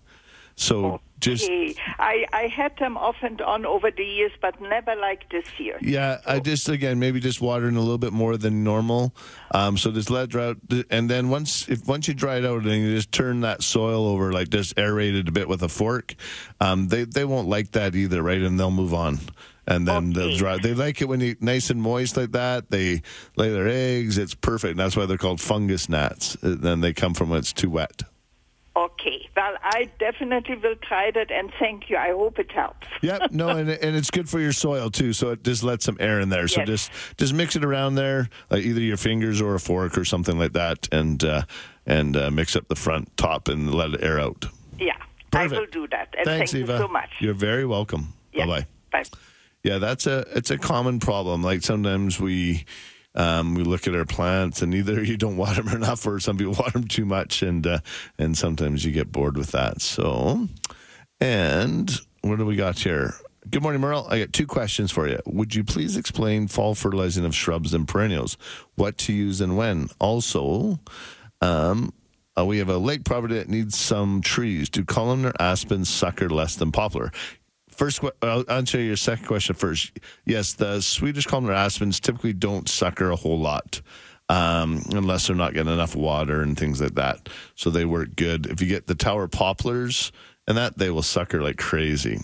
So 0.56 1.02
just 1.20 1.50
I, 2.00 2.26
I 2.32 2.48
had 2.48 2.78
them 2.78 2.98
off 2.98 3.18
and 3.22 3.42
on 3.42 3.66
over 3.66 3.92
the 3.92 4.04
years, 4.04 4.32
but 4.42 4.60
never 4.62 4.96
like 4.96 5.30
this 5.30 5.46
year. 5.60 5.78
yeah 5.82 6.20
I 6.26 6.40
just 6.40 6.68
again 6.70 6.98
maybe 6.98 7.20
just 7.20 7.42
watering 7.42 7.76
a 7.76 7.80
little 7.80 7.98
bit 7.98 8.14
more 8.14 8.38
than 8.38 8.64
normal. 8.64 9.14
Um, 9.52 9.78
so 9.78 9.92
just 9.92 10.10
let 10.10 10.36
out. 10.36 10.58
And 10.90 11.10
then 11.10 11.30
once 11.30 11.68
if 11.68 11.86
once 11.88 12.08
you 12.08 12.14
dry 12.14 12.38
it 12.38 12.46
out 12.46 12.64
and 12.64 12.72
you 12.72 12.96
just 12.96 13.12
turn 13.12 13.42
that 13.42 13.64
soil 13.64 14.08
over 14.08 14.32
like 14.32 14.50
just 14.50 14.76
aerate 14.78 15.20
it 15.20 15.28
a 15.28 15.32
bit 15.32 15.48
with 15.48 15.62
a 15.62 15.70
fork 15.70 16.16
um, 16.62 16.88
they 16.88 17.04
they 17.04 17.26
won't 17.26 17.48
like 17.48 17.72
that 17.72 17.96
either 17.96 18.24
right? 18.24 18.42
And 18.42 18.60
they'll 18.60 18.72
move 18.72 18.94
on 18.94 19.20
and 19.68 19.88
then 19.88 20.14
they'll 20.14 20.36
dry. 20.36 20.58
They 20.58 20.74
like 20.74 21.02
it 21.02 21.06
when 21.08 21.20
you 21.22 21.36
nice 21.40 21.70
and 21.70 21.82
moist 21.82 22.18
like 22.18 22.32
that. 22.34 22.70
They 22.72 23.02
lay 23.36 23.50
their 23.50 23.68
eggs. 23.68 24.18
It's 24.18 24.36
perfect. 24.36 24.78
That's 24.78 24.96
why 24.96 25.06
they're 25.06 25.18
called 25.18 25.42
fungus 25.42 25.90
gnats. 25.90 26.36
Uh, 26.44 26.56
Then 26.60 26.82
they 26.82 26.94
come 26.94 27.14
from 27.14 27.30
when 27.30 27.40
it's 27.40 27.54
too 27.54 27.70
wet. 27.70 28.04
Okay. 28.78 29.30
Well, 29.38 29.54
I 29.64 29.90
definitely 30.00 30.56
will 30.58 30.76
try 30.76 31.10
that, 31.12 31.32
and 31.32 31.50
thank 31.60 31.90
you. 31.90 31.96
I 31.96 32.10
hope 32.10 32.40
it 32.40 32.52
helps. 32.52 32.88
Yep. 33.02 33.32
No, 33.32 33.50
and, 33.50 33.70
and 33.70 33.96
it's 33.96 34.10
good 34.12 34.28
for 34.28 34.40
your 34.40 34.52
soil 34.52 34.90
too. 34.90 35.14
So 35.14 35.30
it 35.32 35.44
just 35.44 35.64
lets 35.64 35.86
some 35.86 35.96
air 36.00 36.20
in 36.20 36.28
there. 36.30 36.48
So 36.50 36.62
Yes. 36.62 36.68
just 36.68 36.92
just 37.18 37.34
mix 37.34 37.56
it 37.56 37.64
around 37.64 37.96
there, 37.96 38.30
like 38.50 38.64
either 38.64 38.82
your 38.82 38.98
fingers 38.98 39.42
or 39.42 39.56
a 39.56 39.60
fork 39.60 39.98
or 39.98 40.04
something 40.04 40.38
like 40.38 40.54
that, 40.54 40.90
and 40.92 41.24
uh, 41.24 41.44
and 41.86 42.18
uh, 42.18 42.30
mix 42.32 42.56
up 42.56 42.68
the 42.68 42.76
front 42.76 43.16
top 43.16 43.48
and 43.48 43.74
let 43.74 43.94
it 43.94 44.04
air 44.04 44.20
out. 44.20 44.46
Yeah, 44.80 44.94
Perfect. 45.32 45.54
I 45.54 45.60
will 45.60 45.68
do 45.68 45.88
that. 45.90 46.14
And 46.18 46.26
Thanks, 46.26 46.52
thank 46.52 46.64
Eva. 46.64 46.74
you 46.74 46.80
so 46.80 46.88
much. 46.90 47.10
You're 47.20 47.34
very 47.34 47.66
welcome. 47.66 48.14
Yeah. 48.34 48.46
Bye 48.46 48.66
bye. 48.92 49.04
Bye. 49.04 49.18
Yeah, 49.66 49.80
that's 49.80 50.06
a 50.06 50.20
it's 50.36 50.52
a 50.52 50.60
common 50.60 51.00
problem. 51.00 51.42
Like 51.42 51.64
sometimes 51.64 52.20
we 52.20 52.66
um, 53.16 53.56
we 53.56 53.64
look 53.64 53.88
at 53.88 53.96
our 53.96 54.06
plants 54.06 54.62
and 54.62 54.76
either 54.76 55.04
you 55.04 55.18
don't 55.18 55.38
water 55.38 55.64
them 55.64 55.76
enough 55.76 56.06
or 56.06 56.20
some 56.20 56.38
people 56.38 56.54
water 56.60 56.74
them 56.74 56.88
too 56.88 57.04
much, 57.04 57.42
and 57.42 57.66
uh, 57.66 57.80
and 58.20 58.38
sometimes 58.38 58.86
you 58.86 58.92
get 58.92 59.12
bored 59.12 59.36
with 59.36 59.54
that. 59.54 59.82
So, 59.82 60.48
and 61.20 61.92
what 62.22 62.38
do 62.38 62.46
we 62.46 62.56
got 62.56 62.78
here? 62.78 63.16
Good 63.50 63.64
morning, 63.64 63.82
Merle. 63.82 64.06
I 64.08 64.20
got 64.20 64.34
two 64.34 64.46
questions 64.46 64.92
for 64.92 65.08
you. 65.08 65.20
Would 65.26 65.56
you 65.56 65.64
please 65.64 65.98
explain 65.98 66.48
fall 66.48 66.76
fertilizing 66.76 67.26
of 67.26 67.34
shrubs 67.34 67.74
and 67.74 67.88
perennials, 67.88 68.38
what 68.76 69.00
to 69.00 69.14
use 69.14 69.42
and 69.42 69.58
when? 69.58 69.90
Also, 70.00 70.80
um, 71.42 71.92
uh, 72.38 72.46
we 72.46 72.60
have 72.60 72.70
a 72.70 72.78
lake 72.78 73.04
property 73.04 73.34
that 73.34 73.50
needs 73.50 73.76
some 73.76 74.22
trees. 74.22 74.70
Do 74.70 74.86
columnar 74.86 75.34
aspens 75.40 75.90
sucker 75.90 76.30
less 76.30 76.56
than 76.56 76.72
poplar? 76.72 77.12
First, 77.78 78.02
I'll 78.22 78.50
answer 78.50 78.80
your 78.80 78.96
second 78.96 79.26
question 79.26 79.56
first. 79.56 80.00
Yes, 80.26 80.54
the 80.54 80.82
Swedish 80.82 81.26
columnar 81.26 81.54
aspens 81.54 82.00
typically 82.00 82.34
don't 82.34 82.70
sucker 82.70 83.12
a 83.12 83.16
whole 83.16 83.40
lot 83.40 83.82
um, 84.30 84.82
unless 84.92 85.28
they're 85.28 85.36
not 85.36 85.54
getting 85.54 85.74
enough 85.74 85.96
water 85.96 86.42
and 86.42 86.58
things 86.58 86.82
like 86.82 86.96
that. 86.96 87.30
So 87.56 87.70
they 87.70 87.86
work 87.86 88.16
good. 88.16 88.46
If 88.48 88.62
you 88.62 88.68
get 88.68 88.88
the 88.88 88.96
tower 88.96 89.28
poplars 89.28 90.12
and 90.48 90.58
that, 90.58 90.78
they 90.78 90.90
will 90.90 91.04
sucker 91.04 91.42
like 91.42 91.58
crazy. 91.58 92.20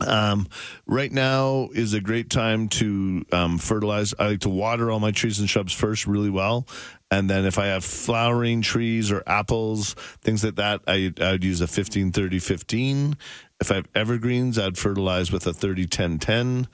Um, 0.00 0.48
right 0.86 1.12
now 1.12 1.68
is 1.74 1.92
a 1.92 2.00
great 2.00 2.30
time 2.30 2.68
to 2.68 3.24
um, 3.30 3.58
fertilize. 3.58 4.14
I 4.18 4.28
like 4.28 4.40
to 4.40 4.48
water 4.48 4.90
all 4.90 5.00
my 5.00 5.10
trees 5.10 5.38
and 5.38 5.48
shrubs 5.48 5.72
first 5.72 6.06
really 6.06 6.30
well. 6.30 6.66
And 7.10 7.28
then 7.28 7.44
if 7.44 7.58
I 7.58 7.66
have 7.66 7.84
flowering 7.84 8.62
trees 8.62 9.12
or 9.12 9.22
apples, 9.26 9.94
things 10.22 10.42
like 10.42 10.56
that, 10.56 10.80
I, 10.86 11.12
I'd 11.20 11.44
use 11.44 11.60
a 11.60 11.66
15 11.66 12.10
30 12.10 12.38
15. 12.38 13.16
If 13.62 13.70
I 13.70 13.76
have 13.76 13.88
evergreens, 13.94 14.58
I'd 14.58 14.76
fertilize 14.76 15.30
with 15.30 15.46
a 15.46 15.52
30 15.52 15.86
10 15.86 16.18
10. 16.18 16.66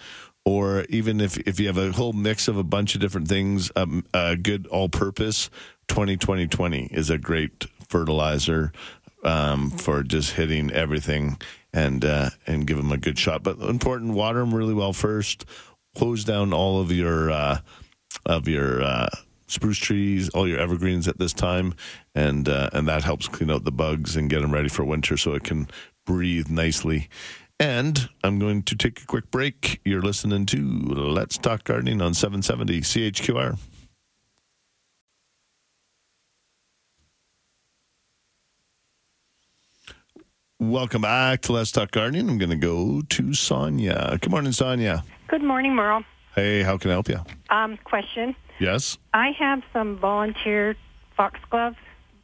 Or 0.47 0.87
even 0.89 1.21
if, 1.21 1.37
if 1.41 1.61
you 1.61 1.67
have 1.67 1.77
a 1.77 1.93
whole 1.93 2.15
mix 2.15 2.49
of 2.49 2.57
a 2.57 2.65
bunch 2.65 2.95
of 2.95 3.03
different 3.03 3.29
things, 3.29 3.71
um, 3.77 4.07
a 4.15 4.37
good 4.37 4.67
all 4.69 4.89
purpose 4.89 5.51
20 5.89 6.17
20 6.17 6.47
20 6.47 6.85
is 6.87 7.11
a 7.11 7.19
great 7.19 7.67
fertilizer 7.91 8.73
um, 9.23 9.69
for 9.69 10.03
just 10.03 10.33
hitting 10.33 10.71
everything 10.71 11.39
and 11.75 12.07
uh, 12.07 12.31
and 12.47 12.67
give 12.67 12.79
them 12.79 12.91
a 12.91 12.97
good 12.97 13.19
shot. 13.19 13.43
But 13.43 13.59
important, 13.59 14.15
water 14.15 14.39
them 14.39 14.55
really 14.55 14.73
well 14.73 14.95
first. 14.95 15.45
Hose 15.99 16.25
down 16.25 16.55
all 16.55 16.81
of 16.81 16.91
your 16.91 17.31
uh, 17.31 17.59
of 18.25 18.49
your 18.49 18.83
uh, 18.83 19.11
spruce 19.47 19.79
trees, 19.79 20.31
all 20.31 20.49
your 20.49 20.59
evergreens 20.59 21.07
at 21.07 21.19
this 21.19 21.35
time, 21.35 21.75
and 22.15 22.49
uh, 22.49 22.71
and 22.73 22.89
that 22.89 23.05
helps 23.05 23.29
clean 23.29 23.51
out 23.51 23.65
the 23.65 23.73
bugs 23.73 24.17
and 24.17 24.31
get 24.31 24.41
them 24.41 24.55
ready 24.55 24.71
for 24.71 24.85
winter 24.85 25.19
so 25.19 25.35
it 25.35 25.45
can 25.45 25.69
breathe 26.13 26.49
nicely. 26.49 27.07
And 27.61 28.09
I'm 28.25 28.39
going 28.39 28.63
to 28.63 28.75
take 28.75 29.03
a 29.03 29.05
quick 29.05 29.31
break. 29.31 29.79
You're 29.85 30.01
listening 30.01 30.47
to 30.47 30.57
Let's 30.59 31.37
Talk 31.37 31.65
Gardening 31.65 32.01
on 32.01 32.15
770 32.15 32.81
CHQR. 32.81 33.59
Welcome 40.61 41.03
back 41.03 41.43
to 41.43 41.53
Let's 41.53 41.71
Talk 41.71 41.93
Gardening. 41.93 42.29
I'm 42.29 42.39
going 42.39 42.51
to 42.51 42.57
go 42.57 43.03
to 43.03 43.33
Sonia. 43.35 44.19
Good 44.21 44.31
morning, 44.31 44.53
Sonia. 44.53 45.05
Good 45.29 45.43
morning, 45.43 45.75
Merle. 45.75 46.03
Hey, 46.35 46.63
how 46.63 46.77
can 46.79 46.91
I 46.91 46.95
help 46.95 47.09
you? 47.09 47.21
Um, 47.51 47.79
question. 47.85 48.35
Yes. 48.59 48.99
I 49.15 49.31
have 49.39 49.63
some 49.73 49.99
volunteer 49.99 50.75
foxgloves 51.17 51.77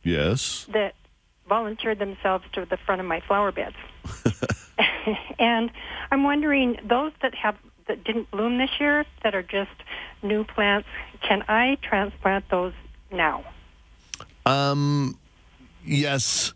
Yes. 0.03 0.67
that 0.73 0.95
volunteered 1.49 1.99
themselves 1.99 2.45
to 2.53 2.65
the 2.65 2.77
front 2.77 3.01
of 3.01 3.07
my 3.07 3.21
flower 3.21 3.53
beds. 3.53 3.77
and 5.39 5.71
I'm 6.11 6.25
wondering, 6.25 6.79
those 6.85 7.13
that 7.23 7.35
have 7.35 7.57
that 7.87 8.03
didn't 8.03 8.31
bloom 8.31 8.59
this 8.59 8.71
year, 8.81 9.05
that 9.23 9.35
are 9.35 9.43
just 9.43 9.71
new 10.23 10.43
plants, 10.43 10.89
can 11.21 11.45
I 11.49 11.77
transplant 11.83 12.49
those 12.49 12.73
now? 13.11 13.45
Um, 14.47 15.19
yes. 15.85 16.53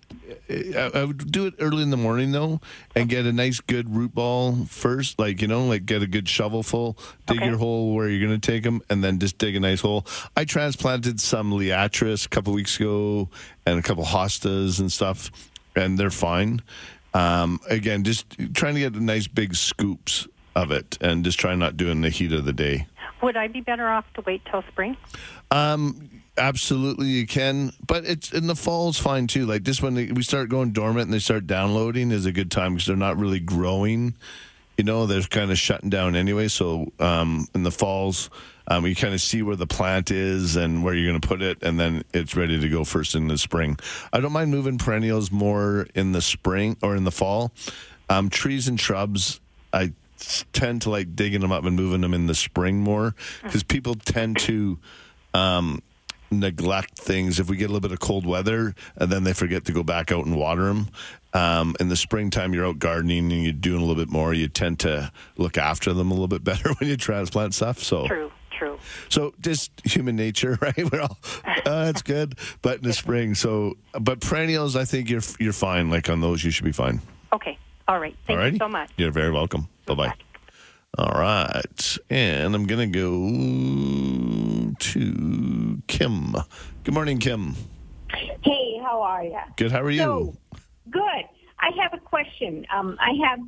I, 0.51 0.91
I 0.95 1.05
would 1.05 1.31
do 1.31 1.47
it 1.47 1.55
early 1.59 1.83
in 1.83 1.91
the 1.91 1.97
morning 1.97 2.33
though, 2.33 2.61
and 2.95 3.09
get 3.09 3.25
a 3.27 3.33
nice 3.33 3.61
good 3.61 3.95
root 3.95 4.15
ball 4.15 4.67
first. 4.67 5.19
Like 5.19 5.41
you 5.41 5.49
know, 5.49 5.67
like 5.67 5.87
get 5.87 6.03
a 6.03 6.07
good 6.07 6.27
shovelful, 6.27 6.99
dig 7.27 7.41
your 7.41 7.57
hole 7.57 7.95
where 7.95 8.09
you're 8.09 8.27
going 8.27 8.39
to 8.39 8.53
take 8.53 8.63
them, 8.63 8.83
and 8.91 9.03
then 9.03 9.19
just 9.19 9.39
dig 9.39 9.57
a 9.57 9.61
nice 9.61 9.81
hole. 9.81 10.07
I 10.37 10.45
transplanted 10.45 11.21
some 11.21 11.53
liatris 11.53 12.27
a 12.27 12.29
couple 12.29 12.53
weeks 12.53 12.79
ago, 12.79 13.29
and 13.67 13.79
a 13.79 13.83
couple 13.83 14.05
hostas 14.05 14.81
and 14.81 14.91
stuff, 14.91 15.31
and 15.75 15.99
they're 15.99 16.11
fine. 16.11 16.63
Um, 17.15 17.61
again, 17.69 18.05
just 18.05 18.31
trying 18.55 18.75
to 18.75 18.81
get 18.81 18.93
the 18.93 19.01
nice 19.01 19.27
big 19.27 19.55
scoops 19.55 20.29
of 20.55 20.71
it, 20.71 20.99
and 21.01 21.25
just 21.25 21.39
try 21.39 21.55
not 21.55 21.77
doing 21.77 22.01
the 22.01 22.11
heat 22.11 22.33
of 22.33 22.45
the 22.45 22.53
day. 22.53 22.87
Would 23.23 23.37
I 23.37 23.49
be 23.49 23.61
better 23.61 23.89
off 23.89 24.05
to 24.15 24.23
wait 24.23 24.43
till 24.51 24.63
spring? 24.71 24.97
Um, 25.51 26.09
absolutely, 26.39 27.09
you 27.09 27.27
can, 27.27 27.73
but 27.87 28.05
it's 28.05 28.33
in 28.33 28.47
the 28.47 28.57
fall 28.57 28.89
is 28.89 28.99
fine 28.99 29.27
too. 29.27 29.47
Like 29.47 29.65
this, 29.65 29.83
when 29.83 29.95
we 29.95 30.23
start 30.23 30.49
going 30.49 30.73
dormant 30.73 31.07
and 31.07 31.13
they 31.13 31.19
start 31.19 31.47
downloading 31.47 32.11
is 32.11 32.27
a 32.27 32.33
good 32.33 32.51
time 32.51 32.75
because 32.75 32.87
they're 32.87 32.97
not 32.97 33.17
really 33.17 33.41
growing. 33.41 34.15
You 34.77 34.85
know, 34.85 35.07
they're 35.07 35.23
kind 35.23 35.51
of 35.51 35.59
shutting 35.59 35.91
down 35.91 36.15
anyway. 36.15 36.49
So 36.49 36.93
um, 37.01 37.49
in 37.53 37.65
the 37.65 37.73
falls, 37.73 38.31
um, 38.69 38.87
you 38.87 38.95
kind 38.95 39.13
of 39.13 39.21
see 39.21 39.43
where 39.43 39.57
the 39.57 39.67
plant 39.67 40.11
is 40.11 40.55
and 40.55 40.85
where 40.85 40.95
you're 40.95 41.11
going 41.11 41.21
to 41.21 41.27
put 41.27 41.43
it, 41.43 41.63
and 41.63 41.81
then 41.81 42.05
it's 42.15 42.37
ready 42.37 42.61
to 42.61 42.69
go 42.69 42.85
first 42.85 43.15
in 43.15 43.27
the 43.27 43.39
spring. 43.39 43.79
I 44.13 44.21
don't 44.21 44.33
mind 44.33 44.51
moving 44.51 44.79
perennials 44.79 45.33
more 45.33 45.87
in 45.95 46.13
the 46.13 46.23
spring 46.23 46.77
or 46.83 46.95
in 46.95 47.05
the 47.05 47.11
fall. 47.11 47.53
Um, 48.09 48.31
trees 48.31 48.69
and 48.69 48.79
shrubs, 48.79 49.41
I 49.73 49.93
tend 50.53 50.83
to 50.83 50.91
like 50.91 51.15
digging 51.17 51.41
them 51.41 51.53
up 51.53 51.65
and 51.65 51.77
moving 51.77 52.01
them 52.01 52.15
in 52.15 52.27
the 52.27 52.35
spring 52.35 52.81
more 52.81 53.15
because 53.43 53.63
people 53.63 53.95
tend 53.95 54.39
to 54.39 54.79
um, 55.35 55.83
neglect 56.31 56.99
things 56.99 57.41
if 57.41 57.49
we 57.49 57.57
get 57.57 57.65
a 57.65 57.73
little 57.73 57.81
bit 57.81 57.93
of 57.93 58.01
cold 58.01 58.27
weather 58.27 58.75
and 58.97 59.11
then 59.11 59.25
they 59.25 59.33
forget 59.33 59.65
to 59.67 59.73
go 59.73 59.83
back 59.83 60.13
out 60.13 60.27
and 60.27 60.37
water 60.37 60.65
them. 60.65 60.89
Um, 61.35 61.77
in 61.79 61.89
the 61.89 61.97
springtime, 61.97 62.55
you're 62.55 62.67
out 62.67 62.79
gardening 62.79 63.31
and 63.33 63.43
you're 63.43 63.53
doing 63.53 63.79
a 63.79 63.85
little 63.85 64.03
bit 64.03 64.11
more. 64.11 64.33
You 64.35 64.49
tend 64.49 64.81
to 64.81 65.13
look 65.37 65.59
after 65.59 65.93
them 65.93 66.11
a 66.11 66.15
little 66.15 66.29
bit 66.29 66.43
better 66.45 66.73
when 66.75 66.89
you 66.89 66.97
transplant 66.97 67.55
stuff. 67.55 67.79
So 67.79 68.07
True, 68.07 68.31
true. 68.51 68.79
So 69.09 69.35
just 69.41 69.71
human 69.85 70.17
nature, 70.17 70.59
right? 70.63 70.91
We're 70.91 71.03
all 71.03 71.19
uh, 71.45 71.85
that's 71.85 72.03
good, 72.03 72.39
but 72.63 72.79
in 72.79 72.85
the 72.85 72.93
spring. 72.93 73.35
So, 73.35 73.77
but 73.99 74.21
perennials, 74.21 74.75
I 74.77 74.85
think 74.85 75.11
you're 75.11 75.23
you're 75.39 75.53
fine. 75.53 75.91
Like 75.91 76.09
on 76.09 76.21
those, 76.21 76.43
you 76.45 76.51
should 76.51 76.65
be 76.65 76.73
fine. 76.73 77.01
Okay. 77.33 77.59
All 77.87 77.99
right. 77.99 78.17
Thank 78.27 78.53
you 78.55 78.59
so 78.59 78.69
much. 78.69 78.91
You're 78.97 79.13
very 79.13 79.31
welcome. 79.31 79.69
Bye 79.87 79.95
bye. 79.95 80.15
All 80.97 81.21
right, 81.21 81.99
and 82.09 82.55
I'm 82.55 82.67
gonna 82.67 82.87
go 82.87 83.11
to 84.79 85.83
Kim. 85.87 86.35
Good 86.85 86.95
morning, 86.95 87.19
Kim. 87.19 87.55
Hey, 88.43 88.79
how 88.83 89.03
are 89.03 89.25
you? 89.25 89.39
Good. 89.57 89.73
How 89.73 89.83
are 89.83 89.91
you? 89.91 89.99
So, 89.99 90.37
good. 90.91 91.25
I 91.61 91.71
have 91.83 91.93
a 91.95 91.99
question. 91.99 92.67
Um, 92.75 92.97
I 93.01 93.13
have 93.29 93.41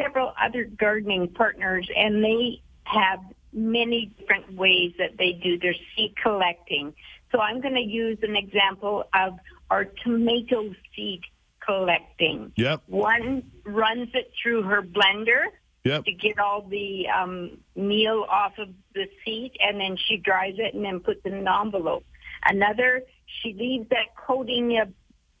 several 0.00 0.32
other 0.42 0.64
gardening 0.64 1.28
partners, 1.28 1.88
and 1.96 2.22
they 2.24 2.62
have 2.84 3.20
many 3.52 4.12
different 4.18 4.54
ways 4.54 4.92
that 4.98 5.16
they 5.18 5.32
do 5.32 5.58
their 5.58 5.74
seed 5.94 6.14
collecting. 6.22 6.94
So 7.32 7.40
I'm 7.40 7.60
going 7.60 7.74
to 7.74 7.80
use 7.80 8.18
an 8.22 8.36
example 8.36 9.04
of 9.14 9.38
our 9.70 9.84
tomato 9.84 10.74
seed 10.94 11.20
collecting. 11.64 12.52
Yep. 12.56 12.82
One 12.86 13.50
runs 13.64 14.08
it 14.14 14.30
through 14.42 14.62
her 14.62 14.82
blender 14.82 15.44
Yep. 15.88 16.04
to 16.04 16.12
get 16.12 16.38
all 16.38 16.62
the 16.62 17.06
um, 17.08 17.58
meal 17.76 18.24
off 18.28 18.52
of 18.58 18.68
the 18.94 19.06
seed, 19.24 19.52
and 19.60 19.80
then 19.80 19.96
she 19.96 20.16
dries 20.16 20.54
it 20.58 20.74
and 20.74 20.84
then 20.84 21.00
puts 21.00 21.20
it 21.24 21.32
in 21.32 21.38
an 21.38 21.48
envelope. 21.48 22.04
Another, 22.44 23.02
she 23.26 23.54
leaves 23.54 23.88
that 23.90 24.14
coating 24.16 24.78
of, 24.78 24.88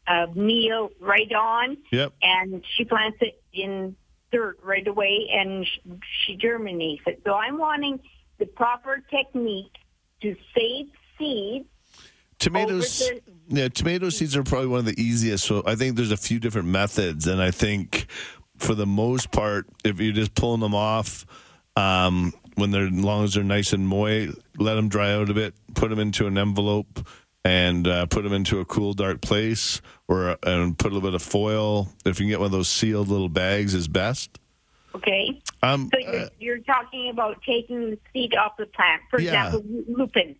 of 0.06 0.36
meal 0.36 0.90
right 1.00 1.32
on, 1.32 1.76
Yep. 1.92 2.12
and 2.22 2.64
she 2.76 2.84
plants 2.84 3.18
it 3.20 3.42
in 3.52 3.94
dirt 4.32 4.58
right 4.62 4.86
away, 4.86 5.28
and 5.32 5.66
sh- 5.66 5.78
she 6.24 6.36
germinates 6.36 7.02
it. 7.06 7.22
So 7.24 7.34
I'm 7.34 7.58
wanting 7.58 8.00
the 8.38 8.46
proper 8.46 9.02
technique 9.10 9.72
to 10.22 10.36
save 10.54 10.86
seeds. 11.18 11.66
Tomatoes, 12.38 13.10
yeah, 13.48 13.68
tomato 13.68 14.10
seeds 14.10 14.36
are 14.36 14.44
probably 14.44 14.68
one 14.68 14.78
of 14.78 14.84
the 14.84 15.00
easiest. 15.00 15.44
So 15.44 15.64
I 15.66 15.74
think 15.74 15.96
there's 15.96 16.12
a 16.12 16.16
few 16.16 16.38
different 16.38 16.68
methods, 16.68 17.26
and 17.26 17.42
I 17.42 17.50
think 17.50 18.06
for 18.58 18.74
the 18.74 18.86
most 18.86 19.30
part, 19.30 19.66
if 19.84 20.00
you're 20.00 20.12
just 20.12 20.34
pulling 20.34 20.60
them 20.60 20.74
off, 20.74 21.26
um, 21.76 22.32
when 22.56 22.70
they're 22.70 22.86
as 22.86 22.92
long 22.92 23.24
as 23.24 23.34
they're 23.34 23.44
nice 23.44 23.72
and 23.72 23.86
moist, 23.86 24.36
let 24.58 24.74
them 24.74 24.88
dry 24.88 25.12
out 25.12 25.30
a 25.30 25.34
bit, 25.34 25.54
put 25.74 25.90
them 25.90 25.98
into 25.98 26.26
an 26.26 26.36
envelope, 26.36 27.06
and 27.44 27.86
uh, 27.86 28.06
put 28.06 28.24
them 28.24 28.32
into 28.32 28.58
a 28.60 28.64
cool, 28.64 28.92
dark 28.94 29.20
place, 29.20 29.80
or 30.08 30.36
and 30.42 30.76
put 30.76 30.90
a 30.90 30.94
little 30.94 31.08
bit 31.08 31.14
of 31.14 31.22
foil. 31.22 31.88
If 32.04 32.18
you 32.18 32.24
can 32.24 32.30
get 32.30 32.40
one 32.40 32.46
of 32.46 32.52
those 32.52 32.68
sealed 32.68 33.08
little 33.08 33.28
bags, 33.28 33.74
is 33.74 33.86
best. 33.88 34.38
Okay. 34.94 35.40
Um, 35.62 35.88
So 35.92 36.00
you're, 36.00 36.28
you're 36.40 36.58
talking 36.58 37.10
about 37.10 37.40
taking 37.46 37.90
the 37.90 37.98
seed 38.12 38.34
off 38.34 38.56
the 38.58 38.66
plant. 38.66 39.02
For 39.10 39.20
Yeah. 39.20 39.46
example, 39.46 39.62
lupin. 39.88 40.34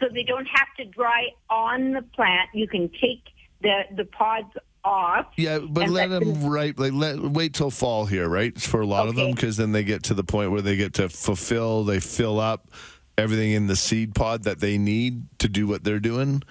So 0.00 0.06
they 0.12 0.22
don't 0.22 0.46
have 0.46 0.68
to 0.78 0.84
dry 0.86 1.28
on 1.50 1.92
the 1.92 2.02
plant. 2.02 2.48
You 2.54 2.66
can 2.66 2.88
take 2.88 3.24
the 3.60 3.82
the 3.94 4.04
pods 4.06 4.52
off. 4.84 5.26
Yeah, 5.36 5.58
but 5.58 5.88
let 5.88 6.10
them 6.10 6.44
right. 6.48 6.78
Like 6.78 6.92
let 6.92 7.20
wait 7.20 7.54
till 7.54 7.70
fall 7.70 8.06
here, 8.06 8.28
right? 8.28 8.58
For 8.60 8.80
a 8.80 8.86
lot 8.86 9.08
of 9.08 9.14
them, 9.16 9.32
because 9.32 9.56
then 9.56 9.72
they 9.72 9.84
get 9.84 10.04
to 10.04 10.14
the 10.14 10.24
point 10.24 10.50
where 10.50 10.62
they 10.62 10.76
get 10.76 10.94
to 10.94 11.08
fulfill. 11.08 11.84
They 11.84 12.00
fill 12.00 12.40
up 12.40 12.70
everything 13.16 13.52
in 13.52 13.66
the 13.66 13.76
seed 13.76 14.14
pod 14.14 14.44
that 14.44 14.60
they 14.60 14.78
need 14.78 15.22
to 15.40 15.48
do 15.48 15.66
what 15.66 15.84
they're 15.84 16.00
doing, 16.00 16.42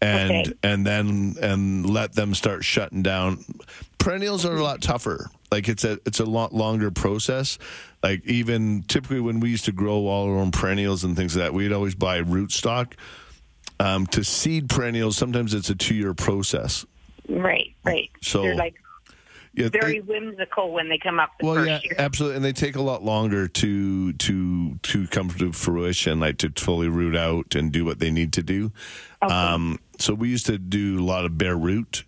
and 0.00 0.30
Okay. 0.30 0.52
and 0.62 0.86
then 0.86 1.36
and 1.40 1.88
let 1.88 2.14
them 2.14 2.34
start 2.34 2.64
shutting 2.64 3.02
down. 3.02 3.44
Perennials 3.98 4.44
are 4.46 4.56
a 4.56 4.62
lot 4.62 4.80
tougher. 4.82 5.28
Like 5.50 5.68
it's 5.68 5.84
a 5.84 5.98
it's 6.06 6.20
a 6.20 6.24
lot 6.24 6.52
longer 6.54 6.90
process. 6.90 7.58
Like 8.02 8.24
even 8.26 8.84
typically 8.88 9.20
when 9.20 9.40
we 9.40 9.50
used 9.50 9.64
to 9.66 9.72
grow 9.72 10.06
all 10.06 10.28
our 10.30 10.38
own 10.38 10.50
perennials 10.52 11.04
and 11.04 11.16
things 11.16 11.36
like 11.36 11.44
that, 11.46 11.54
we'd 11.54 11.72
always 11.72 11.94
buy 11.94 12.22
rootstock. 12.22 12.92
Um, 13.78 14.06
to 14.08 14.24
seed 14.24 14.70
perennials, 14.70 15.16
sometimes 15.18 15.52
it's 15.54 15.68
a 15.70 15.74
two 15.74 15.94
year 15.94 16.14
process. 16.14 16.86
Right, 17.28 17.65
right. 17.86 18.10
So- 18.22 18.42
they're 18.42 18.54
like 18.56 18.74
Yeah, 19.54 19.68
very 19.72 20.00
whimsical 20.00 20.72
when 20.72 20.88
they 20.90 20.98
come 20.98 21.18
up 21.18 21.30
the 21.40 21.46
Well, 21.46 21.66
yeah, 21.66 21.80
year. 21.82 21.94
absolutely, 21.98 22.36
and 22.36 22.44
they 22.44 22.52
take 22.52 22.76
a 22.76 22.82
lot 22.82 23.02
longer 23.02 23.48
to 23.48 24.12
to 24.12 24.74
to 24.74 25.06
come 25.08 25.30
to 25.30 25.52
fruition, 25.52 26.20
like 26.20 26.36
to 26.38 26.50
fully 26.56 26.88
root 26.88 27.16
out 27.16 27.54
and 27.54 27.72
do 27.72 27.84
what 27.86 27.98
they 27.98 28.10
need 28.10 28.34
to 28.34 28.42
do. 28.42 28.70
Um, 29.22 29.78
so 29.98 30.12
we 30.12 30.28
used 30.28 30.44
to 30.46 30.58
do 30.58 30.98
a 31.00 31.04
lot 31.04 31.24
of 31.24 31.38
bare 31.38 31.56
root 31.56 32.04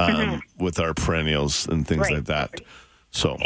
um, 0.00 0.10
Mhm. 0.14 0.40
with 0.58 0.80
our 0.80 0.92
perennials 0.94 1.66
and 1.68 1.86
things 1.86 2.02
Right. 2.02 2.14
like 2.14 2.24
that. 2.26 2.60
So, 3.12 3.36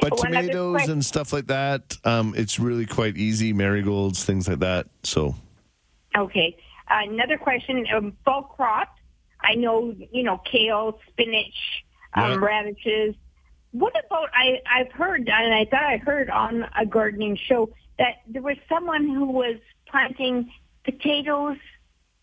but 0.00 0.12
Oh, 0.12 0.16
tomatoes 0.22 0.74
question. 0.74 0.92
and 0.92 1.04
stuff 1.04 1.32
like 1.32 1.48
that, 1.48 1.96
um, 2.04 2.32
it's 2.36 2.58
really 2.60 2.86
quite 2.86 3.16
easy. 3.16 3.52
Marigolds, 3.52 4.24
things 4.24 4.46
like 4.48 4.60
that. 4.60 4.86
So, 5.02 5.34
Okay. 6.16 6.56
Another 6.88 7.36
question: 7.38 7.84
um, 7.94 8.12
fall 8.24 8.42
crops. 8.42 9.00
I 9.44 9.54
know 9.54 9.94
you 10.12 10.22
know 10.22 10.38
kale, 10.38 10.98
spinach, 11.10 11.84
um, 12.14 12.42
radishes. 12.42 13.14
What 13.72 13.92
about 14.06 14.28
I? 14.34 14.60
I've 14.70 14.92
heard, 14.92 15.28
and 15.28 15.54
I 15.54 15.64
thought 15.64 15.84
I 15.84 15.96
heard 15.98 16.30
on 16.30 16.66
a 16.78 16.86
gardening 16.86 17.36
show 17.36 17.70
that 17.98 18.22
there 18.26 18.42
was 18.42 18.56
someone 18.68 19.08
who 19.08 19.26
was 19.26 19.56
planting 19.86 20.50
potatoes 20.84 21.56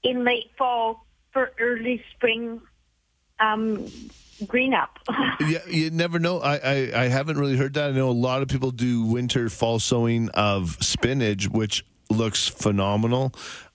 in 0.04 0.24
late 0.24 0.52
fall 0.58 1.06
for 1.32 1.52
early 1.60 2.04
spring 2.16 2.62
um, 3.40 3.88
green 4.48 4.74
up. 4.74 5.00
yeah, 5.42 5.60
you 5.68 5.90
never 5.90 6.20
know. 6.20 6.40
I, 6.40 6.56
I, 6.58 6.92
I 6.96 7.08
haven't 7.08 7.38
really 7.38 7.58
heard 7.58 7.74
that. 7.76 7.90
I 7.90 7.94
know 7.94 8.10
a 8.10 8.12
lot 8.12 8.42
of 8.42 8.48
people 8.48 8.72
do 8.72 9.04
winter 9.04 9.50
fall 9.50 9.80
sowing 9.80 10.30
of 10.30 10.78
spinach, 10.82 11.50
which 11.50 11.86
looks 12.10 12.48
phenomenal. 12.48 13.34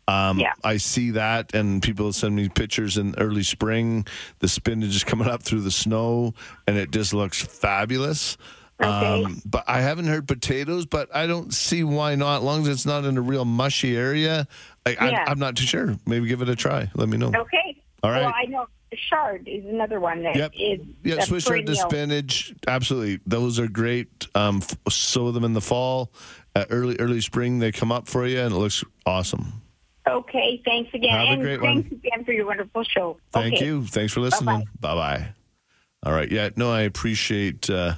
Um, 0.09 0.39
Yeah. 0.39 0.53
I 0.63 0.77
see 0.77 1.11
that, 1.13 1.55
and 1.55 1.83
people 1.83 2.13
send 2.13 2.37
me 2.37 2.49
pictures 2.49 2.97
in 2.97 3.15
early 3.19 3.43
spring. 3.43 4.07
The 4.39 4.49
spinach 4.49 4.95
is 4.95 5.05
coming 5.05 5.29
up 5.29 5.43
through 5.43 5.63
the 5.63 5.71
snow, 5.71 6.35
and 6.67 6.77
it 6.77 6.91
just 6.93 7.13
looks 7.13 7.43
fabulous. 7.43 8.37
Um, 8.79 9.41
but 9.47 9.65
I 9.67 9.81
haven't 9.81 10.07
heard 10.07 10.29
potatoes, 10.29 10.85
but 10.85 11.15
I 11.17 11.27
don't 11.27 11.53
see 11.53 11.83
why 11.83 12.15
not. 12.15 12.39
As 12.39 12.43
long 12.43 12.61
as 12.63 12.69
it's 12.69 12.87
not 12.87 13.05
in 13.05 13.17
a 13.17 13.23
real 13.23 13.45
mushy 13.47 13.97
area, 13.97 14.47
I, 14.85 14.91
Yeah. 14.91 15.25
I, 15.27 15.31
I'm 15.31 15.39
not 15.39 15.57
too 15.57 15.65
sure. 15.65 15.97
Maybe 16.07 16.29
give 16.29 16.43
it 16.43 16.49
a 16.51 16.57
try. 16.57 16.91
Let 16.95 17.09
me 17.09 17.17
know. 17.17 17.29
okay. 17.35 17.83
All 18.03 18.11
right. 18.11 18.23
Well, 18.25 18.35
I 18.37 18.45
know 18.47 18.67
chard 19.11 19.47
is 19.49 19.65
another 19.65 19.99
one 19.99 20.23
that 20.23 20.37
Yep. 20.37 20.53
is 20.59 20.81
Yeah, 21.03 21.21
Swiss 21.25 21.45
chard 21.45 21.67
to 21.67 21.75
spinach. 21.75 22.55
Absolutely, 22.69 23.19
those 23.27 23.59
are 23.59 23.67
great. 23.69 24.27
Um, 24.35 24.59
f- 24.63 24.77
sow 24.93 25.33
them 25.33 25.43
in 25.45 25.53
the 25.55 25.61
fall, 25.61 26.13
uh, 26.55 26.65
early 26.71 26.97
early 27.01 27.21
spring. 27.21 27.59
They 27.59 27.73
come 27.73 27.91
up 27.91 28.09
for 28.09 28.27
you, 28.27 28.41
and 28.41 28.55
it 28.55 28.57
looks 28.57 28.85
awesome. 29.05 29.61
Okay, 30.09 30.63
thanks 30.65 30.93
again. 30.95 31.11
Have 31.11 31.29
a 31.29 31.33
and 31.33 31.43
great 31.43 31.61
one. 31.61 31.83
thanks 31.83 31.93
again 32.05 32.25
for 32.25 32.33
your 32.33 32.47
wonderful 32.47 32.85
show. 32.85 33.19
Thank 33.33 33.55
Okay. 33.55 33.67
you. 33.67 33.85
Thanks 33.85 34.13
for 34.13 34.21
listening. 34.21 34.65
Bye 34.81 34.95
bye. 34.95 35.29
All 36.05 36.13
right. 36.13 36.31
Yeah. 36.31 36.51
No, 36.57 36.71
I 36.71 36.83
appreciate 36.83 37.69
uh, 37.69 37.95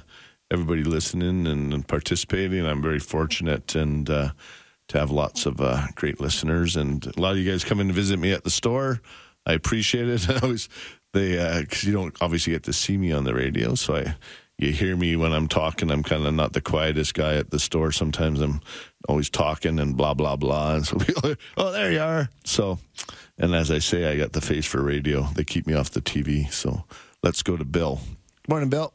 everybody 0.49 0.83
listening 0.83 1.45
and, 1.45 1.73
and 1.73 1.87
participating. 1.87 2.65
I'm 2.65 2.81
very 2.81 2.97
fortunate 2.99 3.75
and 3.75 4.09
uh, 4.09 4.29
to 4.87 4.99
have 4.99 5.11
lots 5.11 5.45
of 5.45 5.61
uh, 5.61 5.85
great 5.95 6.19
listeners 6.19 6.75
and 6.75 7.05
a 7.05 7.21
lot 7.21 7.33
of 7.33 7.37
you 7.37 7.49
guys 7.49 7.63
come 7.63 7.79
in 7.79 7.87
to 7.89 7.93
visit 7.93 8.17
me 8.17 8.31
at 8.31 8.43
the 8.43 8.49
store. 8.49 9.01
I 9.45 9.53
appreciate 9.53 10.09
it. 10.09 10.27
I 10.31 10.39
always 10.39 10.67
they 11.13 11.37
because 11.61 11.83
you 11.83 11.93
don't 11.93 12.15
obviously 12.21 12.53
get 12.53 12.63
to 12.63 12.73
see 12.73 12.97
me 12.97 13.11
on 13.11 13.23
the 13.23 13.33
radio, 13.35 13.75
so 13.75 13.95
I 13.97 14.15
you 14.59 14.71
hear 14.73 14.95
me 14.95 15.15
when 15.15 15.31
I'm 15.31 15.47
talking. 15.47 15.89
I'm 15.89 16.03
kind 16.03 16.25
of 16.27 16.33
not 16.33 16.53
the 16.53 16.61
quietest 16.61 17.13
guy 17.13 17.35
at 17.35 17.49
the 17.49 17.59
store. 17.59 17.91
Sometimes 17.91 18.41
I'm 18.41 18.61
always 19.07 19.29
talking 19.29 19.79
and 19.79 19.95
blah 19.97 20.13
blah 20.13 20.35
blah. 20.35 20.75
And 20.75 20.85
so 20.85 20.97
people, 20.99 21.31
are, 21.31 21.37
oh, 21.57 21.71
there 21.71 21.91
you 21.91 22.01
are. 22.01 22.29
So, 22.43 22.77
and 23.37 23.55
as 23.55 23.71
I 23.71 23.79
say, 23.79 24.11
I 24.11 24.17
got 24.17 24.33
the 24.33 24.41
face 24.41 24.65
for 24.65 24.83
radio. 24.83 25.23
They 25.33 25.43
keep 25.45 25.65
me 25.65 25.73
off 25.73 25.91
the 25.91 26.01
TV. 26.01 26.51
So 26.51 26.83
let's 27.23 27.41
go 27.41 27.55
to 27.57 27.65
Bill. 27.65 27.99
Morning, 28.47 28.69
Bill. 28.69 28.93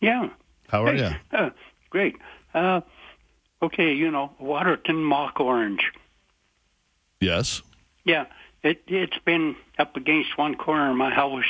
Yeah. 0.00 0.28
How 0.68 0.84
are 0.84 0.92
Hey, 0.92 1.08
you? 1.08 1.16
Uh, 1.38 1.50
great. 1.90 2.16
Uh, 2.52 2.80
okay, 3.62 3.92
you 3.92 4.10
know, 4.10 4.32
Waterton 4.40 5.04
mock 5.04 5.38
orange. 5.40 5.92
Yes. 7.20 7.62
Yeah, 8.04 8.26
it 8.62 8.82
it's 8.88 9.18
been 9.24 9.56
up 9.78 9.96
against 9.96 10.36
one 10.36 10.54
corner 10.56 10.90
of 10.90 10.96
my 10.96 11.10
house 11.14 11.44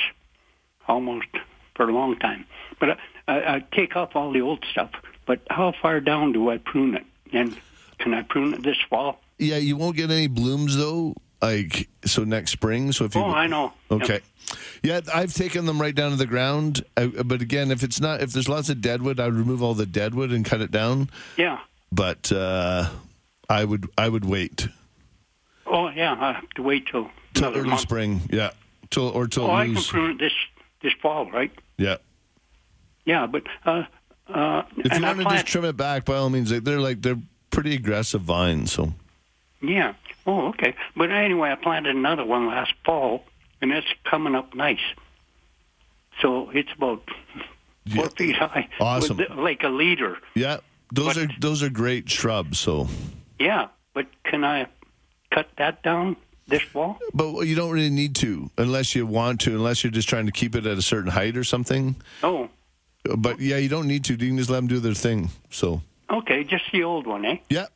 almost 0.88 1.26
for 1.74 1.88
a 1.88 1.92
long 1.92 2.18
time. 2.18 2.46
But 2.78 2.98
I, 3.29 3.57
I, 3.57 3.64
take 3.72 3.97
off 3.97 4.14
all 4.14 4.33
the 4.33 4.41
old 4.41 4.64
stuff. 4.70 4.91
But 5.27 5.41
how 5.51 5.72
far 5.83 6.01
down 6.01 6.33
do 6.33 6.51
I 6.51 6.59
prune 6.59 6.95
it? 6.95 7.05
And 7.33 7.57
can 7.99 8.14
I 8.14 8.22
prune 8.22 8.55
it 8.55 8.62
this 8.62 8.77
fall? 8.89 9.20
Yeah, 9.39 9.57
you 9.57 9.77
won't 9.77 9.97
get 9.97 10.11
any 10.11 10.29
blooms 10.29 10.77
though. 10.77 11.14
Like 11.43 11.89
so 12.05 12.24
next 12.24 12.53
spring. 12.53 12.93
So 12.93 13.05
if 13.05 13.14
you 13.14 13.20
Oh, 13.22 13.27
I 13.31 13.47
know. 13.47 13.72
Okay. 13.91 14.20
Yeah, 14.83 15.01
I've 15.12 15.35
taken 15.35 15.66
them 15.66 15.81
right 15.81 15.95
down 15.95 16.11
to 16.12 16.16
the 16.16 16.27
ground. 16.27 16.85
I, 16.97 17.07
but 17.07 17.43
again, 17.43 17.70
if 17.70 17.83
it's 17.83 18.01
not, 18.01 18.22
if 18.22 18.33
there's 18.33 18.49
lots 18.49 18.68
of 18.68 18.81
deadwood, 18.81 19.18
I 19.20 19.27
would 19.27 19.35
remove 19.35 19.62
all 19.62 19.74
the 19.74 19.87
deadwood 19.87 20.31
and 20.31 20.45
cut 20.45 20.61
it 20.61 20.70
down. 20.70 21.11
Yeah. 21.37 21.59
But 21.93 22.31
uh, 22.33 22.89
I 23.51 23.64
would, 23.64 23.89
I 23.99 24.09
would 24.09 24.24
wait 24.24 24.68
Oh, 25.66 25.89
yeah. 25.91 26.16
I 26.18 26.33
have 26.35 26.49
to 26.51 26.62
wait 26.62 26.87
till 26.87 27.11
till 27.35 27.53
early 27.53 27.68
month. 27.70 27.81
spring. 27.81 28.20
Yeah, 28.31 28.51
till 28.91 29.09
or 29.09 29.27
till 29.27 29.45
Oh, 29.47 29.51
I 29.51 29.66
can 29.66 29.83
prune 29.83 30.11
it 30.12 30.18
this 30.18 30.33
this 30.83 30.93
fall, 31.03 31.31
right? 31.31 31.51
Yeah. 31.77 31.97
Yeah, 33.07 33.26
but 33.26 33.44
uh, 33.64 33.84
uh, 34.28 34.62
If 34.76 34.92
you 34.98 35.02
want 35.02 35.18
to 35.18 35.24
plant 35.24 35.28
just 35.30 35.46
trim 35.46 35.64
it 35.64 35.76
back, 35.76 36.04
by 36.04 36.16
all 36.16 36.28
means, 36.28 36.50
they- 36.50 36.59
they're 36.59 36.80
like 36.80 37.00
they're 37.00 37.18
pretty 37.50 37.74
aggressive 37.74 38.20
vines. 38.20 38.72
So 38.72 38.92
Yeah. 39.62 39.94
Oh, 40.26 40.48
okay. 40.48 40.74
But 40.96 41.11
anyway, 41.11 41.50
I 41.50 41.54
planted 41.54 41.94
another 41.96 42.24
one 42.24 42.48
last 42.48 42.72
fall, 42.84 43.24
and 43.62 43.70
it's 43.72 43.86
coming 44.04 44.34
up 44.34 44.54
nice. 44.54 44.80
So 46.20 46.50
it's 46.50 46.72
about 46.76 47.02
four 47.94 48.09
feet 48.11 48.36
high. 48.36 48.68
Awesome. 48.80 49.18
The- 49.18 49.32
like 49.34 49.62
a 49.62 49.68
leader. 49.68 50.18
Yeah, 50.34 50.59
those 50.92 51.16
are 51.16 51.28
those 51.40 51.62
are 51.62 51.70
great 51.70 52.11
shrubs. 52.11 52.59
So, 52.59 52.88
Yeah. 53.38 53.68
But 53.94 54.07
can 54.24 54.44
I 54.44 54.66
cut 55.30 55.48
that 55.57 55.82
down 55.82 56.16
this 56.48 56.62
fall? 56.62 56.98
but 57.14 57.32
you 57.46 57.54
don't 57.54 57.70
really 57.70 57.88
need 57.90 58.14
to 58.16 58.50
unless 58.59 58.94
you 58.94 59.07
want 59.07 59.40
to, 59.42 59.52
unless 59.54 59.82
you're 59.84 59.90
just 59.90 60.09
trying 60.09 60.26
to 60.26 60.32
keep 60.32 60.54
it 60.54 60.66
at 60.66 60.76
a 60.76 60.82
certain 60.82 61.11
height 61.12 61.36
or 61.36 61.44
something. 61.44 61.96
Oh, 62.22 62.50
But 63.16 63.40
yeah, 63.40 63.57
you 63.59 63.68
don't 63.68 63.86
need 63.86 64.04
to. 64.04 64.12
You 64.14 64.18
can 64.28 64.38
just 64.38 64.50
let 64.50 64.57
them 64.57 64.66
do 64.68 64.80
their 64.80 64.94
thing. 64.94 65.30
So, 65.50 65.82
okay. 66.11 66.44
Just 66.44 66.64
the 66.72 66.82
old 66.84 67.07
one, 67.07 67.24
eh? 67.24 67.36
yeah, 67.50 67.66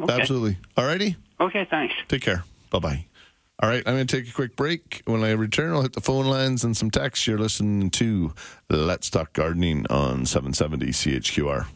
Okay. 0.00 0.20
absolutely. 0.20 0.58
Alrighty. 0.76 1.16
Okay, 1.40 1.66
thanks. 1.70 1.94
Take 2.08 2.22
care. 2.22 2.44
Bye 2.70 2.78
bye. 2.78 3.06
All 3.62 3.70
right, 3.70 3.82
I'm 3.86 3.94
going 3.94 4.06
to 4.06 4.16
take 4.20 4.28
a 4.28 4.34
quick 4.34 4.54
break. 4.54 5.00
When 5.06 5.22
I 5.24 5.30
return, 5.30 5.72
I'll 5.72 5.80
hit 5.80 5.94
the 5.94 6.02
phone 6.02 6.26
lines 6.26 6.62
and 6.62 6.76
some 6.76 6.90
texts. 6.90 7.26
You're 7.26 7.38
listening 7.38 7.88
to 7.92 8.34
Let's 8.68 9.08
Talk 9.08 9.32
Gardening 9.32 9.86
on 9.88 10.26
770 10.26 10.88
CHQR. 10.88 11.66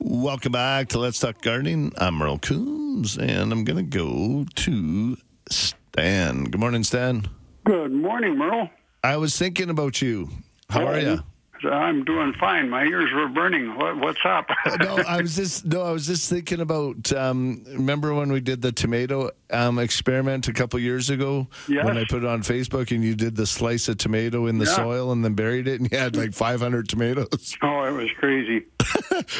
Welcome 0.00 0.52
back 0.52 0.88
to 0.90 0.98
Let's 1.00 1.18
Talk 1.18 1.42
Gardening. 1.42 1.92
I'm 1.98 2.14
Merle 2.14 2.38
Coombs, 2.38 3.18
and 3.18 3.50
I'm 3.50 3.64
going 3.64 3.76
to 3.76 3.98
go 3.98 4.46
to 4.54 5.16
Stan. 5.50 6.44
Good 6.44 6.60
morning, 6.60 6.84
Stan. 6.84 7.26
Good 7.64 7.90
morning, 7.90 8.38
Merle. 8.38 8.70
I 9.02 9.16
was 9.16 9.36
thinking 9.36 9.70
about 9.70 10.00
you. 10.00 10.28
How 10.70 10.86
are 10.86 11.00
you? 11.00 11.24
I'm 11.64 12.04
doing 12.04 12.32
fine. 12.34 12.68
My 12.70 12.84
ears 12.84 13.10
were 13.14 13.28
burning. 13.28 13.76
What, 13.76 13.98
what's 13.98 14.18
up? 14.24 14.48
no, 14.80 14.98
I 15.06 15.20
was 15.20 15.36
just 15.36 15.64
no, 15.66 15.82
I 15.82 15.90
was 15.92 16.06
just 16.06 16.28
thinking 16.30 16.60
about. 16.60 17.12
Um, 17.12 17.64
remember 17.68 18.14
when 18.14 18.30
we 18.32 18.40
did 18.40 18.62
the 18.62 18.72
tomato 18.72 19.30
um, 19.50 19.78
experiment 19.78 20.48
a 20.48 20.52
couple 20.52 20.78
years 20.80 21.10
ago? 21.10 21.48
Yes. 21.68 21.84
When 21.84 21.96
I 21.96 22.04
put 22.08 22.22
it 22.22 22.28
on 22.28 22.42
Facebook 22.42 22.90
and 22.94 23.02
you 23.04 23.14
did 23.14 23.36
the 23.36 23.46
slice 23.46 23.88
of 23.88 23.98
tomato 23.98 24.46
in 24.46 24.58
the 24.58 24.64
Yeah. 24.66 24.76
soil 24.76 25.12
and 25.12 25.24
then 25.24 25.34
buried 25.34 25.68
it, 25.68 25.80
and 25.80 25.90
you 25.90 25.98
had 25.98 26.16
like 26.16 26.34
500 26.34 26.88
tomatoes. 26.88 27.56
oh, 27.62 27.84
it 27.84 27.92
was 27.92 28.10
crazy. 28.18 28.66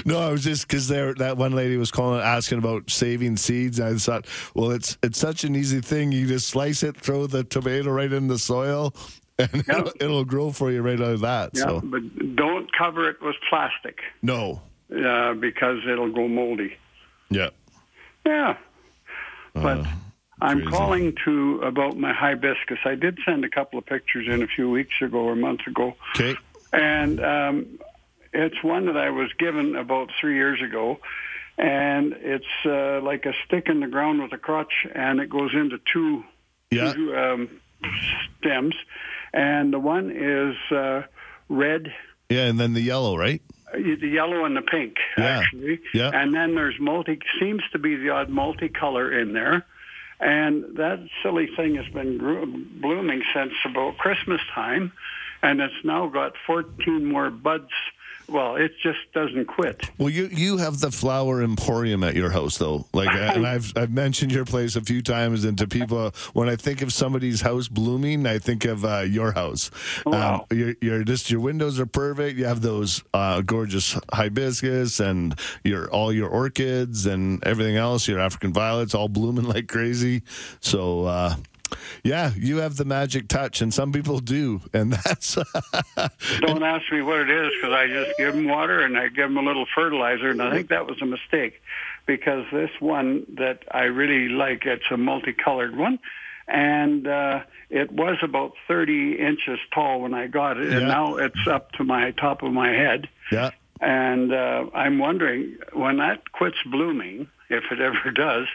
no, 0.05 0.19
I 0.21 0.31
was 0.31 0.45
just 0.45 0.66
because 0.66 0.89
there 0.89 1.14
that 1.14 1.37
one 1.37 1.53
lady 1.53 1.77
was 1.77 1.91
calling 1.91 2.21
asking 2.21 2.59
about 2.59 2.91
saving 2.91 3.37
seeds. 3.37 3.79
And 3.79 3.95
I 3.95 3.99
thought, 3.99 4.27
well, 4.55 4.71
it's 4.71 4.99
it's 5.03 5.19
such 5.19 5.45
an 5.45 5.55
easy 5.57 5.81
thing. 5.81 6.12
You 6.12 6.27
just 6.27 6.49
slice 6.49 6.83
it, 6.83 6.97
throw 6.97 7.27
the 7.27 7.45
tomato 7.45 7.91
right 7.91 8.12
in 8.12 8.27
the 8.29 8.39
soil, 8.39 8.95
and 9.53 9.64
it'll, 9.68 9.93
it'll 10.01 10.24
grow 10.24 10.51
for 10.51 10.70
you 10.70 10.82
right 10.82 11.01
out 11.01 11.12
of 11.12 11.20
that. 11.20 11.51
Yeah, 11.55 11.62
So 11.64 11.80
but 11.84 12.34
don't 12.36 12.68
cover 12.76 13.09
it 13.09 13.20
with 13.22 13.36
plastic 13.49 14.01
no, 14.22 14.61
uh, 14.95 15.34
because 15.34 15.78
it'll 15.91 16.11
go 16.12 16.26
moldy. 16.28 16.76
yeah. 17.30 17.51
Yeah. 18.26 18.57
But 19.55 19.78
Uh, 19.78 19.84
I'm 20.41 20.59
crazy. 20.62 20.70
calling 20.70 21.16
to 21.24 21.61
about 21.62 21.97
my 21.97 22.12
hibiscus. 22.12 22.78
I 22.84 22.95
did 22.95 23.18
send 23.24 23.45
a 23.45 23.49
couple 23.49 23.78
of 23.78 23.86
pictures 23.86 24.26
in 24.28 24.43
a 24.43 24.47
few 24.47 24.70
weeks 24.70 24.95
ago 25.01 25.18
or 25.20 25.34
months 25.34 25.66
ago. 25.66 25.95
Okay. 26.14 26.36
And 26.72 27.18
um, 27.24 27.78
it's 28.32 28.62
one 28.62 28.86
that 28.86 28.97
I 28.97 29.11
was 29.11 29.32
given 29.39 29.74
about 29.76 30.11
three 30.20 30.34
years 30.34 30.61
ago. 30.62 31.01
And 31.57 32.12
it's 32.20 32.45
uh, 32.66 33.01
like 33.03 33.26
a 33.26 33.32
stick 33.47 33.68
in 33.68 33.80
the 33.80 33.89
ground 33.89 34.22
with 34.22 34.32
a 34.32 34.39
crotch, 34.39 34.86
and 34.95 35.18
it 35.18 35.28
goes 35.28 35.53
into 35.55 35.80
two, 35.93 36.22
Yeah. 36.70 36.93
two 36.93 37.16
um, 37.16 37.49
stems. 38.41 38.74
And 39.33 39.72
the 39.72 39.79
one 39.79 40.11
is 40.11 40.57
uh, 40.76 41.03
red, 41.49 41.93
Yeah, 42.31 42.47
and 42.47 42.59
then 42.59 42.74
the 42.74 42.81
yellow, 42.81 43.16
right? 43.16 43.43
uh, 43.72 43.76
the 43.79 44.09
yellow 44.09 44.45
and 44.45 44.57
the 44.57 44.62
pink, 44.62 44.97
Yeah. 45.18 45.41
actually. 45.41 45.81
Yeah. 45.93 46.11
And 46.12 46.35
then 46.35 46.55
there's 46.55 46.79
multi, 46.81 47.18
seems 47.39 47.62
to 47.72 47.79
be 47.79 47.97
the 47.97 48.11
odd 48.11 48.29
multicolor 48.31 49.20
in 49.20 49.33
there. 49.35 49.64
And 50.20 50.76
that 50.79 51.07
silly 51.22 51.49
thing 51.55 51.76
has 51.76 51.87
been 51.93 52.18
blooming 52.81 53.22
since 53.35 53.53
about 53.64 53.99
Christmas 53.99 54.41
time, 54.55 54.93
and 55.43 55.61
it's 55.61 55.85
now 55.85 56.09
got 56.09 56.33
14 56.47 57.05
more 57.05 57.31
buds. 57.31 57.70
Well, 58.31 58.57
it 58.57 58.72
just 58.83 58.99
doesn't 59.14 59.47
quit. 59.47 59.89
Well, 59.97 60.11
you 60.11 60.26
you 60.26 60.59
have 60.59 60.81
the 60.81 60.91
flower 60.91 61.43
emporium 61.43 62.05
at 62.05 62.14
your 62.14 62.31
house, 62.31 62.59
though. 62.59 62.85
Like, 62.93 63.09
and 63.09 63.47
I've 63.55 63.72
I've 63.74 63.91
mentioned 63.91 64.33
your 64.33 64.45
place 64.45 64.76
a 64.76 64.83
few 64.83 65.01
times, 65.01 65.45
and 65.45 65.57
to 65.59 65.66
people, 65.66 66.12
when 66.35 66.49
I 66.49 66.57
think 66.57 66.83
of 66.83 66.93
somebody's 66.93 67.41
house 67.41 67.68
blooming, 67.68 68.26
I 68.26 68.39
think 68.39 68.66
of 68.66 68.85
uh, 68.85 69.01
your 69.01 69.33
house. 69.33 69.70
Wow. 70.05 70.47
Um, 70.51 70.59
your 70.59 70.74
your 70.83 71.05
just 71.05 71.31
your 71.31 71.41
windows 71.41 71.81
are 71.81 71.87
perfect. 71.87 72.39
You 72.39 72.45
have 72.45 72.61
those 72.61 73.03
uh, 73.14 73.41
gorgeous 73.41 73.99
hibiscus 74.12 75.01
and 75.01 75.35
your 75.64 75.91
all 75.91 76.12
your 76.12 76.29
orchids 76.29 77.07
and 77.07 77.43
everything 77.45 77.76
else. 77.76 78.07
Your 78.07 78.20
African 78.20 78.53
violets 78.53 78.95
all 78.95 79.09
blooming 79.09 79.45
like 79.49 79.68
crazy. 79.68 80.22
So. 80.61 81.07
uh 81.07 81.37
yeah, 82.05 82.33
you 82.37 82.59
have 82.59 82.77
the 82.77 82.85
magic 82.85 83.29
touch, 83.29 83.61
and 83.61 83.73
some 83.73 83.93
people 83.93 84.19
do, 84.21 84.61
and 84.73 84.93
that's 85.05 85.37
Don't 86.41 86.62
ask 86.62 86.91
me 86.93 87.03
what 87.03 87.21
it 87.21 87.31
is 87.31 87.53
because 87.61 87.73
I 87.75 87.87
just 87.89 88.16
give 88.19 88.35
them 88.35 88.47
water 88.49 88.81
and 88.81 88.97
I 88.97 89.09
give 89.09 89.29
them 89.29 89.37
a 89.39 89.43
little 89.43 89.66
fertilizer, 89.75 90.31
and 90.31 90.43
I 90.43 90.51
think 90.51 90.69
that 90.69 90.87
was 90.87 91.01
a 91.03 91.07
mistake 91.07 91.61
because 92.07 92.45
this 92.53 92.71
one 92.81 93.27
that 93.37 93.62
I 93.71 93.85
really 93.85 94.29
like, 94.29 94.64
it's 94.64 94.85
a 94.91 94.97
multicolored 94.97 95.77
one, 95.77 95.99
and 96.47 97.07
uh, 97.07 97.41
it 97.71 97.93
was 97.93 98.16
about 98.23 98.53
30 98.66 99.19
inches 99.19 99.59
tall 99.75 100.01
when 100.01 100.14
I 100.14 100.27
got 100.27 100.57
it, 100.59 100.71
Yeah. 100.71 100.79
and 100.79 100.89
now 100.89 101.16
it's 101.16 101.47
up 101.47 101.73
to 101.73 101.85
my 101.85 102.12
top 102.12 102.43
of 102.43 102.53
my 102.53 102.69
head. 102.71 103.09
yeah. 103.31 103.51
And 103.81 104.33
uh, 104.33 104.66
I'm 104.75 104.99
wondering 104.99 105.57
when 105.73 105.99
that 105.99 106.33
quits 106.33 106.57
blooming, 106.66 107.29
if 107.49 107.62
it 107.71 107.81
ever 107.81 108.11
does, 108.11 108.47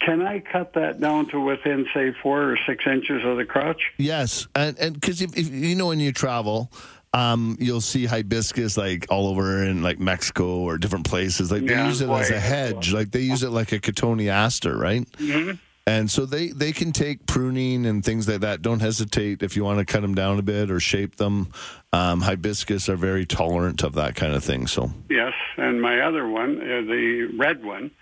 can 0.00 0.22
I 0.26 0.40
cut 0.40 0.74
that 0.74 1.00
down 1.00 1.26
to 1.30 1.40
within, 1.40 1.86
say, 1.94 2.12
four 2.22 2.52
or 2.52 2.58
six 2.66 2.84
inches 2.86 3.24
of 3.24 3.36
the 3.36 3.44
crotch? 3.44 3.80
Yes, 3.98 4.46
and 4.54 4.78
and 4.78 4.94
because 4.94 5.22
if, 5.22 5.36
if 5.36 5.50
you 5.50 5.74
know 5.74 5.88
when 5.88 6.00
you 6.00 6.12
travel. 6.12 6.70
Um, 7.14 7.56
you'll 7.58 7.80
see 7.80 8.04
hibiscus 8.04 8.76
like 8.76 9.06
all 9.08 9.28
over 9.28 9.62
in 9.62 9.82
like 9.82 9.98
Mexico 9.98 10.58
or 10.58 10.76
different 10.76 11.06
places. 11.06 11.50
Like 11.50 11.64
they 11.64 11.72
Yeah, 11.72 11.86
use 11.86 12.02
it 12.02 12.10
as 12.10 12.30
a 12.30 12.38
hedge. 12.38 12.92
Like 12.92 13.10
they 13.10 13.20
use 13.20 13.42
it 13.42 13.48
like 13.48 13.72
a 13.72 13.78
cotoneaster, 13.78 14.78
right? 14.78 15.10
Mm-hmm. 15.12 15.52
And 15.86 16.10
so 16.10 16.26
they 16.26 16.48
they 16.48 16.72
can 16.72 16.92
take 16.92 17.24
pruning 17.24 17.86
and 17.86 18.04
things 18.04 18.28
like 18.28 18.40
that. 18.40 18.60
Don't 18.60 18.80
hesitate 18.80 19.42
if 19.42 19.56
you 19.56 19.64
want 19.64 19.78
to 19.78 19.86
cut 19.86 20.02
them 20.02 20.14
down 20.14 20.38
a 20.38 20.42
bit 20.42 20.70
or 20.70 20.78
shape 20.78 21.16
them. 21.16 21.52
Um, 21.92 22.20
hibiscus 22.20 22.88
are 22.90 22.96
very 22.96 23.24
tolerant 23.24 23.82
of 23.82 23.94
that 23.94 24.14
kind 24.14 24.34
of 24.34 24.44
thing. 24.44 24.66
So 24.66 24.90
Yes, 25.08 25.32
and 25.56 25.80
my 25.80 26.00
other 26.00 26.28
one, 26.28 26.60
uh, 26.60 26.82
the 26.82 27.30
red 27.38 27.64
one, 27.64 27.92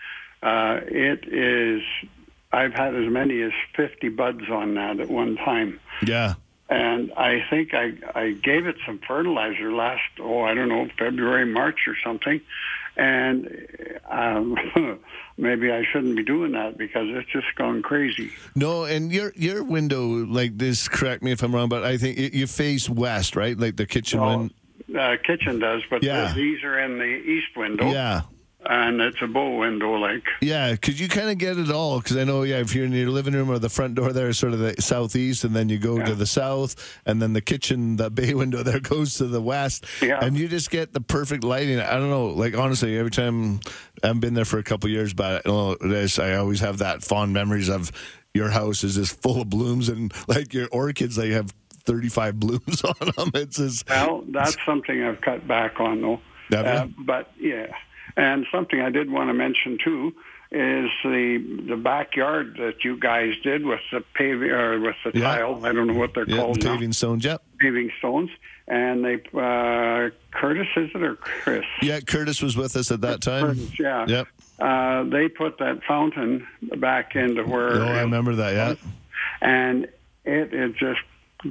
uh, 0.44 0.80
it 0.86 1.26
is. 1.26 1.82
I've 2.52 2.72
had 2.74 2.94
as 2.94 3.10
many 3.10 3.42
as 3.42 3.52
fifty 3.74 4.08
buds 4.10 4.48
on 4.48 4.74
that 4.74 5.00
at 5.00 5.08
one 5.08 5.36
time, 5.36 5.80
yeah, 6.06 6.34
and 6.68 7.12
I 7.16 7.44
think 7.50 7.74
I 7.74 7.94
I 8.14 8.30
gave 8.32 8.66
it 8.68 8.76
some 8.86 9.00
fertilizer 9.08 9.72
last. 9.72 10.02
Oh, 10.20 10.42
I 10.42 10.54
don't 10.54 10.68
know, 10.68 10.86
February, 10.96 11.46
March, 11.46 11.80
or 11.88 11.96
something, 12.04 12.40
and 12.96 13.50
um, 14.08 14.56
maybe 15.36 15.72
I 15.72 15.84
shouldn't 15.90 16.14
be 16.16 16.22
doing 16.22 16.52
that 16.52 16.78
because 16.78 17.08
it's 17.08 17.28
just 17.32 17.52
gone 17.56 17.82
crazy. 17.82 18.30
no, 18.54 18.84
and 18.84 19.10
your 19.10 19.32
your 19.34 19.64
window 19.64 20.06
like 20.06 20.56
this. 20.58 20.86
Correct 20.86 21.24
me 21.24 21.32
if 21.32 21.42
I'm 21.42 21.52
wrong, 21.52 21.68
but 21.68 21.82
I 21.84 21.96
think 21.96 22.18
it, 22.18 22.34
you 22.34 22.46
face 22.46 22.88
west, 22.88 23.34
right? 23.34 23.58
Like 23.58 23.76
the 23.76 23.86
kitchen 23.86 24.20
window. 24.20 24.54
Uh, 24.96 25.16
kitchen 25.26 25.58
does, 25.58 25.82
but 25.90 26.04
Yeah. 26.04 26.32
these 26.34 26.62
are 26.62 26.78
in 26.78 26.98
the 26.98 27.04
east 27.04 27.56
window. 27.56 27.90
Yeah. 27.90 28.20
And 28.66 29.00
it's 29.00 29.20
a 29.22 29.26
bow 29.26 29.58
window, 29.58 29.92
like. 29.94 30.24
Yeah, 30.40 30.72
because 30.72 31.00
you 31.00 31.08
kind 31.08 31.30
of 31.30 31.38
get 31.38 31.58
it 31.58 31.70
all. 31.70 31.98
Because 32.00 32.16
I 32.16 32.24
know, 32.24 32.42
yeah, 32.42 32.58
if 32.58 32.74
you're 32.74 32.84
in 32.84 32.92
your 32.92 33.10
living 33.10 33.34
room 33.34 33.50
or 33.50 33.58
the 33.58 33.68
front 33.68 33.94
door 33.94 34.12
there 34.12 34.28
is 34.28 34.38
sort 34.38 34.52
of 34.52 34.58
the 34.58 34.74
southeast, 34.80 35.44
and 35.44 35.54
then 35.54 35.68
you 35.68 35.78
go 35.78 36.02
to 36.02 36.14
the 36.14 36.26
south, 36.26 36.98
and 37.06 37.20
then 37.20 37.32
the 37.32 37.40
kitchen, 37.40 37.96
the 37.96 38.10
bay 38.10 38.34
window 38.42 38.62
there 38.62 38.80
goes 38.80 39.14
to 39.14 39.26
the 39.26 39.40
west, 39.42 39.84
Yeah. 40.02 40.18
and 40.22 40.36
you 40.36 40.48
just 40.48 40.70
get 40.70 40.92
the 40.92 41.00
perfect 41.00 41.44
lighting. 41.44 41.78
I 41.80 41.92
don't 41.94 42.10
know, 42.10 42.26
like 42.28 42.56
honestly, 42.56 42.96
every 42.98 43.10
time 43.10 43.60
I've 44.02 44.20
been 44.20 44.34
there 44.34 44.44
for 44.44 44.58
a 44.58 44.64
couple 44.64 44.88
of 44.88 44.92
years, 44.92 45.14
but 45.14 45.46
I, 45.46 45.48
know, 45.50 45.76
this, 45.80 46.18
I 46.18 46.34
always 46.34 46.60
have 46.60 46.78
that 46.78 47.02
fond 47.02 47.32
memories 47.32 47.68
of 47.68 47.90
your 48.34 48.50
house 48.50 48.82
is 48.82 48.96
just 48.96 49.20
full 49.22 49.40
of 49.42 49.48
blooms, 49.50 49.88
and 49.88 50.12
like 50.28 50.52
your 50.54 50.68
orchids, 50.72 51.16
they 51.16 51.30
have 51.30 51.52
35 51.84 52.40
blooms 52.40 52.82
on 52.82 52.94
them. 53.16 53.30
It's 53.34 53.58
just 53.58 53.88
Well, 53.88 54.24
that's 54.28 54.56
something 54.64 55.02
I've 55.04 55.20
cut 55.20 55.46
back 55.46 55.78
on, 55.80 56.00
though. 56.00 56.20
Uh, 56.56 56.86
but 57.06 57.30
yeah, 57.38 57.66
and 58.16 58.46
something 58.52 58.80
I 58.80 58.90
did 58.90 59.10
want 59.10 59.28
to 59.30 59.34
mention 59.34 59.78
too 59.82 60.14
is 60.52 60.88
the 61.02 61.64
the 61.68 61.76
backyard 61.76 62.56
that 62.58 62.84
you 62.84 62.96
guys 62.98 63.34
did 63.42 63.64
with 63.66 63.80
the 63.90 64.02
paving 64.14 64.50
or 64.50 64.78
with 64.80 64.96
the 65.04 65.18
Yeah. 65.18 65.36
tile. 65.36 65.64
I 65.66 65.72
don't 65.72 65.86
know 65.88 65.94
what 65.94 66.14
they're 66.14 66.28
yeah, 66.28 66.36
called 66.36 66.62
now. 66.62 66.72
paving 66.74 66.92
stones. 66.92 67.24
Yep. 67.24 67.42
Paving 67.58 67.90
stones, 67.98 68.30
and 68.68 69.04
they 69.04 69.14
uh, 69.34 70.10
Curtis 70.30 70.68
is 70.76 70.90
it 70.94 71.02
or 71.02 71.16
Chris? 71.16 71.64
Yeah, 71.82 72.00
Curtis 72.00 72.40
was 72.42 72.56
with 72.56 72.76
us 72.76 72.90
at 72.92 73.00
that 73.00 73.20
time. 73.20 73.46
Curtis, 73.46 73.80
yeah. 73.80 74.06
Yep. 74.06 74.28
Uh, 74.60 75.02
they 75.04 75.28
put 75.28 75.58
that 75.58 75.82
fountain 75.88 76.46
back 76.78 77.16
into 77.16 77.42
where, 77.42 77.82
Oh, 77.82 77.86
I 77.88 78.00
remember 78.02 78.36
that. 78.36 78.52
Yeah. 78.54 78.74
and 79.40 79.88
it 80.24 80.54
is 80.54 80.72
just 80.76 81.00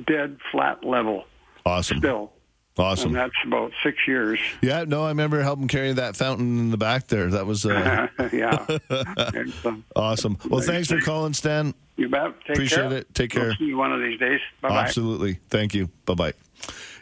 dead 0.07 0.37
flat 0.51 0.83
level. 0.85 1.25
Awesome. 1.65 1.97
Still. 1.99 2.31
Awesome. 2.77 3.09
And 3.09 3.15
that's 3.17 3.35
about 3.45 3.71
six 3.83 3.97
years. 4.07 4.39
Yeah, 4.63 4.83
no, 4.87 5.03
I 5.03 5.09
remember 5.09 5.41
helping 5.41 5.67
carry 5.67 5.93
that 5.93 6.15
fountain 6.15 6.57
in 6.57 6.71
the 6.71 6.77
back 6.77 7.05
there. 7.07 7.27
That 7.29 7.45
was 7.45 7.65
uh, 7.65 8.07
yeah. 8.33 8.65
Uh, 8.89 9.75
awesome. 9.95 10.37
Well, 10.49 10.61
thanks 10.61 10.87
for 10.89 10.99
calling, 10.99 11.33
Stan. 11.33 11.73
you 11.97 12.09
bet. 12.09 12.33
Take 12.41 12.55
Appreciate 12.55 12.89
care. 12.89 12.93
it. 12.97 13.13
Take 13.13 13.33
We'll 13.35 13.43
care. 13.45 13.55
see 13.59 13.65
you 13.65 13.77
one 13.77 13.93
of 13.93 14.01
these 14.01 14.19
days. 14.19 14.39
Bye. 14.61 14.69
Absolutely. 14.85 15.39
Thank 15.49 15.75
you. 15.75 15.89
Bye 16.05 16.13
bye. 16.15 16.33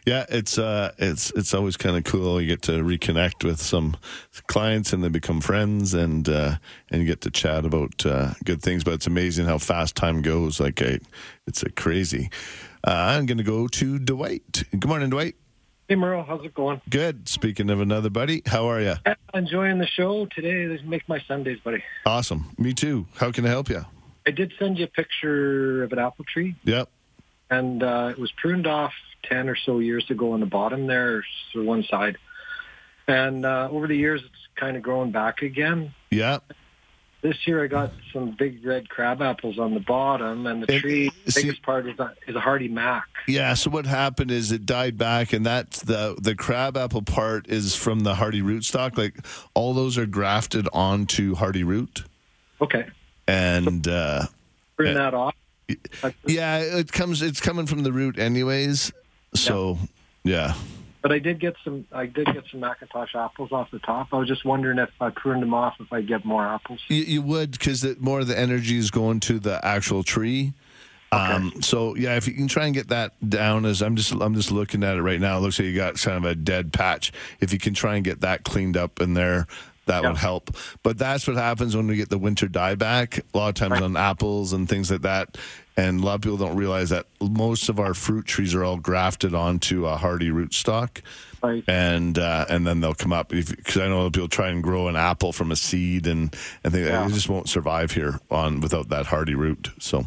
Yeah, 0.06 0.26
it's 0.30 0.58
uh, 0.58 0.92
it's 0.98 1.32
it's 1.32 1.54
always 1.54 1.78
kind 1.78 1.96
of 1.96 2.04
cool. 2.04 2.42
You 2.42 2.48
get 2.48 2.64
to 2.64 2.72
reconnect 2.84 3.44
with 3.46 3.62
some 3.62 3.96
clients, 4.48 4.92
and 4.94 5.04
they 5.04 5.10
become 5.10 5.40
friends, 5.42 5.94
and 5.94 6.28
uh, 6.28 6.56
and 6.90 7.02
you 7.02 7.08
get 7.08 7.22
to 7.22 7.30
chat 7.32 7.64
about 7.66 8.04
uh, 8.06 8.32
good 8.44 8.62
things. 8.64 8.84
But 8.84 8.96
it's 8.96 9.08
amazing 9.08 9.46
how 9.46 9.60
fast 9.60 9.96
time 9.96 10.22
goes. 10.24 10.60
Like 10.60 10.82
I, 10.82 11.00
it's 11.48 11.62
a 11.64 11.70
crazy. 11.70 12.30
Uh, 12.86 12.92
I'm 13.16 13.26
going 13.28 13.38
to 13.38 13.44
go 13.44 13.68
to 13.68 14.00
Dwight. 14.00 14.64
Good 14.72 14.88
morning, 14.88 15.12
Dwight. 15.12 15.36
Hey 15.92 15.96
Merle, 15.98 16.24
how's 16.24 16.46
it 16.46 16.54
going? 16.54 16.80
Good. 16.90 17.28
Speaking 17.28 17.70
of 17.70 17.82
another 17.82 18.10
buddy, 18.10 18.44
how 18.46 18.68
are 18.68 18.80
you? 18.80 18.94
Enjoying 19.34 19.78
the 19.78 19.86
show 19.86 20.26
today. 20.26 20.66
This 20.66 20.80
makes 20.86 21.04
my 21.10 21.20
Sundays, 21.28 21.60
buddy. 21.60 21.84
Awesome. 22.06 22.56
Me 22.58 22.74
too. 22.74 23.08
How 23.18 23.30
can 23.34 23.46
I 23.46 23.50
help 23.50 23.68
you? 23.68 23.86
I 24.26 24.32
did 24.32 24.54
send 24.58 24.78
you 24.78 24.86
a 24.86 24.88
picture 24.88 25.84
of 25.84 25.92
an 25.92 26.00
apple 26.00 26.24
tree, 26.24 26.56
Yep. 26.64 26.88
and 27.50 27.84
uh, 27.84 28.08
it 28.12 28.18
was 28.18 28.32
pruned 28.32 28.68
off 28.68 28.94
ten 29.24 29.50
or 29.50 29.58
so 29.58 29.80
years 29.80 30.10
ago 30.10 30.32
on 30.32 30.40
the 30.40 30.46
bottom 30.46 30.88
there, 30.88 31.26
so 31.52 31.62
one 31.62 31.84
side. 31.84 32.18
And 33.10 33.46
uh, 33.46 33.68
over 33.70 33.86
the 33.86 33.98
years, 33.98 34.22
it's 34.24 34.48
kind 34.56 34.78
of 34.78 34.84
grown 34.84 35.12
back 35.12 35.42
again. 35.42 35.94
Yeah. 36.10 36.38
This 37.22 37.38
year, 37.46 37.64
I 37.64 37.68
got 37.68 37.92
some 38.12 38.32
big 38.32 38.66
red 38.66 38.90
crab 38.90 39.22
apples 39.22 39.60
on 39.60 39.76
the 39.76 39.80
bottom, 39.80 40.48
and 40.48 40.64
the 40.64 40.74
It- 40.74 40.80
tree. 40.80 41.12
The 41.26 41.32
see- 41.32 41.42
biggest 41.44 41.62
part 41.62 41.88
is 41.88 42.00
a, 42.00 42.14
is 42.28 42.36
a 42.36 42.40
hardy 42.40 42.68
mac. 42.68 43.06
Yeah, 43.28 43.54
so 43.54 43.70
what 43.70 43.86
happened 43.86 44.32
is 44.32 44.52
it 44.52 44.66
died 44.66 44.98
back, 44.98 45.32
and 45.32 45.46
that's 45.46 45.82
the 45.84 46.16
the 46.20 46.34
crab 46.36 46.76
apple 46.76 47.04
part 47.04 47.48
is 47.48 47.76
from 47.76 48.00
the 48.00 48.16
hardy 48.16 48.42
rootstock. 48.42 48.98
Like 48.98 49.16
all 49.54 49.76
those 49.76 49.98
are 50.00 50.08
grafted 50.08 50.68
onto 50.74 51.36
hardy 51.36 51.64
root, 51.64 52.04
Okay, 52.60 52.88
and 53.28 53.88
uh, 53.88 54.24
prune 54.76 54.96
that 54.96 55.14
off. 55.14 55.36
yeah, 56.26 56.58
it 56.58 56.92
comes. 56.92 57.22
It's 57.22 57.40
coming 57.40 57.68
from 57.68 57.84
the 57.84 57.92
root, 57.94 58.18
anyways. 58.18 58.92
So 59.36 59.78
yeah, 60.24 60.56
But 61.02 61.12
I 61.12 61.20
did 61.20 61.40
get 61.40 61.56
some. 61.64 61.86
I 61.92 62.06
did 62.06 62.28
get 62.28 62.44
some 62.52 62.62
McIntosh 62.62 63.16
apples 63.16 63.52
off 63.52 63.72
the 63.72 63.80
top. 63.80 64.10
I 64.14 64.18
was 64.18 64.28
just 64.28 64.46
wondering 64.46 64.78
if 64.78 64.90
I 65.00 65.10
pruned 65.10 65.42
them 65.42 65.54
off, 65.54 65.76
if 65.80 65.92
I 65.92 66.02
get 66.02 66.24
more 66.26 66.46
apples. 66.46 66.80
you, 66.90 67.04
you 67.04 67.22
would 67.24 67.52
because 67.52 67.84
more 68.00 68.20
of 68.20 68.28
the 68.28 68.38
energy 68.38 68.78
is 68.78 68.92
going 68.92 69.20
to 69.22 69.40
the 69.40 69.64
actual 69.66 70.04
tree. 70.04 70.54
Um, 71.14 71.62
so 71.62 71.96
yeah, 71.96 72.16
if 72.16 72.26
you 72.28 72.34
can 72.34 72.48
try 72.48 72.66
and 72.66 72.74
get 72.74 72.88
that 72.88 73.14
down, 73.28 73.66
as 73.66 73.82
I'm 73.82 73.96
just 73.96 74.12
I'm 74.14 74.36
just 74.36 74.52
looking 74.52 74.84
at 74.84 74.96
it 74.96 75.02
right 75.02 75.20
now. 75.20 75.38
It 75.38 75.42
looks 75.42 75.60
like 75.60 75.66
you 75.66 75.76
got 75.76 76.00
kind 76.00 76.18
of 76.18 76.26
a 76.26 76.36
dead 76.36 76.72
patch. 76.72 77.12
If 77.42 77.52
you 77.52 77.60
can 77.60 77.74
try 77.74 77.96
and 77.96 78.06
get 78.06 78.22
that 78.22 78.44
cleaned 78.44 78.78
up 78.78 79.02
in 79.02 79.14
there, 79.14 79.48
that 79.88 80.04
would 80.04 80.18
help. 80.18 80.56
But 80.84 80.98
that's 80.98 81.28
what 81.28 81.36
happens 81.36 81.76
when 81.76 81.88
we 81.88 81.98
get 81.98 82.10
the 82.10 82.18
winter 82.18 82.48
dieback. 82.48 83.22
A 83.34 83.38
lot 83.38 83.50
of 83.50 83.56
times 83.56 83.82
on 83.82 83.98
apples 83.98 84.54
and 84.54 84.70
things 84.70 84.90
like 84.90 85.02
that. 85.02 85.38
And 85.78 86.02
a 86.02 86.06
lot 86.06 86.16
of 86.16 86.22
people 86.22 86.38
don't 86.38 86.58
realize 86.58 86.90
that 86.90 87.06
most 87.22 87.70
of 87.70 87.80
our 87.80 87.94
fruit 87.94 88.26
trees 88.26 88.54
are 88.54 88.64
all 88.64 88.78
grafted 88.78 89.34
onto 89.34 89.86
a 89.88 89.96
hardy 89.98 90.30
rootstock. 90.30 91.02
Right. 91.42 91.64
And 91.68 92.20
uh, 92.20 92.46
and 92.50 92.68
then 92.68 92.82
they'll 92.82 92.94
come 92.94 93.14
up 93.14 93.30
because 93.30 93.78
I 93.78 93.88
know 93.88 94.10
people 94.12 94.28
try 94.28 94.50
and 94.50 94.62
grow 94.62 94.88
an 94.90 94.96
apple 94.96 95.32
from 95.32 95.52
a 95.52 95.56
seed 95.56 96.08
and 96.08 96.36
and 96.64 96.74
they, 96.74 96.86
Yeah. 96.86 97.08
they 97.08 97.14
just 97.14 97.30
won't 97.30 97.50
survive 97.50 97.92
here 97.92 98.20
on 98.30 98.60
without 98.62 98.90
that 98.90 99.06
hardy 99.08 99.34
root. 99.34 99.70
So 99.80 100.06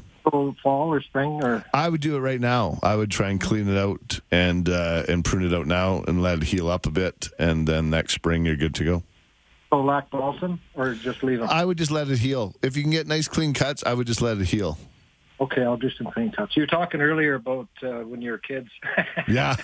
fall 0.63 0.89
or 0.93 1.01
spring 1.03 1.41
or 1.43 1.65
I 1.75 1.89
would 1.89 2.01
do 2.01 2.17
it 2.17 2.21
right 2.21 2.41
now. 2.41 2.79
I 2.83 2.95
would 2.97 3.11
try 3.11 3.31
and 3.31 3.41
clean 3.41 3.69
it 3.69 3.77
out 3.79 4.21
and 4.31 4.69
uh, 4.69 5.05
and 5.09 5.25
prune 5.25 5.45
it 5.45 5.55
out 5.55 5.67
now 5.67 6.05
and 6.07 6.23
let 6.23 6.39
it 6.39 6.45
heal 6.45 6.69
up 6.69 6.87
a 6.87 6.91
bit, 6.91 7.29
and 7.39 7.67
then 7.67 7.91
next 7.91 8.13
spring 8.15 8.45
you're 8.47 8.57
good 8.57 8.75
to 8.77 8.85
go. 8.85 9.03
so 9.71 9.81
lac 9.83 10.11
balsam 10.11 10.61
or 10.75 10.95
just 10.95 11.23
leave 11.25 11.41
them. 11.41 11.49
I 11.51 11.65
would 11.65 11.79
just 11.79 11.91
let 11.91 12.09
it 12.09 12.19
heal. 12.19 12.55
If 12.63 12.77
you 12.77 12.83
can 12.83 12.93
get 12.93 13.07
nice 13.09 13.27
clean 13.29 13.55
cuts, 13.55 13.83
I 13.85 13.93
would 13.95 14.07
just 14.07 14.23
let 14.23 14.39
it 14.39 14.47
heal. 14.47 14.79
Okay, 15.41 15.63
I'll 15.63 15.77
do 15.77 15.91
some 15.91 16.07
clean 16.13 16.31
cuts. 16.31 16.57
You 16.57 16.63
were 16.63 16.67
talking 16.69 17.01
earlier 17.01 17.35
about 17.35 17.69
uh, 17.83 18.01
when 18.03 18.23
you 18.23 18.31
were 18.31 18.39
kids. 18.39 18.69
Yeah. 19.29 19.57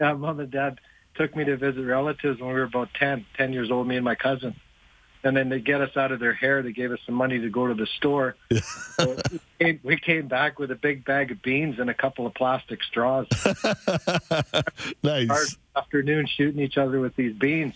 yeah, 0.00 0.12
mom 0.14 0.40
and 0.40 0.50
dad 0.50 0.78
took 1.16 1.34
me 1.36 1.44
to 1.44 1.56
visit 1.56 1.82
relatives 1.84 2.40
when 2.40 2.48
we 2.50 2.54
were 2.54 2.62
about 2.62 2.88
10, 2.94 3.26
10 3.36 3.52
years 3.52 3.70
old, 3.70 3.86
me 3.88 3.96
and 3.96 4.04
my 4.04 4.14
cousin. 4.14 4.54
And 5.24 5.36
then 5.36 5.48
they 5.48 5.58
get 5.60 5.80
us 5.80 5.96
out 5.96 6.12
of 6.12 6.20
their 6.20 6.32
hair. 6.32 6.62
They 6.62 6.70
gave 6.72 6.92
us 6.92 7.00
some 7.04 7.16
money 7.16 7.40
to 7.40 7.50
go 7.50 7.66
to 7.66 7.74
the 7.74 7.86
store. 7.86 8.36
so 8.96 9.16
we, 9.32 9.40
came, 9.60 9.80
we 9.82 9.96
came 9.98 10.28
back 10.28 10.60
with 10.60 10.70
a 10.70 10.76
big 10.76 11.04
bag 11.04 11.32
of 11.32 11.42
beans 11.42 11.80
and 11.80 11.90
a 11.90 11.94
couple 11.94 12.24
of 12.26 12.34
plastic 12.34 12.82
straws. 12.84 13.26
nice. 15.02 15.28
Hard 15.28 15.48
afternoon 15.76 16.26
shooting 16.26 16.60
each 16.62 16.78
other 16.78 17.00
with 17.00 17.16
these 17.16 17.34
beans. 17.36 17.74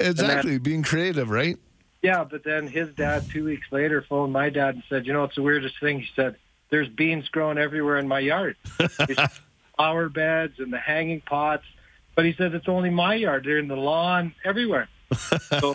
And 0.00 0.16
then- 0.16 0.26
Exactly. 0.26 0.58
Being 0.58 0.82
creative, 0.84 1.28
right? 1.30 1.56
Yeah, 2.02 2.22
but 2.24 2.44
then 2.44 2.68
his 2.68 2.94
dad 2.94 3.28
two 3.30 3.44
weeks 3.44 3.66
later 3.72 4.04
phoned 4.08 4.32
my 4.32 4.48
dad 4.48 4.74
and 4.76 4.84
said, 4.88 5.06
"You 5.06 5.12
know, 5.12 5.24
it's 5.24 5.34
the 5.34 5.42
weirdest 5.42 5.80
thing." 5.80 5.98
He 6.00 6.06
said, 6.14 6.36
"There's 6.70 6.88
beans 6.88 7.28
growing 7.28 7.58
everywhere 7.58 7.98
in 7.98 8.08
my 8.08 8.20
yard, 8.20 8.56
flower 9.76 10.08
beds 10.08 10.54
and 10.58 10.72
the 10.72 10.78
hanging 10.78 11.20
pots." 11.20 11.64
But 12.14 12.24
he 12.24 12.34
said 12.34 12.54
it's 12.54 12.68
only 12.68 12.90
my 12.90 13.14
yard. 13.14 13.44
They're 13.44 13.58
in 13.58 13.68
the 13.68 13.76
lawn, 13.76 14.34
everywhere. 14.44 14.88
So, 15.60 15.74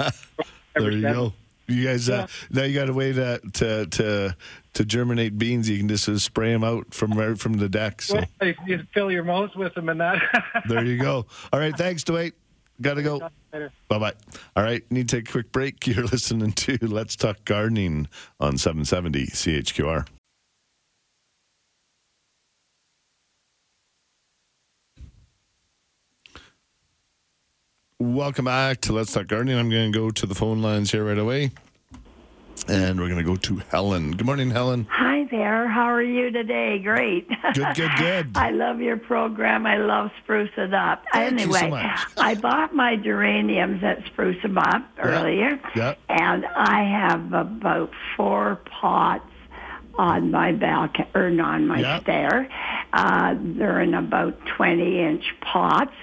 There 0.75 0.91
you 0.91 1.01
go. 1.01 1.33
You 1.67 1.85
guys, 1.85 2.09
uh, 2.09 2.27
now 2.49 2.63
you 2.63 2.73
got 2.73 2.89
a 2.89 2.93
way 2.93 3.13
to 3.13 3.39
to 3.53 3.85
to 3.85 4.35
to 4.73 4.85
germinate 4.85 5.37
beans. 5.37 5.69
You 5.69 5.77
can 5.77 5.87
just 5.87 6.09
uh, 6.09 6.17
spray 6.17 6.51
them 6.51 6.63
out 6.63 6.93
from 6.93 7.13
right 7.13 7.37
from 7.37 7.53
the 7.53 7.69
deck. 7.69 8.01
So 8.01 8.21
Well, 8.41 8.53
you 8.65 8.83
fill 8.93 9.11
your 9.11 9.23
mouth 9.23 9.55
with 9.55 9.73
them 9.75 9.89
and 9.89 10.01
that. 10.01 10.21
there 10.67 10.83
you 10.83 10.97
go. 10.97 11.25
All 11.53 11.59
right, 11.59 11.75
thanks, 11.77 12.03
Dwight. 12.03 12.33
Got 12.81 12.95
to 12.95 13.03
go. 13.03 13.19
Bye 13.51 13.99
bye. 13.99 14.13
All 14.55 14.63
right, 14.63 14.83
need 14.91 15.07
to 15.09 15.17
take 15.17 15.29
a 15.29 15.31
quick 15.31 15.51
break. 15.51 15.85
You're 15.87 16.05
listening 16.05 16.51
to 16.53 16.77
Let's 16.81 17.15
Talk 17.15 17.45
Gardening 17.45 18.07
on 18.39 18.57
770 18.57 19.27
CHQR. 19.27 20.07
Welcome 28.05 28.45
back 28.45 28.81
to 28.81 28.93
Let's 28.93 29.13
Talk 29.13 29.27
Gardening. 29.27 29.59
I'm 29.59 29.69
going 29.69 29.91
to 29.91 29.95
go 29.99 30.09
to 30.09 30.25
the 30.25 30.33
phone 30.33 30.59
lines 30.63 30.91
here 30.91 31.05
right 31.05 31.19
away. 31.19 31.51
And 32.67 32.99
we're 32.99 33.07
going 33.09 33.19
to 33.19 33.23
go 33.23 33.35
to 33.35 33.57
Helen. 33.69 34.09
Good 34.17 34.25
morning, 34.25 34.49
Helen. 34.49 34.87
Hi 34.89 35.25
there. 35.29 35.67
How 35.67 35.83
are 35.85 36.01
you 36.01 36.31
today? 36.31 36.79
Great. 36.79 37.29
Good, 37.53 37.75
good, 37.75 37.91
good. 37.99 38.31
I 38.35 38.49
love 38.49 38.81
your 38.81 38.97
program. 38.97 39.67
I 39.67 39.77
love 39.77 40.09
Spruce 40.23 40.49
It 40.57 40.73
Up. 40.73 41.03
Thank 41.13 41.33
you 41.33 41.37
anyway, 41.45 41.59
so 41.59 41.67
much. 41.69 41.99
I 42.17 42.33
bought 42.33 42.73
my 42.73 42.95
geraniums 42.95 43.83
at 43.83 44.03
Spruce 44.07 44.43
'em 44.43 44.57
Up 44.57 44.83
earlier, 44.97 45.59
Yeah. 45.75 45.93
and 46.09 46.43
I 46.47 46.83
have 46.83 47.31
about 47.33 47.91
four 48.17 48.61
pots 48.81 49.25
on 49.97 50.31
my 50.31 50.51
balcony 50.51 51.07
or 51.13 51.27
on 51.41 51.67
my 51.67 51.79
Yeah. 51.79 51.99
stair. 52.01 52.47
Uh, 52.93 53.35
they're 53.39 53.81
in 53.81 53.93
about 53.93 54.37
20 54.57 54.99
inch 54.99 55.23
pots, 55.41 55.93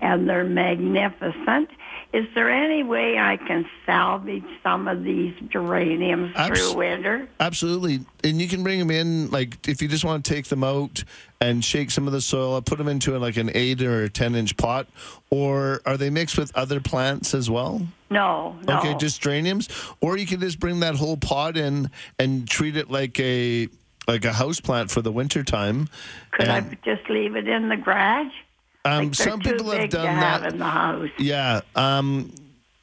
and 0.00 0.28
they're 0.28 0.44
magnificent. 0.44 1.70
Is 2.10 2.24
there 2.34 2.50
any 2.50 2.82
way 2.82 3.18
I 3.18 3.36
can 3.36 3.68
salvage 3.84 4.44
some 4.62 4.88
of 4.88 5.04
these 5.04 5.34
geraniums 5.50 6.34
Abs- 6.36 6.58
through 6.58 6.78
winter? 6.78 7.28
Absolutely. 7.38 8.00
And 8.24 8.40
you 8.40 8.48
can 8.48 8.62
bring 8.62 8.78
them 8.78 8.90
in, 8.90 9.30
like, 9.30 9.68
if 9.68 9.82
you 9.82 9.88
just 9.88 10.06
want 10.06 10.24
to 10.24 10.34
take 10.34 10.46
them 10.46 10.64
out 10.64 11.04
and 11.38 11.62
shake 11.62 11.90
some 11.90 12.06
of 12.06 12.14
the 12.14 12.22
soil, 12.22 12.62
put 12.62 12.78
them 12.78 12.88
into 12.88 13.16
like 13.18 13.36
an 13.36 13.50
8 13.54 13.82
or 13.82 14.04
a 14.04 14.08
10 14.08 14.34
inch 14.34 14.56
pot. 14.56 14.88
Or 15.28 15.82
are 15.84 15.98
they 15.98 16.08
mixed 16.08 16.38
with 16.38 16.50
other 16.56 16.80
plants 16.80 17.34
as 17.34 17.50
well? 17.50 17.86
No, 18.08 18.56
no. 18.66 18.78
Okay, 18.78 18.94
just 18.94 19.20
geraniums. 19.20 19.68
Or 20.00 20.16
you 20.16 20.24
can 20.26 20.40
just 20.40 20.58
bring 20.58 20.80
that 20.80 20.94
whole 20.94 21.18
pot 21.18 21.58
in 21.58 21.90
and 22.18 22.48
treat 22.48 22.76
it 22.76 22.90
like 22.90 23.20
a 23.20 23.68
like 24.08 24.24
a 24.24 24.32
house 24.32 24.58
plant 24.58 24.90
for 24.90 25.02
the 25.02 25.12
winter 25.12 25.44
time. 25.44 25.88
Could 26.30 26.48
I 26.48 26.60
just 26.82 27.10
leave 27.10 27.36
it 27.36 27.46
in 27.46 27.68
the 27.68 27.76
garage? 27.76 28.32
Um, 28.84 29.06
like 29.06 29.14
some 29.14 29.40
people 29.40 29.70
have 29.70 29.90
done 29.90 30.04
that. 30.04 30.42
have 30.42 30.52
in 30.52 30.58
the 30.58 30.64
house. 30.64 31.10
Yeah. 31.18 31.60
Um, 31.74 32.32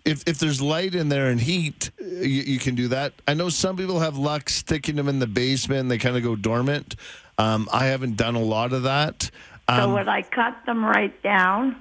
if 0.03 0.23
if 0.27 0.37
there's 0.37 0.61
light 0.61 0.93
in 0.93 1.09
there 1.09 1.29
and 1.29 1.39
heat, 1.39 1.89
you, 1.99 2.05
you 2.43 2.59
can 2.59 2.75
do 2.75 2.89
that. 2.89 3.13
I 3.27 3.33
know 3.33 3.49
some 3.49 3.75
people 3.75 3.99
have 3.99 4.17
luck 4.17 4.49
sticking 4.49 4.95
them 4.95 5.07
in 5.07 5.19
the 5.19 5.27
basement. 5.27 5.89
They 5.89 5.97
kind 5.97 6.15
of 6.15 6.23
go 6.23 6.35
dormant. 6.35 6.95
Um, 7.37 7.67
I 7.73 7.85
haven't 7.87 8.17
done 8.17 8.35
a 8.35 8.41
lot 8.41 8.71
of 8.71 8.83
that. 8.83 9.23
so 9.23 9.75
Um, 9.85 9.93
would 9.93 10.07
I 10.07 10.21
cut 10.21 10.55
them 10.65 10.85
right 10.85 11.21
down? 11.23 11.77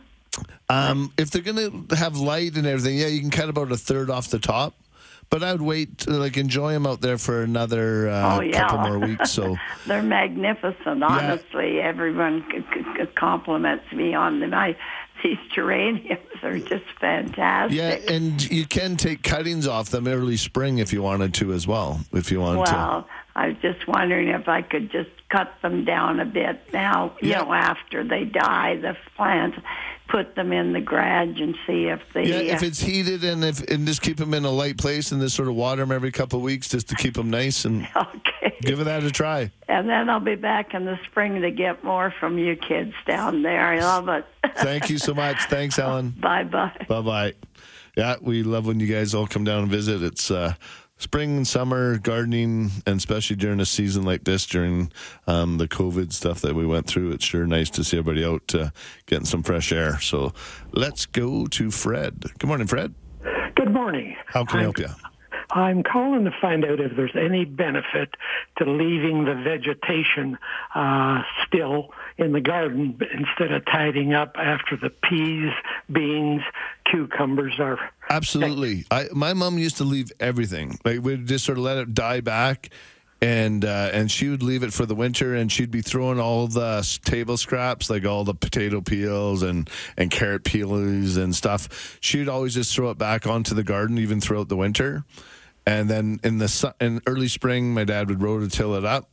um, 0.69 1.12
if 1.19 1.31
they're 1.31 1.43
going 1.43 1.86
to 1.89 1.97
have 1.97 2.16
light 2.16 2.57
and 2.57 2.66
everything, 2.66 2.99
yeah, 2.99 3.07
you 3.07 3.20
can 3.20 3.31
cut 3.31 3.49
about 3.49 3.70
a 3.70 3.77
third 3.77 4.11
off 4.11 4.31
the 4.31 4.39
top. 4.39 4.74
But 5.31 5.43
I 5.43 5.53
would 5.53 5.63
wait, 5.63 5.99
to, 5.99 6.11
like 6.13 6.37
enjoy 6.37 6.73
them 6.73 6.87
out 6.87 7.01
there 7.01 7.19
for 7.19 7.43
another 7.43 8.09
uh, 8.09 8.37
oh 8.37 8.41
yeah, 8.41 8.69
couple 8.69 8.79
more 8.91 8.99
weeks. 8.99 9.31
So 9.33 9.57
they're 9.87 10.03
magnificent. 10.03 11.03
Honestly, 11.03 11.81
everyone 11.81 12.45
c- 12.51 12.65
c- 12.73 13.07
compliments 13.17 13.85
me 13.93 14.15
on 14.15 14.41
them. 14.41 14.55
I, 14.55 14.77
these 15.23 15.39
geraniums 15.55 16.21
are 16.43 16.59
just 16.59 16.85
fantastic. 17.01 17.77
yeah, 17.77 18.15
and 18.15 18.43
you 18.51 18.67
can 18.67 18.97
take 18.97 19.23
cuttings 19.23 19.67
off 19.67 19.89
them 19.91 20.07
early 20.07 20.37
spring 20.37 20.79
if 20.79 20.93
you 20.93 21.03
wanted 21.03 21.35
to 21.35 21.53
as 21.53 21.67
well. 21.67 22.01
If 22.13 22.31
you 22.31 22.41
wanted 22.41 22.67
to. 22.67 22.73
Well, 22.73 23.09
I 23.35 23.49
was 23.49 23.57
just 23.63 23.89
wondering 23.89 24.29
if 24.29 24.49
I 24.49 24.63
could 24.63 24.93
just 24.93 25.11
cut 25.31 25.53
them 25.63 25.85
down 25.85 26.21
a 26.21 26.25
bit 26.25 26.61
now, 26.73 27.17
you 27.21 27.33
know, 27.33 27.53
after 27.53 28.05
they 28.05 28.25
die, 28.25 28.77
the 28.77 28.97
plants, 29.17 29.59
put 30.09 30.35
them 30.35 30.53
in 30.53 30.73
the 30.73 30.81
garage 30.81 31.41
and 31.41 31.55
see 31.67 31.87
if 31.87 32.01
they. 32.13 32.25
Yeah, 32.25 32.55
if 32.55 32.63
it's 32.63 32.81
heated 32.81 33.25
and 33.25 33.45
if 33.45 33.61
and 33.71 33.87
just 33.87 34.03
keep 34.03 34.17
them 34.17 34.35
in 34.35 34.45
a 34.45 34.51
light 34.51 34.79
place 34.79 35.13
and 35.13 35.21
just 35.21 35.35
sort 35.37 35.49
of 35.49 35.55
water 35.55 35.83
them 35.83 35.93
every 35.93 36.13
couple 36.13 36.39
of 36.39 36.43
weeks 36.45 36.69
just 36.69 36.89
to 36.91 36.95
keep 36.95 37.15
them 37.15 37.31
nice 37.31 37.65
and 37.65 37.89
give 38.63 38.81
it 38.81 38.85
that 38.85 39.03
a 39.03 39.11
try. 39.11 39.51
and 39.69 39.89
then 39.89 40.09
I'll 40.11 40.21
be 40.21 40.35
back 40.35 40.75
in 40.75 40.85
the 40.85 40.99
spring 41.11 41.41
to 41.43 41.51
get 41.51 41.83
more 41.85 42.13
from 42.21 42.39
you 42.39 42.57
kids 42.57 42.95
down 43.07 43.43
there. 43.43 43.61
I 43.67 43.81
love 43.81 44.09
it. 44.09 44.25
Thank 44.57 44.91
you 44.91 44.99
so 44.99 45.15
much. 45.15 45.37
Thanks, 45.45 45.79
Ellen. 45.79 46.11
Bye 46.11 46.45
bye. 46.45 46.77
Bye 46.89 47.01
bye. 47.01 47.35
Yeah, 47.97 48.17
we 48.21 48.43
love 48.43 48.67
when 48.67 48.81
you 48.81 48.93
guys 48.93 49.15
all 49.15 49.27
come 49.27 49.45
down 49.45 49.63
and 49.63 49.71
visit. 49.71 50.03
It's 50.03 50.31
uh, 50.31 50.55
spring 51.05 51.37
and 51.37 51.47
summer 51.47 51.99
gardening, 51.99 52.71
and 52.87 52.97
especially 52.97 53.37
during 53.37 53.61
a 53.61 53.67
season 53.67 54.05
like 54.05 54.25
this, 54.25 54.47
during 54.47 54.91
um, 55.27 55.59
the 55.59 55.69
COVID 55.69 56.13
stuff 56.13 56.41
that 56.41 56.55
we 56.55 56.67
went 56.67 56.87
through. 56.87 57.13
It's 57.13 57.25
sure 57.25 57.47
nice 57.47 57.69
to 57.71 57.85
see 57.85 57.99
everybody 57.99 58.25
out 58.25 58.55
uh, 58.55 58.71
getting 59.07 59.27
some 59.27 59.43
fresh 59.43 59.71
air. 59.71 60.01
So 60.01 60.33
let's 60.73 61.05
go 61.07 61.47
to 61.47 61.71
Fred. 61.71 62.25
Good 62.39 62.47
morning, 62.49 62.67
Fred. 62.67 62.95
Good 63.55 63.71
morning. 63.71 64.17
How 64.27 64.45
can 64.45 64.57
I 64.61 64.63
I'm- 64.63 64.65
help 64.65 64.79
you? 64.79 64.89
I'm 65.51 65.83
calling 65.85 66.25
to 66.25 66.33
find 66.41 66.65
out 66.65 66.81
if 66.81 66.97
there's 66.97 67.15
any 67.15 67.45
benefit 67.45 68.15
to 68.59 68.65
leaving 68.65 69.25
the 69.25 69.35
vegetation 69.35 70.37
uh, 70.75 71.23
still 71.47 71.91
in 72.17 72.33
the 72.33 72.41
garden 72.41 72.99
instead 73.13 73.53
of 73.53 73.65
tidying 73.67 74.15
up 74.15 74.35
after 74.37 74.77
the 74.77 74.91
peas, 74.91 75.53
beans, 75.93 76.41
cucumbers 76.91 77.53
are. 77.61 77.79
Absolutely. 78.09 78.85
I 78.91 79.09
my 79.13 79.33
mom 79.33 79.59
used 79.59 79.79
to 79.79 79.85
leave 79.85 80.13
everything. 80.21 80.79
Like 80.85 81.03
we'd 81.03 81.27
just 81.27 81.45
sort 81.45 81.59
of 81.59 81.65
let 81.65 81.79
it 81.79 81.95
die 81.95 82.21
back. 82.21 82.71
And 83.23 83.65
uh, 83.65 83.89
and 83.93 84.11
she 84.11 84.29
would 84.29 84.43
leave 84.43 84.63
it 84.63 84.73
for 84.75 84.85
the 84.85 84.95
winter, 84.95 85.35
and 85.35 85.51
she'd 85.51 85.71
be 85.71 85.81
throwing 85.81 86.21
all 86.21 86.47
the 86.47 86.87
table 87.07 87.39
scraps, 87.39 87.89
like 87.89 88.05
all 88.05 88.23
the 88.23 88.35
potato 88.35 88.83
peels 88.83 89.43
and 89.43 89.71
and 89.97 90.11
carrot 90.11 90.45
peels 90.45 91.17
and 91.17 91.35
stuff. 91.35 91.97
She'd 92.03 92.29
always 92.29 92.53
just 92.53 92.75
throw 92.75 92.91
it 92.91 92.99
back 92.99 93.27
onto 93.27 93.55
the 93.55 93.63
garden, 93.63 93.97
even 93.97 94.21
throughout 94.21 94.51
the 94.51 94.57
winter. 94.57 95.05
And 95.67 95.89
then 95.89 96.21
in 96.23 96.37
the 96.37 96.49
su- 96.49 96.75
in 96.83 97.01
early 97.07 97.29
spring, 97.29 97.73
my 97.73 97.85
dad 97.85 98.11
would 98.11 98.19
rototill 98.19 98.77
it 98.77 98.85
up. 98.85 99.09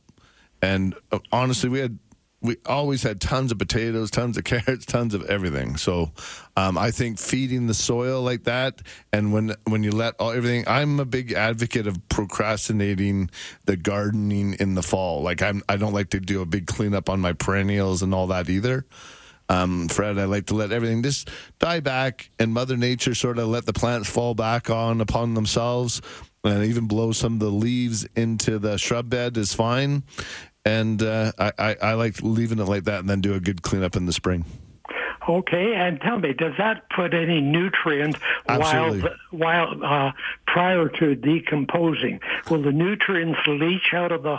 And 0.60 0.94
uh, 1.10 1.20
honestly, 1.30 1.70
we 1.70 1.78
had 1.78 1.98
we 2.42 2.56
always 2.66 3.02
had 3.02 3.20
tons 3.20 3.52
of 3.52 3.58
potatoes, 3.58 4.10
tons 4.10 4.36
of 4.36 4.44
carrots, 4.44 4.84
tons 4.84 5.14
of 5.14 5.24
everything. 5.26 5.76
So 5.76 6.12
um, 6.56 6.76
I 6.76 6.90
think 6.90 7.18
feeding 7.18 7.66
the 7.66 7.74
soil 7.74 8.22
like 8.22 8.44
that, 8.44 8.82
and 9.12 9.32
when 9.32 9.54
when 9.64 9.82
you 9.82 9.92
let 9.92 10.14
all 10.18 10.32
everything, 10.32 10.64
I'm 10.66 11.00
a 11.00 11.04
big 11.04 11.32
advocate 11.32 11.86
of 11.86 12.08
procrastinating 12.08 13.30
the 13.64 13.76
gardening 13.76 14.54
in 14.54 14.74
the 14.74 14.82
fall. 14.82 15.22
Like 15.22 15.40
I'm, 15.40 15.62
I 15.68 15.76
don't 15.76 15.94
like 15.94 16.10
to 16.10 16.20
do 16.20 16.42
a 16.42 16.46
big 16.46 16.66
cleanup 16.66 17.08
on 17.08 17.20
my 17.20 17.32
perennials 17.32 18.02
and 18.02 18.14
all 18.14 18.26
that 18.26 18.50
either. 18.50 18.84
Um, 19.48 19.88
Fred, 19.88 20.18
I 20.18 20.24
like 20.24 20.46
to 20.46 20.54
let 20.54 20.72
everything 20.72 21.02
just 21.02 21.28
die 21.58 21.80
back, 21.80 22.30
and 22.38 22.54
Mother 22.54 22.76
Nature 22.76 23.14
sort 23.14 23.38
of 23.38 23.48
let 23.48 23.66
the 23.66 23.72
plants 23.72 24.08
fall 24.08 24.34
back 24.34 24.70
on 24.70 25.00
upon 25.00 25.34
themselves, 25.34 26.00
and 26.42 26.64
even 26.64 26.86
blow 26.86 27.12
some 27.12 27.34
of 27.34 27.38
the 27.40 27.50
leaves 27.50 28.06
into 28.16 28.58
the 28.58 28.78
shrub 28.78 29.10
bed 29.10 29.36
is 29.36 29.52
fine. 29.52 30.04
And 30.64 31.02
uh, 31.02 31.32
I, 31.38 31.52
I, 31.58 31.76
I 31.82 31.92
like 31.94 32.22
leaving 32.22 32.58
it 32.58 32.64
like 32.66 32.84
that, 32.84 33.00
and 33.00 33.08
then 33.10 33.20
do 33.20 33.34
a 33.34 33.40
good 33.40 33.62
cleanup 33.62 33.96
in 33.96 34.06
the 34.06 34.12
spring. 34.12 34.44
Okay, 35.28 35.74
and 35.74 36.00
tell 36.00 36.18
me, 36.18 36.32
does 36.32 36.54
that 36.58 36.88
put 36.90 37.14
any 37.14 37.40
nutrient 37.40 38.16
while 38.46 38.62
Absolutely. 38.62 39.10
while 39.30 39.84
uh, 39.84 40.12
prior 40.46 40.88
to 40.88 41.14
decomposing? 41.14 42.20
Will 42.50 42.62
the 42.62 42.72
nutrients 42.72 43.38
leach 43.46 43.92
out 43.94 44.10
of 44.10 44.24
the 44.24 44.38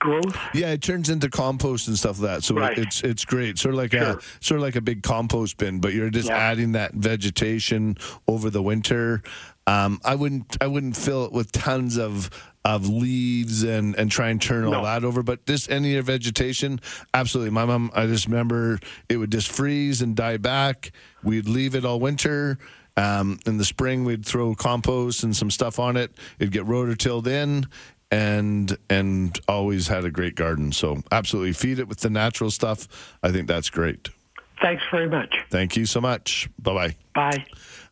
growth? 0.00 0.36
Yeah, 0.54 0.72
it 0.72 0.82
turns 0.82 1.08
into 1.08 1.28
compost 1.30 1.86
and 1.86 1.96
stuff 1.96 2.18
like 2.20 2.30
that. 2.32 2.44
So 2.44 2.56
Right. 2.56 2.76
it's 2.76 3.02
it's 3.02 3.24
great. 3.24 3.58
Sort 3.58 3.74
of 3.74 3.78
like 3.78 3.94
a 3.94 4.18
sort 4.40 4.58
of 4.58 4.62
like 4.62 4.74
a 4.76 4.80
big 4.80 5.04
compost 5.04 5.56
bin, 5.56 5.78
but 5.80 5.92
you're 5.92 6.10
just 6.10 6.30
adding 6.30 6.72
that 6.72 6.94
vegetation 6.94 7.96
over 8.26 8.50
the 8.50 8.62
winter. 8.62 9.22
Um, 9.68 10.00
I 10.04 10.16
wouldn't 10.16 10.56
I 10.60 10.66
wouldn't 10.66 10.96
fill 10.96 11.26
it 11.26 11.32
with 11.32 11.52
tons 11.52 11.96
of 11.96 12.28
of 12.68 12.86
leaves 12.86 13.62
and 13.62 13.94
and 13.96 14.10
try 14.10 14.28
and 14.28 14.42
turn 14.42 14.64
all 14.66 14.82
that 14.84 15.02
over. 15.02 15.22
But 15.22 15.46
this 15.46 15.68
any 15.70 15.88
of 15.88 15.94
your 15.94 16.02
vegetation, 16.02 16.80
absolutely. 17.14 17.50
My 17.50 17.64
mom, 17.64 17.90
I 17.94 18.06
just 18.06 18.26
remember 18.26 18.78
it 19.08 19.16
would 19.16 19.32
just 19.32 19.50
freeze 19.50 20.02
and 20.02 20.14
die 20.14 20.36
back. 20.36 20.92
We'd 21.22 21.48
leave 21.48 21.74
it 21.74 21.84
all 21.84 21.98
winter. 21.98 22.58
Um, 22.96 23.38
in 23.46 23.56
the 23.58 23.64
spring, 23.64 24.04
we'd 24.04 24.26
throw 24.26 24.54
compost 24.54 25.22
and 25.22 25.34
some 25.34 25.50
stuff 25.50 25.78
on 25.78 25.96
it. 25.96 26.12
It'd 26.38 26.52
get 26.52 26.66
rototilled 26.66 27.26
in, 27.26 27.66
and 28.10 28.76
and 28.90 29.38
always 29.48 29.88
had 29.88 30.04
a 30.04 30.10
great 30.10 30.34
garden. 30.34 30.72
So 30.72 31.02
absolutely 31.10 31.54
feed 31.54 31.78
it 31.78 31.88
with 31.88 32.00
the 32.00 32.10
natural 32.10 32.50
stuff. 32.50 33.16
I 33.22 33.30
think 33.32 33.48
that's 33.48 33.70
great. 33.70 34.08
Thanks 34.60 34.82
very 34.90 35.08
much. 35.08 35.34
Thank 35.50 35.76
you 35.76 35.86
so 35.86 36.00
much. 36.00 36.50
Bye 36.58 36.74
bye. 36.74 36.96
Bye. 37.14 37.46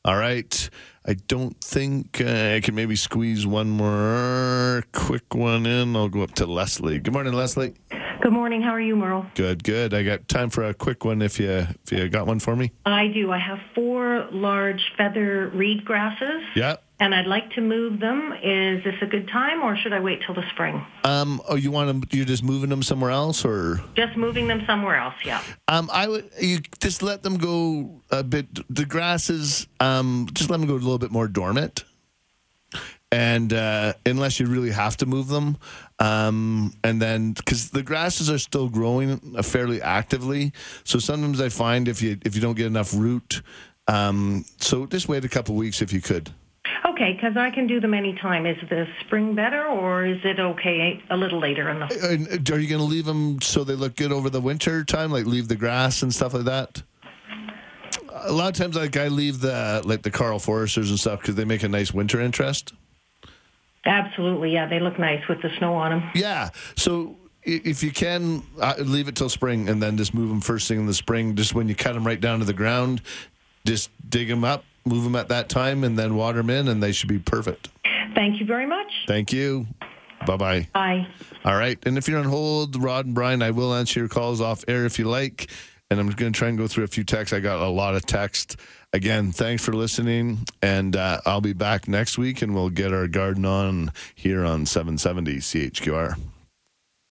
All 0.05 0.17
right. 0.17 0.71
I 1.09 1.15
don't 1.29 1.59
think 1.63 2.21
uh, 2.21 2.55
I 2.57 2.61
can 2.61 2.75
maybe 2.75 2.97
squeeze 2.97 3.47
one 3.47 3.71
more 3.71 4.83
quick 4.93 5.35
one 5.35 5.65
in. 5.65 5.95
I'll 5.95 6.09
go 6.09 6.23
up 6.23 6.33
to 6.35 6.47
Leslie. 6.47 6.99
Good 6.99 7.13
morning, 7.13 7.33
Leslie. 7.33 7.75
Good 8.23 8.33
morning. 8.33 8.61
How 8.61 8.71
are 8.71 8.81
you, 8.81 8.97
Merle? 8.97 9.27
Good, 9.37 9.63
good. 9.63 9.95
I 9.95 10.03
got 10.03 10.27
time 10.27 10.51
for 10.51 10.65
a 10.65 10.75
quick 10.75 11.05
one 11.05 11.23
if 11.23 11.39
you 11.39 11.49
if 11.51 11.93
you 11.93 12.09
got 12.09 12.27
one 12.27 12.41
for 12.41 12.57
me. 12.57 12.73
I 12.85 13.07
do. 13.07 13.31
I 13.31 13.39
have 13.39 13.59
four 13.75 14.27
large 14.33 14.81
feather 14.97 15.49
reed 15.55 15.85
grasses, 15.85 16.43
Yeah. 16.57 16.77
And 16.99 17.15
I'd 17.15 17.27
like 17.27 17.51
to 17.53 17.61
move 17.61 18.01
them. 18.01 18.33
Is 18.43 18.83
this 18.85 18.95
a 19.03 19.07
good 19.07 19.29
time, 19.29 19.63
or 19.63 19.77
should 19.77 19.93
I 19.93 20.01
wait 20.01 20.23
till 20.25 20.35
the 20.35 20.49
spring? 20.51 20.85
Um. 21.05 21.43
Oh, 21.49 21.57
you 21.57 21.71
want 21.71 21.89
them? 21.89 22.03
You're 22.11 22.25
just 22.25 22.43
moving 22.43 22.71
them 22.71 22.83
somewhere 22.83 23.11
else, 23.11 23.45
or? 23.45 23.81
Just 23.95 24.17
moving 24.17 24.49
them 24.49 24.63
somewhere 24.67 24.97
else. 24.97 25.15
Yeah. 25.25 25.43
Um, 25.69 25.91
I 25.93 26.09
would 26.09 26.31
you 26.41 26.61
just 26.81 27.03
let 27.03 27.23
them 27.23 27.37
go 27.37 28.01
a 28.11 28.23
bit. 28.23 28.47
The 28.75 28.87
grasses, 28.87 29.67
um, 29.81 30.29
just 30.33 30.51
let 30.51 30.59
them 30.59 30.67
go 30.67 30.75
a 30.75 30.77
little 30.77 30.99
bit 30.99 31.11
more 31.11 31.29
dormant, 31.29 31.85
and 33.13 33.53
uh, 33.53 33.93
unless 34.07 34.41
you 34.41 34.47
really 34.47 34.71
have 34.71 34.97
to 34.99 35.07
move 35.07 35.29
them, 35.29 35.59
um, 35.99 36.73
and 36.83 37.01
then 37.01 37.33
because 37.33 37.71
the 37.71 37.83
grasses 37.83 38.31
are 38.31 38.39
still 38.39 38.69
growing 38.71 39.19
fairly 39.43 39.83
actively, 39.83 40.53
so 40.85 40.99
sometimes 40.99 41.43
I 41.43 41.51
find 41.51 41.89
if 41.89 42.01
you 42.01 42.19
if 42.25 42.35
you 42.35 42.41
don't 42.41 42.57
get 42.57 42.67
enough 42.67 42.95
root, 42.95 43.43
um, 43.87 44.47
so 44.59 44.87
just 44.87 45.09
wait 45.09 45.27
a 45.27 45.29
couple 45.29 45.55
weeks 45.55 45.83
if 45.83 45.93
you 45.93 46.01
could. 46.01 46.31
Okay, 46.85 47.15
because 47.15 47.37
I 47.37 47.51
can 47.51 47.67
do 47.67 47.81
them 47.81 47.95
anytime. 47.95 48.47
Is 48.47 48.57
the 48.69 48.87
spring 49.01 49.35
better, 49.35 49.67
or 49.67 50.05
is 50.05 50.19
it 50.25 50.39
okay 50.39 51.03
a 51.11 51.17
little 51.17 51.39
later 51.39 51.69
in 51.71 51.81
the? 51.81 52.29
And 52.29 52.51
Are 52.51 52.61
you 52.61 52.69
going 52.69 52.81
to 52.81 52.87
leave 52.87 53.07
them 53.07 53.41
so 53.41 53.65
they 53.65 53.75
look 53.75 53.97
good 53.97 54.13
over 54.13 54.31
the 54.31 54.41
winter 54.41 54.85
time, 54.85 55.11
like 55.11 55.27
leave 55.27 55.49
the 55.49 55.57
grass 55.57 56.03
and 56.03 56.15
stuff 56.15 56.35
like 56.35 56.45
that? 56.45 56.83
A 58.25 58.33
lot 58.33 58.49
of 58.49 58.55
times, 58.55 58.77
like 58.77 58.97
I 58.97 59.09
leave 59.09 59.41
the 59.41 59.83
like 59.85 60.03
the 60.03 60.11
Karl 60.11 60.39
Foersters 60.39 60.89
and 60.91 60.99
stuff 60.99 61.21
because 61.21 61.35
they 61.35 61.45
make 61.45 61.63
a 61.63 61.69
nice 61.69 61.93
winter 61.93 62.21
interest. 62.21 62.73
Absolutely. 63.85 64.53
Yeah, 64.53 64.69
they 64.69 64.81
look 64.81 64.99
nice 64.99 65.27
with 65.29 65.41
the 65.43 65.51
snow 65.59 65.75
on 65.75 65.91
them. 65.93 66.11
Yeah. 66.15 66.51
So 66.77 67.17
if 67.45 67.83
you 67.83 67.93
can, 67.93 68.43
uh, 68.61 68.75
leave 68.79 69.07
it 69.07 69.15
till 69.15 69.29
spring 69.29 69.69
and 69.69 69.81
then 69.81 69.97
just 69.97 70.13
move 70.13 70.29
them 70.29 70.41
first 70.41 70.67
thing 70.67 70.81
in 70.81 70.87
the 70.87 70.95
spring. 70.95 71.37
Just 71.37 71.55
when 71.55 71.69
you 71.69 71.77
cut 71.77 71.95
them 71.95 72.05
right 72.05 72.21
down 72.21 72.41
to 72.41 72.45
the 72.45 72.53
ground, 72.53 73.01
just 73.65 73.91
dig 74.09 74.29
them 74.29 74.43
up, 74.45 74.65
move 74.87 75.05
them 75.05 75.17
at 75.17 75.29
that 75.29 75.49
time, 75.49 75.85
and 75.85 75.99
then 75.99 76.15
water 76.15 76.39
them 76.39 76.51
in, 76.51 76.69
and 76.69 76.83
they 76.83 76.93
should 76.93 77.09
be 77.09 77.19
perfect. 77.19 77.69
Thank 78.15 78.41
you 78.41 78.47
very 78.47 78.67
much. 78.67 78.93
Thank 79.07 79.33
you. 79.33 79.67
Bye 80.27 80.37
bye. 80.37 80.69
Bye. 80.73 81.07
All 81.45 81.57
right. 81.57 81.79
And 81.87 81.99
if 81.99 82.09
you're 82.09 82.19
on 82.19 82.25
hold, 82.25 82.83
Rod 82.83 83.07
and 83.07 83.15
Brian, 83.15 83.43
I 83.43 83.51
will 83.51 83.75
answer 83.75 84.01
your 84.01 84.09
calls 84.09 84.41
off 84.41 84.65
air 84.67 84.87
if 84.87 84.99
you 84.99 85.05
like. 85.05 85.51
And 85.91 86.01
I'm 86.01 86.09
going 86.11 86.33
to 86.33 86.37
try 86.37 86.49
and 86.49 86.59
go 86.59 86.67
through 86.67 86.83
a 86.85 86.89
few 86.89 87.05
texts. 87.05 87.33
I 87.33 87.39
got 87.39 87.61
a 87.61 87.69
lot 87.69 87.95
of 87.95 88.05
text. 88.07 88.57
Again, 88.93 89.31
thanks 89.31 89.65
for 89.65 89.73
listening. 89.73 90.39
And 90.63 90.97
uh, 90.97 91.21
I'll 91.27 91.41
be 91.41 91.53
back 91.53 91.87
next 91.87 92.19
week 92.19 92.43
and 92.43 92.55
we'll 92.55 92.71
get 92.71 92.93
our 92.93 93.07
garden 93.07 93.45
on 93.45 93.93
here 94.15 94.45
on 94.45 94.67
770 94.67 95.37
CHQR. 95.37 96.17